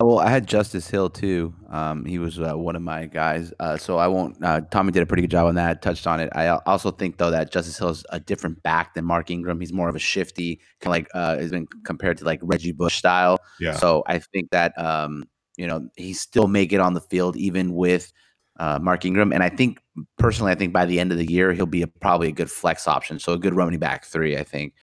Well, 0.00 0.18
I 0.18 0.30
had 0.30 0.46
Justice 0.46 0.88
Hill 0.88 1.10
too. 1.10 1.54
Um, 1.68 2.06
he 2.06 2.18
was 2.18 2.40
uh, 2.40 2.54
one 2.54 2.74
of 2.74 2.80
my 2.80 3.04
guys. 3.04 3.52
Uh, 3.60 3.76
so 3.76 3.98
I 3.98 4.08
won't. 4.08 4.42
Uh, 4.42 4.62
Tommy 4.62 4.92
did 4.92 5.02
a 5.02 5.06
pretty 5.06 5.20
good 5.20 5.30
job 5.30 5.46
on 5.46 5.56
that. 5.56 5.82
Touched 5.82 6.06
on 6.06 6.20
it. 6.20 6.30
I 6.34 6.48
also 6.48 6.90
think 6.90 7.18
though 7.18 7.30
that 7.30 7.52
Justice 7.52 7.78
Hill 7.78 7.90
is 7.90 8.04
a 8.08 8.18
different 8.18 8.62
back 8.62 8.94
than 8.94 9.04
Mark 9.04 9.30
Ingram. 9.30 9.60
He's 9.60 9.74
more 9.74 9.90
of 9.90 9.96
a 9.96 9.98
shifty, 10.00 10.60
kind 10.80 10.86
of 10.86 10.90
like 10.90 11.08
uh, 11.14 11.36
has 11.38 11.50
been 11.50 11.66
compared 11.84 12.16
to 12.18 12.24
like 12.24 12.40
Reggie 12.42 12.72
Bush 12.72 12.96
style. 12.96 13.38
Yeah. 13.60 13.74
So 13.74 14.02
I 14.06 14.20
think 14.20 14.50
that 14.52 14.72
um, 14.78 15.24
you 15.56 15.66
know 15.66 15.88
he 15.96 16.12
still 16.12 16.48
may 16.48 16.66
get 16.66 16.80
on 16.80 16.94
the 16.94 17.00
field 17.00 17.36
even 17.36 17.74
with 17.74 18.12
uh, 18.58 18.78
Mark 18.80 19.04
Ingram, 19.04 19.32
and 19.32 19.42
I 19.42 19.48
think 19.48 19.78
personally, 20.18 20.52
I 20.52 20.54
think 20.54 20.72
by 20.72 20.84
the 20.84 21.00
end 21.00 21.12
of 21.12 21.18
the 21.18 21.30
year 21.30 21.52
he'll 21.52 21.66
be 21.66 21.82
a, 21.82 21.86
probably 21.86 22.28
a 22.28 22.32
good 22.32 22.50
flex 22.50 22.86
option. 22.86 23.18
So 23.18 23.32
a 23.32 23.38
good 23.38 23.54
running 23.54 23.78
back 23.78 24.04
three, 24.04 24.36
I 24.36 24.44
think. 24.44 24.74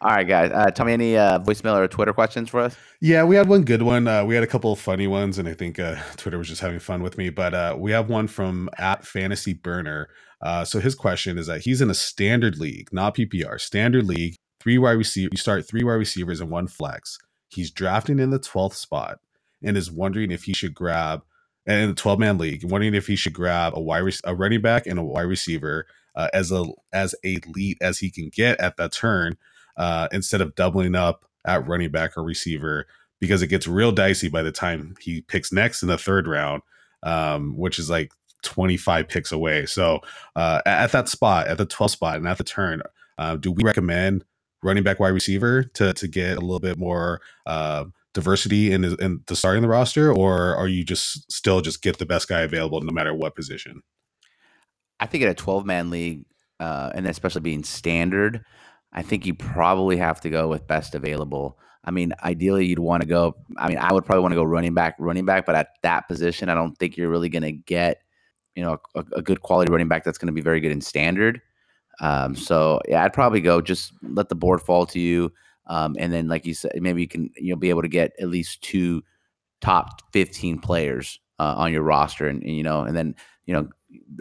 All 0.00 0.10
right, 0.10 0.28
guys. 0.28 0.52
Uh, 0.52 0.84
me 0.84 0.92
any 0.92 1.16
uh, 1.16 1.40
voicemail 1.40 1.76
or 1.76 1.88
Twitter 1.88 2.12
questions 2.12 2.48
for 2.48 2.60
us? 2.60 2.76
Yeah, 3.00 3.24
we 3.24 3.34
had 3.34 3.48
one 3.48 3.64
good 3.64 3.82
one. 3.82 4.06
Uh, 4.06 4.24
we 4.24 4.36
had 4.36 4.44
a 4.44 4.48
couple 4.48 4.72
of 4.72 4.78
funny 4.78 5.08
ones, 5.08 5.38
and 5.38 5.48
I 5.48 5.54
think 5.54 5.80
uh, 5.80 5.96
Twitter 6.16 6.38
was 6.38 6.46
just 6.46 6.60
having 6.60 6.78
fun 6.78 7.02
with 7.02 7.18
me. 7.18 7.30
But 7.30 7.52
uh, 7.52 7.76
we 7.76 7.90
have 7.90 8.08
one 8.08 8.28
from 8.28 8.70
at 8.78 9.04
Fantasy 9.04 9.54
Burner. 9.54 10.08
Uh, 10.40 10.64
so 10.64 10.78
his 10.78 10.94
question 10.94 11.36
is 11.36 11.48
that 11.48 11.62
he's 11.62 11.80
in 11.80 11.90
a 11.90 11.94
standard 11.94 12.58
league, 12.58 12.92
not 12.92 13.16
PPR, 13.16 13.60
standard 13.60 14.06
league. 14.06 14.36
Three 14.60 14.78
wide 14.78 14.92
receiver. 14.92 15.30
You 15.32 15.38
start 15.38 15.66
three 15.66 15.82
wide 15.82 15.94
receivers 15.94 16.40
and 16.40 16.50
one 16.50 16.68
flex. 16.68 17.18
He's 17.48 17.72
drafting 17.72 18.20
in 18.20 18.30
the 18.30 18.38
twelfth 18.38 18.76
spot 18.76 19.18
and 19.62 19.76
is 19.76 19.90
wondering 19.90 20.30
if 20.30 20.44
he 20.44 20.52
should 20.52 20.74
grab 20.74 21.22
and 21.66 21.82
in 21.82 21.88
the 21.90 21.94
twelve 21.94 22.18
man 22.18 22.38
league, 22.38 22.64
wondering 22.64 22.94
if 22.94 23.06
he 23.06 23.16
should 23.16 23.34
grab 23.34 23.74
a 23.76 23.80
wide 23.80 24.04
a 24.24 24.34
running 24.34 24.62
back 24.62 24.86
and 24.86 24.98
a 24.98 25.04
wide 25.04 25.22
receiver 25.22 25.86
uh, 26.14 26.28
as 26.32 26.50
a 26.50 26.64
as 26.92 27.14
a 27.24 27.38
elite 27.46 27.78
as 27.80 27.98
he 27.98 28.10
can 28.10 28.30
get 28.30 28.58
at 28.60 28.76
that 28.76 28.92
turn 28.92 29.36
uh, 29.76 30.08
instead 30.10 30.40
of 30.40 30.54
doubling 30.54 30.94
up 30.94 31.26
at 31.46 31.66
running 31.66 31.90
back 31.90 32.16
or 32.16 32.22
receiver 32.22 32.86
because 33.20 33.42
it 33.42 33.48
gets 33.48 33.66
real 33.66 33.92
dicey 33.92 34.28
by 34.28 34.42
the 34.42 34.52
time 34.52 34.94
he 35.00 35.20
picks 35.22 35.52
next 35.52 35.82
in 35.82 35.88
the 35.88 35.98
third 35.98 36.26
round, 36.26 36.62
um, 37.02 37.56
which 37.56 37.78
is 37.78 37.90
like 37.90 38.12
25 38.42 39.08
picks 39.08 39.32
away. 39.32 39.66
So 39.66 40.00
uh, 40.36 40.62
at 40.64 40.84
at 40.84 40.92
that 40.92 41.08
spot, 41.08 41.48
at 41.48 41.58
the 41.58 41.66
12th 41.66 41.90
spot, 41.90 42.16
and 42.16 42.28
at 42.28 42.38
the 42.38 42.44
turn, 42.44 42.82
uh, 43.18 43.36
do 43.36 43.52
we 43.52 43.62
recommend 43.62 44.24
running 44.62 44.82
back 44.82 45.00
wide 45.00 45.08
receiver 45.08 45.64
to 45.64 45.92
to 45.92 46.08
get 46.08 46.36
a 46.36 46.40
little 46.40 46.60
bit 46.60 46.78
more 46.78 47.20
uh, 47.46 47.84
diversity 48.18 48.72
in, 48.72 48.84
in 48.84 49.20
the 49.28 49.36
starting 49.36 49.62
the 49.62 49.68
roster, 49.68 50.12
or 50.12 50.56
are 50.56 50.66
you 50.66 50.82
just 50.84 51.30
still 51.30 51.60
just 51.60 51.82
get 51.82 51.98
the 51.98 52.06
best 52.06 52.28
guy 52.28 52.40
available 52.40 52.80
no 52.80 52.92
matter 52.92 53.14
what 53.14 53.36
position? 53.36 53.80
I 54.98 55.06
think 55.06 55.22
in 55.22 55.28
a 55.28 55.34
12 55.34 55.64
man 55.64 55.90
league, 55.90 56.24
uh, 56.58 56.90
and 56.96 57.06
especially 57.06 57.42
being 57.42 57.62
standard, 57.62 58.44
I 58.92 59.02
think 59.02 59.24
you 59.24 59.34
probably 59.34 59.96
have 59.98 60.20
to 60.22 60.30
go 60.30 60.48
with 60.48 60.66
best 60.66 60.96
available. 60.96 61.60
I 61.84 61.92
mean, 61.92 62.12
ideally, 62.24 62.66
you'd 62.66 62.80
want 62.80 63.02
to 63.02 63.08
go. 63.08 63.36
I 63.56 63.68
mean, 63.68 63.78
I 63.78 63.92
would 63.92 64.04
probably 64.04 64.22
want 64.22 64.32
to 64.32 64.36
go 64.36 64.42
running 64.42 64.74
back, 64.74 64.96
running 64.98 65.24
back, 65.24 65.46
but 65.46 65.54
at 65.54 65.68
that 65.84 66.08
position, 66.08 66.48
I 66.48 66.54
don't 66.54 66.76
think 66.76 66.96
you're 66.96 67.08
really 67.08 67.28
going 67.28 67.44
to 67.44 67.52
get, 67.52 68.02
you 68.56 68.64
know, 68.64 68.78
a, 68.96 69.04
a 69.12 69.22
good 69.22 69.42
quality 69.42 69.70
running 69.70 69.86
back 69.86 70.02
that's 70.02 70.18
going 70.18 70.26
to 70.26 70.32
be 70.32 70.40
very 70.40 70.58
good 70.58 70.72
in 70.72 70.80
standard. 70.80 71.40
Um, 72.00 72.34
so 72.34 72.80
yeah, 72.88 73.04
I'd 73.04 73.12
probably 73.12 73.40
go 73.40 73.60
just 73.60 73.92
let 74.02 74.28
the 74.28 74.34
board 74.34 74.60
fall 74.60 74.86
to 74.86 74.98
you, 74.98 75.32
um, 75.68 75.96
and 75.98 76.12
then 76.12 76.28
like 76.28 76.46
you 76.46 76.54
said, 76.54 76.72
maybe 76.80 77.00
you 77.00 77.08
can 77.08 77.30
you'll 77.36 77.56
be 77.56 77.70
able 77.70 77.82
to 77.82 77.88
get 77.88 78.12
at 78.20 78.28
least 78.28 78.62
two 78.62 79.02
top 79.60 80.02
15 80.12 80.58
players 80.58 81.20
uh, 81.38 81.54
on 81.56 81.72
your 81.72 81.82
roster, 81.82 82.26
and, 82.28 82.42
and 82.42 82.56
you 82.56 82.62
know, 82.62 82.82
and 82.82 82.96
then 82.96 83.14
you 83.46 83.54
know, 83.54 83.68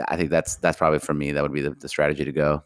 I 0.08 0.16
think 0.18 0.30
that's 0.30 0.56
that's 0.58 0.78
probably 0.78 1.00
for 1.00 1.14
me. 1.14 1.32
That 1.32 1.44
would 1.44 1.54
be 1.54 1.62
the, 1.62 1.72
the 1.72 1.90
strategy 1.90 2.26
to 2.26 2.32
go. 2.32 2.64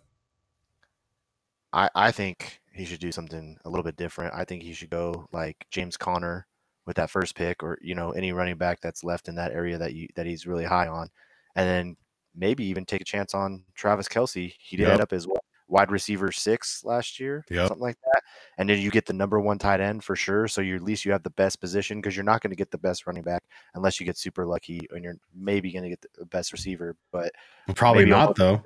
I, 1.73 1.89
I 1.95 2.11
think 2.11 2.59
he 2.73 2.85
should 2.85 2.99
do 2.99 3.11
something 3.11 3.57
a 3.65 3.69
little 3.69 3.83
bit 3.83 3.95
different. 3.97 4.33
I 4.35 4.45
think 4.45 4.63
he 4.63 4.73
should 4.73 4.89
go 4.89 5.27
like 5.31 5.65
James 5.71 5.97
Conner 5.97 6.47
with 6.85 6.95
that 6.97 7.09
first 7.09 7.35
pick, 7.35 7.63
or 7.63 7.77
you 7.81 7.95
know 7.95 8.11
any 8.11 8.31
running 8.31 8.57
back 8.57 8.81
that's 8.81 9.03
left 9.03 9.27
in 9.27 9.35
that 9.35 9.51
area 9.51 9.77
that 9.77 9.93
you 9.93 10.07
that 10.15 10.25
he's 10.25 10.47
really 10.47 10.65
high 10.65 10.87
on, 10.87 11.09
and 11.55 11.67
then 11.67 11.97
maybe 12.35 12.65
even 12.65 12.85
take 12.85 13.01
a 13.01 13.05
chance 13.05 13.33
on 13.33 13.63
Travis 13.75 14.07
Kelce. 14.07 14.53
He 14.59 14.77
did 14.77 14.83
Yep. 14.83 14.91
end 14.91 15.01
up 15.01 15.13
as 15.13 15.27
what, 15.27 15.43
wide 15.71 15.89
receiver 15.89 16.31
six 16.31 16.83
last 16.83 17.19
year, 17.19 17.43
Yep. 17.49 17.69
something 17.69 17.81
like 17.81 17.97
that. 18.03 18.21
And 18.57 18.69
then 18.69 18.79
you 18.79 18.91
get 18.91 19.05
the 19.05 19.13
number 19.13 19.39
one 19.39 19.57
tight 19.57 19.79
end 19.79 20.03
for 20.03 20.15
sure. 20.17 20.47
So 20.47 20.59
you 20.61 20.75
at 20.75 20.83
least 20.83 21.05
you 21.05 21.11
have 21.13 21.23
the 21.23 21.29
best 21.31 21.61
position 21.61 21.99
because 21.99 22.15
you're 22.15 22.25
not 22.25 22.41
going 22.41 22.51
to 22.51 22.57
get 22.57 22.69
the 22.71 22.77
best 22.77 23.07
running 23.07 23.23
back 23.23 23.41
unless 23.73 23.99
you 23.99 24.05
get 24.05 24.17
super 24.17 24.45
lucky, 24.45 24.81
and 24.91 25.03
you're 25.03 25.15
maybe 25.33 25.71
going 25.71 25.83
to 25.83 25.89
get 25.89 26.05
the 26.19 26.25
best 26.25 26.51
receiver, 26.51 26.95
but 27.11 27.31
Probably 27.73 28.05
not 28.05 28.35
though. 28.35 28.61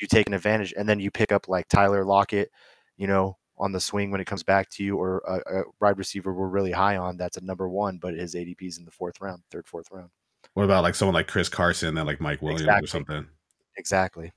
You 0.00 0.06
take 0.08 0.26
an 0.26 0.34
advantage, 0.34 0.74
and 0.76 0.88
then 0.88 0.98
you 0.98 1.10
pick 1.10 1.30
up 1.30 1.46
like 1.48 1.68
Tyler 1.68 2.04
Lockett, 2.04 2.50
you 2.96 3.06
know, 3.06 3.36
on 3.58 3.72
the 3.72 3.80
swing 3.80 4.10
when 4.10 4.20
it 4.20 4.26
comes 4.26 4.42
back 4.42 4.68
to 4.70 4.84
you, 4.84 4.96
or 4.96 5.22
a, 5.26 5.58
a 5.60 5.62
wide 5.80 5.96
receiver 5.98 6.32
we're 6.34 6.48
really 6.48 6.72
high 6.72 6.96
on. 6.96 7.16
That's 7.16 7.36
a 7.38 7.44
number 7.44 7.68
one, 7.68 7.98
but 7.98 8.14
his 8.14 8.34
ADP's 8.34 8.78
in 8.78 8.84
the 8.84 8.90
fourth 8.90 9.20
round, 9.20 9.42
third, 9.50 9.66
fourth 9.66 9.88
round. 9.90 10.10
What 10.54 10.64
about 10.64 10.82
like 10.82 10.94
someone 10.94 11.14
like 11.14 11.28
Chris 11.28 11.48
Carson 11.48 11.96
and 11.96 12.06
like 12.06 12.20
Mike 12.20 12.40
Williams 12.42 12.62
Exactly. 12.62 12.84
or 12.84 12.88
something? 12.88 13.26
Exactly. 13.78 14.32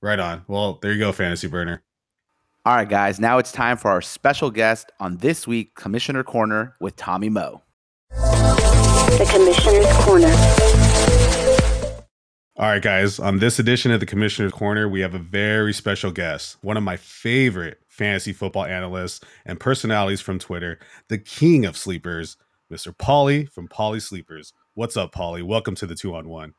Right 0.00 0.18
on. 0.18 0.44
Well, 0.46 0.78
there 0.80 0.92
you 0.92 0.98
go, 0.98 1.12
fantasy 1.12 1.48
burner. 1.48 1.82
All 2.64 2.74
right, 2.74 2.88
guys. 2.88 3.18
Now 3.18 3.38
it's 3.38 3.50
time 3.50 3.76
for 3.76 3.90
our 3.90 4.02
special 4.02 4.50
guest 4.50 4.92
on 5.00 5.16
this 5.16 5.46
week, 5.46 5.74
Commissioner 5.74 6.22
Corner 6.22 6.74
with 6.80 6.96
Tommy 6.96 7.28
Moe. 7.28 7.62
The 8.10 9.28
Commissioner's 9.30 9.96
Corner. 10.04 10.28
All 12.56 12.66
right, 12.66 12.82
guys. 12.82 13.18
On 13.18 13.38
this 13.38 13.58
edition 13.58 13.90
of 13.90 14.00
the 14.00 14.06
Commissioner's 14.06 14.52
Corner, 14.52 14.88
we 14.88 15.00
have 15.00 15.14
a 15.14 15.18
very 15.18 15.72
special 15.72 16.10
guest, 16.10 16.58
one 16.60 16.76
of 16.76 16.82
my 16.82 16.96
favorite 16.96 17.80
fantasy 17.86 18.32
football 18.32 18.64
analysts 18.64 19.20
and 19.46 19.58
personalities 19.58 20.20
from 20.20 20.38
Twitter, 20.38 20.78
the 21.08 21.18
king 21.18 21.64
of 21.64 21.76
sleepers, 21.76 22.36
Mr. 22.70 22.96
Polly 22.96 23.46
from 23.46 23.66
Polly 23.66 24.00
Sleepers. 24.00 24.52
What's 24.74 24.96
up, 24.96 25.12
Polly? 25.12 25.42
Welcome 25.42 25.74
to 25.76 25.86
the 25.86 25.94
two 25.94 26.14
on 26.14 26.28
one. 26.28 26.54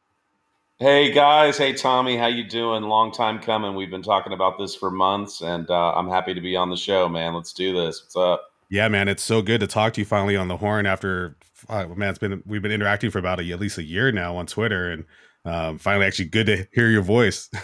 Hey 0.82 1.12
guys, 1.12 1.58
hey 1.58 1.74
Tommy, 1.74 2.16
how 2.16 2.28
you 2.28 2.46
doing? 2.46 2.84
Long 2.84 3.12
time 3.12 3.40
coming. 3.40 3.76
We've 3.76 3.90
been 3.90 4.02
talking 4.02 4.32
about 4.32 4.58
this 4.58 4.74
for 4.74 4.90
months, 4.90 5.42
and 5.42 5.70
uh, 5.70 5.92
I'm 5.94 6.08
happy 6.08 6.34
to 6.34 6.40
be 6.40 6.56
on 6.56 6.70
the 6.70 6.78
show, 6.78 7.10
man. 7.10 7.34
Let's 7.34 7.52
do 7.52 7.74
this. 7.74 8.02
What's 8.02 8.16
up? 8.16 8.54
Yeah, 8.70 8.88
man, 8.88 9.10
it's 9.10 9.22
so 9.22 9.42
good 9.42 9.60
to 9.60 9.68
talk 9.68 9.92
to 9.96 10.02
you 10.02 10.06
finally 10.06 10.38
on 10.38 10.48
the 10.48 10.56
horn 10.56 10.86
after 10.86 11.36
uh, 11.68 11.86
man, 11.88 12.12
it's 12.12 12.20
been 12.20 12.42
we've 12.46 12.62
been 12.62 12.72
interacting 12.72 13.12
for 13.12 13.20
about 13.20 13.42
a, 13.42 13.52
at 13.52 13.60
least 13.60 13.78
a 13.78 13.84
year 13.84 14.10
now 14.14 14.38
on 14.38 14.46
Twitter, 14.46 14.90
and 14.90 15.04
um, 15.44 15.80
finally, 15.80 16.06
actually, 16.06 16.30
good 16.30 16.46
to 16.46 16.66
hear 16.74 16.90
your 16.90 17.02
voice. 17.04 17.50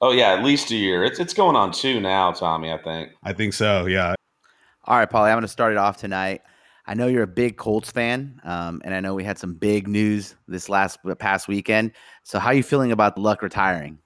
Oh 0.00 0.10
yeah, 0.10 0.34
at 0.34 0.44
least 0.44 0.70
a 0.70 0.74
year. 0.74 1.02
It's 1.02 1.18
it's 1.18 1.32
going 1.32 1.56
on 1.56 1.72
two 1.72 1.98
now, 1.98 2.30
Tommy. 2.32 2.70
I 2.70 2.76
think. 2.76 3.12
I 3.22 3.32
think 3.32 3.54
so. 3.54 3.86
Yeah, 3.86 4.14
All 4.84 4.98
right, 4.98 5.08
Paulie, 5.08 5.28
I'm 5.28 5.36
going 5.36 5.42
to 5.42 5.48
start 5.48 5.72
it 5.72 5.78
off 5.78 5.96
tonight. 5.96 6.42
I 6.86 6.94
know 6.94 7.06
you're 7.06 7.22
a 7.22 7.26
big 7.26 7.56
Colts 7.56 7.90
fan, 7.90 8.40
um, 8.44 8.82
and 8.84 8.94
I 8.94 9.00
know 9.00 9.14
we 9.14 9.24
had 9.24 9.38
some 9.38 9.54
big 9.54 9.88
news 9.88 10.34
this 10.48 10.68
last 10.68 10.98
past 11.18 11.48
weekend. 11.48 11.92
So, 12.24 12.38
how 12.38 12.48
are 12.48 12.54
you 12.54 12.62
feeling 12.62 12.92
about 12.92 13.16
Luck 13.16 13.42
retiring? 13.42 13.98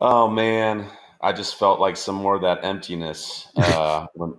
Oh 0.00 0.28
man, 0.28 0.86
I 1.20 1.32
just 1.32 1.56
felt 1.56 1.80
like 1.80 1.96
some 1.96 2.14
more 2.14 2.36
of 2.36 2.42
that 2.42 2.64
emptiness 2.64 3.48
uh, 3.56 4.06
when 4.14 4.34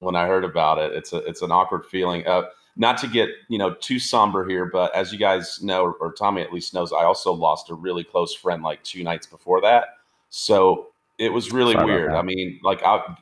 when 0.00 0.16
I 0.16 0.26
heard 0.26 0.44
about 0.44 0.78
it. 0.78 0.92
It's 0.92 1.12
a 1.12 1.18
it's 1.18 1.42
an 1.42 1.52
awkward 1.52 1.86
feeling. 1.86 2.26
Uh, 2.26 2.42
not 2.76 2.98
to 2.98 3.06
get 3.06 3.30
you 3.48 3.58
know 3.58 3.74
too 3.74 3.98
somber 3.98 4.48
here, 4.48 4.66
but 4.66 4.94
as 4.94 5.12
you 5.12 5.18
guys 5.18 5.62
know, 5.62 5.84
or, 5.84 5.92
or 5.94 6.12
Tommy 6.12 6.42
at 6.42 6.52
least 6.52 6.74
knows, 6.74 6.92
I 6.92 7.04
also 7.04 7.32
lost 7.32 7.70
a 7.70 7.74
really 7.74 8.04
close 8.04 8.34
friend 8.34 8.62
like 8.62 8.82
two 8.82 9.02
nights 9.02 9.26
before 9.26 9.60
that. 9.62 9.96
So 10.30 10.88
it 11.18 11.32
was 11.32 11.52
really 11.52 11.74
Sorry 11.74 11.86
weird. 11.86 12.12
I 12.12 12.22
mean, 12.22 12.60
like 12.62 12.82
I, 12.82 13.16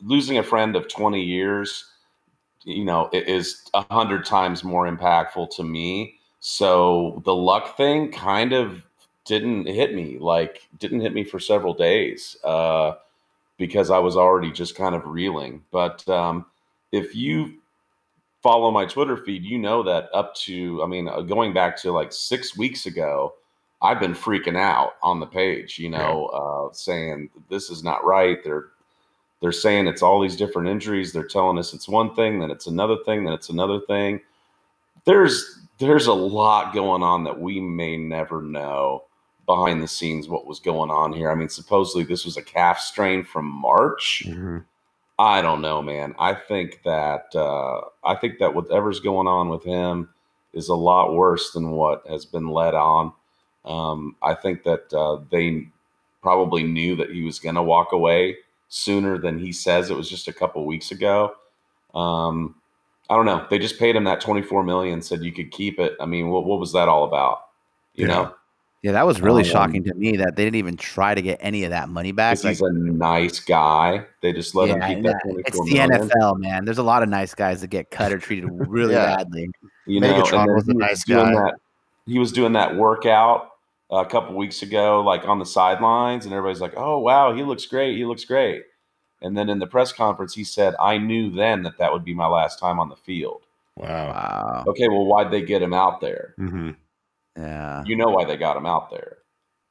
losing 0.00 0.38
a 0.38 0.42
friend 0.42 0.76
of 0.76 0.88
twenty 0.88 1.22
years, 1.22 1.84
you 2.66 2.84
know, 2.84 3.08
it 3.12 3.28
is 3.28 3.62
a 3.74 3.82
hundred 3.92 4.26
times 4.26 4.64
more 4.64 4.90
impactful 4.90 5.54
to 5.56 5.62
me. 5.64 6.18
So 6.40 7.22
the 7.24 7.34
luck 7.34 7.76
thing 7.76 8.10
kind 8.10 8.52
of 8.52 8.82
didn't 9.24 9.66
hit 9.66 9.94
me 9.94 10.18
like 10.18 10.68
didn't 10.78 11.00
hit 11.00 11.12
me 11.12 11.24
for 11.24 11.40
several 11.40 11.74
days 11.74 12.36
uh, 12.44 12.94
because 13.56 13.90
I 13.90 13.98
was 13.98 14.16
already 14.16 14.50
just 14.50 14.76
kind 14.76 14.94
of 14.94 15.06
reeling. 15.06 15.62
But 15.70 16.06
um, 16.08 16.46
if 16.92 17.14
you 17.14 17.54
follow 18.42 18.70
my 18.70 18.84
Twitter 18.84 19.16
feed, 19.16 19.44
you 19.44 19.58
know 19.58 19.82
that 19.84 20.08
up 20.12 20.34
to, 20.36 20.82
I 20.82 20.86
mean, 20.86 21.08
uh, 21.08 21.20
going 21.22 21.52
back 21.52 21.76
to 21.78 21.92
like 21.92 22.12
six 22.12 22.56
weeks 22.56 22.86
ago, 22.86 23.34
I've 23.82 24.00
been 24.00 24.14
freaking 24.14 24.56
out 24.56 24.94
on 25.02 25.20
the 25.20 25.26
page, 25.26 25.78
you 25.78 25.90
know, 25.90 26.26
uh, 26.26 26.72
saying 26.72 27.30
this 27.50 27.70
is 27.70 27.84
not 27.84 28.04
right. 28.04 28.38
They're 28.42 28.66
they're 29.40 29.52
saying 29.52 29.86
it's 29.86 30.02
all 30.02 30.20
these 30.20 30.36
different 30.36 30.68
injuries. 30.68 31.12
They're 31.12 31.26
telling 31.26 31.58
us 31.58 31.74
it's 31.74 31.88
one 31.88 32.14
thing, 32.14 32.40
then 32.40 32.50
it's 32.50 32.66
another 32.66 32.96
thing, 33.04 33.24
then 33.24 33.34
it's 33.34 33.50
another 33.50 33.80
thing. 33.80 34.20
There's 35.04 35.60
there's 35.78 36.06
a 36.06 36.14
lot 36.14 36.72
going 36.72 37.02
on 37.02 37.24
that 37.24 37.38
we 37.38 37.60
may 37.60 37.96
never 37.96 38.40
know 38.40 39.04
behind 39.44 39.82
the 39.82 39.88
scenes 39.88 40.28
what 40.28 40.46
was 40.46 40.58
going 40.58 40.90
on 40.90 41.12
here. 41.12 41.30
I 41.30 41.34
mean, 41.34 41.48
supposedly 41.48 42.04
this 42.04 42.24
was 42.24 42.36
a 42.36 42.42
calf 42.42 42.80
strain 42.80 43.22
from 43.24 43.44
March. 43.44 44.24
Mm-hmm. 44.26 44.58
I 45.18 45.40
don't 45.42 45.62
know, 45.62 45.80
man. 45.80 46.14
I 46.18 46.34
think 46.34 46.82
that 46.84 47.26
uh, 47.34 47.80
I 48.04 48.16
think 48.16 48.38
that 48.38 48.54
whatever's 48.54 49.00
going 49.00 49.26
on 49.26 49.48
with 49.48 49.64
him 49.64 50.08
is 50.52 50.68
a 50.68 50.74
lot 50.74 51.14
worse 51.14 51.52
than 51.52 51.70
what 51.70 52.06
has 52.08 52.24
been 52.24 52.48
led 52.48 52.74
on. 52.74 53.12
Um, 53.64 54.16
I 54.22 54.34
think 54.34 54.62
that 54.64 54.92
uh, 54.92 55.20
they 55.30 55.68
probably 56.22 56.64
knew 56.64 56.96
that 56.96 57.10
he 57.10 57.22
was 57.22 57.38
going 57.38 57.54
to 57.54 57.62
walk 57.62 57.92
away 57.92 58.36
sooner 58.68 59.18
than 59.18 59.38
he 59.38 59.52
says. 59.52 59.90
It 59.90 59.96
was 59.96 60.08
just 60.10 60.28
a 60.28 60.32
couple 60.32 60.64
weeks 60.66 60.90
ago. 60.90 61.34
Um, 61.94 62.56
I 63.08 63.14
don't 63.14 63.26
know. 63.26 63.46
They 63.48 63.58
just 63.58 63.78
paid 63.78 63.94
him 63.96 64.04
that 64.04 64.20
twenty 64.20 64.42
four 64.42 64.62
million. 64.64 65.00
Said 65.02 65.22
you 65.22 65.32
could 65.32 65.50
keep 65.50 65.78
it. 65.78 65.94
I 66.00 66.06
mean, 66.06 66.28
what 66.28 66.44
what 66.44 66.58
was 66.58 66.72
that 66.72 66.88
all 66.88 67.04
about? 67.04 67.42
You 67.94 68.06
Yeah. 68.06 68.14
know, 68.14 68.34
Yeah, 68.82 68.92
that 68.92 69.06
was 69.06 69.20
really 69.20 69.42
Um, 69.42 69.48
shocking 69.48 69.84
to 69.84 69.94
me 69.94 70.16
that 70.18 70.36
they 70.36 70.44
didn't 70.44 70.56
even 70.56 70.76
try 70.76 71.14
to 71.14 71.22
get 71.22 71.38
any 71.40 71.64
of 71.64 71.70
that 71.70 71.88
money 71.88 72.12
back. 72.12 72.36
because 72.36 72.58
he's 72.58 72.60
a 72.60 72.72
nice 72.72 73.40
guy. 73.40 74.04
They 74.22 74.32
just 74.32 74.54
let 74.54 74.68
him 74.68 74.80
keep 74.80 75.02
that 75.04 75.10
yeah, 75.10 75.18
twenty 75.30 75.42
it's 75.46 75.58
the 75.58 75.74
million. 75.74 75.90
NFL, 76.08 76.38
man. 76.38 76.64
There's 76.64 76.78
a 76.78 76.82
lot 76.84 77.02
of 77.02 77.08
nice 77.08 77.34
guys 77.34 77.60
that 77.62 77.68
get 77.68 77.90
cut 77.90 78.12
or 78.12 78.18
treated 78.18 78.48
really 78.52 78.94
Yeah. 78.94 79.16
badly. 79.16 79.48
You 79.86 80.00
know, 80.00 80.12
Megatron 80.22 80.54
was 80.54 80.68
a 80.68 80.74
nice 80.74 81.04
guy. 81.04 81.32
That, 81.32 81.54
he 82.06 82.18
was 82.18 82.32
doing 82.32 82.52
that 82.52 82.76
workout 82.76 83.50
a 83.90 84.04
couple 84.06 84.34
weeks 84.36 84.62
ago, 84.62 85.00
like 85.02 85.24
on 85.26 85.38
the 85.38 85.46
sidelines, 85.46 86.24
and 86.24 86.34
everybody's 86.34 86.60
like, 86.60 86.74
"Oh 86.76 86.98
wow, 86.98 87.32
he 87.34 87.42
looks 87.42 87.66
great. 87.66 87.96
He 87.96 88.04
looks 88.04 88.24
great." 88.24 88.62
And 89.22 89.36
then 89.36 89.48
in 89.48 89.58
the 89.58 89.66
press 89.66 89.92
conference, 89.92 90.34
he 90.34 90.44
said, 90.44 90.74
"I 90.80 90.98
knew 90.98 91.30
then 91.30 91.62
that 91.62 91.78
that 91.78 91.92
would 91.92 92.04
be 92.04 92.14
my 92.14 92.26
last 92.26 92.58
time 92.58 92.78
on 92.80 92.88
the 92.88 92.96
field." 92.96 93.42
Wow. 93.76 94.08
Wow. 94.08 94.64
Okay, 94.68 94.88
well, 94.88 95.04
why'd 95.04 95.30
they 95.30 95.42
get 95.42 95.62
him 95.62 95.74
out 95.74 96.00
there? 96.00 96.34
hmm 96.36 96.70
Yeah. 97.36 97.82
You 97.84 97.96
know 97.96 98.08
why 98.08 98.24
they 98.24 98.36
got 98.36 98.56
him 98.56 98.66
out 98.66 98.90
there. 98.90 99.18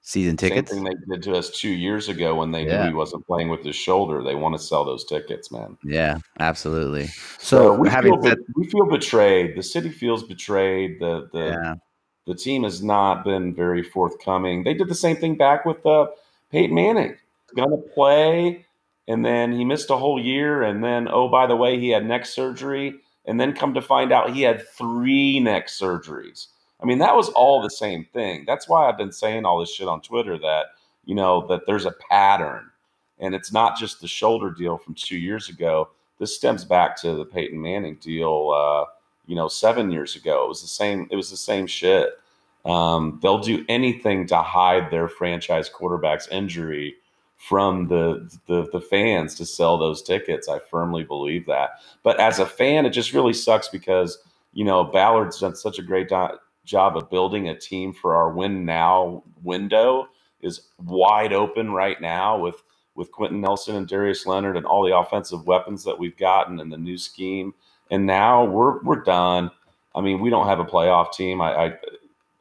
Season 0.02 0.38
tickets. 0.38 0.70
Same 0.72 0.86
thing 0.86 0.94
they 1.10 1.16
did 1.16 1.24
to 1.24 1.34
us 1.36 1.50
two 1.50 1.72
years 1.72 2.10
ago 2.10 2.36
when 2.36 2.52
they 2.52 2.64
Yeah. 2.64 2.84
knew 2.84 2.90
he 2.90 2.94
wasn't 2.94 3.26
playing 3.26 3.50
with 3.50 3.64
his 3.64 3.76
shoulder. 3.76 4.22
They 4.22 4.36
want 4.36 4.54
to 4.56 4.60
sell 4.60 4.86
those 4.86 5.04
tickets, 5.04 5.52
man. 5.52 5.80
Yeah, 5.84 6.20
absolutely. 6.40 7.08
So 7.40 7.58
So 7.58 7.74
we 7.74 7.90
having 7.90 8.14
feel, 8.14 8.22
be- 8.22 8.30
said, 8.30 8.38
we 8.56 8.70
feel 8.70 8.86
betrayed. 8.86 9.58
The 9.58 9.64
city 9.64 9.90
feels 9.90 10.22
betrayed. 10.24 11.00
The 11.00 11.28
the 11.34 11.46
yeah, 11.46 11.74
the 12.26 12.36
team 12.36 12.64
has 12.64 12.82
not 12.82 13.24
been 13.24 13.54
very 13.54 13.84
forthcoming. 13.84 14.64
They 14.64 14.74
did 14.74 14.90
the 14.90 14.96
same 14.96 15.16
thing 15.16 15.36
back 15.36 15.66
with 15.66 15.86
uh, 15.86 16.08
Peyton 16.52 16.76
Manning. 16.76 17.16
Going 17.56 17.70
to 17.70 17.90
play, 17.94 18.66
and 19.08 19.24
then 19.24 19.54
he 19.54 19.64
missed 19.64 19.90
a 19.90 19.98
whole 19.98 20.22
year, 20.22 20.64
and 20.64 20.84
then 20.84 21.08
oh 21.10 21.30
by 21.30 21.48
the 21.48 21.56
way, 21.56 21.80
he 21.80 21.90
had 21.90 22.06
neck 22.06 22.26
surgery, 22.26 22.96
and 23.26 23.40
then 23.40 23.54
come 23.54 23.74
to 23.76 23.82
find 23.82 24.12
out 24.12 24.32
he 24.32 24.42
had 24.42 24.68
three 24.70 25.40
neck 25.40 25.68
surgeries. 25.68 26.48
I 26.82 26.86
mean, 26.86 26.98
that 27.00 27.16
was 27.16 27.30
all 27.30 27.62
the 27.62 27.70
same 27.70 28.06
thing. 28.14 28.44
That's 28.46 28.68
why 28.68 28.88
I've 28.88 28.98
been 28.98 29.12
saying 29.12 29.46
all 29.46 29.60
this 29.60 29.74
shit 29.74 29.88
on 29.88 30.02
Twitter 30.02 30.38
that 30.40 30.66
you 31.06 31.16
know 31.16 31.46
that 31.48 31.62
there's 31.66 31.86
a 31.86 31.96
pattern, 32.10 32.70
and 33.20 33.34
it's 33.34 33.54
not 33.54 33.78
just 33.78 34.02
the 34.02 34.08
shoulder 34.08 34.50
deal 34.50 34.78
from 34.78 34.96
two 34.96 35.18
years 35.18 35.48
ago. 35.50 35.90
This 36.20 36.36
stems 36.36 36.66
back 36.66 37.00
to 37.02 37.14
the 37.14 37.26
Peyton 37.26 37.62
Manning 37.62 37.96
deal. 38.02 38.52
Uh, 38.52 38.92
you 39.28 39.36
know, 39.36 39.48
seven 39.48 39.92
years 39.92 40.16
ago. 40.16 40.46
It 40.46 40.50
was 40.50 40.62
the 40.62 40.68
same. 40.68 41.08
It 41.12 41.16
was 41.16 41.30
the 41.30 41.38
same 41.38 41.68
shit. 41.68 42.10
Um, 42.66 43.20
they'll 43.22 43.40
do 43.40 43.64
anything 43.70 44.26
to 44.28 44.38
hide 44.42 44.90
their 44.90 45.08
franchise 45.08 45.70
quarterback's 45.70 46.28
injury 46.30 46.96
from 47.38 47.88
the, 47.88 48.28
the 48.48 48.68
the 48.72 48.82
fans 48.82 49.36
to 49.36 49.46
sell 49.46 49.78
those 49.78 50.02
tickets. 50.02 50.50
I 50.50 50.60
firmly 50.60 51.04
believe 51.04 51.46
that. 51.46 51.72
But 52.04 52.20
as 52.20 52.40
a 52.40 52.46
fan, 52.46 52.86
it 52.86 52.92
just 52.92 53.14
really 53.14 53.34
sucks 53.34 53.68
because 53.68 54.18
you 54.54 54.66
know 54.66 54.84
Ballard's 54.84 55.40
done 55.40 55.56
such 55.56 55.78
a 55.78 55.84
great 55.84 56.10
do- 56.10 56.40
job 56.66 56.98
of 56.98 57.10
building 57.10 57.48
a 57.48 57.58
team 57.58 57.94
for 57.94 58.16
our 58.16 58.32
win 58.32 58.66
now 58.66 59.24
window 59.44 60.08
is 60.42 60.70
wide 60.84 61.34
open 61.34 61.72
right 61.72 62.02
now 62.02 62.38
with 62.38 62.64
with 62.96 63.12
Quenton 63.12 63.42
Nelson 63.42 63.76
and 63.76 63.88
Darius 63.88 64.26
Leonard 64.26 64.58
and 64.58 64.66
all 64.66 64.84
the 64.84 64.98
offensive 64.98 65.46
weapons 65.46 65.84
that 65.84 66.00
we've 66.00 66.18
gotten 66.18 66.60
and 66.60 66.72
the 66.72 66.78
new 66.78 66.98
scheme. 66.98 67.54
And 67.92 68.06
now 68.06 68.46
we're 68.46 68.82
we're 68.82 69.04
done. 69.04 69.52
I 69.94 70.02
mean, 70.02 70.20
we 70.20 70.30
don't 70.30 70.48
have 70.48 70.60
a 70.60 70.66
playoff 70.66 71.14
team. 71.14 71.42
I, 71.42 71.56
I, 71.56 71.74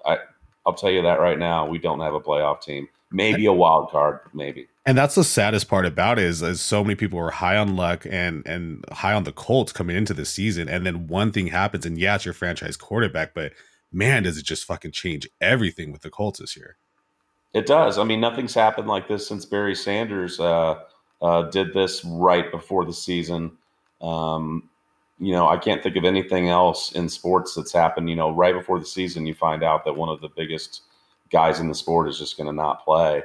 I 0.05 0.19
I'll 0.67 0.75
tell 0.75 0.91
you 0.91 1.03
that 1.03 1.21
right 1.21 1.39
now. 1.39 1.67
We 1.67 1.79
don't 1.79 2.01
have 2.01 2.15
a 2.15 2.21
playoff 2.21 2.63
team. 2.63 2.89
Maybe 3.11 3.47
a 3.47 3.53
wild 3.53 3.91
card, 3.91 4.21
maybe. 4.33 4.67
And 4.87 4.99
that's 4.99 5.15
the 5.15 5.23
saddest 5.25 5.69
part 5.69 5.87
about 5.87 6.19
it 6.19 6.25
is, 6.25 6.43
is 6.43 6.61
so 6.61 6.83
many 6.83 6.97
people 6.97 7.19
were 7.19 7.31
high 7.31 7.57
on 7.57 7.77
luck 7.77 8.05
and 8.11 8.47
and 8.47 8.85
high 8.91 9.13
on 9.15 9.25
the 9.25 9.33
Colts 9.33 9.73
coming 9.73 9.97
into 9.97 10.15
the 10.15 10.25
season, 10.25 10.69
and 10.69 10.85
then 10.85 11.07
one 11.07 11.31
thing 11.31 11.47
happens, 11.49 11.87
and 11.87 11.97
yeah, 11.97 12.17
it's 12.17 12.25
your 12.25 12.35
franchise 12.35 12.77
quarterback, 12.77 13.35
but 13.35 13.53
man, 13.93 14.25
does 14.25 14.37
it 14.37 14.45
just 14.45 14.65
fucking 14.65 14.91
change 14.91 15.29
everything 15.41 15.93
with 15.93 16.03
the 16.03 16.11
Colts 16.11 16.41
this 16.41 16.57
year? 16.57 16.77
It 17.55 17.67
does. 17.67 17.99
I 17.99 18.05
mean, 18.05 18.21
nothing's 18.21 18.53
happened 18.53 18.89
like 18.89 19.07
this 19.07 19.29
since 19.29 19.45
Barry 19.45 19.77
Sanders 19.77 20.41
uh, 20.41 20.81
uh, 21.23 21.43
did 21.43 21.73
this 21.73 22.05
right 22.05 22.51
before 22.51 22.85
the 22.85 22.93
season. 22.93 23.53
Um, 24.03 24.69
you 25.19 25.33
know, 25.33 25.49
I 25.49 25.57
can't 25.57 25.83
think 25.83 25.97
of 25.97 26.05
anything 26.05 26.49
else 26.49 26.93
in 26.93 27.09
sports 27.09 27.55
that's 27.55 27.73
happened. 27.73 28.11
You 28.11 28.17
know, 28.17 28.31
right 28.31 28.55
before 28.55 28.79
the 28.79 28.87
season, 28.87 29.27
you 29.27 29.35
find 29.35 29.63
out 29.63 29.85
that 29.85 29.97
one 29.97 30.09
of 30.09 30.21
the 30.21 30.29
biggest 30.29 30.83
guys 31.31 31.61
in 31.61 31.69
the 31.69 31.75
sport 31.75 32.09
is 32.09 32.19
just 32.19 32.37
going 32.37 32.47
to 32.47 32.53
not 32.53 32.85
play. 32.85 33.23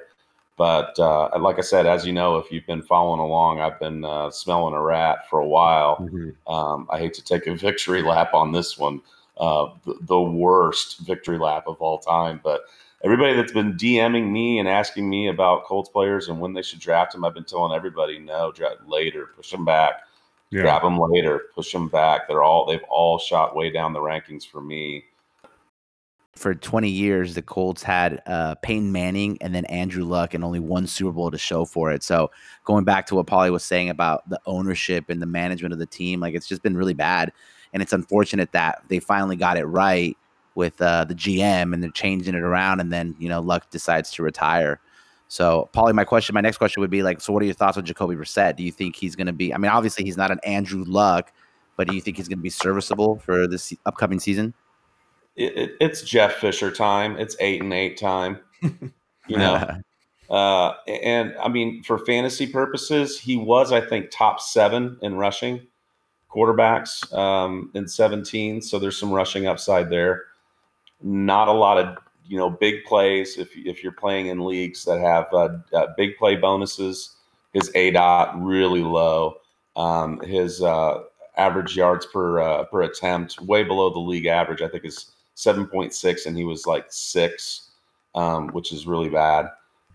But 0.59 0.99
uh, 0.99 1.29
like 1.39 1.57
I 1.57 1.61
said, 1.61 1.85
as 1.85 2.05
you 2.05 2.11
know, 2.11 2.35
if 2.37 2.51
you've 2.51 2.65
been 2.65 2.81
following 2.81 3.21
along, 3.21 3.61
I've 3.61 3.79
been 3.79 4.03
uh, 4.03 4.29
smelling 4.29 4.73
a 4.73 4.81
rat 4.81 5.29
for 5.29 5.39
a 5.39 5.47
while. 5.47 6.05
Um, 6.47 6.85
I 6.91 6.99
hate 6.99 7.13
to 7.13 7.23
take 7.23 7.47
a 7.47 7.55
victory 7.67 8.01
lap 8.01 8.33
on 8.33 8.51
this 8.51 8.77
one, 8.77 9.01
uh, 9.37 9.67
the, 9.85 9.95
the 10.01 10.19
worst 10.19 10.99
victory 10.99 11.37
lap 11.37 11.63
of 11.67 11.77
all 11.81 11.97
time. 11.97 12.41
But 12.43 12.63
everybody 13.05 13.35
that's 13.35 13.53
been 13.53 13.77
DMing 13.77 14.31
me 14.31 14.59
and 14.59 14.67
asking 14.67 15.09
me 15.09 15.29
about 15.29 15.63
Colts 15.63 15.89
players 15.89 16.27
and 16.27 16.41
when 16.41 16.51
they 16.51 16.61
should 16.61 16.79
draft 16.79 17.13
them, 17.13 17.23
I've 17.23 17.33
been 17.33 17.45
telling 17.45 17.73
everybody 17.73 18.19
no, 18.19 18.51
draft 18.51 18.85
later, 18.85 19.27
push 19.37 19.51
them 19.51 19.63
back, 19.63 20.01
Yeah. 20.51 20.63
grab 20.63 20.81
them 20.81 20.97
later, 20.99 21.43
push 21.53 21.71
them 21.71 21.89
back. 21.89 22.27
They're 22.27 22.43
all 22.43 22.65
they've 22.65 22.83
all 22.89 23.19
shot 23.19 23.55
way 23.55 23.69
down 23.69 23.93
the 23.93 23.99
rankings 23.99 24.47
for 24.47 24.61
me. 24.61 25.05
for 26.35 26.55
20 26.55 26.89
years, 26.89 27.35
the 27.35 27.41
Colts 27.41 27.83
had 27.83 28.21
uh, 28.25 28.55
Peyton 28.55 28.91
Manning 28.91 29.37
and 29.41 29.53
then 29.53 29.65
Andrew 29.65 30.05
Luck 30.05 30.33
and 30.33 30.43
only 30.43 30.59
one 30.59 30.87
Super 30.87 31.11
Bowl 31.11 31.29
to 31.29 31.37
show 31.37 31.65
for 31.65 31.91
it. 31.91 32.01
So 32.01 32.31
going 32.63 32.85
back 32.85 33.05
to 33.07 33.15
what 33.15 33.27
Polly 33.27 33.51
was 33.51 33.63
saying 33.63 33.89
about 33.89 34.27
the 34.29 34.39
ownership 34.45 35.09
and 35.09 35.21
the 35.21 35.25
management 35.25 35.73
of 35.73 35.79
the 35.79 35.85
team, 35.85 36.21
like 36.21 36.33
it's 36.33 36.47
just 36.47 36.63
been 36.63 36.77
really 36.77 36.93
bad. 36.93 37.33
And 37.73 37.83
it's 37.83 37.93
unfortunate 37.93 38.53
that 38.53 38.81
they 38.87 38.99
finally 38.99 39.35
got 39.35 39.57
it 39.57 39.65
right 39.65 40.17
with 40.55 40.81
uh, 40.81 41.03
the 41.03 41.13
GM 41.13 41.73
and 41.73 41.83
they're 41.83 41.91
changing 41.91 42.35
it 42.35 42.41
around. 42.41 42.79
And 42.79 42.91
then, 42.91 43.15
you 43.19 43.27
know, 43.27 43.41
Luck 43.41 43.69
decides 43.69 44.09
to 44.11 44.23
retire. 44.23 44.79
So, 45.29 45.69
Polly, 45.73 45.93
my 45.93 46.03
question, 46.03 46.33
my 46.33 46.41
next 46.41 46.57
question 46.57 46.81
would 46.81 46.89
be 46.89 47.03
like, 47.03 47.21
so 47.21 47.31
what 47.31 47.41
are 47.41 47.45
your 47.45 47.53
thoughts 47.53 47.77
on 47.77 47.85
Jacoby 47.85 48.15
Brissett? 48.15 48.55
Do 48.55 48.63
you 48.63 48.71
think 48.71 48.95
he's 48.95 49.15
going 49.15 49.27
to 49.27 49.33
be, 49.33 49.53
I 49.53 49.57
mean, 49.57 49.71
obviously 49.71 50.03
he's 50.03 50.17
not 50.17 50.31
an 50.31 50.39
Andrew 50.43 50.83
Luck, 50.85 51.31
but 51.77 51.87
do 51.87 51.95
you 51.95 52.01
think 52.01 52.17
he's 52.17 52.27
going 52.27 52.39
to 52.39 52.43
be 52.43 52.49
serviceable 52.49 53.19
for 53.19 53.47
this 53.47 53.73
upcoming 53.85 54.19
season? 54.19 54.53
It, 55.35 55.55
it, 55.57 55.71
it's 55.79 56.01
Jeff 56.01 56.33
Fisher 56.33 56.71
time. 56.71 57.15
It's 57.17 57.35
eight 57.39 57.61
and 57.61 57.71
eight 57.71 57.97
time. 57.97 58.39
You 58.61 59.37
know, 59.37 59.77
Uh, 60.29 60.73
and 60.87 61.35
I 61.41 61.47
mean, 61.47 61.81
for 61.83 61.97
fantasy 61.97 62.45
purposes, 62.45 63.19
he 63.19 63.35
was, 63.35 63.71
I 63.71 63.81
think, 63.81 64.11
top 64.11 64.39
seven 64.39 64.97
in 65.01 65.15
rushing 65.15 65.65
quarterbacks 66.29 67.11
um, 67.17 67.71
in 67.73 67.87
17. 67.87 68.61
So 68.61 68.77
there's 68.77 68.99
some 68.99 69.11
rushing 69.11 69.47
upside 69.47 69.89
there. 69.89 70.25
Not 71.01 71.47
a 71.47 71.53
lot 71.53 71.79
of 71.79 71.97
you 72.29 72.37
know 72.37 72.49
big 72.49 72.85
plays 72.85 73.37
if 73.37 73.49
if 73.57 73.83
you're 73.83 73.91
playing 73.91 74.27
in 74.27 74.45
leagues 74.45 74.85
that 74.85 74.99
have 74.99 75.27
uh, 75.33 75.57
uh, 75.73 75.87
big 75.97 76.15
play 76.17 76.35
bonuses. 76.35 77.15
His 77.53 77.71
A 77.73 77.89
dot 77.91 78.39
really 78.39 78.83
low. 78.83 79.37
Um, 79.75 80.19
his 80.21 80.61
uh, 80.61 80.99
average 81.35 81.75
yards 81.75 82.05
per 82.05 82.39
uh, 82.39 82.63
per 82.65 82.83
attempt 82.83 83.41
way 83.41 83.63
below 83.63 83.89
the 83.89 83.99
league 83.99 84.27
average. 84.27 84.61
I 84.61 84.67
think 84.67 84.85
is 84.85 85.11
7.6, 85.35 86.25
and 86.25 86.37
he 86.37 86.43
was 86.43 86.67
like 86.67 86.85
six, 86.89 87.71
um, 88.13 88.49
which 88.49 88.71
is 88.71 88.85
really 88.85 89.09
bad. 89.09 89.47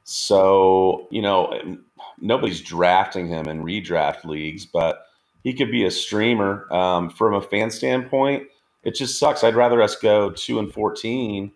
So, 0.03 1.07
you 1.11 1.23
know, 1.23 1.79
nobody's 2.19 2.61
drafting 2.61 3.29
him 3.29 3.47
in 3.47 3.63
redraft 3.63 4.25
leagues, 4.25 4.67
but 4.67 5.07
he 5.43 5.53
could 5.53 5.71
be 5.71 5.85
a 5.85 5.91
streamer. 5.91 6.67
Um, 6.73 7.11
from 7.11 7.35
a 7.35 7.41
fan 7.41 7.71
standpoint, 7.71 8.45
it 8.83 8.95
just 8.95 9.19
sucks. 9.19 9.45
I'd 9.45 9.55
rather 9.55 9.81
us 9.81 9.97
go 9.97 10.31
two 10.31 10.59
and 10.59 10.73
14 10.73 11.53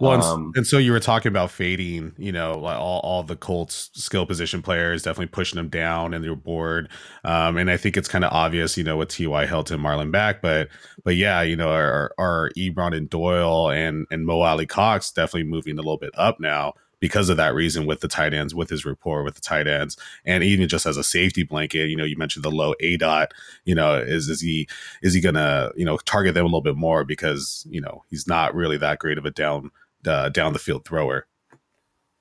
Well, 0.00 0.12
and, 0.12 0.22
Um, 0.22 0.52
and 0.56 0.66
so 0.66 0.78
you 0.78 0.92
were 0.92 1.00
talking 1.00 1.30
about 1.30 1.50
fading, 1.50 2.14
you 2.18 2.32
know, 2.32 2.58
like 2.58 2.78
all, 2.78 3.00
all 3.00 3.22
the 3.22 3.36
Colts 3.36 3.90
skill 3.94 4.26
position 4.26 4.60
players, 4.62 5.02
definitely 5.02 5.26
pushing 5.26 5.56
them 5.56 5.68
down 5.68 6.14
in 6.14 6.22
your 6.22 6.36
board. 6.36 6.88
Um, 7.24 7.56
and 7.56 7.70
I 7.70 7.76
think 7.76 7.96
it's 7.96 8.08
kind 8.08 8.24
of 8.24 8.32
obvious, 8.32 8.76
you 8.76 8.84
know, 8.84 8.96
with 8.96 9.08
T.Y. 9.08 9.46
Hilton, 9.46 9.80
Marlon 9.80 10.10
Mack, 10.10 10.42
but 10.42 10.68
but 11.04 11.16
yeah, 11.16 11.42
you 11.42 11.56
know, 11.56 11.68
our, 11.70 12.12
our 12.18 12.50
Ebron 12.56 12.96
and 12.96 13.08
Doyle 13.08 13.70
and 13.70 14.06
and 14.10 14.26
Mo 14.26 14.40
Alie-Cox 14.40 15.12
definitely 15.12 15.44
moving 15.48 15.74
a 15.74 15.82
little 15.82 15.98
bit 15.98 16.12
up 16.16 16.40
now 16.40 16.74
because 17.00 17.28
of 17.28 17.36
that 17.36 17.54
reason 17.54 17.84
with 17.84 18.00
the 18.00 18.08
tight 18.08 18.32
ends, 18.32 18.54
with 18.54 18.70
his 18.70 18.86
rapport 18.86 19.22
with 19.22 19.34
the 19.34 19.40
tight 19.40 19.66
ends, 19.66 19.96
and 20.24 20.42
even 20.42 20.68
just 20.68 20.86
as 20.86 20.96
a 20.96 21.04
safety 21.04 21.42
blanket, 21.42 21.90
you 21.90 21.96
know, 21.96 22.04
you 22.04 22.16
mentioned 22.16 22.44
the 22.44 22.50
low 22.50 22.74
A 22.80 22.96
dot, 22.96 23.32
you 23.66 23.74
know, 23.74 23.94
is 23.96 24.28
is 24.28 24.40
he 24.40 24.66
is 25.02 25.12
he 25.12 25.20
gonna 25.20 25.70
you 25.76 25.84
know 25.84 25.98
target 25.98 26.34
them 26.34 26.44
a 26.44 26.46
little 26.46 26.62
bit 26.62 26.76
more 26.76 27.04
because 27.04 27.66
you 27.68 27.80
know 27.80 28.04
he's 28.08 28.26
not 28.26 28.54
really 28.54 28.78
that 28.78 28.98
great 28.98 29.18
of 29.18 29.26
a 29.26 29.30
down 29.30 29.70
uh, 30.08 30.28
down 30.30 30.52
the 30.52 30.58
field 30.58 30.84
thrower. 30.84 31.26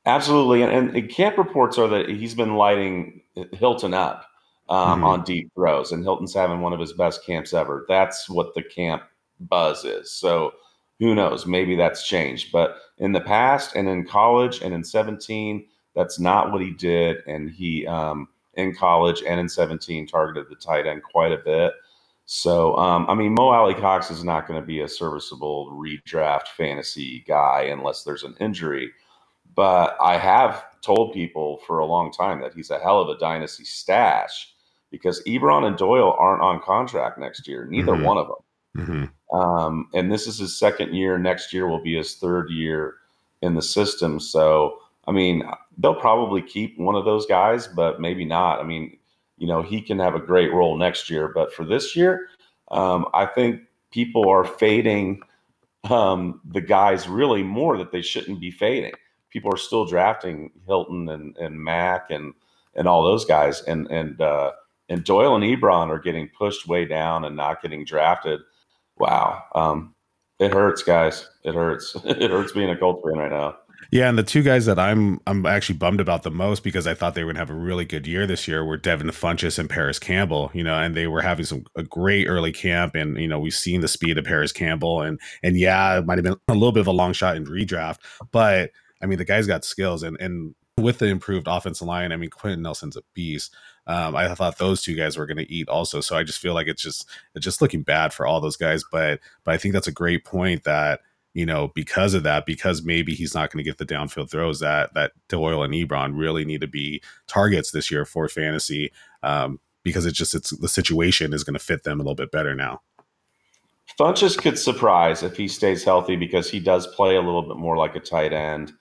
Absolutely, 0.05 0.61
and, 0.63 0.95
and 0.95 1.09
camp 1.09 1.38
reports 1.38 1.77
are 1.77 1.88
that 1.88 2.09
he's 2.09 2.36
been 2.36 2.55
lighting 2.55 3.21
Hilton 3.53 3.93
up 3.93 4.25
um, 4.69 5.01
Mhm. 5.01 5.05
on 5.05 5.23
deep 5.23 5.49
throws, 5.55 5.91
and 5.91 6.03
Hilton's 6.03 6.34
having 6.34 6.59
one 6.61 6.73
of 6.73 6.79
his 6.79 6.93
best 6.93 7.25
camps 7.25 7.53
ever. 7.53 7.86
That's 7.88 8.29
what 8.29 8.53
the 8.53 8.63
camp 8.63 9.03
buzz 9.39 9.86
is. 9.86 10.11
So 10.11 10.53
who 10.99 11.15
knows? 11.15 11.45
Maybe 11.45 11.75
that's 11.75 12.07
changed, 12.07 12.51
but 12.51 12.77
in 12.97 13.11
the 13.13 13.21
past 13.21 13.75
and 13.75 13.88
in 13.89 14.05
college 14.05 14.61
and 14.61 14.73
in 14.73 14.84
17, 14.84 15.65
that's 15.95 16.19
not 16.19 16.51
what 16.51 16.61
he 16.61 16.71
did. 16.71 17.17
And 17.27 17.49
he 17.49 17.86
um, 17.88 18.27
in 18.55 18.75
college 18.75 19.23
and 19.27 19.39
in 19.39 19.49
17 19.49 20.05
targeted 20.07 20.49
the 20.49 20.55
tight 20.55 20.86
end 20.86 21.01
quite 21.03 21.31
a 21.31 21.38
bit. 21.38 21.73
So 22.26 22.76
um, 22.78 23.05
I 23.09 23.15
mean, 23.15 23.34
Mo 23.34 23.49
Alie-Cox 23.49 24.09
is 24.11 24.24
not 24.24 24.47
going 24.47 24.59
to 24.59 24.65
be 24.65 24.82
a 24.82 24.88
serviceable 24.88 25.69
redraft 25.71 26.47
fantasy 26.47 27.24
guy 27.28 27.63
unless 27.63 28.03
there's 28.03 28.24
an 28.24 28.36
injury 28.39 28.91
but 29.55 29.95
I 30.01 30.17
have 30.17 30.65
told 30.82 31.13
people 31.13 31.59
for 31.65 31.80
a 31.80 31.86
long 31.86 32.11
time 32.11 32.41
that 32.41 32.53
he's 32.53 32.71
a 32.71 32.80
hell 32.80 32.99
of 32.99 33.09
a 33.09 33.17
dynasty 33.17 33.65
stash 33.65 34.51
because 34.89 35.24
Ebron 35.24 35.65
and 35.65 35.78
Doyle 35.78 36.15
aren't 36.17 36.41
on 36.41 36.59
contract 36.61 37.17
next 37.17 37.47
year, 37.47 37.65
neither 37.65 37.93
Mhm. 37.93 38.03
one 38.03 38.17
of 38.17 38.28
them. 38.28 38.38
Mm-hmm. 38.78 39.38
Um, 39.38 39.89
and 39.93 40.11
this 40.11 40.28
is 40.28 40.38
his 40.39 40.57
second 40.57 40.93
year. 40.95 41.17
Next 41.17 41.53
year 41.53 41.67
will 41.67 41.82
be 41.82 41.95
his 41.95 42.15
third 42.15 42.49
year 42.49 42.95
in 43.41 43.55
the 43.55 43.61
system. 43.61 44.19
So, 44.19 44.80
I 45.07 45.11
mean, 45.11 45.43
they'll 45.78 45.95
probably 45.95 46.41
keep 46.41 46.78
one 46.80 46.95
of 46.95 47.05
those 47.05 47.26
guys, 47.26 47.67
but 47.67 47.99
maybe 48.01 48.26
not. 48.26 48.59
I 48.59 48.63
mean, 48.63 48.97
you 49.38 49.47
know, 49.47 49.61
he 49.61 49.81
can 49.81 49.99
have 49.99 50.15
a 50.15 50.19
great 50.19 50.53
role 50.53 50.77
next 50.77 51.09
year, 51.09 51.27
but 51.27 51.53
for 51.53 51.65
this 51.65 51.95
year, 51.95 52.27
um, 52.71 53.05
I 53.13 53.25
think 53.25 53.61
people 53.91 54.29
are 54.29 54.45
fading 54.45 55.21
um, 55.89 56.41
the 56.45 56.61
guys 56.61 57.07
really 57.07 57.43
more 57.43 57.77
that 57.77 57.91
they 57.91 58.01
shouldn't 58.01 58.39
be 58.39 58.51
fading. 58.51 58.93
People 59.29 59.53
are 59.53 59.57
still 59.57 59.86
drafting 59.86 60.51
Hilton 60.67 61.09
and, 61.09 61.38
and 61.38 61.59
Mack 61.59 62.09
and 62.09 62.34
and 62.75 62.88
all 62.88 63.03
those 63.03 63.25
guys, 63.25 63.61
and 63.63 63.88
and 63.91 64.19
uh, 64.21 64.51
and 64.89 65.03
Doyle 65.03 65.36
and 65.36 65.43
Ebron 65.43 65.89
are 65.89 65.99
getting 65.99 66.29
pushed 66.29 66.67
way 66.67 66.86
down 66.86 67.25
and 67.25 67.36
not 67.36 67.61
getting 67.61 67.86
drafted. 67.86 68.39
Wow, 68.97 69.43
um, 69.55 69.95
it 70.39 70.51
hurts, 70.51 70.84
guys. 70.84 71.29
It 71.43 71.55
hurts. 71.55 71.95
it 72.05 72.31
hurts 72.31 72.51
being 72.51 72.69
a 72.69 72.77
Colts 72.77 73.03
fan 73.03 73.17
right 73.19 73.31
now. 73.31 73.57
Yeah, 73.91 74.09
and 74.09 74.17
the 74.17 74.23
two 74.23 74.43
guys 74.43 74.65
that 74.65 74.79
I'm 74.79 75.19
I'm 75.27 75.45
actually 75.45 75.77
bummed 75.77 75.99
about 75.99 76.23
the 76.23 76.31
most 76.31 76.63
because 76.63 76.88
I 76.88 76.93
thought 76.93 77.15
they 77.15 77.23
were 77.23 77.31
gonna 77.31 77.39
have 77.39 77.49
a 77.49 77.55
really 77.55 77.86
good 77.86 78.07
year 78.07 78.25
this 78.25 78.47
year 78.47 78.63
were 78.63 78.77
Devin 78.77 79.07
Funchess 79.07 79.59
and 79.59 79.69
Parris 79.69 79.99
Campbell. 79.99 80.51
You 80.53 80.63
know, 80.63 80.75
and 80.75 80.95
they 80.95 81.07
were 81.07 81.21
having 81.21 81.45
some 81.45 81.65
a 81.75 81.84
great 81.84 82.27
early 82.27 82.51
camp, 82.51 82.95
and 82.95 83.17
you 83.17 83.27
know 83.27 83.39
we've 83.39 83.53
seen 83.53 83.81
the 83.81 83.88
speed 83.88 84.17
of 84.17 84.25
Parris 84.25 84.51
Campbell, 84.51 85.01
and 85.01 85.19
and 85.43 85.57
yeah, 85.57 85.99
it 85.99 86.05
might 86.05 86.17
have 86.17 86.23
been 86.23 86.36
a 86.47 86.53
little 86.53 86.71
bit 86.71 86.81
of 86.81 86.88
a 86.88 86.91
long 86.91 87.13
shot 87.13 87.36
in 87.36 87.45
redraft, 87.45 87.99
but 88.31 88.71
I 89.01 89.05
mean 89.05 89.17
the 89.17 89.25
guy's 89.25 89.47
got 89.47 89.65
skills, 89.65 90.03
and 90.03 90.19
and 90.19 90.55
with 90.77 90.99
the 90.99 91.07
improved 91.07 91.47
offensive 91.47 91.88
line, 91.88 92.11
I 92.11 92.17
mean 92.17 92.29
Quenton 92.29 92.61
Nelson's 92.61 92.97
a 92.97 93.01
beast. 93.13 93.55
Um, 93.86 94.15
I 94.15 94.34
thought 94.34 94.57
those 94.57 94.81
two 94.81 94.95
guys 94.95 95.17
were 95.17 95.25
going 95.25 95.38
to 95.38 95.51
eat 95.51 95.67
also, 95.67 95.99
so 95.99 96.15
I 96.15 96.23
just 96.23 96.39
feel 96.39 96.53
like 96.53 96.67
it's 96.67 96.81
just 96.81 97.07
it's 97.36 97.43
just 97.43 97.61
looking 97.61 97.84
bad 97.84 98.13
for 98.13 98.25
all 98.25 98.39
those 98.39 98.55
guys. 98.55 98.84
But 98.89 99.19
but 99.43 99.53
I 99.53 99.57
think 99.57 99.73
that's 99.73 99.88
a 99.88 99.91
great 99.91 100.23
point 100.23 100.63
that 100.63 101.01
you 101.34 101.45
know, 101.45 101.71
because 101.73 102.13
of 102.13 102.23
that, 102.23 102.45
because 102.45 102.84
maybe 102.84 103.15
he's 103.15 103.34
not 103.34 103.51
going 103.51 103.63
to 103.63 103.69
get 103.69 103.77
the 103.79 103.86
downfield 103.86 104.29
throws 104.29 104.59
that 104.59 104.93
that 104.93 105.13
Doyle 105.29 105.63
and 105.63 105.73
Ebron 105.73 106.17
really 106.17 106.45
need 106.45 106.61
to 106.61 106.67
be 106.67 107.01
targets 107.27 107.71
this 107.71 107.89
year 107.89 108.05
for 108.05 108.27
fantasy, 108.27 108.91
um, 109.23 109.59
because 109.84 110.05
it's 110.05 110.17
just 110.17 110.36
it's 110.36 110.51
the 110.51 110.69
situation 110.69 111.34
is 111.34 111.43
going 111.43 111.55
to 111.55 111.59
fit 111.59 111.84
them 111.84 111.99
a 111.99 112.03
little 112.03 112.15
bit 112.15 112.31
better 112.31 112.55
now. 112.55 112.81
Funchess 113.99 114.38
could 114.38 114.57
surprise 114.57 115.23
if 115.23 115.36
he 115.38 115.47
stays 115.47 115.84
healthy 115.84 116.15
because 116.15 116.49
he 116.49 116.59
does 116.59 116.88
play 116.88 117.15
a 117.15 117.21
little 117.21 117.43
bit 117.43 117.57
more 117.57 117.77
like 117.77 117.95
a 117.95 117.99
tight 117.99 118.34
end. 118.34 118.73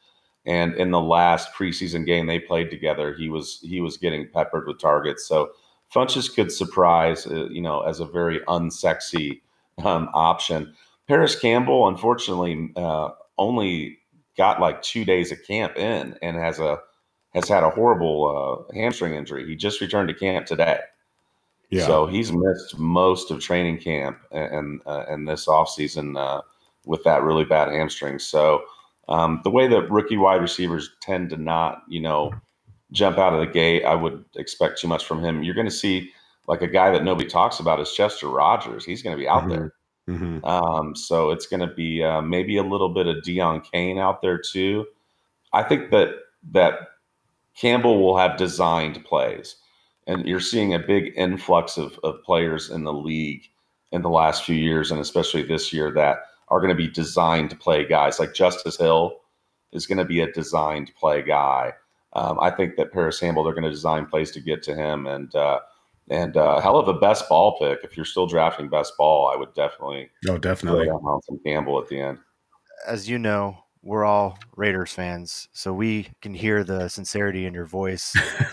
And 0.47 0.75
in 0.75 0.91
the 0.91 1.01
last 1.01 1.53
preseason 1.55 2.05
game 2.07 2.27
they 2.27 2.39
played 2.39 2.71
together, 2.71 3.15
he 3.15 3.29
was 3.29 3.61
he 3.63 3.81
was 3.81 3.97
getting 3.97 4.29
peppered 4.29 4.67
with 4.67 4.81
targets. 4.81 5.27
So 5.27 5.53
Funchess 5.95 6.35
could 6.35 6.51
surprise, 6.51 7.27
uh, 7.27 7.49
you 7.51 7.61
know, 7.61 7.83
as 7.83 8.01
a 8.01 8.07
very 8.07 8.41
unsexy 8.41 9.41
um, 9.85 10.09
option. 10.15 10.75
Parris 11.13 11.39
Campbell, 11.39 11.89
unfortunately, 11.89 12.71
uh, 12.75 13.11
only 13.37 13.99
got 14.39 14.63
like 14.63 14.81
two 14.81 15.05
days 15.05 15.31
of 15.31 15.45
camp 15.47 15.77
in 15.77 16.17
and 16.23 16.39
has 16.39 16.59
a 16.59 16.79
has 17.35 17.47
had 17.49 17.63
a 17.63 17.69
horrible 17.69 18.67
uh, 18.71 18.75
hamstring 18.75 19.15
injury. 19.15 19.47
He 19.47 19.55
just 19.55 19.83
returned 19.83 20.09
to 20.09 20.15
camp 20.15 20.47
today. 20.47 20.79
So 21.87 22.07
he's 22.07 22.33
missed 22.33 22.79
most 22.79 23.31
of 23.31 23.41
training 23.41 23.79
camp 23.79 24.21
and 24.31 24.81
uh, 24.87 25.05
and 25.07 25.29
this 25.29 25.47
offseason 25.47 26.19
uh, 26.19 26.41
with 26.87 27.05
that 27.05 27.23
really 27.23 27.45
bad 27.45 27.69
hamstring. 27.69 28.19
So 28.19 28.63
um, 29.09 29.43
the 29.45 29.51
way 29.51 29.69
that 29.69 29.91
rookie 29.91 30.17
wide 30.17 30.41
receivers 30.41 30.93
tend 31.03 31.29
to 31.31 31.37
not, 31.37 31.83
you 31.89 32.01
know, 32.01 32.33
jump 32.91 33.19
out 33.19 33.35
of 33.35 33.41
the 33.41 33.53
gate, 33.53 33.85
I 33.85 33.95
would 33.95 34.25
expect 34.37 34.81
too 34.81 34.89
much 34.89 35.05
from 35.05 35.23
him. 35.23 35.43
You're 35.43 35.55
going 35.55 35.67
to 35.67 35.71
see 35.71 36.11
like 36.47 36.63
a 36.63 36.67
guy 36.69 36.91
that 36.91 37.05
nobody 37.05 37.29
talks 37.29 37.61
about 37.61 37.81
is 37.81 37.93
Chester 37.93 38.29
Rogers. 38.29 38.83
He's 38.87 39.03
going 39.03 39.15
to 39.15 39.21
be 39.21 39.29
out 39.29 39.45
Mhm. 39.45 39.51
there. 39.51 39.75
Mhm. 40.09 40.45
Um, 40.45 40.97
so 40.97 41.31
it's 41.31 41.47
going 41.47 41.61
to 41.61 41.73
be 41.75 42.03
uh, 42.03 42.21
maybe 42.23 42.57
a 42.57 42.63
little 42.63 42.89
bit 42.89 43.07
of 43.07 43.23
Deon 43.23 43.65
Cain 43.71 43.99
out 43.99 44.21
there 44.21 44.39
too. 44.39 44.87
I 45.53 45.63
think 45.63 45.91
that 45.91 46.11
that 46.53 46.75
Campbell 47.57 48.01
will 48.03 48.17
have 48.17 48.37
designed 48.37 49.05
plays, 49.05 49.57
and 50.07 50.27
you're 50.27 50.41
seeing 50.41 50.75
a 50.75 50.79
big 50.79 51.13
influx 51.17 51.79
of, 51.79 51.99
of 52.05 52.23
players 52.25 52.71
in 52.71 52.85
the 52.85 52.93
league 52.93 53.45
in 53.93 54.03
the 54.03 54.11
last 54.11 54.45
few 54.45 54.57
years, 54.57 54.91
and 54.91 55.01
especially 55.01 55.43
this 55.43 55.73
year 55.73 55.91
that 55.93 56.19
are 56.49 56.61
going 56.61 56.71
to 56.71 56.77
be 56.77 56.89
designed 56.89 57.51
to 57.51 57.57
play 57.57 57.85
guys 57.87 58.19
like 58.21 58.35
Justice 58.35 58.79
Hill 58.79 59.19
is 59.73 59.87
going 59.87 59.99
to 59.99 60.05
be 60.05 60.21
a 60.21 60.33
designed 60.33 60.93
play 60.99 61.23
guy. 61.23 61.73
Um, 62.15 62.39
I 62.41 62.51
think 62.51 62.77
that 62.77 62.93
Parris 62.93 63.21
Campbell 63.21 63.45
they're 63.45 63.55
going 63.55 63.65
to 63.65 63.71
design 63.71 64.07
plays 64.07 64.31
to 64.33 64.41
get 64.41 64.63
to 64.65 64.75
him, 64.75 65.07
and 65.07 65.35
uh, 65.35 65.61
and 66.13 66.37
uh, 66.37 66.61
hell 66.61 66.77
of 66.79 66.89
a 66.89 66.95
best 66.95 67.27
ball 67.29 67.59
pick. 67.59 67.79
If 67.83 67.97
you're 67.97 68.05
still 68.05 68.27
drafting 68.27 68.69
best 68.69 68.93
ball, 68.99 69.31
I 69.33 69.37
would 69.37 69.55
definitely 69.55 70.11
No, 70.25 70.33
throw 70.33 70.39
definitely. 70.39 70.87
down 70.87 70.97
on 70.97 71.23
some 71.23 71.41
Campbell 71.45 71.81
at 71.81 71.89
the 71.89 72.01
end. 72.01 72.19
As 72.87 73.09
you 73.09 73.19
know, 73.19 73.57
we're 73.83 74.05
all 74.05 74.39
Raiders 74.55 74.93
fans, 74.93 75.49
so 75.53 75.73
we 75.73 76.09
can 76.21 76.35
hear 76.35 76.65
the 76.65 76.89
sincerity 76.89 77.47
in 77.47 77.55
your 77.55 77.65
voice, 77.65 78.13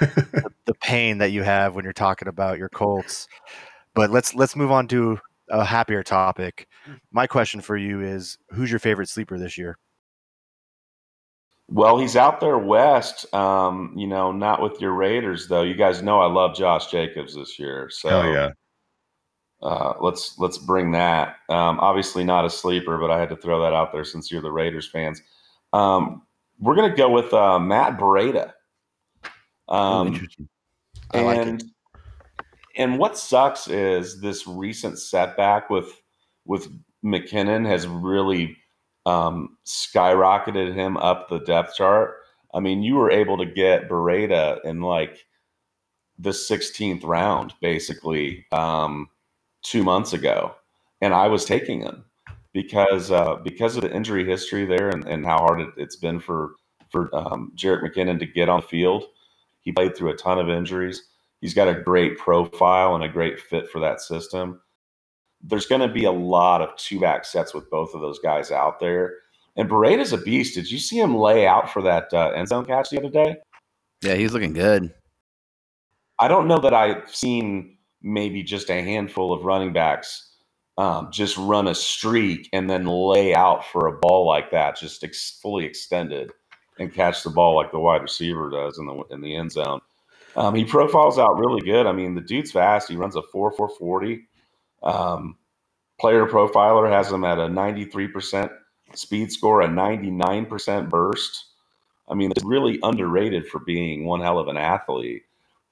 the 0.65 0.73
pain 0.81 1.17
that 1.17 1.31
you 1.31 1.43
have 1.43 1.75
when 1.75 1.83
you're 1.83 1.93
talking 1.93 2.27
about 2.29 2.57
your 2.57 2.69
Colts. 2.69 3.27
But 3.93 4.09
let's 4.09 4.33
let's 4.33 4.55
move 4.55 4.71
on 4.71 4.87
to 4.87 5.19
a 5.49 5.65
happier 5.65 6.01
topic. 6.03 6.67
My 7.11 7.27
question 7.27 7.59
for 7.59 7.75
you 7.75 8.01
is 8.01 8.37
who's 8.51 8.71
your 8.71 8.79
favorite 8.79 9.09
sleeper 9.09 9.37
this 9.37 9.57
year? 9.57 9.77
Well, 11.71 11.99
he's 11.99 12.15
out 12.15 12.39
there 12.39 12.57
west. 12.57 13.31
Um, 13.33 13.93
you 13.95 14.07
know, 14.07 14.31
not 14.31 14.61
with 14.61 14.81
your 14.81 14.93
Raiders 14.93 15.47
though. 15.47 15.61
You 15.61 15.75
guys 15.75 16.01
know 16.01 16.19
I 16.19 16.25
love 16.25 16.55
Josh 16.55 16.89
Jacobs 16.89 17.35
this 17.35 17.59
year. 17.59 17.89
So 17.91 18.09
Hell 18.09 18.25
yeah. 18.33 18.49
uh, 19.61 19.93
let's 20.01 20.35
let's 20.39 20.57
bring 20.57 20.91
that. 20.93 21.35
Um, 21.49 21.79
obviously 21.79 22.23
not 22.23 22.43
a 22.45 22.49
sleeper, 22.49 22.97
but 22.97 23.11
I 23.11 23.19
had 23.19 23.29
to 23.29 23.35
throw 23.35 23.61
that 23.61 23.73
out 23.73 23.91
there 23.91 24.03
since 24.03 24.31
you're 24.31 24.41
the 24.41 24.51
Raiders 24.51 24.89
fans. 24.89 25.21
Um, 25.71 26.23
we're 26.59 26.75
gonna 26.75 26.95
go 26.95 27.09
with 27.09 27.31
uh, 27.33 27.59
Matt 27.59 27.97
Breida. 27.99 28.53
Oh, 29.67 29.77
Um, 30.01 30.07
interesting. 30.07 30.49
I 31.13 31.21
like 31.21 31.37
it. 31.39 31.47
and 31.47 31.63
and 32.77 32.97
what 32.97 33.15
sucks 33.17 33.67
is 33.67 34.19
this 34.21 34.47
recent 34.47 34.97
setback 34.97 35.69
with 35.69 36.01
with 36.45 36.67
McKinnon 37.05 37.67
has 37.67 37.87
really 37.87 38.57
um, 39.05 39.57
skyrocketed 39.65 40.73
him 40.73 40.97
up 40.97 41.29
the 41.29 41.39
depth 41.39 41.75
chart. 41.75 42.15
I 42.53 42.59
mean, 42.59 42.83
you 42.83 42.95
were 42.95 43.11
able 43.11 43.37
to 43.37 43.45
get 43.45 43.89
Beretta 43.89 44.59
in 44.63 44.81
like 44.81 45.25
the 46.17 46.31
16th 46.31 47.03
round, 47.03 47.53
basically, 47.61 48.45
um, 48.51 49.07
two 49.61 49.83
months 49.83 50.13
ago, 50.13 50.55
and 51.01 51.13
I 51.13 51.27
was 51.27 51.45
taking 51.45 51.81
him 51.81 52.05
because 52.53 53.11
uh, 53.11 53.35
because 53.43 53.75
of 53.75 53.83
the 53.83 53.93
injury 53.93 54.25
history 54.25 54.65
there 54.65 54.89
and, 54.89 55.07
and 55.07 55.25
how 55.25 55.37
hard 55.37 55.61
it, 55.61 55.69
it's 55.77 55.95
been 55.95 56.19
for 56.19 56.55
for 56.89 57.13
um, 57.15 57.51
McKinnon 57.55 58.19
to 58.19 58.25
get 58.25 58.49
on 58.49 58.61
the 58.61 58.67
field. 58.67 59.05
He 59.61 59.71
played 59.71 59.95
through 59.95 60.11
a 60.11 60.17
ton 60.17 60.39
of 60.39 60.49
injuries. 60.49 61.03
He's 61.41 61.53
got 61.53 61.67
a 61.67 61.81
great 61.81 62.17
profile 62.17 62.95
and 62.95 63.03
a 63.03 63.09
great 63.09 63.39
fit 63.39 63.69
for 63.69 63.79
that 63.79 64.01
system. 64.01 64.61
There's 65.41 65.65
going 65.65 65.81
to 65.81 65.93
be 65.93 66.05
a 66.05 66.11
lot 66.11 66.61
of 66.61 66.75
two 66.75 66.99
back 66.99 67.25
sets 67.25 67.53
with 67.53 67.69
both 67.69 67.93
of 67.93 68.01
those 68.01 68.19
guys 68.19 68.51
out 68.51 68.79
there. 68.79 69.15
And 69.55 69.69
Beretta's 69.69 70.13
a 70.13 70.17
beast. 70.17 70.55
Did 70.55 70.69
you 70.69 70.79
see 70.79 70.99
him 70.99 71.15
lay 71.15 71.47
out 71.47 71.71
for 71.71 71.81
that 71.81 72.13
uh, 72.13 72.29
end 72.29 72.47
zone 72.49 72.65
catch 72.65 72.89
the 72.89 72.99
other 72.99 73.09
day? 73.09 73.37
Yeah, 74.01 74.15
he's 74.15 74.33
looking 74.33 74.53
good. 74.53 74.93
I 76.19 76.27
don't 76.27 76.47
know 76.47 76.59
that 76.59 76.73
I've 76.73 77.13
seen 77.13 77.77
maybe 78.01 78.43
just 78.43 78.69
a 78.69 78.81
handful 78.81 79.33
of 79.33 79.43
running 79.43 79.73
backs 79.73 80.29
um, 80.79 81.09
just 81.11 81.37
run 81.37 81.67
a 81.67 81.75
streak 81.75 82.47
and 82.53 82.69
then 82.69 82.85
lay 82.85 83.35
out 83.35 83.65
for 83.65 83.87
a 83.87 83.99
ball 83.99 84.25
like 84.25 84.49
that, 84.51 84.77
just 84.77 85.03
ex- 85.03 85.37
fully 85.41 85.65
extended 85.65 86.31
and 86.79 86.93
catch 86.93 87.21
the 87.21 87.29
ball 87.29 87.57
like 87.57 87.73
the 87.73 87.79
wide 87.79 88.01
receiver 88.01 88.49
does 88.49 88.79
in 88.79 88.85
the 88.85 89.03
in 89.11 89.19
the 89.19 89.35
end 89.35 89.51
zone. 89.51 89.81
Um, 90.37 90.55
he 90.55 90.63
profiles 90.63 91.19
out 91.19 91.37
really 91.37 91.59
good. 91.59 91.85
I 91.85 91.91
mean, 91.91 92.15
the 92.15 92.21
dude's 92.21 92.53
fast. 92.53 92.87
He 92.87 92.95
runs 92.95 93.17
a 93.17 93.21
four 93.21 93.51
four 93.51 93.67
forty. 93.67 94.28
Um, 94.83 95.37
player 95.99 96.25
profiler 96.25 96.89
has 96.89 97.11
him 97.11 97.23
at 97.25 97.39
a 97.39 97.49
ninety 97.49 97.85
three 97.85 98.07
percent 98.07 98.51
speed 98.93 99.31
score, 99.31 99.61
a 99.61 99.67
ninety 99.67 100.11
nine 100.11 100.45
percent 100.45 100.89
burst. 100.89 101.45
I 102.07 102.15
mean, 102.15 102.31
it's 102.31 102.43
really 102.43 102.79
underrated 102.81 103.47
for 103.47 103.59
being 103.59 104.05
one 104.05 104.21
hell 104.21 104.39
of 104.39 104.47
an 104.47 104.57
athlete. 104.57 105.23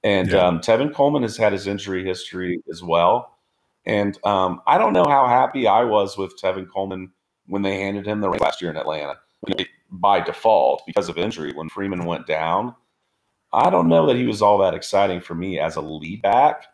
And 0.04 0.30
Yeah. 0.30 0.46
um, 0.46 0.60
Tevin 0.60 0.94
Coleman 0.94 1.24
has 1.24 1.36
had 1.36 1.52
his 1.52 1.66
injury 1.66 2.06
history 2.06 2.62
as 2.70 2.84
well. 2.84 3.38
And 3.86 4.20
um, 4.26 4.62
I 4.68 4.78
don't 4.78 4.94
know 4.94 5.08
how 5.08 5.28
happy 5.28 5.66
I 5.68 5.84
was 5.84 6.18
with 6.18 6.40
Tevin 6.40 6.70
Coleman 6.70 7.12
when 7.48 7.62
they 7.62 7.80
handed 7.80 8.06
him 8.06 8.20
the 8.22 8.30
ring 8.30 8.42
last 8.42 8.62
year 8.62 8.70
in 8.70 8.78
Atlanta 8.78 9.18
You 9.48 9.56
know, 9.58 9.66
by 9.90 10.20
default 10.20 10.84
because 10.86 11.10
of 11.10 11.18
injury. 11.18 11.54
When 11.54 11.70
Freeman 11.70 12.06
went 12.06 12.28
down, 12.28 12.76
I 13.54 13.70
don't 13.70 13.88
know 13.88 14.06
that 14.06 14.18
he 14.18 14.28
was 14.28 14.42
all 14.42 14.58
that 14.60 14.74
exciting 14.74 15.22
for 15.22 15.34
me 15.34 15.58
as 15.60 15.78
a 15.78 15.82
lead 15.82 16.22
back. 16.22 16.66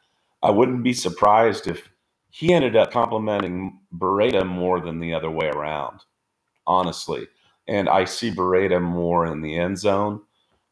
I 0.42 0.50
wouldn't 0.50 0.84
be 0.84 0.94
surprised 0.94 1.68
if 1.68 1.88
he 2.36 2.52
ended 2.52 2.76
up 2.76 2.92
complimenting 2.92 3.80
Beretta 3.96 4.44
more 4.44 4.80
than 4.80 5.00
the 5.00 5.14
other 5.14 5.30
way 5.30 5.50
around, 5.50 6.00
honestly. 6.66 7.28
And 7.68 7.88
I 7.88 8.06
see 8.06 8.32
Beretta 8.32 8.82
more 8.82 9.28
in 9.28 9.42
the 9.42 9.56
end 9.56 9.78
zone. 9.78 10.20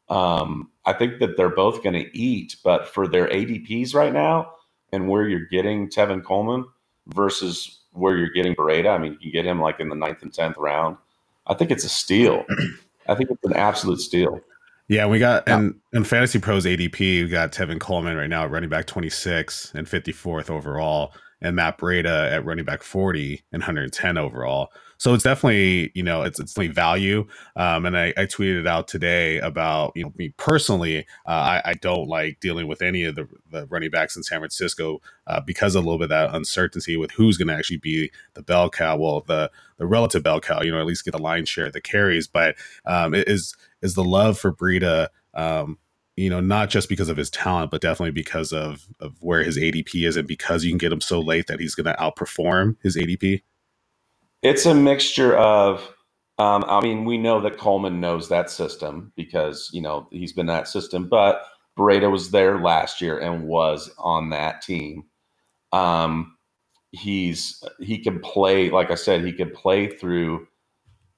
Um, 0.08 0.72
I 0.84 0.92
think 0.92 1.20
that 1.20 1.36
they're 1.36 1.54
both 1.54 1.84
going 1.84 1.94
to 1.94 2.18
eat, 2.18 2.56
but 2.64 2.88
for 2.88 3.06
their 3.06 3.28
ADPs 3.28 3.94
right 3.94 4.12
now 4.12 4.54
and 4.92 5.08
where 5.08 5.28
you're 5.28 5.46
getting 5.52 5.88
Tevin 5.88 6.24
Coleman 6.24 6.64
versus 7.06 7.82
where 7.92 8.16
you're 8.16 8.30
getting 8.30 8.56
Beretta, 8.56 8.92
I 8.92 8.98
mean, 8.98 9.12
you 9.12 9.18
can 9.18 9.30
get 9.30 9.44
him 9.44 9.60
like 9.60 9.78
in 9.78 9.88
the 9.88 9.94
ninth 9.94 10.22
and 10.22 10.34
tenth 10.34 10.56
round. 10.56 10.96
I 11.46 11.54
think 11.54 11.70
it's 11.70 11.84
a 11.84 11.88
steal. 11.88 12.44
I 13.06 13.14
think 13.14 13.30
it's 13.30 13.44
an 13.44 13.54
absolute 13.54 14.00
steal. 14.00 14.40
Yeah, 14.88 15.06
we 15.06 15.20
got 15.20 15.48
and 15.48 15.76
in 15.92 16.02
Fantasy 16.02 16.40
Pros 16.40 16.64
ADP, 16.64 16.98
we 16.98 17.28
got 17.28 17.52
Tevin 17.52 17.78
Coleman 17.78 18.16
right 18.16 18.28
now 18.28 18.46
running 18.46 18.68
back 18.68 18.86
26 18.86 19.72
and 19.76 19.86
54th 19.86 20.50
overall, 20.50 21.14
and 21.42 21.56
Matt 21.56 21.78
Breida 21.78 22.30
at 22.30 22.44
running 22.44 22.64
back 22.64 22.82
40 22.82 23.42
and 23.52 23.60
110 23.60 24.16
overall. 24.16 24.72
So 25.02 25.14
it's 25.14 25.24
definitely, 25.24 25.90
you 25.94 26.04
know, 26.04 26.22
it's 26.22 26.38
it's 26.38 26.54
definitely 26.54 26.74
value. 26.74 27.26
Um, 27.56 27.86
and 27.86 27.98
I, 27.98 28.14
I 28.16 28.26
tweeted 28.26 28.68
out 28.68 28.86
today 28.86 29.40
about, 29.40 29.92
you 29.96 30.04
know, 30.04 30.12
me 30.16 30.32
personally, 30.36 31.00
uh, 31.26 31.30
I, 31.30 31.62
I 31.64 31.74
don't 31.74 32.06
like 32.06 32.38
dealing 32.38 32.68
with 32.68 32.82
any 32.82 33.02
of 33.02 33.16
the, 33.16 33.28
the 33.50 33.66
running 33.66 33.90
backs 33.90 34.16
in 34.16 34.22
San 34.22 34.38
Francisco 34.38 35.00
uh, 35.26 35.40
because 35.40 35.74
of 35.74 35.82
a 35.82 35.86
little 35.88 35.98
bit 35.98 36.04
of 36.04 36.10
that 36.10 36.34
uncertainty 36.36 36.96
with 36.96 37.10
who's 37.10 37.36
going 37.36 37.48
to 37.48 37.54
actually 37.54 37.78
be 37.78 38.12
the 38.34 38.42
bell 38.42 38.70
cow, 38.70 38.96
well, 38.96 39.22
the 39.26 39.50
the 39.78 39.86
relative 39.88 40.22
bell 40.22 40.40
cow, 40.40 40.62
you 40.62 40.70
know, 40.70 40.78
at 40.78 40.86
least 40.86 41.04
get 41.04 41.10
the 41.10 41.18
line 41.18 41.46
share 41.46 41.66
of 41.66 41.72
the 41.72 41.80
carries. 41.80 42.28
But 42.28 42.54
um, 42.86 43.12
it 43.12 43.26
is 43.26 43.56
is 43.82 43.94
the 43.94 44.04
love 44.04 44.38
for 44.38 44.52
Breida, 44.52 45.08
um, 45.34 45.78
you 46.16 46.28
know, 46.28 46.40
not 46.40 46.70
just 46.70 46.88
because 46.88 47.08
of 47.08 47.16
his 47.16 47.30
talent, 47.30 47.70
but 47.70 47.80
definitely 47.80 48.12
because 48.12 48.52
of 48.52 48.86
of 49.00 49.16
where 49.20 49.42
his 49.42 49.58
ADP 49.58 50.06
is, 50.06 50.16
and 50.16 50.28
because 50.28 50.64
you 50.64 50.70
can 50.70 50.78
get 50.78 50.92
him 50.92 51.00
so 51.00 51.20
late 51.20 51.46
that 51.46 51.60
he's 51.60 51.74
going 51.74 51.86
to 51.86 52.00
outperform 52.00 52.76
his 52.82 52.96
ADP. 52.96 53.42
It's 54.42 54.66
a 54.66 54.74
mixture 54.74 55.36
of, 55.36 55.94
um, 56.38 56.64
I 56.66 56.80
mean, 56.80 57.04
we 57.04 57.16
know 57.16 57.40
that 57.40 57.58
Coleman 57.58 58.00
knows 58.00 58.28
that 58.28 58.50
system 58.50 59.12
because, 59.16 59.70
you 59.72 59.80
know, 59.80 60.08
he's 60.10 60.32
been 60.32 60.46
that 60.46 60.66
system, 60.66 61.08
but 61.08 61.44
Beretta 61.78 62.10
was 62.10 62.32
there 62.32 62.60
last 62.60 63.00
year 63.00 63.18
and 63.18 63.44
was 63.44 63.90
on 63.98 64.30
that 64.30 64.60
team. 64.60 65.04
Um, 65.70 66.36
he's, 66.90 67.62
he 67.78 67.98
can 67.98 68.18
play, 68.18 68.68
like 68.68 68.90
I 68.90 68.96
said, 68.96 69.24
he 69.24 69.32
could 69.32 69.54
play 69.54 69.86
through. 69.86 70.48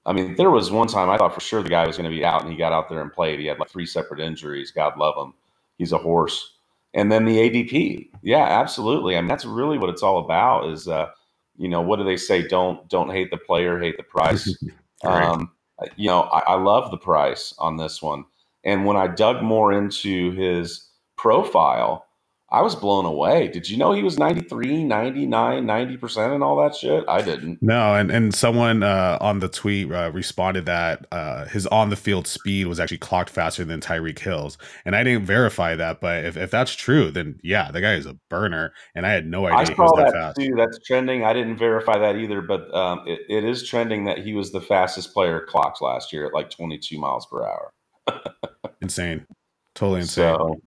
I 0.07 0.12
mean, 0.12 0.34
there 0.36 0.50
was 0.50 0.70
one 0.70 0.86
time 0.86 1.09
I 1.09 1.16
thought 1.16 1.34
for 1.34 1.40
sure 1.40 1.62
the 1.62 1.68
guy 1.68 1.86
was 1.86 1.96
going 1.96 2.11
to 2.11 2.14
be 2.14 2.24
out 2.24 2.42
and 2.42 2.50
he 2.50 2.59
got 2.59 2.72
out 2.72 2.88
there 2.88 3.00
and 3.00 3.12
played. 3.12 3.40
He 3.40 3.46
had 3.46 3.59
like 3.59 3.70
three 3.70 3.86
separate 3.86 4.20
injuries. 4.20 4.70
God 4.70 4.98
love 4.98 5.14
him. 5.16 5.32
He's 5.78 5.92
a 5.92 5.98
horse. 5.98 6.52
And 6.92 7.11
then 7.11 7.24
the 7.24 7.38
ADP. 7.38 8.11
Yeah, 8.22 8.44
absolutely. 8.44 9.16
I 9.16 9.20
mean, 9.20 9.28
that's 9.28 9.44
really 9.44 9.78
what 9.78 9.90
it's 9.90 10.02
all 10.02 10.18
about 10.18 10.68
is, 10.70 10.86
uh, 10.86 11.09
you 11.57 11.68
know, 11.68 11.80
what 11.80 11.96
do 11.96 12.05
they 12.05 12.16
say? 12.16 12.46
Don't 12.46 12.86
don't 12.88 13.11
hate 13.11 13.30
the 13.30 13.36
player, 13.36 13.80
hate 13.80 13.96
the 13.96 14.02
price. 14.02 14.57
Right. 15.02 15.22
um, 15.22 15.50
you 15.96 16.07
know, 16.07 16.22
I, 16.22 16.52
I 16.52 16.55
love 16.55 16.90
the 16.90 16.96
price 16.96 17.52
on 17.59 17.76
this 17.76 18.00
one. 18.00 18.24
And 18.64 18.86
when 18.86 18.96
I 18.96 19.07
dug 19.07 19.42
more 19.42 19.70
into 19.70 20.30
his 20.30 20.88
profile, 21.16 22.07
I 22.55 22.62
was 22.62 22.76
blown 22.76 23.05
away. 23.05 23.48
Did 23.48 23.68
you 23.68 23.76
know 23.76 23.90
he 23.90 24.05
was 24.05 24.16
93, 24.16 24.84
99, 24.84 25.64
90% 25.66 26.34
and 26.36 26.44
all 26.44 26.57
that 26.62 26.76
shit? 26.76 27.05
I 27.09 27.20
didn't. 27.20 27.61
No, 27.61 27.96
and 27.96 28.12
and 28.12 28.32
someone 28.32 28.84
uh, 28.84 29.18
on 29.20 29.40
the 29.40 29.48
tweet 29.48 29.90
uh, 29.90 30.12
responded 30.14 30.64
that 30.66 31.05
uh, 31.11 31.46
his 31.46 31.66
on 31.66 31.90
the 31.90 31.96
field 31.96 32.28
speed 32.28 32.68
was 32.68 32.78
actually 32.78 32.98
clocked 32.98 33.30
faster 33.30 33.64
than 33.64 33.80
Tyreek 33.80 34.20
Hill's, 34.20 34.57
and 34.84 34.94
I 34.94 35.02
didn't 35.02 35.26
verify 35.26 35.74
that. 35.74 36.00
But 36.00 36.24
if, 36.24 36.36
if 36.36 36.52
that's 36.52 36.72
true, 36.76 37.11
then 37.11 37.40
yeah, 37.42 37.72
the 37.72 37.80
guy 37.80 37.94
is 37.94 38.07
a 38.07 38.16
burner, 38.30 38.72
and 38.94 39.05
I 39.05 39.11
had 39.11 39.26
no 39.26 39.46
idea 39.46 39.59
I 39.59 39.64
he 39.64 39.70
was 39.70 39.90
saw 39.90 39.96
that, 39.96 40.12
that 40.12 40.12
fast. 40.12 40.36
too. 40.38 40.55
That's 40.57 40.78
trending. 40.86 41.24
I 41.24 41.32
didn't 41.32 41.57
verify 41.57 41.98
that 41.98 42.14
either, 42.14 42.40
but 42.40 42.72
um, 42.72 43.02
it, 43.05 43.22
it 43.28 43.44
is 43.44 43.68
trending 43.68 44.05
that 44.05 44.18
he 44.18 44.32
was 44.32 44.52
the 44.52 44.61
fastest 44.61 45.12
player 45.12 45.44
clocked 45.44 45.82
last 45.82 46.12
year 46.12 46.24
at 46.24 46.32
like 46.32 46.50
22 46.50 47.00
miles 47.00 47.26
per 47.26 47.42
hour. 47.44 47.72
Insane, 48.80 49.26
totally 49.74 50.02
insane. 50.02 50.36
So 50.36 50.61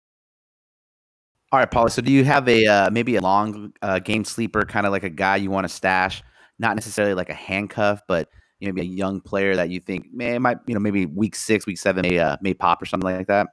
All 1.50 1.58
right, 1.58 1.70
Paulie. 1.70 1.90
So, 1.90 2.02
do 2.02 2.12
you 2.12 2.24
have 2.24 2.46
a 2.48 2.66
uh, 2.66 2.90
maybe 2.90 3.16
a 3.16 3.22
long 3.22 3.72
uh, 3.80 4.00
game 4.00 4.24
sleeper, 4.24 4.62
kind 4.62 4.84
of 4.84 4.92
like 4.92 5.02
a 5.02 5.10
guy 5.10 5.36
you 5.36 5.50
want 5.50 5.64
to 5.64 5.68
stash, 5.68 6.22
not 6.58 6.76
necessarily 6.76 7.14
like 7.14 7.30
a 7.30 7.34
handcuff, 7.34 8.02
but 8.06 8.28
maybe 8.60 8.82
a 8.82 8.84
young 8.84 9.20
player 9.20 9.56
that 9.56 9.70
you 9.70 9.80
think 9.80 10.06
man 10.12 10.42
might 10.42 10.58
you 10.66 10.74
know 10.74 10.80
maybe 10.80 11.06
week 11.06 11.34
six, 11.34 11.66
week 11.66 11.78
seven 11.78 12.02
may 12.02 12.18
uh, 12.18 12.36
may 12.42 12.52
pop 12.52 12.82
or 12.82 12.86
something 12.86 13.08
like 13.08 13.28
that. 13.28 13.48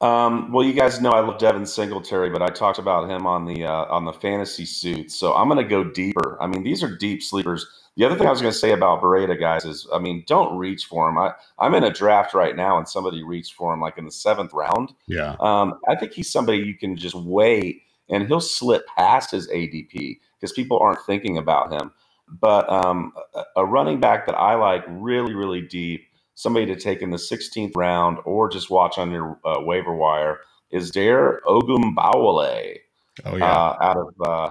Um, 0.00 0.52
well, 0.52 0.64
you 0.66 0.74
guys 0.74 1.00
know 1.00 1.10
I 1.10 1.20
love 1.20 1.38
Devin 1.38 1.66
Singletary, 1.66 2.30
but 2.30 2.42
I 2.42 2.50
talked 2.50 2.78
about 2.78 3.10
him 3.10 3.26
on 3.26 3.46
the 3.46 3.64
uh, 3.64 3.86
on 3.86 4.04
the 4.04 4.12
fantasy 4.12 4.66
suit. 4.66 5.10
So 5.10 5.34
I'm 5.34 5.48
going 5.48 5.62
to 5.62 5.68
go 5.68 5.84
deeper. 5.84 6.38
I 6.40 6.46
mean, 6.46 6.64
these 6.64 6.82
are 6.82 6.96
deep 6.96 7.22
sleepers. 7.22 7.66
The 7.96 8.04
other 8.04 8.16
thing 8.16 8.26
I 8.26 8.30
was 8.30 8.42
going 8.42 8.52
to 8.52 8.58
say 8.58 8.72
about 8.72 9.02
Beretta 9.02 9.40
guys 9.40 9.64
is, 9.64 9.88
I 9.92 9.98
mean, 9.98 10.22
don't 10.26 10.58
reach 10.58 10.84
for 10.84 11.08
him. 11.08 11.18
I, 11.18 11.32
I'm 11.58 11.74
in 11.74 11.82
a 11.82 11.90
draft 11.92 12.34
right 12.34 12.54
now, 12.54 12.78
and 12.78 12.86
somebody 12.86 13.24
reached 13.24 13.54
for 13.54 13.72
him 13.72 13.80
like 13.80 13.98
in 13.98 14.04
the 14.04 14.10
seventh 14.10 14.52
round. 14.52 14.92
Yeah, 15.08 15.36
Um, 15.40 15.80
I 15.88 15.96
think 15.96 16.12
he's 16.12 16.30
somebody 16.30 16.58
you 16.58 16.76
can 16.76 16.96
just 16.96 17.14
wait, 17.14 17.82
and 18.10 18.26
he'll 18.28 18.40
slip 18.40 18.86
past 18.98 19.30
his 19.30 19.48
ADP 19.48 20.20
because 20.38 20.52
people 20.52 20.78
aren't 20.78 21.00
thinking 21.06 21.38
about 21.38 21.72
him. 21.72 21.90
But 22.28 22.68
um, 22.70 23.14
a, 23.34 23.44
a 23.58 23.64
running 23.64 24.00
back 24.00 24.26
that 24.26 24.34
I 24.34 24.56
like 24.56 24.84
really, 24.88 25.34
really 25.34 25.62
deep, 25.62 26.06
somebody 26.36 26.66
to 26.66 26.76
take 26.76 27.02
in 27.02 27.10
the 27.10 27.16
16th 27.16 27.72
round 27.74 28.18
or 28.24 28.48
just 28.48 28.70
watch 28.70 28.98
on 28.98 29.10
your 29.10 29.40
uh, 29.44 29.60
waiver 29.60 29.94
wire 29.94 30.38
is 30.70 30.90
Dare 30.90 31.40
Ogunbowale 31.46 32.76
oh 33.24 33.36
yeah. 33.36 33.52
uh, 33.52 33.76
out 33.80 33.96
of 33.96 34.14
uh, 34.24 34.50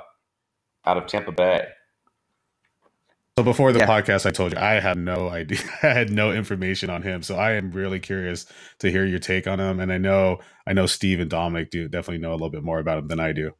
out 0.85 0.97
of 0.97 1.07
Tampa 1.07 1.31
Bay. 1.31 1.67
so 3.37 3.43
before 3.43 3.71
the 3.71 3.79
yeah. 3.79 3.87
podcast, 3.87 4.25
I 4.25 4.31
told 4.31 4.53
you 4.53 4.59
I 4.59 4.79
had 4.79 4.97
no 4.97 5.29
idea, 5.29 5.59
I 5.83 5.87
had 5.87 6.11
no 6.11 6.31
information 6.31 6.89
on 6.89 7.03
him. 7.03 7.21
So 7.21 7.35
I 7.35 7.53
am 7.53 7.71
really 7.71 7.99
curious 7.99 8.45
to 8.79 8.91
hear 8.91 9.05
your 9.05 9.19
take 9.19 9.47
on 9.47 9.59
him. 9.59 9.79
And 9.79 9.93
I 9.93 9.97
know, 9.97 10.39
I 10.67 10.73
know 10.73 10.87
Steve 10.87 11.19
and 11.19 11.29
Dominic 11.29 11.69
do 11.69 11.87
definitely 11.87 12.19
know 12.19 12.31
a 12.31 12.33
little 12.33 12.49
bit 12.49 12.63
more 12.63 12.79
about 12.79 12.97
him 12.97 13.07
than 13.07 13.19
I 13.19 13.31
do. 13.31 13.51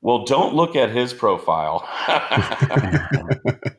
Well, 0.00 0.24
don't 0.24 0.54
look 0.54 0.76
at 0.76 0.90
his 0.90 1.12
profile. 1.12 1.88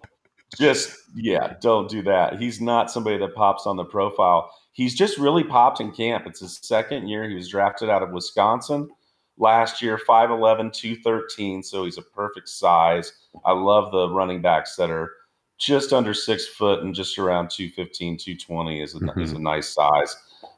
just 0.60 0.96
yeah, 1.16 1.56
don't 1.62 1.90
do 1.90 2.02
that. 2.04 2.40
He's 2.40 2.60
not 2.60 2.92
somebody 2.92 3.18
that 3.18 3.36
pops 3.36 3.66
on 3.66 3.78
the 3.78 3.86
profile. 3.86 4.52
He's 4.74 4.96
just 4.96 5.18
really 5.18 5.44
popped 5.44 5.80
in 5.82 5.92
camp. 5.92 6.26
It's 6.28 6.42
his 6.42 6.60
second 6.62 7.08
year. 7.08 7.28
He 7.28 7.36
was 7.36 7.50
drafted 7.50 7.90
out 7.90 8.04
of 8.04 8.12
Wisconsin 8.12 8.90
last 9.38 9.82
year, 9.82 9.98
5'11, 9.98 10.72
213. 10.72 11.64
So 11.64 11.86
he's 11.86 11.98
a 11.98 12.02
perfect 12.02 12.50
size. 12.50 13.14
I 13.46 13.54
love 13.54 13.92
the 13.92 14.10
running 14.10 14.42
backs 14.42 14.76
that 14.76 14.92
are 14.92 15.12
just 15.58 15.92
under 15.92 16.14
six 16.14 16.48
foot 16.48 16.84
and 16.84 16.94
just 16.94 17.18
around 17.18 17.50
215, 17.50 18.18
220 18.18 18.82
is 18.82 18.96
a, 18.96 19.20
is 19.20 19.34
a 19.34 19.40
nice 19.40 19.74
size. 19.74 20.16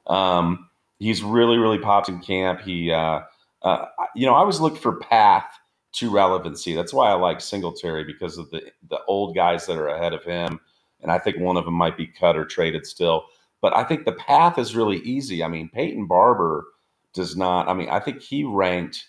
Um, 0.08 0.70
he's 0.99 1.24
really, 1.24 1.58
really 1.58 1.80
popped 1.80 2.10
in 2.10 2.20
camp. 2.20 2.62
He, 2.62 2.91
uh, 2.91 3.22
uh, 3.64 3.86
you 4.16 4.26
know, 4.26 4.34
I 4.34 4.39
always 4.39 4.60
look 4.60 4.78
for 4.78 4.97
path 4.97 5.52
to 5.94 6.10
relevancy. 6.10 6.74
That's 6.74 6.94
why 6.94 7.10
I 7.10 7.14
like 7.14 7.42
Singletary 7.42 8.04
because 8.04 8.38
of 8.38 8.50
the 8.50 8.72
the 8.89 9.00
old 9.08 9.36
guys 9.36 9.66
that 9.68 9.78
are 9.78 9.89
ahead 9.89 10.14
of 10.14 10.24
him, 10.24 10.60
and 11.02 11.12
I 11.12 11.20
think 11.20 11.38
one 11.38 11.58
of 11.58 11.66
them 11.66 11.74
might 11.74 11.98
be 11.98 12.08
cut 12.08 12.38
or 12.38 12.46
traded 12.46 12.86
still. 12.86 13.26
But 13.62 13.76
I 13.76 13.84
think 13.84 14.06
the 14.06 14.14
path 14.14 14.58
is 14.58 14.76
really 14.76 14.98
easy. 14.98 15.44
I 15.44 15.48
mean, 15.48 15.70
Peyton 15.70 16.08
Barber 16.08 16.66
does 17.14 17.36
not. 17.36 17.68
I 17.68 17.74
mean, 17.74 17.89
I 17.89 18.00
think 18.00 18.22
he 18.22 18.44
ranked 18.44 19.06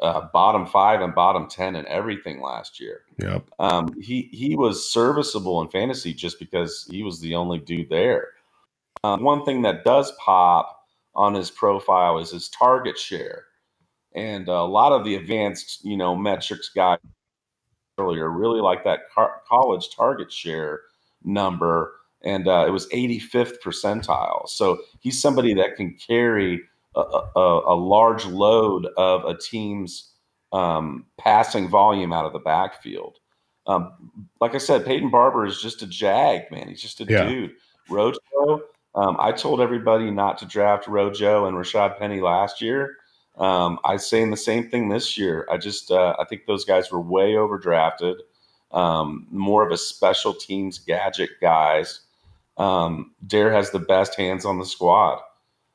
uh, 0.00 0.28
bottom 0.32 0.66
five 0.66 1.00
and 1.00 1.14
bottom 1.14 1.48
ten 1.48 1.76
in 1.76 1.86
everything 1.86 2.40
last 2.40 2.80
year. 2.80 3.02
Yep. 3.18 3.44
Um, 3.58 4.00
he 4.00 4.28
he 4.32 4.56
was 4.56 4.90
serviceable 4.90 5.62
in 5.62 5.68
fantasy 5.68 6.12
just 6.12 6.38
because 6.38 6.88
he 6.90 7.02
was 7.02 7.20
the 7.20 7.34
only 7.34 7.58
dude 7.58 7.88
there. 7.88 8.30
Um, 9.04 9.22
one 9.22 9.44
thing 9.44 9.62
that 9.62 9.84
does 9.84 10.12
pop 10.12 10.86
on 11.14 11.34
his 11.34 11.50
profile 11.50 12.18
is 12.18 12.30
his 12.30 12.48
target 12.48 12.98
share, 12.98 13.44
and 14.14 14.48
a 14.48 14.62
lot 14.64 14.92
of 14.92 15.04
the 15.04 15.14
advanced 15.16 15.84
you 15.84 15.96
know 15.96 16.14
metrics 16.16 16.70
guys 16.74 16.98
earlier 17.98 18.30
really 18.30 18.60
like 18.60 18.84
that 18.84 19.10
car- 19.14 19.42
college 19.48 19.94
target 19.94 20.32
share 20.32 20.80
number, 21.24 21.92
and 22.22 22.48
uh, 22.48 22.64
it 22.66 22.70
was 22.70 22.88
85th 22.88 23.56
percentile. 23.64 24.48
So 24.48 24.78
he's 25.00 25.20
somebody 25.20 25.54
that 25.54 25.76
can 25.76 25.94
carry 25.94 26.60
a, 26.96 27.00
a, 27.00 27.60
a 27.66 27.74
large 27.76 28.24
load 28.26 28.86
of 28.96 29.24
a 29.24 29.36
team's 29.38 30.10
um, 30.52 31.06
passing 31.18 31.68
volume 31.68 32.12
out 32.12 32.26
of 32.26 32.32
the 32.32 32.38
backfield. 32.38 33.18
Um, 33.66 33.92
like 34.40 34.54
I 34.54 34.58
said, 34.58 34.84
Peyton 34.84 35.10
Barber 35.10 35.46
is 35.46 35.62
just 35.62 35.82
a 35.82 35.86
jag, 35.86 36.50
man. 36.50 36.68
He's 36.68 36.82
just 36.82 37.00
a 37.00 37.04
Yeah. 37.04 37.28
dude. 37.28 37.52
Rojo, 37.88 38.62
um, 38.94 39.16
I 39.20 39.32
told 39.32 39.60
everybody 39.60 40.10
not 40.10 40.38
to 40.38 40.46
draft 40.46 40.86
Rojo 40.88 41.46
and 41.46 41.56
Rashad 41.56 41.98
Penny 41.98 42.20
last 42.20 42.60
year. 42.60 42.96
Um, 43.38 43.78
I'm 43.84 43.98
saying 43.98 44.30
the 44.30 44.36
same 44.36 44.68
thing 44.68 44.88
this 44.88 45.16
year. 45.16 45.46
I 45.50 45.56
just 45.56 45.90
uh, 45.90 46.14
I 46.18 46.24
think 46.24 46.46
those 46.46 46.64
guys 46.64 46.90
were 46.90 47.00
way 47.00 47.32
overdrafted. 47.32 48.16
Um, 48.72 49.26
more 49.30 49.64
of 49.64 49.72
a 49.72 49.76
special 49.76 50.32
teams 50.34 50.78
gadget 50.78 51.30
guys. 51.40 52.00
Um, 52.56 53.12
Dare 53.26 53.52
has 53.52 53.70
the 53.70 53.78
best 53.78 54.16
hands 54.16 54.44
on 54.44 54.58
the 54.58 54.66
squad. 54.66 55.20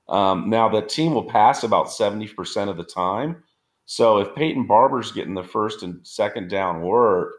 Um, 0.10 0.50
now 0.50 0.70
the 0.70 0.82
team 0.82 1.14
will 1.14 1.26
pass 1.26 1.64
about 1.64 1.92
seventy 1.92 2.28
percent 2.28 2.70
of 2.70 2.78
the 2.78 2.84
time. 2.84 3.44
So 3.86 4.18
if 4.18 4.36
Peyton 4.36 4.68
Barber's 4.68 5.12
getting 5.12 5.34
the 5.34 5.44
first 5.44 5.82
and 5.82 6.06
second 6.06 6.50
down 6.50 6.82
work, 6.82 7.34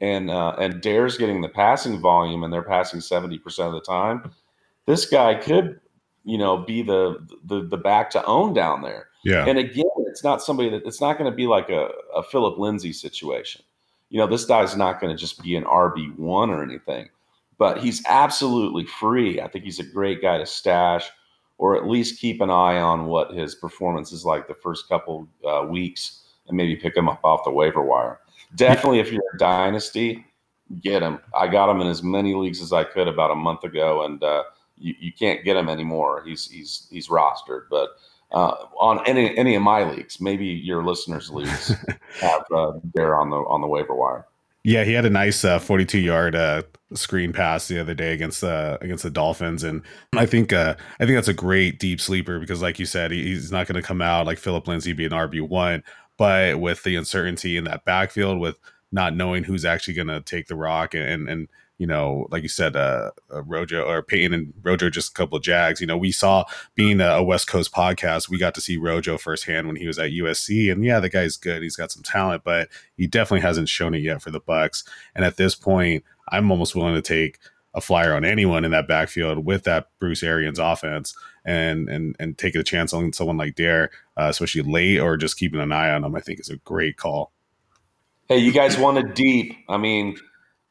and 0.00 0.30
uh, 0.30 0.56
and 0.58 0.80
Dare's 0.80 1.16
getting 1.16 1.40
the 1.40 1.48
passing 1.48 2.00
volume, 2.00 2.42
and 2.42 2.52
they're 2.52 2.62
passing 2.62 3.00
seventy 3.00 3.38
percent 3.38 3.68
of 3.68 3.74
the 3.74 3.80
time, 3.80 4.32
this 4.86 5.06
guy 5.06 5.34
could, 5.34 5.80
you 6.24 6.38
know, 6.38 6.58
be 6.58 6.82
the 6.82 7.26
the 7.44 7.62
the 7.62 7.76
back 7.76 8.10
to 8.10 8.24
own 8.24 8.54
down 8.54 8.82
there. 8.82 9.08
Yeah. 9.24 9.46
And 9.46 9.58
again, 9.58 9.84
it's 10.06 10.24
not 10.24 10.42
somebody 10.42 10.68
that 10.70 10.84
it's 10.84 11.00
not 11.00 11.18
going 11.18 11.30
to 11.30 11.36
be 11.36 11.46
like 11.46 11.70
a, 11.70 11.90
a 12.14 12.22
Phillip 12.22 12.58
Lindsay 12.58 12.92
situation. 12.92 13.62
You 14.10 14.18
know, 14.18 14.26
this 14.26 14.44
guy's 14.44 14.76
not 14.76 15.00
going 15.00 15.14
to 15.14 15.18
just 15.18 15.42
be 15.42 15.56
an 15.56 15.64
RB 15.64 16.16
one 16.18 16.50
or 16.50 16.62
anything, 16.62 17.08
but 17.58 17.78
he's 17.78 18.02
absolutely 18.06 18.84
free. 18.84 19.40
I 19.40 19.48
think 19.48 19.64
he's 19.64 19.78
a 19.78 19.84
great 19.84 20.20
guy 20.20 20.38
to 20.38 20.46
stash, 20.46 21.08
or 21.56 21.76
at 21.76 21.88
least 21.88 22.20
keep 22.20 22.40
an 22.40 22.50
eye 22.50 22.78
on 22.78 23.06
what 23.06 23.32
his 23.32 23.54
performance 23.54 24.12
is 24.12 24.24
like 24.24 24.48
the 24.48 24.54
first 24.54 24.88
couple 24.88 25.28
uh, 25.48 25.64
weeks, 25.68 26.24
and 26.46 26.56
maybe 26.56 26.76
pick 26.76 26.96
him 26.96 27.08
up 27.08 27.20
off 27.24 27.44
the 27.44 27.50
waiver 27.50 27.82
wire. 27.82 28.20
Definitely, 28.54 28.98
if 28.98 29.10
you're 29.10 29.22
a 29.34 29.38
dynasty, 29.38 30.26
get 30.80 31.02
him. 31.02 31.18
I 31.34 31.48
got 31.48 31.70
him 31.70 31.80
in 31.80 31.86
as 31.86 32.02
many 32.02 32.34
leagues 32.34 32.60
as 32.60 32.72
I 32.72 32.84
could 32.84 33.08
about 33.08 33.30
a 33.30 33.36
month 33.36 33.64
ago, 33.64 34.04
and 34.04 34.22
uh, 34.22 34.42
you, 34.82 34.94
you 34.98 35.12
can't 35.12 35.44
get 35.44 35.56
him 35.56 35.68
anymore. 35.68 36.22
He's 36.26 36.50
he's 36.50 36.86
he's 36.90 37.08
rostered, 37.08 37.64
but 37.70 37.90
uh, 38.32 38.54
on 38.78 39.06
any 39.06 39.36
any 39.36 39.54
of 39.54 39.62
my 39.62 39.84
leagues, 39.84 40.20
maybe 40.20 40.46
your 40.46 40.84
listeners' 40.84 41.30
leagues 41.30 41.74
have 42.20 42.44
uh, 42.54 42.72
they're 42.94 43.18
on 43.18 43.30
the 43.30 43.36
on 43.36 43.60
the 43.60 43.66
waiver 43.66 43.94
wire. 43.94 44.26
Yeah, 44.64 44.84
he 44.84 44.92
had 44.92 45.04
a 45.04 45.10
nice 45.10 45.44
uh, 45.44 45.58
42 45.58 45.98
yard 45.98 46.36
uh, 46.36 46.62
screen 46.94 47.32
pass 47.32 47.66
the 47.66 47.80
other 47.80 47.94
day 47.94 48.12
against 48.12 48.40
the 48.40 48.78
against 48.80 49.02
the 49.02 49.10
Dolphins, 49.10 49.64
and 49.64 49.82
I 50.14 50.26
think 50.26 50.52
uh, 50.52 50.76
I 51.00 51.04
think 51.04 51.16
that's 51.16 51.28
a 51.28 51.34
great 51.34 51.78
deep 51.78 52.00
sleeper 52.00 52.38
because, 52.38 52.62
like 52.62 52.78
you 52.78 52.86
said, 52.86 53.10
he, 53.10 53.24
he's 53.24 53.50
not 53.50 53.66
going 53.66 53.80
to 53.80 53.86
come 53.86 54.00
out 54.00 54.26
like 54.26 54.38
Phillip 54.38 54.66
Lindsay 54.68 54.92
be 54.92 55.04
an 55.04 55.12
RB 55.12 55.46
one, 55.46 55.82
but 56.16 56.60
with 56.60 56.84
the 56.84 56.96
uncertainty 56.96 57.56
in 57.56 57.64
that 57.64 57.84
backfield, 57.84 58.38
with 58.38 58.56
not 58.92 59.16
knowing 59.16 59.44
who's 59.44 59.64
actually 59.64 59.94
going 59.94 60.08
to 60.08 60.20
take 60.20 60.46
the 60.46 60.56
rock, 60.56 60.94
and, 60.94 61.04
and 61.04 61.28
and 61.28 61.48
you 61.82 61.88
know, 61.88 62.28
like 62.30 62.44
you 62.44 62.48
said, 62.48 62.76
uh, 62.76 63.10
uh, 63.34 63.42
Rojo 63.42 63.82
or 63.82 64.04
Peyton 64.04 64.32
and 64.32 64.54
Rojo, 64.62 64.88
just 64.88 65.10
a 65.10 65.14
couple 65.14 65.36
of 65.36 65.42
Jags. 65.42 65.80
You 65.80 65.88
know, 65.88 65.96
we 65.96 66.12
saw 66.12 66.44
being 66.76 67.00
a, 67.00 67.08
a 67.08 67.24
West 67.24 67.48
Coast 67.48 67.72
podcast, 67.72 68.28
we 68.28 68.38
got 68.38 68.54
to 68.54 68.60
see 68.60 68.76
Rojo 68.76 69.18
firsthand 69.18 69.66
when 69.66 69.74
he 69.74 69.88
was 69.88 69.98
at 69.98 70.12
USC, 70.12 70.70
and 70.70 70.84
yeah, 70.84 71.00
the 71.00 71.08
guy's 71.08 71.36
good. 71.36 71.60
He's 71.60 71.74
got 71.74 71.90
some 71.90 72.04
talent, 72.04 72.44
but 72.44 72.68
he 72.96 73.08
definitely 73.08 73.40
hasn't 73.40 73.68
shown 73.68 73.94
it 73.94 73.98
yet 73.98 74.22
for 74.22 74.30
the 74.30 74.40
Bucs. 74.40 74.84
And 75.16 75.24
at 75.24 75.38
this 75.38 75.56
point, 75.56 76.04
I'm 76.28 76.52
almost 76.52 76.76
willing 76.76 76.94
to 76.94 77.02
take 77.02 77.40
a 77.74 77.80
flyer 77.80 78.14
on 78.14 78.24
anyone 78.24 78.64
in 78.64 78.70
that 78.70 78.86
backfield 78.86 79.44
with 79.44 79.64
that 79.64 79.88
Bruce 79.98 80.22
Arians 80.22 80.60
offense 80.60 81.16
and 81.44 81.88
and 81.88 82.14
and 82.20 82.38
take 82.38 82.54
a 82.54 82.62
chance 82.62 82.92
on 82.92 83.12
someone 83.12 83.38
like 83.38 83.56
Dare, 83.56 83.90
uh, 84.16 84.28
especially 84.28 84.62
late 84.62 85.00
or 85.00 85.16
just 85.16 85.36
keeping 85.36 85.58
an 85.58 85.72
eye 85.72 85.90
on 85.90 86.04
him. 86.04 86.14
I 86.14 86.20
think 86.20 86.38
is 86.38 86.48
a 86.48 86.58
great 86.58 86.96
call. 86.96 87.32
Hey, 88.28 88.38
you 88.38 88.52
guys 88.52 88.78
wanted 88.78 89.14
deep. 89.14 89.56
I 89.68 89.78
mean, 89.78 90.16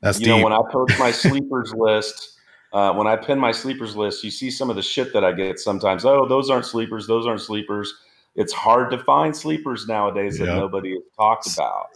That's 0.02 0.20
you 0.20 0.26
deep. 0.26 0.38
know, 0.38 0.44
when 0.44 0.54
I 0.54 0.62
post 0.72 0.98
my 1.00 1.12
sleepers 1.12 1.74
list, 1.78 2.40
uh, 2.74 2.94
when 2.94 3.08
I 3.08 3.16
pin 3.16 3.38
my 3.40 3.52
sleepers 3.52 3.96
list, 3.96 4.24
you 4.24 4.32
see 4.32 4.50
some 4.50 4.70
of 4.70 4.76
the 4.76 4.82
shit 4.82 5.14
that 5.14 5.24
I 5.24 5.32
get 5.32 5.60
sometimes. 5.60 6.06
Oh, 6.06 6.28
those 6.28 6.50
aren't 6.50 6.66
sleepers. 6.66 7.08
Those 7.08 7.28
aren't 7.28 7.42
sleepers. 7.42 7.94
It's 8.36 8.54
hard 8.54 8.92
to 8.92 8.98
find 8.98 9.36
sleepers 9.36 9.88
nowadays 9.88 10.38
that 10.40 10.46
nobody 10.46 10.92
has 10.92 11.04
talked 11.18 11.54
about. 11.54 11.88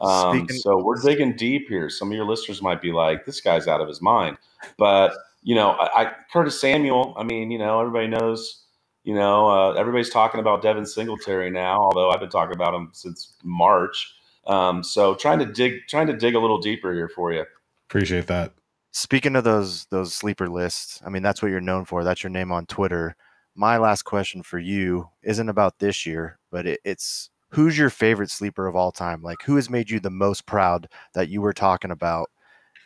Um, 0.00 0.38
Speaking- 0.38 0.58
so 0.58 0.82
we're 0.82 1.00
digging 1.00 1.34
deep 1.34 1.68
here. 1.68 1.88
Some 1.88 2.08
of 2.08 2.14
your 2.14 2.26
listeners 2.26 2.62
might 2.62 2.80
be 2.80 2.92
like, 2.92 3.24
"This 3.24 3.40
guy's 3.40 3.66
out 3.66 3.80
of 3.80 3.88
his 3.88 4.00
mind," 4.00 4.36
but 4.76 5.12
you 5.42 5.54
know, 5.54 5.70
I, 5.70 6.02
I 6.02 6.12
Curtis 6.32 6.60
Samuel. 6.60 7.14
I 7.16 7.24
mean, 7.24 7.50
you 7.50 7.58
know, 7.58 7.80
everybody 7.80 8.06
knows. 8.06 8.64
You 9.04 9.14
know, 9.14 9.48
uh, 9.48 9.72
everybody's 9.72 10.10
talking 10.10 10.38
about 10.38 10.60
Devin 10.60 10.84
Singletary 10.84 11.50
now, 11.50 11.80
although 11.80 12.10
I've 12.10 12.20
been 12.20 12.28
talking 12.28 12.54
about 12.54 12.74
him 12.74 12.90
since 12.92 13.32
March. 13.42 14.14
Um, 14.48 14.82
so 14.82 15.14
trying 15.14 15.38
to 15.40 15.46
dig, 15.46 15.86
trying 15.88 16.06
to 16.06 16.16
dig 16.16 16.34
a 16.34 16.40
little 16.40 16.58
deeper 16.58 16.92
here 16.92 17.08
for 17.08 17.32
you. 17.32 17.44
Appreciate 17.88 18.26
that. 18.26 18.52
Speaking 18.92 19.36
of 19.36 19.44
those 19.44 19.84
those 19.86 20.14
sleeper 20.14 20.48
lists, 20.48 21.00
I 21.04 21.10
mean 21.10 21.22
that's 21.22 21.42
what 21.42 21.50
you're 21.50 21.60
known 21.60 21.84
for. 21.84 22.02
That's 22.02 22.22
your 22.22 22.30
name 22.30 22.50
on 22.50 22.66
Twitter. 22.66 23.14
My 23.54 23.76
last 23.76 24.02
question 24.02 24.42
for 24.42 24.58
you 24.58 25.10
isn't 25.22 25.48
about 25.48 25.78
this 25.78 26.06
year, 26.06 26.38
but 26.50 26.66
it, 26.66 26.80
it's 26.84 27.30
who's 27.50 27.76
your 27.76 27.90
favorite 27.90 28.30
sleeper 28.30 28.66
of 28.66 28.74
all 28.74 28.90
time? 28.90 29.22
Like 29.22 29.42
who 29.42 29.56
has 29.56 29.68
made 29.68 29.90
you 29.90 30.00
the 30.00 30.10
most 30.10 30.46
proud 30.46 30.88
that 31.12 31.28
you 31.28 31.42
were 31.42 31.52
talking 31.52 31.90
about 31.90 32.30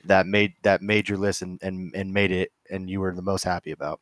that 0.04 0.26
made 0.26 0.54
that 0.62 0.82
made 0.82 1.08
your 1.08 1.18
list 1.18 1.42
and 1.42 1.60
and, 1.62 1.94
and 1.94 2.12
made 2.12 2.32
it 2.32 2.50
and 2.70 2.90
you 2.90 3.00
were 3.00 3.14
the 3.14 3.22
most 3.22 3.44
happy 3.44 3.70
about? 3.70 4.00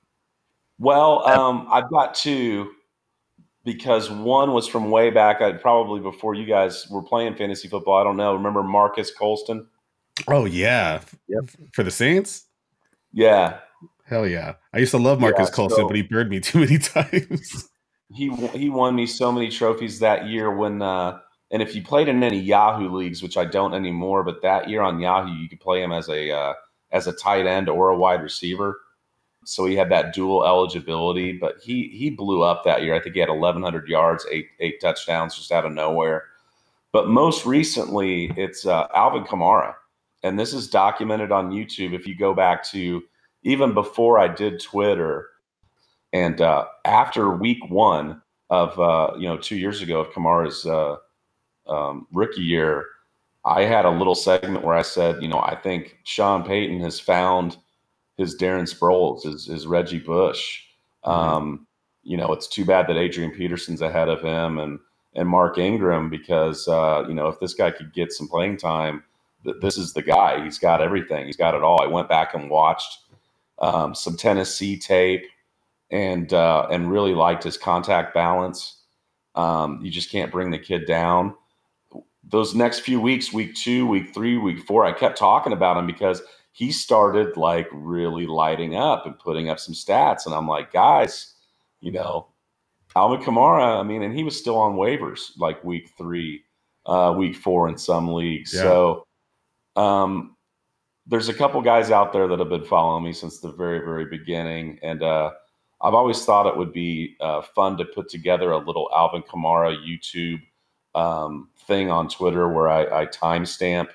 Well, 0.79 1.27
um, 1.29 1.69
I've 1.71 1.91
got 1.91 2.15
two 2.15 2.71
because 3.75 4.11
one 4.11 4.53
was 4.53 4.67
from 4.67 4.91
way 4.91 5.11
back, 5.11 5.41
I, 5.43 5.53
probably 5.53 6.01
before 6.01 6.35
you 6.35 6.47
guys 6.47 6.89
were 6.91 7.03
playing 7.03 7.37
fantasy 7.37 7.69
football. 7.69 7.99
I 7.99 8.05
don't 8.05 8.17
know. 8.17 8.35
Remember 8.35 8.63
Marques 8.63 9.13
Colston? 9.13 9.67
Oh 10.29 10.45
yeah, 10.45 11.01
Yep. 11.29 11.51
for 11.73 11.83
the 11.85 11.91
Saints. 11.91 12.47
Yeah, 13.13 13.59
Hell 14.07 14.27
yeah! 14.27 14.55
I 14.73 14.79
used 14.79 14.91
to 14.93 14.99
love 14.99 15.21
Marques 15.21 15.49
Yeah, 15.49 15.55
Colston, 15.55 15.85
so- 15.85 15.89
but 15.89 15.97
he 15.97 16.03
burned 16.03 16.31
me 16.31 16.41
too 16.49 16.61
many 16.61 16.79
times. 16.79 17.69
he 18.13 18.29
he 18.55 18.71
won 18.71 18.95
me 18.97 19.07
so 19.07 19.33
many 19.33 19.49
trophies 19.51 20.01
that 20.01 20.27
year 20.29 20.55
when. 20.55 20.83
Uh, 20.83 21.19
and 21.53 21.63
if 21.63 21.75
you 21.75 21.83
played 21.83 22.09
in 22.09 22.23
any 22.23 22.39
Yahoo 22.41 22.91
leagues, 22.95 23.23
which 23.23 23.37
I 23.37 23.45
don't 23.45 23.75
anymore, 23.75 24.23
but 24.25 24.43
that 24.43 24.69
year 24.69 24.83
on 24.83 25.01
Yahoo, 25.01 25.33
you 25.35 25.49
could 25.49 25.61
play 25.61 25.83
him 25.83 25.93
as 25.93 26.09
a 26.09 26.31
uh, 26.31 26.55
as 26.93 27.07
a 27.09 27.13
tight 27.13 27.47
end 27.47 27.69
or 27.69 27.91
a 27.91 27.97
wide 27.99 28.23
receiver. 28.23 28.79
So 29.45 29.65
he 29.65 29.75
had 29.75 29.91
that 29.91 30.13
dual 30.13 30.45
eligibility, 30.45 31.33
but 31.33 31.57
he 31.63 31.89
he 31.89 32.11
blew 32.11 32.43
up 32.43 32.65
that 32.65 32.83
year. 32.83 32.95
I 32.95 33.01
think 33.01 33.15
he 33.15 33.21
had 33.21 33.31
1,100 33.31 33.89
yards, 33.89 34.27
eight 34.31 34.49
eight 34.61 34.81
touchdowns 34.81 35.37
just 35.37 35.53
out 35.53 35.65
of 35.65 35.73
nowhere. 35.73 36.25
But 36.93 37.09
most 37.09 37.47
recently, 37.47 38.33
it's 38.37 38.67
uh, 38.67 38.87
Alvin 38.95 39.25
Kamara, 39.25 39.75
and 40.23 40.39
this 40.39 40.53
is 40.53 40.69
documented 40.69 41.33
on 41.33 41.51
YouTube. 41.51 41.95
If 41.95 42.07
you 42.07 42.17
go 42.17 42.35
back 42.35 42.65
to 42.71 43.03
even 43.43 43.73
before 43.73 44.19
I 44.19 44.29
did 44.29 44.61
Twitter, 44.61 45.29
and 46.13 46.41
uh, 46.41 46.67
after 46.85 47.31
Week 47.31 47.59
One 47.71 48.21
of 48.51 48.79
uh, 48.79 49.13
you 49.17 49.29
know 49.29 49.39
two 49.39 49.57
years 49.57 49.81
ago 49.81 50.01
of 50.01 50.11
Kamara's 50.11 50.67
uh, 50.67 50.97
um, 51.67 52.07
rookie 52.13 52.43
year, 52.43 52.85
I 53.45 53.63
had 53.63 53.85
a 53.85 53.91
little 53.91 54.15
segment 54.15 54.65
where 54.65 54.77
I 54.77 54.83
said, 54.83 55.23
you 55.23 55.29
know, 55.29 55.41
I 55.41 55.57
think 55.57 55.99
Sean 56.05 56.45
Payton 56.45 56.81
has 56.81 57.01
found 57.01 57.57
his 58.21 58.37
Darren 58.37 58.73
Sproles, 58.73 59.27
is, 59.27 59.47
his 59.47 59.67
Reggie 59.67 59.99
Bush. 59.99 60.63
Um, 61.05 61.67
you 62.03 62.17
know, 62.17 62.33
it's 62.33 62.47
too 62.47 62.65
bad 62.67 62.87
that 62.87 62.99
Adrian 62.99 63.31
Peterson's 63.31 63.81
ahead 63.81 64.09
of 64.09 64.21
him 64.21 64.59
and 64.59 64.79
and 65.15 65.29
Mark 65.29 65.59
Ingram 65.59 66.09
because 66.09 66.69
uh, 66.69 67.05
you 67.09 67.15
know 67.15 67.29
if 67.29 67.41
this 67.41 67.55
guy 67.55 67.71
could 67.71 67.93
get 67.93 68.13
some 68.13 68.29
playing 68.29 68.59
time, 68.59 69.03
th- 69.45 69.57
this 69.61 69.77
is 69.79 69.95
the 69.95 70.03
guy. 70.03 70.45
He's 70.45 70.59
got 70.59 70.83
everything. 70.83 71.27
He's 71.27 71.37
got 71.37 71.55
it 71.55 71.63
all. 71.63 71.83
I 71.83 71.87
went 71.87 72.09
back 72.09 72.35
and 72.35 72.51
watched 72.51 72.99
um, 73.59 73.95
some 73.95 74.17
Tennessee 74.17 74.79
tape 74.79 75.25
and 75.91 76.33
uh, 76.33 76.69
and 76.71 76.91
really 76.91 77.15
liked 77.15 77.43
his 77.45 77.57
contact 77.57 78.15
balance. 78.15 78.77
Um, 79.35 79.81
you 79.83 79.91
just 79.91 80.11
can't 80.13 80.31
bring 80.31 80.51
the 80.51 80.59
kid 80.59 80.87
down. 80.87 81.35
Those 82.23 82.55
next 82.55 82.81
few 82.81 83.01
weeks, 83.01 83.33
week 83.33 83.55
two, 83.55 83.87
week 83.87 84.13
three, 84.13 84.37
week 84.37 84.61
four, 84.67 84.85
I 84.85 84.93
kept 84.93 85.19
talking 85.19 85.55
about 85.55 85.79
him 85.79 85.87
because 85.87 86.23
he 86.53 86.73
started 86.73 87.37
like 87.37 87.69
really 87.73 88.27
lighting 88.27 88.77
up 88.77 89.07
and 89.07 89.19
putting 89.19 89.49
up 89.49 89.61
some 89.61 89.75
stats. 89.75 90.27
And 90.27 90.35
I'm 90.35 90.49
like, 90.49 90.73
guys, 90.73 91.35
you 91.81 91.93
know, 91.93 92.29
Alvin 92.97 93.21
Kamara, 93.21 93.79
I 93.79 93.83
mean, 93.83 94.03
and 94.03 94.15
he 94.15 94.25
was 94.25 94.37
still 94.37 94.59
on 94.59 94.75
waivers 94.75 95.31
like 95.39 95.63
week 95.63 95.91
three, 95.97 96.43
uh, 96.87 97.15
week 97.17 97.37
four 97.37 97.69
in 97.69 97.79
some 97.79 98.13
leagues. 98.13 98.53
Yeah. 98.53 98.63
So 98.63 99.07
um, 99.77 100.37
there's 101.07 101.29
a 101.29 101.35
couple 101.35 101.61
guys 101.63 101.91
out 101.91 102.13
there 102.13 102.27
that 102.27 102.39
have 102.39 102.49
been 102.49 102.65
following 102.65 103.05
me 103.05 103.13
since 103.13 103.39
the 103.39 103.53
very, 103.53 103.79
very 103.79 104.07
beginning. 104.07 104.79
And 104.83 105.03
uh, 105.03 105.31
I've 105.81 105.95
always 105.95 106.25
thought 106.25 106.47
it 106.47 106.57
would 106.57 106.73
be 106.73 107.17
uh, 107.21 107.43
fun 107.43 107.77
to 107.79 107.85
put 107.85 108.09
together 108.09 108.51
a 108.51 108.59
little 108.59 108.91
Alvin 108.95 109.23
Kamara 109.23 109.77
YouTube 109.87 110.41
um, 110.95 111.49
thing 111.67 111.91
on 111.91 112.09
Twitter 112.09 112.49
where 112.49 112.69
I, 112.69 113.03
I 113.03 113.07
timestamp 113.07 113.89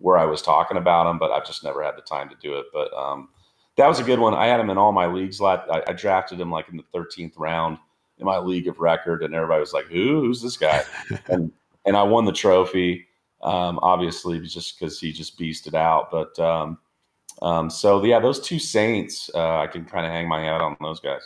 where 0.00 0.18
I 0.18 0.24
was 0.24 0.42
talking 0.42 0.76
about 0.76 1.08
him, 1.08 1.18
but 1.18 1.30
I've 1.30 1.46
just 1.46 1.62
never 1.62 1.82
had 1.82 1.96
the 1.96 2.02
time 2.02 2.28
to 2.30 2.36
do 2.40 2.54
it. 2.58 2.66
But 2.72 2.92
um, 2.94 3.28
that 3.76 3.86
was 3.86 4.00
a 4.00 4.04
good 4.04 4.18
one. 4.18 4.34
I 4.34 4.46
had 4.46 4.58
him 4.58 4.70
in 4.70 4.78
all 4.78 4.92
my 4.92 5.06
leagues. 5.06 5.40
I, 5.40 5.62
I 5.86 5.92
drafted 5.92 6.40
him 6.40 6.50
like 6.50 6.68
in 6.68 6.76
the 6.76 6.84
13th 6.98 7.34
round 7.36 7.78
in 8.18 8.26
my 8.26 8.38
league 8.38 8.68
of 8.68 8.80
record, 8.80 9.22
and 9.22 9.34
everybody 9.34 9.60
was 9.60 9.72
like, 9.72 9.86
"Who? 9.86 10.20
Who's 10.20 10.42
this 10.42 10.56
guy?" 10.56 10.82
and 11.28 11.52
and 11.86 11.96
I 11.96 12.02
won 12.02 12.24
the 12.24 12.32
trophy, 12.32 13.06
um, 13.42 13.78
obviously 13.82 14.40
just 14.40 14.78
because 14.78 15.00
he 15.00 15.12
just 15.12 15.38
beasted 15.38 15.74
out. 15.74 16.10
But 16.10 16.38
um, 16.38 16.78
um, 17.42 17.70
so 17.70 18.04
yeah, 18.04 18.20
those 18.20 18.40
two 18.40 18.58
Saints, 18.58 19.30
uh, 19.34 19.58
I 19.58 19.66
can 19.66 19.84
kind 19.84 20.06
of 20.06 20.12
hang 20.12 20.28
my 20.28 20.42
hat 20.42 20.60
on 20.60 20.76
those 20.80 21.00
guys. 21.00 21.22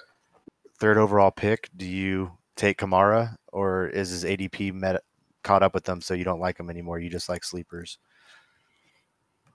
Third 0.78 0.98
overall 0.98 1.30
pick. 1.30 1.68
Do 1.76 1.86
you 1.86 2.32
take 2.56 2.78
Kamara, 2.78 3.36
or 3.52 3.88
is 3.88 4.10
his 4.10 4.24
ADP 4.24 4.72
met, 4.72 5.02
caught 5.42 5.62
up 5.62 5.74
with 5.74 5.84
them, 5.84 6.00
so 6.00 6.14
you 6.14 6.24
don't 6.24 6.40
like 6.40 6.58
him 6.58 6.70
anymore? 6.70 6.98
You 7.00 7.10
just 7.10 7.28
like 7.28 7.44
sleepers. 7.44 7.98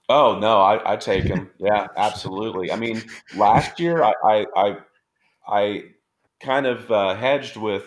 Oh 0.09 0.39
no, 0.39 0.59
I, 0.61 0.93
I 0.93 0.95
take 0.97 1.25
him. 1.25 1.49
Yeah, 1.59 1.87
absolutely. 1.97 2.71
I 2.71 2.75
mean, 2.77 3.01
last 3.35 3.79
year 3.79 4.03
I 4.03 4.13
I 4.23 4.45
I, 4.55 4.77
I 5.47 5.83
kind 6.41 6.65
of 6.65 6.89
uh, 6.91 7.15
hedged 7.15 7.57
with 7.57 7.83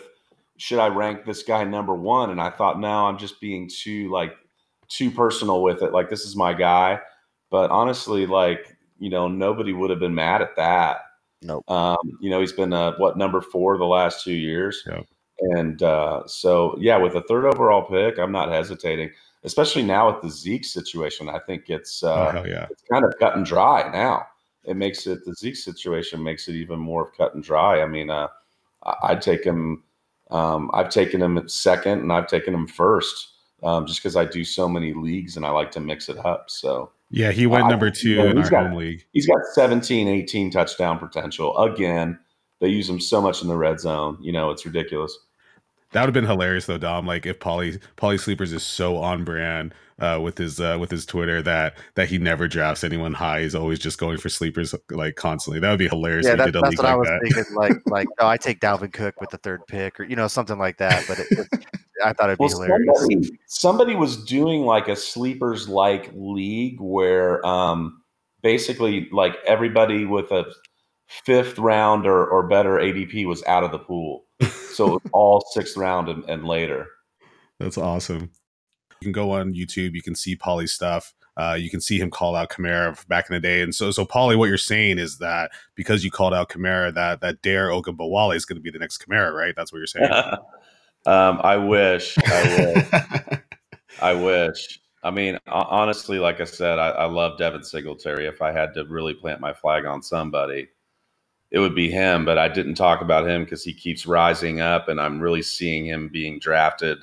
should 0.57 0.79
I 0.79 0.87
rank 0.87 1.25
this 1.25 1.43
guy 1.43 1.63
number 1.63 1.93
one, 1.95 2.29
and 2.29 2.39
I 2.39 2.49
thought 2.49 2.79
no, 2.79 3.05
I'm 3.07 3.17
just 3.17 3.41
being 3.41 3.69
too 3.69 4.09
like 4.11 4.33
too 4.89 5.11
personal 5.11 5.61
with 5.63 5.81
it. 5.81 5.91
Like 5.91 6.09
this 6.09 6.21
is 6.25 6.35
my 6.35 6.53
guy, 6.53 6.99
but 7.51 7.71
honestly, 7.71 8.25
like 8.25 8.77
you 8.99 9.09
know, 9.09 9.27
nobody 9.27 9.73
would 9.73 9.89
have 9.89 9.99
been 9.99 10.15
mad 10.15 10.41
at 10.41 10.55
that. 10.55 10.97
Nope. 11.41 11.69
Um, 11.69 11.97
you 12.21 12.29
know, 12.29 12.39
he's 12.39 12.53
been 12.53 12.71
uh, 12.71 12.93
what 12.97 13.17
number 13.17 13.41
four 13.41 13.77
the 13.77 13.83
last 13.85 14.23
two 14.23 14.31
years, 14.33 14.81
Yep. 14.87 15.05
and 15.57 15.83
uh, 15.83 16.23
so 16.27 16.77
yeah, 16.79 16.95
with 16.97 17.15
a 17.15 17.21
third 17.23 17.45
overall 17.45 17.81
pick, 17.81 18.17
I'm 18.17 18.31
not 18.31 18.49
hesitating. 18.49 19.09
Especially 19.45 19.83
now 19.83 20.11
with 20.11 20.21
the 20.21 20.29
Zeke 20.29 20.63
situation, 20.65 21.27
I 21.29 21.39
think 21.39 21.69
it's 21.69 22.01
oh 22.03 22.09
uh, 22.13 22.31
hell 22.31 22.47
yeah. 22.47 22.67
it's 22.71 22.83
kind 22.89 23.03
of 23.03 23.13
cut 23.19 23.35
and 23.35 23.45
dry 23.45 23.89
now. 23.91 24.25
It 24.63 24.77
makes 24.77 25.05
it 25.07 25.25
the 25.25 25.33
Zeke 25.33 25.57
situation 25.57 26.23
makes 26.23 26.47
it 26.47 26.53
even 26.55 26.79
more 26.79 27.11
cut 27.11 27.35
and 27.35 27.43
dry. 27.43 27.81
I 27.81 27.85
mean, 27.85 28.09
uh, 28.09 28.27
I- 28.85 28.95
I'd 29.09 29.21
take 29.21 29.43
him. 29.43 29.83
Um, 30.31 30.71
I've 30.73 30.89
taken 30.89 31.21
him 31.21 31.37
at 31.37 31.51
second, 31.51 31.99
and 31.99 32.11
I've 32.13 32.27
taken 32.27 32.53
him 32.53 32.65
first, 32.67 33.33
um, 33.61 33.85
just 33.85 33.99
because 34.01 34.15
I 34.15 34.25
do 34.25 34.43
so 34.45 34.67
many 34.69 34.93
leagues 34.93 35.35
and 35.37 35.45
I 35.45 35.49
like 35.49 35.69
to 35.71 35.79
mix 35.79 36.09
it 36.09 36.17
up. 36.25 36.49
So 36.49 36.91
Yeah, 37.11 37.31
he 37.31 37.45
went 37.45 37.67
number 37.67 37.91
two 37.91 38.09
you 38.11 38.15
know, 38.17 38.27
in 38.29 38.37
our 38.39 38.49
got- 38.49 38.67
home 38.69 38.77
league. 38.77 39.05
he's 39.11 39.27
got 39.27 39.39
17, 39.53 40.07
18 40.07 40.49
touchdown 40.49 40.97
potential. 40.97 41.55
Again, 41.57 42.17
they 42.61 42.69
use 42.69 42.89
him 42.89 42.99
so 43.01 43.21
much 43.21 43.41
in 43.41 43.47
the 43.49 43.57
red 43.57 43.79
zone. 43.81 44.17
You 44.21 44.31
know, 44.31 44.49
it's 44.49 44.65
ridiculous. 44.65 45.15
That 45.93 46.01
would 46.01 46.07
have 46.07 46.13
been 46.13 46.25
hilarious 46.25 46.65
though, 46.65 46.77
Dom. 46.77 47.07
Like 47.07 47.25
if 47.25 47.39
Paulie 47.39 47.79
Paulie 47.97 48.19
Sleepers 48.19 48.51
is 48.51 48.63
so 48.63 48.97
on 48.97 49.23
brand 49.23 49.73
uh, 49.99 50.19
with 50.21 50.37
his 50.37 50.59
uh, 50.59 50.77
with 50.79 50.91
his 50.91 51.05
Twitter 51.05 51.41
that 51.43 51.77
that 51.95 52.09
he 52.09 52.17
never 52.17 52.47
drafts 52.47 52.83
anyone 52.83 53.13
high. 53.13 53.41
He's 53.41 53.55
always 53.55 53.79
just 53.79 53.97
going 53.99 54.17
for 54.17 54.27
sleepers 54.29 54.75
like 54.91 55.15
constantly. 55.15 55.59
That 55.59 55.69
would 55.69 55.79
be 55.79 55.87
hilarious. 55.87 56.25
Yeah, 56.25 56.33
if 56.33 56.39
he 56.39 56.45
that, 56.45 56.45
did 56.51 56.55
a 56.57 56.61
that's 56.61 56.69
league 56.71 56.79
what 56.79 56.87
I 56.87 56.95
was 56.95 57.07
that. 57.07 57.21
thinking. 57.23 57.55
Like, 57.55 57.73
like, 57.87 58.07
oh, 58.19 58.27
I 58.27 58.37
take 58.37 58.59
Dalvin 58.59 58.91
Cook 58.91 59.21
with 59.21 59.29
the 59.29 59.37
third 59.37 59.61
pick, 59.67 59.99
or 59.99 60.03
you 60.03 60.15
know, 60.15 60.27
something 60.27 60.57
like 60.57 60.77
that. 60.77 61.05
But 61.07 61.19
it, 61.19 61.27
it- 61.31 61.65
I 62.03 62.11
thought 62.11 62.27
it'd 62.29 62.39
be 62.39 62.45
Well, 62.45 62.49
hilarious. 62.63 62.99
somebody, 62.99 63.39
somebody 63.47 63.95
was 63.95 64.25
doing 64.25 64.63
like 64.63 64.87
a 64.89 64.95
sleepers 64.95 65.69
like 65.69 66.09
league 66.15 66.81
where 66.81 67.45
um, 67.45 68.01
basically 68.41 69.07
like 69.11 69.35
everybody 69.45 70.03
with 70.03 70.31
a 70.31 70.43
fifth 71.07 71.57
round 71.59 72.05
or, 72.07 72.25
or 72.27 72.47
better 72.47 72.71
ADP 72.77 73.25
was 73.27 73.43
out 73.45 73.63
of 73.63 73.71
the 73.71 73.77
pool. 73.79 74.25
So 74.73 74.99
all 75.11 75.45
sixth 75.51 75.77
round 75.77 76.09
and, 76.09 76.27
and 76.27 76.45
later. 76.45 76.87
That's 77.59 77.77
awesome. 77.77 78.31
You 78.89 79.05
can 79.05 79.11
go 79.11 79.29
on 79.29 79.53
YouTube. 79.53 79.93
You 79.93 80.01
can 80.01 80.15
see 80.15 80.35
Paulie's 80.35 80.71
stuff. 80.71 81.13
Uh, 81.35 81.55
you 81.59 81.69
can 81.69 81.81
see 81.81 81.99
him 81.99 82.09
call 82.09 82.35
out 82.35 82.49
Kamara 82.49 83.07
back 83.07 83.29
in 83.29 83.33
the 83.33 83.39
day. 83.39 83.61
And 83.61 83.73
so, 83.73 83.91
so 83.91 84.05
Paulie, 84.05 84.37
what 84.37 84.49
you're 84.49 84.57
saying 84.57 84.99
is 84.99 85.17
that 85.17 85.51
because 85.75 86.03
you 86.03 86.11
called 86.11 86.33
out 86.33 86.49
Kamara, 86.49 86.93
that 86.93 87.21
that 87.21 87.41
Dare 87.41 87.69
Ogunbowale 87.69 88.35
is 88.35 88.45
going 88.45 88.57
to 88.57 88.61
be 88.61 88.71
the 88.71 88.79
next 88.79 88.97
Kamara, 88.97 89.33
right? 89.33 89.53
That's 89.55 89.71
what 89.71 89.79
you're 89.79 89.87
saying. 89.87 90.11
um, 91.05 91.39
I 91.43 91.57
wish. 91.57 92.17
I 92.17 92.73
wish. 92.91 93.39
I 94.01 94.13
wish. 94.13 94.79
I 95.03 95.11
mean, 95.11 95.37
honestly, 95.47 96.17
like 96.17 96.39
I 96.39 96.45
said, 96.45 96.79
I, 96.79 96.89
I 96.89 97.05
love 97.05 97.37
Devin 97.37 97.63
Singletary. 97.63 98.25
If 98.25 98.41
I 98.41 98.51
had 98.51 98.73
to 98.75 98.85
really 98.85 99.13
plant 99.13 99.41
my 99.41 99.53
flag 99.53 99.85
on 99.85 100.01
somebody, 100.01 100.69
it 101.53 101.59
would 101.59 101.75
be 101.75 101.89
him. 101.89 102.25
But 102.25 102.37
I 102.37 102.49
didn't 102.49 102.75
talk 102.75 103.01
about 103.01 103.29
him 103.29 103.45
because 103.45 103.63
he 103.63 103.73
keeps 103.73 104.05
rising 104.05 104.59
up, 104.59 104.89
and 104.89 104.99
I'm 104.99 105.21
really 105.21 105.43
seeing 105.43 105.85
him 105.85 106.09
being 106.11 106.39
drafted 106.39 106.97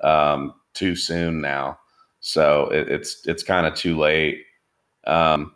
um, 0.00 0.54
too 0.72 0.96
soon 0.96 1.40
now. 1.40 1.78
So 2.18 2.70
it, 2.70 2.88
it's 2.88 3.24
it's 3.26 3.44
kind 3.44 3.66
of 3.66 3.74
too 3.74 3.96
late. 3.96 4.42
Um, 5.06 5.52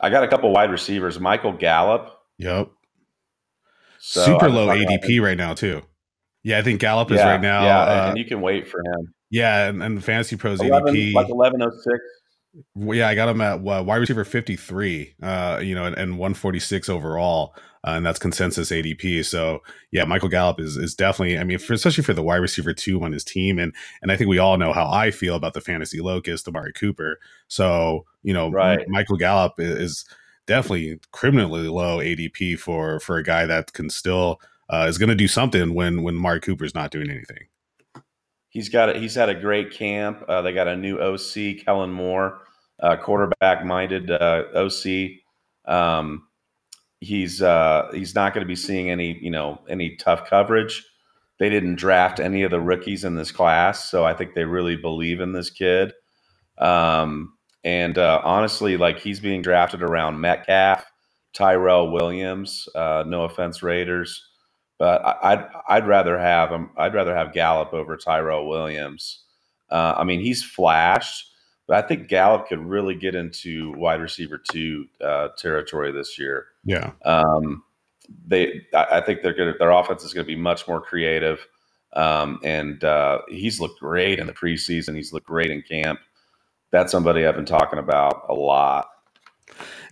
I 0.00 0.10
got 0.10 0.22
a 0.22 0.28
couple 0.28 0.52
wide 0.52 0.70
receivers. 0.70 1.18
Michael 1.18 1.52
Gallup. 1.52 2.12
yep. 2.38 2.70
So 4.04 4.24
Super 4.24 4.50
low 4.50 4.66
ADP 4.66 5.22
right 5.22 5.38
now 5.38 5.54
too. 5.54 5.80
Yeah, 6.42 6.58
I 6.58 6.62
think 6.62 6.80
Gallup 6.80 7.10
is 7.12 7.20
right 7.20 7.40
now. 7.40 7.62
Yeah, 7.62 7.78
uh, 7.78 8.08
and 8.08 8.18
you 8.18 8.24
can 8.24 8.40
wait 8.40 8.66
for 8.66 8.80
him. 8.80 9.14
yeah, 9.30 9.68
and, 9.68 9.80
and 9.80 10.04
Fantasy 10.04 10.36
Pros 10.36 10.60
11, 10.60 10.92
ADP. 10.92 11.14
like 11.14 11.28
eleven 11.28 11.62
oh 11.62 11.70
six. 11.70 12.00
Well, 12.74 12.96
yeah, 12.96 13.08
I 13.08 13.14
got 13.14 13.28
him 13.28 13.40
at 13.40 13.54
uh, 13.54 13.82
wide 13.82 13.96
receiver 13.96 14.24
53, 14.24 15.14
uh, 15.22 15.60
you 15.62 15.74
know, 15.74 15.86
and, 15.86 15.96
and 15.96 16.12
146 16.12 16.88
overall. 16.88 17.54
Uh, 17.84 17.94
and 17.96 18.06
that's 18.06 18.18
consensus 18.18 18.70
ADP. 18.70 19.24
So 19.24 19.60
yeah, 19.90 20.04
Michael 20.04 20.28
Gallup 20.28 20.60
is 20.60 20.76
is 20.76 20.94
definitely. 20.94 21.36
I 21.36 21.42
mean, 21.42 21.58
for, 21.58 21.72
especially 21.72 22.04
for 22.04 22.14
the 22.14 22.22
wide 22.22 22.36
receiver 22.36 22.72
two 22.72 23.02
on 23.02 23.10
his 23.10 23.24
team, 23.24 23.58
and 23.58 23.74
and 24.02 24.12
I 24.12 24.16
think 24.16 24.28
we 24.28 24.38
all 24.38 24.56
know 24.56 24.72
how 24.72 24.88
I 24.88 25.10
feel 25.10 25.34
about 25.34 25.54
the 25.54 25.60
fantasy 25.60 26.00
locust, 26.00 26.46
Amari 26.46 26.72
Cooper. 26.72 27.18
So 27.48 28.04
you 28.22 28.32
know, 28.32 28.50
Right. 28.50 28.86
Michael 28.88 29.16
Gallup 29.16 29.58
is, 29.58 29.78
is 29.78 30.04
definitely 30.46 31.00
criminally 31.10 31.66
low 31.66 31.98
ADP 31.98 32.58
for 32.60 33.00
for 33.00 33.16
a 33.16 33.24
guy 33.24 33.46
that 33.46 33.72
can 33.72 33.90
still 33.90 34.40
uh, 34.72 34.86
is 34.88 34.96
going 34.98 35.08
to 35.08 35.16
do 35.16 35.26
something 35.26 35.74
when 35.74 36.04
when 36.04 36.16
Amari 36.16 36.40
Cooper's 36.40 36.76
not 36.76 36.92
doing 36.92 37.10
anything. 37.10 37.46
He's 38.52 38.68
got 38.68 38.94
a, 38.94 38.98
he's 38.98 39.14
had 39.14 39.30
a 39.30 39.34
great 39.34 39.72
camp. 39.72 40.22
Uh, 40.28 40.42
they 40.42 40.52
got 40.52 40.68
a 40.68 40.76
new 40.76 40.98
OC, 40.98 41.64
Kellen 41.64 41.90
Moore, 41.90 42.42
uh, 42.82 42.96
quarterback 42.96 43.64
minded 43.64 44.10
uh, 44.10 44.44
OC. 44.54 45.12
Um, 45.64 46.28
he's 47.00 47.40
uh, 47.40 47.90
he's 47.94 48.14
not 48.14 48.34
going 48.34 48.44
to 48.44 48.48
be 48.48 48.54
seeing 48.56 48.90
any 48.90 49.18
you 49.22 49.30
know 49.30 49.58
any 49.70 49.96
tough 49.96 50.28
coverage. 50.28 50.84
They 51.38 51.48
didn't 51.48 51.76
draft 51.76 52.20
any 52.20 52.42
of 52.42 52.50
the 52.50 52.60
rookies 52.60 53.04
in 53.04 53.14
this 53.14 53.32
class, 53.32 53.88
so 53.88 54.04
I 54.04 54.12
think 54.12 54.34
they 54.34 54.44
really 54.44 54.76
believe 54.76 55.20
in 55.20 55.32
this 55.32 55.48
kid. 55.48 55.94
Um, 56.58 57.32
and 57.64 57.96
uh, 57.96 58.20
honestly, 58.22 58.76
like 58.76 58.98
he's 58.98 59.18
being 59.18 59.40
drafted 59.40 59.82
around 59.82 60.20
Metcalf, 60.20 60.84
Tyrell 61.32 61.90
Williams. 61.90 62.68
Uh, 62.74 63.04
no 63.06 63.24
offense, 63.24 63.62
Raiders, 63.62 64.28
but 64.82 65.00
I, 65.04 65.32
I'd 65.32 65.48
I'd 65.68 65.86
rather 65.86 66.18
have 66.18 66.50
him. 66.50 66.70
I'd 66.76 66.92
rather 66.92 67.14
have 67.14 67.32
Gallup 67.32 67.72
over 67.72 67.96
Tyrell 67.96 68.48
Williams. 68.48 69.20
Uh, 69.70 69.94
I 69.96 70.02
mean, 70.02 70.18
he's 70.18 70.42
flashed, 70.42 71.30
but 71.68 71.76
I 71.76 71.86
think 71.86 72.08
Gallup 72.08 72.48
could 72.48 72.58
really 72.58 72.96
get 72.96 73.14
into 73.14 73.72
wide 73.76 74.00
receiver 74.00 74.42
two 74.50 74.86
uh, 75.00 75.28
territory 75.38 75.92
this 75.92 76.18
year. 76.18 76.46
Yeah. 76.64 76.90
Um, 77.04 77.62
they, 78.26 78.62
I, 78.74 78.86
I 78.94 79.00
think 79.02 79.22
they're 79.22 79.34
gonna. 79.34 79.54
Their 79.56 79.70
offense 79.70 80.02
is 80.02 80.12
going 80.12 80.26
to 80.26 80.32
be 80.34 80.34
much 80.34 80.66
more 80.66 80.80
creative. 80.80 81.46
Um, 81.92 82.40
and 82.42 82.82
uh, 82.82 83.20
he's 83.28 83.60
looked 83.60 83.78
great 83.78 84.18
in 84.18 84.26
the 84.26 84.32
preseason. 84.32 84.96
He's 84.96 85.12
looked 85.12 85.28
great 85.28 85.52
in 85.52 85.62
camp. 85.62 86.00
That's 86.72 86.90
somebody 86.90 87.24
I've 87.24 87.36
been 87.36 87.44
talking 87.44 87.78
about 87.78 88.24
a 88.28 88.34
lot. 88.34 88.88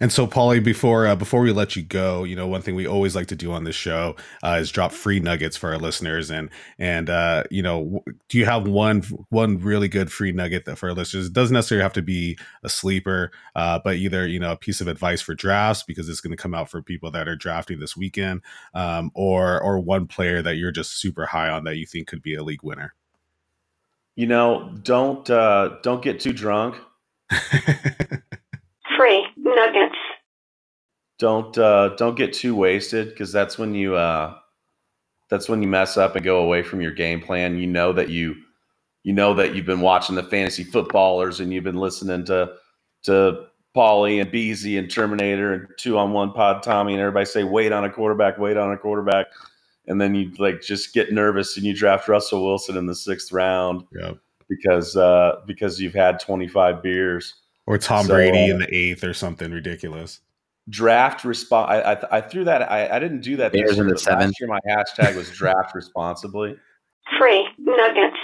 And 0.00 0.10
so, 0.10 0.26
Paulie, 0.26 0.64
before 0.64 1.06
uh, 1.06 1.14
before 1.14 1.42
we 1.42 1.52
let 1.52 1.76
you 1.76 1.82
go, 1.82 2.24
you 2.24 2.34
know, 2.34 2.46
one 2.46 2.62
thing 2.62 2.74
we 2.74 2.86
always 2.86 3.14
like 3.14 3.26
to 3.26 3.36
do 3.36 3.52
on 3.52 3.64
this 3.64 3.76
show 3.76 4.16
uh, 4.42 4.56
is 4.58 4.70
drop 4.70 4.92
free 4.92 5.20
nuggets 5.20 5.58
for 5.58 5.70
our 5.70 5.78
listeners. 5.78 6.30
And 6.30 6.48
and 6.78 7.10
uh, 7.10 7.44
you 7.50 7.62
know, 7.62 8.02
do 8.30 8.38
you 8.38 8.46
have 8.46 8.66
one 8.66 9.02
one 9.28 9.58
really 9.58 9.88
good 9.88 10.10
free 10.10 10.32
nugget 10.32 10.64
that 10.64 10.78
for 10.78 10.88
our 10.88 10.94
listeners? 10.94 11.26
It 11.26 11.34
doesn't 11.34 11.52
necessarily 11.52 11.82
have 11.82 11.92
to 11.92 12.02
be 12.02 12.38
a 12.64 12.70
sleeper, 12.70 13.30
uh, 13.54 13.80
but 13.84 13.96
either 13.96 14.26
you 14.26 14.40
know 14.40 14.52
a 14.52 14.56
piece 14.56 14.80
of 14.80 14.88
advice 14.88 15.20
for 15.20 15.34
drafts 15.34 15.82
because 15.82 16.08
it's 16.08 16.22
going 16.22 16.34
to 16.34 16.42
come 16.42 16.54
out 16.54 16.70
for 16.70 16.80
people 16.80 17.10
that 17.10 17.28
are 17.28 17.36
drafting 17.36 17.78
this 17.78 17.94
weekend, 17.94 18.40
um, 18.72 19.10
or 19.14 19.60
or 19.60 19.80
one 19.80 20.06
player 20.06 20.40
that 20.40 20.56
you're 20.56 20.72
just 20.72 20.98
super 20.98 21.26
high 21.26 21.50
on 21.50 21.64
that 21.64 21.76
you 21.76 21.84
think 21.84 22.08
could 22.08 22.22
be 22.22 22.34
a 22.34 22.42
league 22.42 22.62
winner. 22.62 22.94
You 24.16 24.28
know, 24.28 24.74
don't 24.82 25.28
uh, 25.28 25.76
don't 25.82 26.00
get 26.00 26.20
too 26.20 26.32
drunk. 26.32 26.76
Free 29.50 29.56
nuggets. 29.56 29.96
Don't 31.18 31.56
uh, 31.58 31.90
don't 31.96 32.16
get 32.16 32.32
too 32.32 32.54
wasted 32.54 33.10
because 33.10 33.30
that's 33.32 33.58
when 33.58 33.74
you 33.74 33.94
uh, 33.94 34.34
that's 35.28 35.48
when 35.48 35.62
you 35.62 35.68
mess 35.68 35.96
up 35.96 36.16
and 36.16 36.24
go 36.24 36.42
away 36.42 36.62
from 36.62 36.80
your 36.80 36.92
game 36.92 37.20
plan. 37.20 37.58
You 37.58 37.66
know 37.66 37.92
that 37.92 38.08
you 38.08 38.36
you 39.02 39.12
know 39.12 39.34
that 39.34 39.54
you've 39.54 39.66
been 39.66 39.80
watching 39.80 40.14
the 40.16 40.22
fantasy 40.22 40.64
footballers 40.64 41.40
and 41.40 41.52
you've 41.52 41.64
been 41.64 41.76
listening 41.76 42.24
to 42.26 42.52
to 43.04 43.46
Paulie 43.76 44.20
and 44.20 44.30
Beezy 44.30 44.78
and 44.78 44.90
Terminator 44.90 45.52
and 45.52 45.68
two 45.78 45.98
on 45.98 46.12
one 46.12 46.32
pod 46.32 46.62
Tommy 46.62 46.92
and 46.94 47.00
everybody 47.00 47.26
say 47.26 47.44
wait 47.44 47.72
on 47.72 47.84
a 47.84 47.90
quarterback, 47.90 48.38
wait 48.38 48.56
on 48.56 48.72
a 48.72 48.78
quarterback. 48.78 49.26
And 49.86 50.00
then 50.00 50.14
you 50.14 50.32
like 50.38 50.62
just 50.62 50.94
get 50.94 51.12
nervous 51.12 51.56
and 51.56 51.66
you 51.66 51.74
draft 51.74 52.08
Russell 52.08 52.46
Wilson 52.46 52.76
in 52.76 52.86
the 52.86 52.94
sixth 52.94 53.32
round 53.32 53.84
Yeah. 53.92 54.12
because 54.48 54.96
uh 54.96 55.40
because 55.46 55.80
you've 55.80 55.94
had 55.94 56.18
25 56.20 56.82
beers. 56.82 57.34
Or 57.70 57.78
Tom 57.78 58.04
So, 58.04 58.14
Brady 58.14 58.50
uh, 58.50 58.54
in 58.54 58.58
the 58.58 58.74
eighth 58.74 59.04
or 59.04 59.14
something 59.14 59.52
ridiculous. 59.52 60.18
Draft 60.70 61.24
response. 61.24 61.70
I, 61.70 61.92
I 61.92 62.18
I 62.18 62.20
threw 62.20 62.42
that. 62.42 62.68
I, 62.68 62.96
I 62.96 62.98
didn't 62.98 63.20
do 63.20 63.36
that. 63.36 63.52
Bears 63.52 63.78
in 63.78 63.86
the 63.86 63.94
but 63.94 64.04
last 64.04 64.04
seventh. 64.04 64.34
year 64.40 64.48
my 64.48 64.58
hashtag 64.68 65.14
was 65.14 65.30
draft 65.30 65.72
responsibly. 65.72 66.56
Free 67.16 67.46
nuggets. 67.58 68.16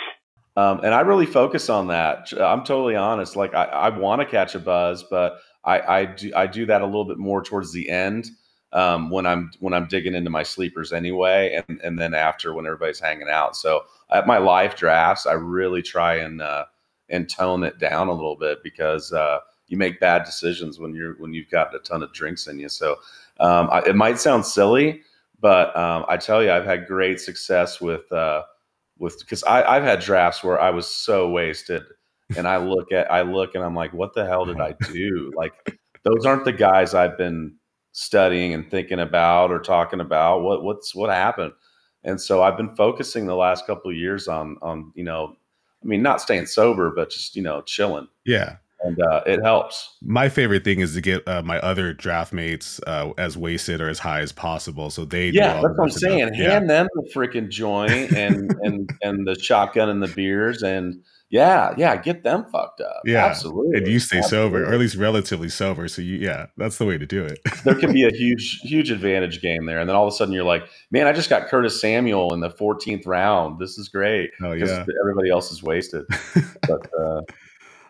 Um, 0.56 0.80
and 0.82 0.92
I 0.92 1.02
really 1.02 1.26
focus 1.26 1.70
on 1.70 1.86
that. 1.86 2.32
I'm 2.40 2.64
totally 2.64 2.96
honest. 2.96 3.36
Like 3.36 3.54
I, 3.54 3.66
I 3.66 3.88
want 3.90 4.20
to 4.20 4.26
catch 4.26 4.56
a 4.56 4.58
buzz, 4.58 5.04
but 5.04 5.38
I, 5.64 5.80
I 5.80 6.04
do 6.06 6.32
I 6.34 6.48
do 6.48 6.66
that 6.66 6.82
a 6.82 6.84
little 6.84 7.04
bit 7.04 7.18
more 7.18 7.40
towards 7.40 7.72
the 7.72 7.88
end 7.88 8.28
um, 8.72 9.10
when 9.10 9.26
I'm 9.26 9.52
when 9.60 9.74
I'm 9.74 9.86
digging 9.86 10.16
into 10.16 10.30
my 10.30 10.42
sleepers 10.42 10.92
anyway, 10.92 11.62
and 11.68 11.80
and 11.82 11.96
then 11.96 12.14
after 12.14 12.52
when 12.52 12.66
everybody's 12.66 12.98
hanging 12.98 13.28
out. 13.30 13.56
So 13.56 13.84
at 14.10 14.26
my 14.26 14.38
live 14.38 14.74
drafts, 14.74 15.24
I 15.24 15.34
really 15.34 15.82
try 15.82 16.16
and 16.16 16.42
uh, 16.42 16.64
and 17.08 17.28
tone 17.28 17.62
it 17.62 17.78
down 17.78 18.08
a 18.08 18.12
little 18.12 18.36
bit 18.36 18.62
because 18.62 19.12
uh, 19.12 19.38
you 19.68 19.76
make 19.76 20.00
bad 20.00 20.24
decisions 20.24 20.78
when 20.78 20.94
you're 20.94 21.14
when 21.18 21.32
you've 21.32 21.50
got 21.50 21.74
a 21.74 21.78
ton 21.80 22.02
of 22.02 22.12
drinks 22.12 22.46
in 22.46 22.58
you. 22.58 22.68
So 22.68 22.96
um, 23.40 23.68
I, 23.70 23.80
it 23.86 23.96
might 23.96 24.18
sound 24.18 24.44
silly, 24.46 25.02
but 25.40 25.76
um, 25.76 26.04
I 26.08 26.16
tell 26.16 26.42
you, 26.42 26.50
I've 26.50 26.66
had 26.66 26.86
great 26.86 27.20
success 27.20 27.80
with. 27.80 28.10
Uh, 28.12 28.42
with 28.98 29.18
because 29.18 29.42
I've 29.44 29.82
had 29.82 30.00
drafts 30.00 30.42
where 30.42 30.60
I 30.60 30.70
was 30.70 30.86
so 30.86 31.28
wasted, 31.28 31.82
and 32.36 32.48
I 32.48 32.56
look 32.56 32.92
at 32.92 33.10
I 33.10 33.22
look 33.22 33.54
and 33.54 33.62
I'm 33.62 33.74
like, 33.74 33.92
what 33.92 34.14
the 34.14 34.26
hell 34.26 34.44
did 34.44 34.60
I 34.60 34.74
do? 34.92 35.32
Like 35.36 35.52
those 36.02 36.24
aren't 36.24 36.44
the 36.44 36.52
guys 36.52 36.94
I've 36.94 37.18
been 37.18 37.56
studying 37.92 38.52
and 38.54 38.70
thinking 38.70 39.00
about 39.00 39.50
or 39.50 39.58
talking 39.58 40.00
about. 40.00 40.42
What 40.42 40.62
what's 40.62 40.94
what 40.94 41.10
happened? 41.10 41.52
And 42.04 42.20
so 42.20 42.42
I've 42.42 42.56
been 42.56 42.74
focusing 42.76 43.26
the 43.26 43.36
last 43.36 43.66
couple 43.66 43.90
of 43.90 43.96
years 43.96 44.28
on 44.28 44.56
on 44.62 44.92
you 44.94 45.04
know, 45.04 45.36
I 45.86 45.88
mean, 45.88 46.02
not 46.02 46.20
staying 46.20 46.46
sober, 46.46 46.90
but 46.90 47.10
just 47.10 47.36
you 47.36 47.42
know, 47.42 47.62
chilling, 47.62 48.08
Yeah. 48.24 48.56
and 48.82 49.00
uh, 49.00 49.22
it 49.24 49.40
helps. 49.42 49.96
My 50.02 50.28
favorite 50.28 50.64
thing 50.64 50.80
is 50.80 50.94
to 50.94 51.00
get 51.00 51.26
uh, 51.28 51.42
my 51.42 51.60
other 51.60 51.92
draft 51.92 52.32
mates 52.32 52.80
uh, 52.88 53.12
as 53.16 53.36
wasted 53.36 53.80
or 53.80 53.88
as 53.88 54.00
high 54.00 54.20
as 54.20 54.32
possible. 54.32 54.90
So 54.90 55.04
they 55.04 55.28
Yeah, 55.28 55.60
that's 55.62 55.78
what 55.78 55.84
I'm 55.84 55.90
saying. 55.90 56.32
Yeah. 56.34 56.50
Hand 56.54 56.68
them 56.68 56.88
the 56.94 57.08
freaking 57.14 57.48
joint 57.48 58.12
and 58.12 58.52
and 58.62 58.90
and 59.02 59.26
the 59.28 59.38
shotgun 59.38 59.88
and 59.88 60.02
the 60.02 60.08
beers 60.08 60.62
and 60.64 61.02
yeah, 61.28 61.74
yeah, 61.76 61.96
get 61.96 62.22
them 62.22 62.44
fucked 62.52 62.80
up. 62.80 63.02
Yeah, 63.04 63.24
absolutely. 63.26 63.78
and 63.78 63.86
you 63.88 63.98
stay 63.98 64.22
sober, 64.22 64.64
or 64.64 64.72
at 64.72 64.78
least 64.78 64.94
relatively 64.96 65.48
sober. 65.48 65.88
So 65.88 66.00
you, 66.02 66.16
yeah, 66.16 66.46
that's 66.56 66.78
the 66.78 66.84
way 66.86 66.98
to 66.98 67.06
do 67.06 67.24
it. 67.24 67.40
there 67.64 67.74
can 67.74 67.92
be 67.92 68.04
a 68.04 68.10
huge, 68.14 68.60
huge 68.62 68.90
advantage 68.92 69.40
game 69.42 69.66
there. 69.66 69.80
And 69.80 69.88
then 69.88 69.96
all 69.96 70.06
of 70.06 70.12
a 70.12 70.16
sudden 70.16 70.32
you're 70.32 70.44
like, 70.44 70.68
man, 70.90 71.06
I 71.06 71.12
just 71.12 71.28
got 71.28 71.48
Curtis 71.48 71.80
Samuel 71.80 72.32
in 72.32 72.40
the 72.40 72.50
14th 72.50 73.06
round. 73.06 73.58
This 73.58 73.76
is 73.76 73.88
great. 73.88 74.30
Oh 74.42 74.54
Because 74.54 74.70
yeah, 74.70 74.84
everybody 75.00 75.30
else 75.30 75.50
is 75.50 75.62
wasted. 75.62 76.04
But 76.68 76.88
uh, 77.00 77.22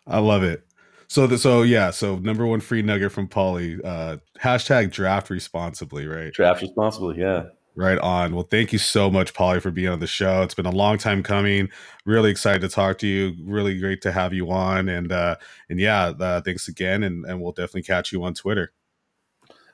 I 0.07 0.19
love 0.19 0.43
it. 0.43 0.67
So 1.09 1.27
the, 1.27 1.39
so 1.39 1.63
yeah, 1.63 1.91
so 1.91 2.17
number 2.17 2.47
one 2.47 2.61
free 2.61 2.83
nugget 2.83 3.13
from 3.13 3.29
Paulie. 3.29 3.81
Uh, 3.85 4.17
hashtag 4.43 4.91
draft 4.91 5.31
responsibly, 5.31 6.07
right? 6.07 6.33
draft 6.33 6.63
responsibly. 6.63 7.19
Yeah. 7.19 7.45
Right 7.77 7.99
on. 7.99 8.35
Well, 8.35 8.49
thank 8.51 8.73
you 8.73 8.79
so 8.79 9.11
much, 9.11 9.35
Paulie, 9.35 9.61
for 9.61 9.71
being 9.71 9.89
on 9.91 10.01
the 10.01 10.07
show. 10.07 10.43
It's 10.43 10.55
been 10.55 10.65
a 10.65 10.71
long 10.71 10.97
time 10.97 11.23
coming. 11.23 11.69
Really 12.07 12.31
excited 12.31 12.63
to 12.63 12.71
talk 12.71 12.97
to 12.99 13.07
you. 13.07 13.35
Really 13.45 13.79
great 13.79 14.01
to 14.03 14.13
have 14.13 14.33
you 14.33 14.51
on. 14.51 14.89
And 14.89 15.13
uh, 15.13 15.37
and 15.69 15.79
yeah, 15.79 16.07
uh, 16.19 16.41
thanks 16.41 16.69
again. 16.69 17.03
And 17.03 17.27
and 17.27 17.41
we'll 17.41 17.53
definitely 17.53 17.83
catch 17.83 18.13
you 18.13 18.25
on 18.25 18.33
Twitter. 18.33 18.73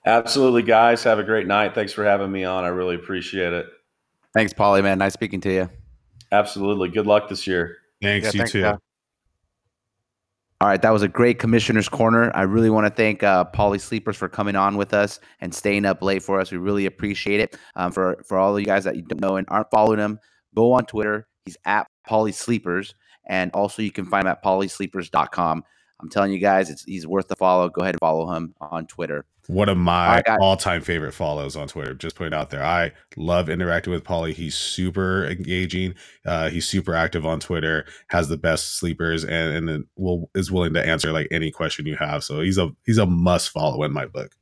Absolutely, 0.05 0.63
guys. 0.63 1.05
Have 1.05 1.21
a 1.21 1.23
great 1.23 1.47
night. 1.47 1.77
Thanks 1.77 1.93
for 1.93 2.05
having 2.05 2.33
me 2.33 2.43
on. 2.43 2.65
I 2.65 2.69
really 2.69 2.97
appreciate 2.97 3.53
it. 3.53 3.67
Thanks, 4.35 4.53
Paulie, 4.53 4.83
man. 4.83 4.99
Nice 4.99 5.13
speaking 5.13 5.41
to 5.43 5.53
you. 5.53 5.71
Absolutely. 6.33 6.89
Good 6.89 7.07
luck 7.07 7.29
this 7.29 7.47
year. 7.47 7.77
Thanks, 8.01 8.25
Yeah, 8.27 8.33
you 8.33 8.39
thanks, 8.39 8.53
too. 8.53 8.63
guys. 8.63 8.79
All 10.63 10.69
right, 10.69 10.81
that 10.81 10.93
was 10.93 11.03
a 11.03 11.09
great 11.09 11.41
commissioner's 11.41 11.89
corner. 11.89 12.31
I 12.37 12.43
really 12.43 12.71
want 12.71 12.87
to 12.87 12.91
thank 12.91 13.25
uh, 13.25 13.47
Paulie 13.47 13.81
Sleepers 13.81 14.17
for 14.17 14.29
coming 14.29 14.55
on 14.55 14.77
with 14.77 14.95
us 14.95 15.19
and 15.41 15.53
staying 15.53 15.85
up 15.85 16.01
late 16.03 16.23
for 16.23 16.39
us. 16.39 16.53
We 16.53 16.59
really 16.59 16.87
appreciate 16.87 17.41
it. 17.41 17.57
Um, 17.75 17.91
for 17.91 18.23
for 18.29 18.39
all 18.39 18.55
of 18.55 18.61
you 18.61 18.67
guys 18.67 18.85
that 18.85 18.95
you 18.95 19.03
don't 19.03 19.21
know 19.21 19.35
and 19.35 19.47
aren't 19.51 19.73
following 19.73 19.99
him, 19.99 20.21
go 20.55 20.73
on 20.73 20.87
Twitter. 20.87 21.27
He's 21.47 21.57
at 21.65 21.89
Paulie 22.09 22.33
Sleepers, 22.33 22.95
and 23.29 23.51
also 23.55 23.83
you 23.83 23.91
can 23.91 24.05
find 24.05 24.29
him 24.29 24.31
at 24.31 24.45
pauliesleepers.com. 24.45 25.65
I'm 26.03 26.09
telling 26.09 26.33
you 26.33 26.39
guys, 26.39 26.69
it's 26.69 26.85
he's 26.85 27.07
worth 27.07 27.29
the 27.29 27.37
follow. 27.37 27.69
Go 27.69 27.83
ahead 27.83 27.95
and 27.95 28.01
follow 28.01 28.33
him 28.35 28.55
on 28.61 28.87
Twitter. 28.87 29.25
One 29.47 29.69
of 29.69 29.77
my 29.77 30.23
All 30.29 30.43
all-time 30.43 30.83
favorite 30.83 31.13
follows 31.13 31.57
on 31.57 31.67
Twitter. 31.67 31.95
Just 31.95 32.17
put 32.17 32.29
it 32.29 32.35
out 32.35 32.51
there. 32.51 32.65
I 32.65 32.93
love 33.17 33.49
interacting 33.49 33.93
with 33.93 34.05
Paulie. 34.05 34.35
He's 34.35 34.55
super 34.55 35.27
engaging. 35.27 35.95
Uh, 36.25 36.49
he's 36.49 36.67
super 36.67 36.95
active 36.95 37.27
on 37.27 37.41
Twitter. 37.41 37.87
Has 38.09 38.29
the 38.29 38.37
best 38.37 38.77
sleepers, 38.77 39.25
and 39.25 39.69
and 39.69 39.85
will 39.97 40.31
is 40.35 40.53
willing 40.53 40.75
to 40.75 40.85
answer 40.85 41.13
like 41.13 41.29
any 41.31 41.51
question 41.51 41.87
you 41.87 41.97
have. 41.97 42.23
So 42.25 42.41
he's 42.41 42.59
a 42.59 42.71
he's 42.85 42.99
a 42.99 43.07
must 43.07 43.51
follow 43.51 43.83
in 43.83 43.93
my 43.93 44.07
book. 44.07 44.35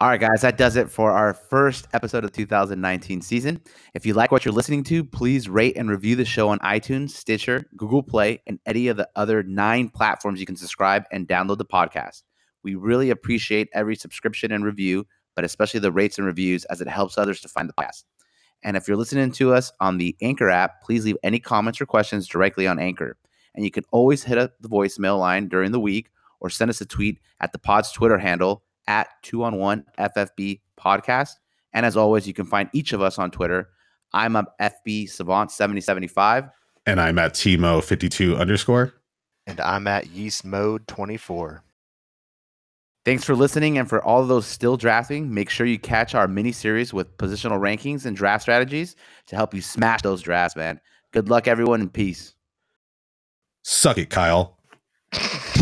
All 0.00 0.06
right, 0.06 0.20
guys, 0.20 0.42
that 0.42 0.56
does 0.56 0.76
it 0.76 0.88
for 0.88 1.10
our 1.10 1.34
first 1.34 1.88
episode 1.92 2.22
of 2.22 2.30
the 2.30 2.36
2019 2.36 3.20
season. 3.20 3.60
If 3.94 4.06
you 4.06 4.14
like 4.14 4.30
what 4.30 4.44
you're 4.44 4.54
listening 4.54 4.84
to, 4.84 5.02
please 5.02 5.48
rate 5.48 5.76
and 5.76 5.90
review 5.90 6.14
the 6.14 6.24
show 6.24 6.50
on 6.50 6.60
iTunes, 6.60 7.10
Stitcher, 7.10 7.66
Google 7.76 8.04
Play, 8.04 8.40
and 8.46 8.60
any 8.64 8.86
of 8.86 8.96
the 8.96 9.08
other 9.16 9.42
nine 9.42 9.88
platforms 9.88 10.38
you 10.38 10.46
can 10.46 10.54
subscribe 10.54 11.02
and 11.10 11.26
download 11.26 11.58
the 11.58 11.64
podcast. 11.64 12.22
We 12.62 12.76
really 12.76 13.10
appreciate 13.10 13.70
every 13.72 13.96
subscription 13.96 14.52
and 14.52 14.64
review, 14.64 15.04
but 15.34 15.44
especially 15.44 15.80
the 15.80 15.90
rates 15.90 16.16
and 16.16 16.28
reviews 16.28 16.64
as 16.66 16.80
it 16.80 16.86
helps 16.86 17.18
others 17.18 17.40
to 17.40 17.48
find 17.48 17.68
the 17.68 17.72
podcast. 17.72 18.04
And 18.62 18.76
if 18.76 18.86
you're 18.86 18.96
listening 18.96 19.32
to 19.32 19.52
us 19.52 19.72
on 19.80 19.98
the 19.98 20.16
Anchor 20.22 20.48
app, 20.48 20.80
please 20.80 21.04
leave 21.04 21.18
any 21.24 21.40
comments 21.40 21.80
or 21.80 21.86
questions 21.86 22.28
directly 22.28 22.68
on 22.68 22.78
Anchor. 22.78 23.16
And 23.56 23.64
you 23.64 23.72
can 23.72 23.82
always 23.90 24.22
hit 24.22 24.38
up 24.38 24.52
the 24.60 24.68
voicemail 24.68 25.18
line 25.18 25.48
during 25.48 25.72
the 25.72 25.80
week 25.80 26.12
or 26.38 26.50
send 26.50 26.70
us 26.70 26.80
a 26.80 26.86
tweet 26.86 27.18
at 27.40 27.50
the 27.50 27.58
pod's 27.58 27.90
Twitter 27.90 28.18
handle 28.18 28.62
at 28.88 29.08
two 29.22 29.44
on 29.44 29.56
one 29.56 29.84
FFB 29.98 30.60
podcast. 30.76 31.34
And 31.72 31.86
as 31.86 31.96
always, 31.96 32.26
you 32.26 32.34
can 32.34 32.46
find 32.46 32.68
each 32.72 32.92
of 32.92 33.00
us 33.00 33.18
on 33.18 33.30
Twitter. 33.30 33.68
I'm 34.12 34.34
a 34.34 34.46
FB 34.60 35.10
Savant 35.10 35.52
7075. 35.52 36.48
And 36.86 37.00
I'm 37.00 37.18
at 37.18 37.34
Timo 37.34 37.84
fifty 37.84 38.08
two 38.08 38.36
underscore. 38.36 38.94
And 39.46 39.60
I'm 39.60 39.86
at 39.86 40.08
Yeast 40.08 40.44
Mode 40.44 40.86
24. 40.88 41.62
Thanks 43.04 43.24
for 43.24 43.34
listening. 43.34 43.78
And 43.78 43.88
for 43.88 44.02
all 44.02 44.20
of 44.20 44.28
those 44.28 44.46
still 44.46 44.76
drafting, 44.76 45.32
make 45.32 45.48
sure 45.48 45.66
you 45.66 45.78
catch 45.78 46.14
our 46.14 46.28
mini 46.28 46.52
series 46.52 46.92
with 46.92 47.16
positional 47.16 47.58
rankings 47.58 48.04
and 48.04 48.14
draft 48.16 48.42
strategies 48.42 48.96
to 49.28 49.36
help 49.36 49.54
you 49.54 49.62
smash 49.62 50.02
those 50.02 50.20
drafts, 50.20 50.56
man. 50.56 50.80
Good 51.12 51.30
luck, 51.30 51.48
everyone, 51.48 51.80
and 51.80 51.92
peace. 51.92 52.34
Suck 53.62 53.96
it, 53.96 54.10
Kyle. 54.10 54.58